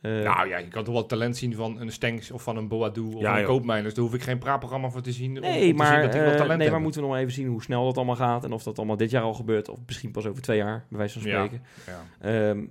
Eh, 0.00 0.12
Nou 0.22 0.48
ja, 0.48 0.58
je 0.58 0.68
kan 0.68 0.84
toch 0.84 0.94
wel 0.94 1.06
talent 1.06 1.36
zien 1.36 1.54
van 1.54 1.80
een 1.80 1.92
Stenks 1.92 2.30
of 2.30 2.42
van 2.42 2.56
een 2.56 2.68
Boadu 2.68 3.00
of 3.00 3.20
Ja, 3.20 3.38
een. 3.38 3.44
Koopmijners. 3.44 3.94
Daar 3.94 4.04
hoef 4.04 4.14
ik 4.14 4.22
geen 4.22 4.38
praatprogramma 4.38 4.90
voor 4.90 5.00
te 5.00 5.12
zien. 5.12 5.30
om- 5.30 5.36
om 5.36 5.42
nee, 5.42 5.68
te 5.70 5.74
maar, 5.76 5.92
zien 5.92 6.00
dat 6.02 6.12
die 6.12 6.20
wel 6.20 6.30
eh, 6.30 6.36
talent 6.36 6.48
nee, 6.48 6.56
maar 6.56 6.58
hebben. 6.66 6.82
moeten 6.82 7.00
we 7.00 7.06
nog 7.06 7.14
maar 7.16 7.24
even 7.24 7.34
zien 7.34 7.46
hoe 7.48 7.62
snel 7.62 7.84
dat 7.84 7.96
allemaal 7.96 8.16
gaat. 8.16 8.44
En 8.44 8.52
of 8.52 8.62
dat 8.62 8.76
allemaal 8.78 8.96
dit 8.96 9.10
jaar 9.10 9.22
al 9.22 9.34
gebeurt. 9.34 9.68
Of 9.68 9.78
misschien 9.86 10.10
pas 10.10 10.26
over 10.26 10.42
twee 10.42 10.56
jaar, 10.56 10.84
bij 10.88 10.98
wijze 10.98 11.20
van 11.20 11.22
spreken. 11.30 11.62
Ja. 11.86 12.50
Ehm, 12.50 12.64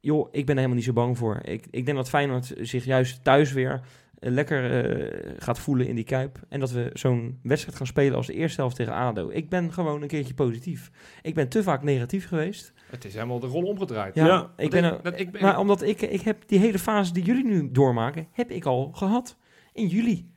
joh, 0.00 0.28
ik 0.30 0.40
ben 0.46 0.48
er 0.54 0.54
helemaal 0.54 0.74
niet 0.76 0.84
zo 0.84 0.92
bang 0.92 1.18
voor. 1.18 1.38
Ik, 1.42 1.66
ik 1.70 1.84
denk 1.84 1.96
dat 1.96 2.08
Feyenoord 2.08 2.54
zich 2.60 2.84
juist 2.84 3.24
thuis 3.24 3.52
weer 3.52 3.80
lekker 4.20 4.84
eh, 4.84 5.32
gaat 5.38 5.58
voelen 5.58 5.86
in 5.88 5.94
die 5.94 6.04
Kuip. 6.04 6.38
En 6.48 6.60
dat 6.60 6.70
we 6.70 6.90
zo'n 6.92 7.38
wedstrijd 7.42 7.76
gaan 7.76 7.86
spelen 7.86 8.16
als 8.16 8.26
de 8.26 8.32
eerste 8.34 8.60
helft 8.60 8.76
tegen 8.76 8.92
ADO. 8.92 9.30
Ik 9.32 9.48
ben 9.48 9.72
gewoon 9.72 10.02
een 10.02 10.08
keertje 10.08 10.34
positief. 10.34 10.90
Ik 11.22 11.34
ben 11.34 11.48
te 11.48 11.62
vaak 11.62 11.82
negatief 11.82 12.28
geweest. 12.28 12.72
Het 12.90 13.04
is 13.04 13.14
helemaal 13.14 13.38
de 13.40 13.46
rol 13.46 13.62
omgedraaid. 13.64 14.14
Ja, 14.14 14.26
Ja, 14.26 14.50
ik 14.56 14.70
ben 14.70 14.84
ik- 14.84 15.02
dat 15.02 15.20
ik 15.20 15.30
ben- 15.30 15.42
maar 15.42 15.58
omdat 15.58 15.82
ik, 15.82 16.02
ik 16.02 16.20
heb 16.20 16.42
die 16.46 16.58
hele 16.58 16.78
fase 16.78 17.12
die 17.12 17.24
jullie 17.24 17.44
nu 17.44 17.70
doormaken, 17.72 18.26
heb 18.32 18.50
ik 18.50 18.64
al 18.64 18.90
gehad. 18.92 19.36
In 19.72 19.86
juli. 19.86 20.30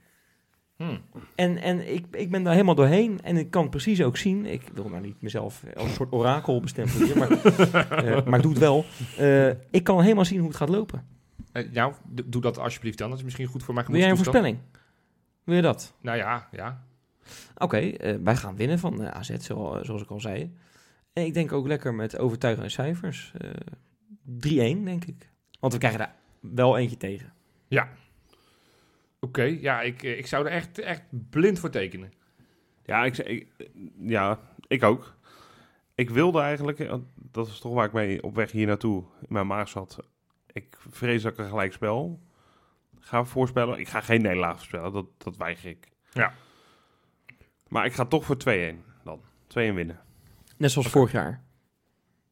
Hm. 0.75 0.97
En, 1.35 1.57
en 1.57 1.93
ik, 1.93 2.05
ik 2.11 2.31
ben 2.31 2.43
daar 2.43 2.53
helemaal 2.53 2.75
doorheen. 2.75 3.19
En 3.23 3.37
ik 3.37 3.51
kan 3.51 3.69
precies 3.69 4.01
ook 4.03 4.17
zien. 4.17 4.45
Ik 4.45 4.61
wil 4.73 4.89
nou 4.89 5.01
niet 5.01 5.21
mezelf 5.21 5.63
als 5.75 5.83
een 5.89 5.93
soort 5.95 6.11
orakel 6.13 6.59
bestempelen 6.59 7.05
hier, 7.07 7.17
maar, 7.17 7.31
eh, 8.05 8.25
maar 8.25 8.35
ik 8.37 8.41
doe 8.43 8.51
het 8.51 8.59
wel. 8.61 8.85
Eh, 9.17 9.47
ik 9.71 9.83
kan 9.83 10.01
helemaal 10.01 10.25
zien 10.25 10.39
hoe 10.39 10.47
het 10.47 10.57
gaat 10.57 10.69
lopen. 10.69 11.19
Nou, 11.71 11.93
doe 12.25 12.41
dat 12.41 12.57
alsjeblieft 12.57 12.97
dan. 12.97 13.09
Dat 13.09 13.17
is 13.17 13.23
misschien 13.23 13.45
goed 13.47 13.63
voor 13.63 13.73
mijn 13.73 13.85
Wil 13.85 13.95
jij 13.95 14.09
een 14.09 14.17
gemoedstoestand. 14.17 14.55
voorspelling? 14.55 14.85
Wil 15.43 15.55
je 15.55 15.61
dat? 15.61 15.93
Nou 16.01 16.17
ja, 16.17 16.47
ja. 16.51 16.83
Oké, 17.57 17.77
eh, 17.77 18.15
wij 18.23 18.35
gaan 18.35 18.55
winnen 18.55 18.79
van 18.79 19.03
eh, 19.03 19.09
AZ, 19.19 19.29
zo- 19.37 19.79
zoals 19.81 20.01
ik 20.01 20.09
al 20.09 20.19
zei. 20.19 20.55
En 21.13 21.25
ik 21.25 21.33
denk 21.33 21.51
ook 21.51 21.67
lekker 21.67 21.93
met 21.93 22.17
overtuigende 22.17 22.69
cijfers. 22.69 23.33
Eh 23.37 23.49
3-1, 24.23 24.83
denk 24.83 25.05
ik. 25.05 25.29
Want 25.59 25.73
we 25.73 25.79
krijgen 25.79 25.99
daar 25.99 26.15
wel 26.39 26.77
eentje 26.77 26.97
tegen. 26.97 27.33
Oké, 29.19 29.43
ja, 29.43 29.81
ik, 29.81 30.01
ik 30.03 30.27
zou 30.27 30.45
er 30.45 30.51
echt, 30.51 30.79
echt 30.79 31.01
blind 31.29 31.59
voor 31.59 31.69
tekenen. 31.69 32.11
Ja, 32.85 33.03
ik, 33.03 33.17
ik, 33.17 33.47
ja, 33.99 34.39
ik 34.67 34.83
ook. 34.83 35.15
Ik 35.95 36.09
wilde 36.09 36.39
eigenlijk, 36.41 36.89
dat 37.15 37.47
is 37.47 37.59
toch 37.59 37.73
waar 37.73 37.85
ik 37.85 37.93
mee 37.93 38.23
op 38.23 38.35
weg 38.35 38.51
hier 38.51 38.67
naartoe 38.67 39.03
in 39.21 39.27
mijn 39.33 39.47
maag 39.47 39.69
zat. 39.69 39.97
Ik 40.53 40.77
vrees 40.89 41.21
dat 41.21 41.31
ik 41.31 41.37
een 41.37 41.49
gelijk 41.49 41.73
spel 41.73 42.19
ga 42.99 43.23
voorspellen. 43.23 43.79
Ik 43.79 43.87
ga 43.87 44.01
geen 44.01 44.21
nederlaag 44.21 44.55
voorspellen, 44.55 44.93
dat, 44.93 45.05
dat 45.17 45.37
weiger 45.37 45.69
ik. 45.69 45.87
Ja. 46.11 46.33
Maar 47.67 47.85
ik 47.85 47.93
ga 47.93 48.05
toch 48.05 48.25
voor 48.25 48.37
2-1 48.47 48.47
dan. 49.03 49.19
2-1 49.47 49.53
winnen. 49.53 49.99
Net 50.57 50.71
zoals 50.71 50.87
vorig 50.87 51.11
jaar. 51.11 51.41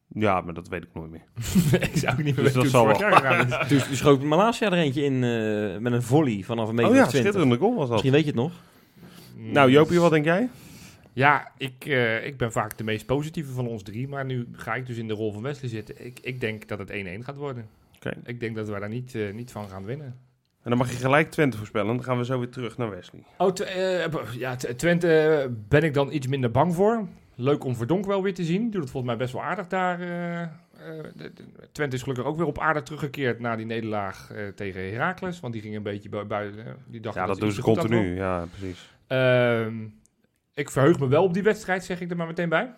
Ja, 0.08 0.40
maar 0.40 0.54
dat 0.54 0.68
weet 0.68 0.82
ik 0.82 0.94
nooit 0.94 1.10
meer. 1.10 1.24
ik 1.90 1.96
zou 1.96 2.12
ook 2.12 2.22
niet 2.22 2.36
meer 2.36 2.44
Dus 2.44 2.52
weten 2.52 2.52
dat 2.52 2.54
hoe 2.54 2.62
het 2.62 2.70
zal 2.70 2.84
vorig 2.84 2.98
jaar 2.98 3.12
gegaan 3.12 3.46
is. 3.46 3.68
Dus 3.78 3.86
die 3.86 3.96
schoot 3.96 4.22
Malasia 4.22 4.66
er 4.66 4.78
eentje 4.78 5.02
in 5.02 5.14
eh, 5.14 5.80
met 5.80 5.92
een 5.92 6.02
volley 6.02 6.42
vanaf 6.42 6.68
een 6.68 6.74
meter 6.74 6.90
Oh 6.90 6.96
ja, 6.96 7.02
of 7.02 7.08
20. 7.08 7.32
schitterende 7.32 7.64
goal 7.64 7.76
was 7.76 7.88
dat. 7.88 7.90
Misschien 7.90 8.12
weet 8.12 8.24
je 8.24 8.30
het 8.30 8.40
nog. 8.40 8.52
Nou, 9.36 9.70
Jopie, 9.70 10.00
wat 10.00 10.10
denk 10.10 10.24
jij? 10.24 10.48
Ja, 11.12 11.52
ik, 11.56 11.84
eh, 11.84 12.26
ik 12.26 12.36
ben 12.36 12.52
vaak 12.52 12.78
de 12.78 12.84
meest 12.84 13.06
positieve 13.06 13.52
van 13.52 13.66
ons 13.66 13.82
drie. 13.82 14.08
Maar 14.08 14.24
nu 14.24 14.48
ga 14.52 14.74
ik 14.74 14.86
dus 14.86 14.96
in 14.96 15.08
de 15.08 15.14
rol 15.14 15.32
van 15.32 15.42
Wesley 15.42 15.70
zitten. 15.70 16.06
Ik, 16.06 16.20
ik 16.20 16.40
denk 16.40 16.68
dat 16.68 16.78
het 16.78 16.90
1-1 16.90 17.24
gaat 17.24 17.36
worden. 17.36 17.68
Ik 18.24 18.40
denk 18.40 18.56
dat 18.56 18.68
we 18.68 18.80
daar 18.80 18.88
niet, 18.88 19.14
eh, 19.14 19.32
niet 19.32 19.50
van 19.52 19.68
gaan 19.68 19.84
winnen. 19.84 20.06
En 20.62 20.70
dan 20.70 20.78
mag 20.78 20.90
je 20.90 20.96
gelijk 20.96 21.30
Twente 21.30 21.56
voorspellen. 21.56 21.86
Dan 21.96 22.04
gaan 22.04 22.18
we 22.18 22.24
zo 22.24 22.38
weer 22.38 22.48
terug 22.48 22.76
naar 22.76 22.90
Wesley. 22.90 23.22
Oh, 23.38 23.52
eh, 23.60 24.32
ja, 24.32 24.56
Twente 24.56 25.18
eh, 25.18 25.48
ben 25.68 25.82
ik 25.82 25.94
dan 25.94 26.12
iets 26.12 26.26
minder 26.26 26.50
bang 26.50 26.74
voor. 26.74 27.06
Leuk 27.34 27.64
om 27.64 27.76
Verdonk 27.76 28.06
wel 28.06 28.22
weer 28.22 28.34
te 28.34 28.44
zien. 28.44 28.70
Doet 28.70 28.82
het 28.82 28.90
volgens 28.90 29.12
mij 29.12 29.16
best 29.22 29.32
wel 29.32 29.42
aardig 29.42 29.66
daar. 29.66 29.98
de- 29.98 31.32
de- 31.34 31.68
Twente 31.72 31.96
is 31.96 32.02
gelukkig 32.02 32.24
ook 32.26 32.36
weer 32.36 32.46
op 32.46 32.58
aarde 32.58 32.82
teruggekeerd 32.82 33.40
na 33.40 33.56
die 33.56 33.66
nederlaag 33.66 34.30
tegen 34.54 34.92
Heracles. 34.92 35.40
Want 35.40 35.52
die 35.52 35.62
ging 35.62 35.76
een 35.76 35.82
beetje 35.82 36.08
bui- 36.08 36.24
buiten. 36.24 36.64
die 36.86 37.00
dacht 37.00 37.14
Ja, 37.16 37.26
dat 37.26 37.34
ze 37.36 37.40
doen 37.42 37.52
ze 37.52 37.60
continu. 37.62 38.14
Ja, 38.14 38.46
precies. 38.58 38.94
Ehm, 39.06 39.74
ik 40.54 40.70
verheug 40.70 40.98
me 40.98 41.08
wel 41.08 41.24
op 41.24 41.34
die 41.34 41.42
wedstrijd, 41.42 41.84
zeg 41.84 42.00
ik 42.00 42.10
er 42.10 42.16
maar 42.16 42.26
meteen 42.26 42.48
bij. 42.48 42.74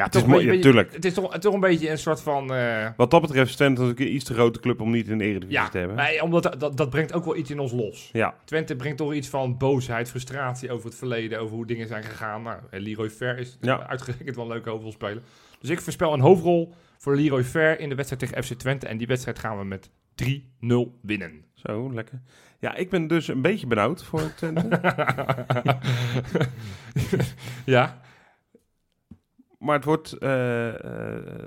Ja, 0.00 0.06
het 0.06 0.14
is 0.14 0.24
mooi. 0.24 0.44
Ja, 0.44 0.46
beetje- 0.50 0.62
tuurlijk. 0.62 0.92
Het 0.92 1.04
is 1.04 1.14
toch, 1.14 1.38
toch 1.38 1.54
een 1.54 1.60
beetje 1.60 1.90
een 1.90 1.98
soort 1.98 2.20
van... 2.22 2.54
eh, 2.54 2.88
Wat 2.96 3.10
dat 3.10 3.20
betreft 3.20 3.48
is 3.50 3.56
Twente 3.56 3.80
natuurlijk 3.80 4.08
een 4.08 4.14
iets 4.14 4.24
te 4.24 4.34
grote 4.34 4.60
club 4.60 4.80
om 4.80 4.90
niet 4.90 5.08
in 5.08 5.18
de 5.18 5.24
Eredivisie 5.24 5.60
ja, 5.62 5.68
te 5.68 5.78
hebben. 5.78 5.96
maar 5.96 6.20
omdat 6.22 6.54
dat, 6.60 6.76
dat, 6.76 6.90
brengt 6.90 7.12
ook 7.12 7.24
wel 7.24 7.36
iets 7.36 7.50
in 7.50 7.58
ons 7.58 7.72
los. 7.72 8.08
Ja, 8.12 8.34
Twente 8.44 8.76
brengt 8.76 8.98
toch 8.98 9.12
iets 9.14 9.28
van 9.28 9.56
boosheid, 9.56 10.10
frustratie 10.10 10.70
over 10.72 10.84
het 10.86 10.94
verleden, 10.98 11.40
over 11.40 11.54
hoe 11.56 11.66
dingen 11.66 11.86
zijn 11.88 12.02
gegaan. 12.02 12.42
Nou, 12.42 12.58
en 12.70 12.80
Leroy 12.80 13.10
Fer 13.10 13.38
is 13.38 13.58
Ja. 13.60 13.86
uitgerekend 13.86 14.36
wel 14.36 14.44
een 14.44 14.50
leuke 14.50 14.70
hoofdrolspeler. 14.70 15.22
Dus 15.60 15.70
ik 15.70 15.80
voorspel 15.80 16.12
een 16.12 16.20
hoofdrol 16.20 16.74
voor 16.98 17.16
Leroy 17.16 17.44
Fer 17.44 17.80
in 17.80 17.88
de 17.88 17.94
wedstrijd 17.94 18.22
tegen 18.22 18.44
FC 18.44 18.52
Twente. 18.58 18.86
En 18.86 18.96
die 18.98 19.06
wedstrijd 19.06 19.38
gaan 19.38 19.58
we 19.58 19.64
met 19.64 19.90
3-0 20.14 20.98
winnen. 21.02 21.44
zo, 21.54 21.92
lekker. 21.92 22.20
Ja, 22.58 22.74
ik 22.74 22.90
ben 22.90 23.06
dus 23.06 23.28
een 23.28 23.42
beetje 23.42 23.66
benauwd 23.66 24.04
voor 24.04 24.32
Twente. 24.36 24.68
ja, 27.64 28.00
maar 29.60 29.74
het 29.76 29.84
wordt... 29.84 30.12
eh, 30.12 30.68
eh, 30.84 31.44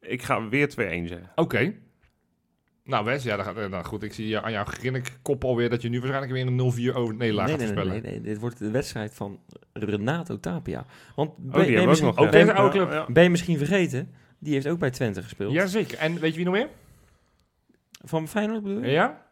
ik 0.00 0.22
ga 0.22 0.48
weer 0.48 0.68
2-1 0.70 0.72
zeggen. 0.74 1.30
oké. 1.34 1.72
Nou 2.84 3.04
Wes, 3.04 3.22
ja, 3.22 3.36
dan, 3.36 3.44
gaat- 3.44 3.56
eh, 3.56 3.70
dan 3.70 3.84
goed. 3.84 4.02
Ik 4.02 4.12
zie 4.12 4.38
aan 4.38 4.52
jouw 4.52 4.64
grinnikkop 4.64 5.44
alweer 5.44 5.70
dat 5.70 5.82
je 5.82 5.88
nu 5.88 5.98
waarschijnlijk 6.00 6.32
weer 6.32 6.46
een 6.46 6.92
0-4 6.92 6.96
over 6.96 7.14
Nederland 7.14 7.48
Nee, 7.48 7.56
gaat 7.56 7.66
nee, 7.66 7.74
nee, 7.74 7.84
voorspellen. 7.84 8.02
nee, 8.02 8.12
nee. 8.12 8.20
Dit 8.20 8.38
wordt 8.38 8.58
de 8.58 8.70
wedstrijd 8.70 9.14
van 9.14 9.40
Renato 9.72 10.40
Tapia. 10.40 10.86
Want 11.14 11.36
ben, 11.36 11.46
Oh, 11.46 11.52
ben 11.52 11.62
die 11.62 11.70
je 11.72 11.78
hebben 11.78 11.96
we 11.96 12.06
ook 12.06 12.16
misschien, 12.20 12.46
nog. 12.46 12.56
oude 12.56 12.78
club. 12.78 13.06
ben 13.14 13.22
je 13.22 13.30
misschien 13.30 13.58
vergeten? 13.58 14.10
Die 14.38 14.52
heeft 14.52 14.68
ook 14.68 14.78
bij 14.78 14.90
Twente 14.90 15.22
gespeeld. 15.22 15.52
Jazeker. 15.52 15.98
En 15.98 16.18
weet 16.20 16.30
je 16.30 16.36
wie 16.36 16.44
nog 16.44 16.54
meer? 16.54 16.68
Van 18.04 18.28
Feyenoord 18.28 18.62
bedoel 18.62 18.82
je? 18.82 18.90
Ja? 18.90 19.26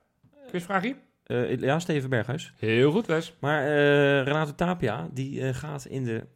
Quizvraagje? 0.49 0.97
Eh, 1.25 1.59
ja, 1.61 1.79
Steven 1.79 2.11
Berghuis. 2.11 2.53
Heel 2.59 2.91
goed, 2.93 3.07
Wes. 3.07 3.35
Maar 3.41 3.63
eh, 3.63 4.23
Renato 4.25 4.55
Tapia, 4.55 5.09
die 5.13 5.41
eh, 5.41 5.55
gaat 5.55 5.85
in 5.85 6.05
de 6.05 6.27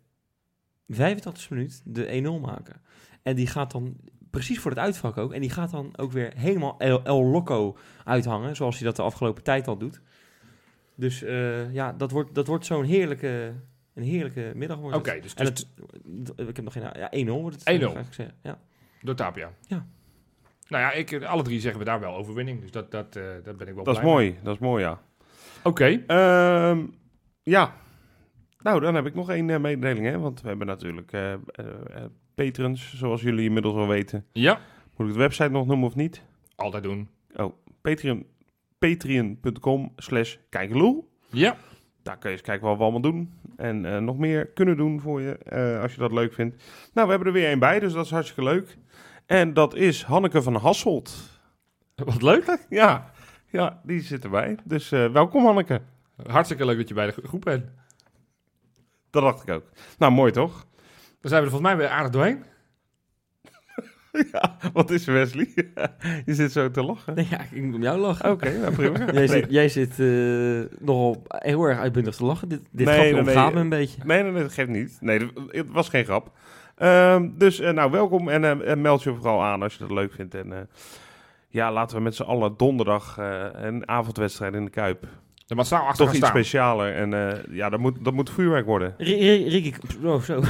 85e 0.93 1.49
minuut 1.51 1.83
de 1.85 2.37
1-0 2.39 2.41
maken. 2.41 2.81
En 3.23 3.37
die 3.37 3.47
gaat 3.47 3.71
dan 3.71 3.97
precies 4.31 4.59
voor 4.59 4.71
het 4.71 4.81
uitvak 4.81 5.17
ook. 5.17 5.33
En 5.33 5.41
die 5.41 5.51
gaat 5.51 5.71
dan 5.71 5.93
ook 5.97 6.13
weer 6.13 6.33
helemaal 6.37 6.75
El, 6.79 7.05
El 7.05 7.25
Loco 7.25 7.77
uithangen, 8.05 8.57
zoals 8.57 8.77
hij 8.77 8.85
dat 8.87 8.97
de 8.97 9.03
afgelopen 9.03 9.43
tijd 9.43 9.69
al 9.69 9.77
doet. 9.79 10.01
Dus 10.95 11.23
eh, 11.23 11.73
ja, 11.73 11.93
dat 11.93 12.11
wordt, 12.11 12.35
dat 12.35 12.47
wordt 12.47 12.67
zo'n 12.67 12.85
heerlijke, 12.85 13.55
een 13.95 14.03
heerlijke 14.03 14.53
middag. 14.55 14.79
wordt 14.79 14.97
Oké, 14.97 15.11
het. 15.11 15.23
dus, 15.23 15.35
En 15.35 15.45
dus 15.45 15.69
het, 16.37 16.49
ik 16.49 16.57
heb 16.57 16.65
nog 16.65 16.73
geen... 16.73 16.83
Ja, 16.83 17.27
1-0 17.27 17.41
wordt 17.41 17.65
het. 17.65 17.81
1-0. 17.81 17.85
ga 17.93 17.99
ik 17.99 18.13
zeggen. 18.13 18.37
Ja. 18.43 18.59
door 19.03 19.15
Tapia. 19.15 19.53
Ja. 19.67 19.87
Nou 20.69 20.83
ja, 20.83 20.93
ik, 20.93 21.23
alle 21.25 21.43
drie 21.43 21.61
zeggen 21.61 21.79
we 21.79 21.87
daar 21.87 22.01
wel 22.01 22.15
overwinning. 22.17 22.61
Dus 22.61 22.71
dat, 22.71 22.91
dat, 22.91 23.17
eh 23.17 23.25
dat 23.45 23.57
ben 23.57 23.69
ik 23.69 23.75
wel 23.75 23.85
Dat 23.85 23.97
is 23.97 24.03
mee. 24.03 24.11
mooi, 24.11 24.39
dat 24.43 24.55
is 24.55 24.61
mooi, 24.61 24.85
ja. 24.85 25.01
Oké. 25.63 26.03
Ehm, 26.07 26.87
ja. 27.43 27.75
Nou, 28.63 28.81
dan 28.81 28.95
heb 28.95 29.07
ik 29.07 29.15
nog 29.15 29.31
één 29.31 29.51
eh, 29.51 29.59
mededeling, 29.61 30.07
hè. 30.07 30.19
Want 30.19 30.41
we 30.41 30.49
hebben 30.49 30.67
natuurlijk 30.67 31.13
eh, 31.13 31.35
patrons, 32.35 32.95
zoals 32.97 33.23
jullie 33.23 33.45
inmiddels 33.45 33.75
al 33.75 33.89
weten. 33.89 34.27
Ja, 34.33 34.61
Moet 34.97 35.07
ik 35.07 35.13
de 35.13 35.19
website 35.19 35.49
nog 35.51 35.67
noemen 35.67 35.87
of 35.87 35.95
niet? 35.95 36.23
altijd 36.57 36.83
doen. 36.83 37.09
Patreon, 37.81 38.27
patreon.com 38.79 39.93
slash 39.97 40.37
kijkeloel. 40.49 41.09
Ja. 41.31 41.57
Daar 42.03 42.19
kun 42.19 42.31
je 42.31 42.37
eens 42.37 42.45
kijken 42.47 42.67
wat 42.67 42.77
we 42.77 42.83
allemaal 42.83 43.01
doen. 43.01 43.33
En 43.57 44.05
nog 44.05 44.19
meer 44.19 44.47
kunnen 44.47 44.77
doen 44.77 45.01
voor 45.01 45.21
je, 45.21 45.39
als 45.83 45.93
je 45.95 46.01
dat 46.01 46.13
leuk 46.13 46.33
vindt. 46.33 46.57
Nou, 46.95 47.07
we 47.07 47.13
hebben 47.13 47.27
er 47.29 47.39
weer 47.39 47.49
één 47.49 47.59
bij, 47.59 47.81
dus 47.81 47.93
dat 47.93 48.05
is 48.05 48.11
hartstikke 48.11 48.51
leuk. 48.51 48.79
En 49.27 49.53
dat 49.55 49.75
is 49.75 50.03
Hanneke 50.03 50.43
van 50.43 50.55
Hasselt. 50.55 51.41
Wat 51.95 52.23
leuk. 52.23 52.59
Ja, 52.69 53.11
ja 53.51 53.81
die 53.85 54.01
zit 54.01 54.25
erbij. 54.25 54.57
Dus 54.65 54.89
welkom 54.89 55.45
Hanneke. 55.45 55.81
Hartstikke 56.27 56.65
leuk 56.65 56.77
dat 56.77 56.89
je 56.89 56.95
bij 56.95 57.07
de 57.07 57.23
groep 57.23 57.45
bent. 57.45 57.65
Dat 59.11 59.23
dacht 59.23 59.43
ik 59.49 59.55
ook. 59.55 59.65
Nou, 59.99 60.13
mooi 60.13 60.33
toch? 60.33 60.67
Dan 61.21 61.31
zijn 61.31 61.41
we 61.43 61.47
er 61.47 61.53
volgens 61.53 61.71
mij 61.71 61.77
weer 61.77 61.89
aardig 61.89 62.11
doorheen. 62.13 62.43
ja, 64.33 64.57
wat 64.73 64.91
is 64.91 65.05
Wesley? 65.05 65.49
je 66.27 66.35
zit 66.35 66.53
zo 66.53 66.71
te 66.71 66.83
lachen. 66.83 67.15
Nee, 67.15 67.27
ja, 67.31 67.41
ik 67.53 67.63
moet 67.63 67.75
om 67.75 67.83
jou 67.83 67.99
lachen. 67.99 68.31
Oké, 68.31 68.59
nou 68.59 68.73
prima. 68.75 68.99
Jij 69.05 69.13
Nee. 69.13 69.27
zit, 69.29 69.47
jij 69.51 69.69
zit 69.69 69.91
eh, 70.01 70.79
nogal 70.87 71.23
heel 71.29 71.63
erg 71.65 71.79
uitbundig 71.79 72.17
te 72.17 72.25
lachen. 72.25 72.49
Dit, 72.49 72.61
dit 72.71 72.87
Nee, 72.87 73.13
grapje 73.13 73.33
nee, 73.35 73.51
me 73.55 73.61
een 73.61 73.69
beetje. 73.69 74.03
Nee, 74.05 74.23
nee, 74.23 74.33
nee, 74.33 74.43
dat 74.43 74.53
geeft 74.53 74.69
niet. 74.69 74.99
Nee, 75.01 75.31
het 75.49 75.71
was 75.71 75.89
geen 75.89 76.05
grap. 76.05 76.31
Ehm, 76.77 77.29
dus 77.35 77.59
eh, 77.61 77.73
nou, 77.73 77.91
welkom 77.91 78.29
en, 78.29 78.45
eh, 78.45 78.71
en 78.71 78.81
meld 78.81 79.03
je 79.03 79.15
vooral 79.15 79.43
aan 79.43 79.63
als 79.63 79.73
je 79.73 79.79
dat 79.79 79.91
leuk 79.91 80.13
vindt. 80.13 80.35
En 80.35 80.53
eh, 80.53 80.59
ja, 81.49 81.73
laten 81.73 81.97
we 81.97 82.03
met 82.03 82.15
z'n 82.15 82.23
allen 82.23 82.55
donderdag 82.57 83.19
eh, 83.19 83.47
een 83.53 83.89
avondwedstrijd 83.89 84.55
in 84.55 84.65
de 84.65 84.71
Kuip. 84.71 85.07
Er 85.49 85.57
massaal 85.57 85.81
achter 85.87 85.97
Toch 86.05 86.09
iets 86.09 86.17
staan. 86.17 86.31
specialer. 86.31 86.95
En 86.95 87.15
eh, 87.15 87.39
ja, 87.51 87.69
dat 87.69 87.81
moet, 87.81 88.05
dat 88.05 88.13
moet 88.13 88.31
vuurwerk 88.31 88.67
worden. 88.67 88.95
Ri- 88.99 89.19
Ri- 89.21 89.49
Ricky, 89.49 89.73
oh, 90.05 90.23
zo. 90.23 90.41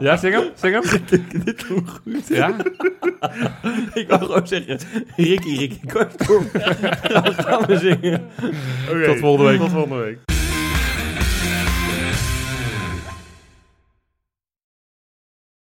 Ja, 0.00 0.16
zing 0.16 0.34
hem. 0.34 0.44
Zing 0.54 0.74
hem. 0.74 1.00
Dit 1.44 1.64
klonk 1.66 1.88
goed. 1.88 2.28
Ja. 2.28 2.56
Ik 3.94 4.04
wil 4.08 4.18
gewoon 4.18 4.46
zeggen, 4.46 4.78
Ricky, 5.16 5.56
Ricky, 5.56 5.86
Karstorm. 5.86 6.44
gaan 7.46 7.66
we 7.66 7.76
zingen. 7.78 8.22
Oké, 8.90 9.04
Tot 9.04 9.18
volgende 9.18 9.50
week. 9.50 9.60
Tot 9.60 9.70
volgende 9.70 9.96
week. 10.04 10.18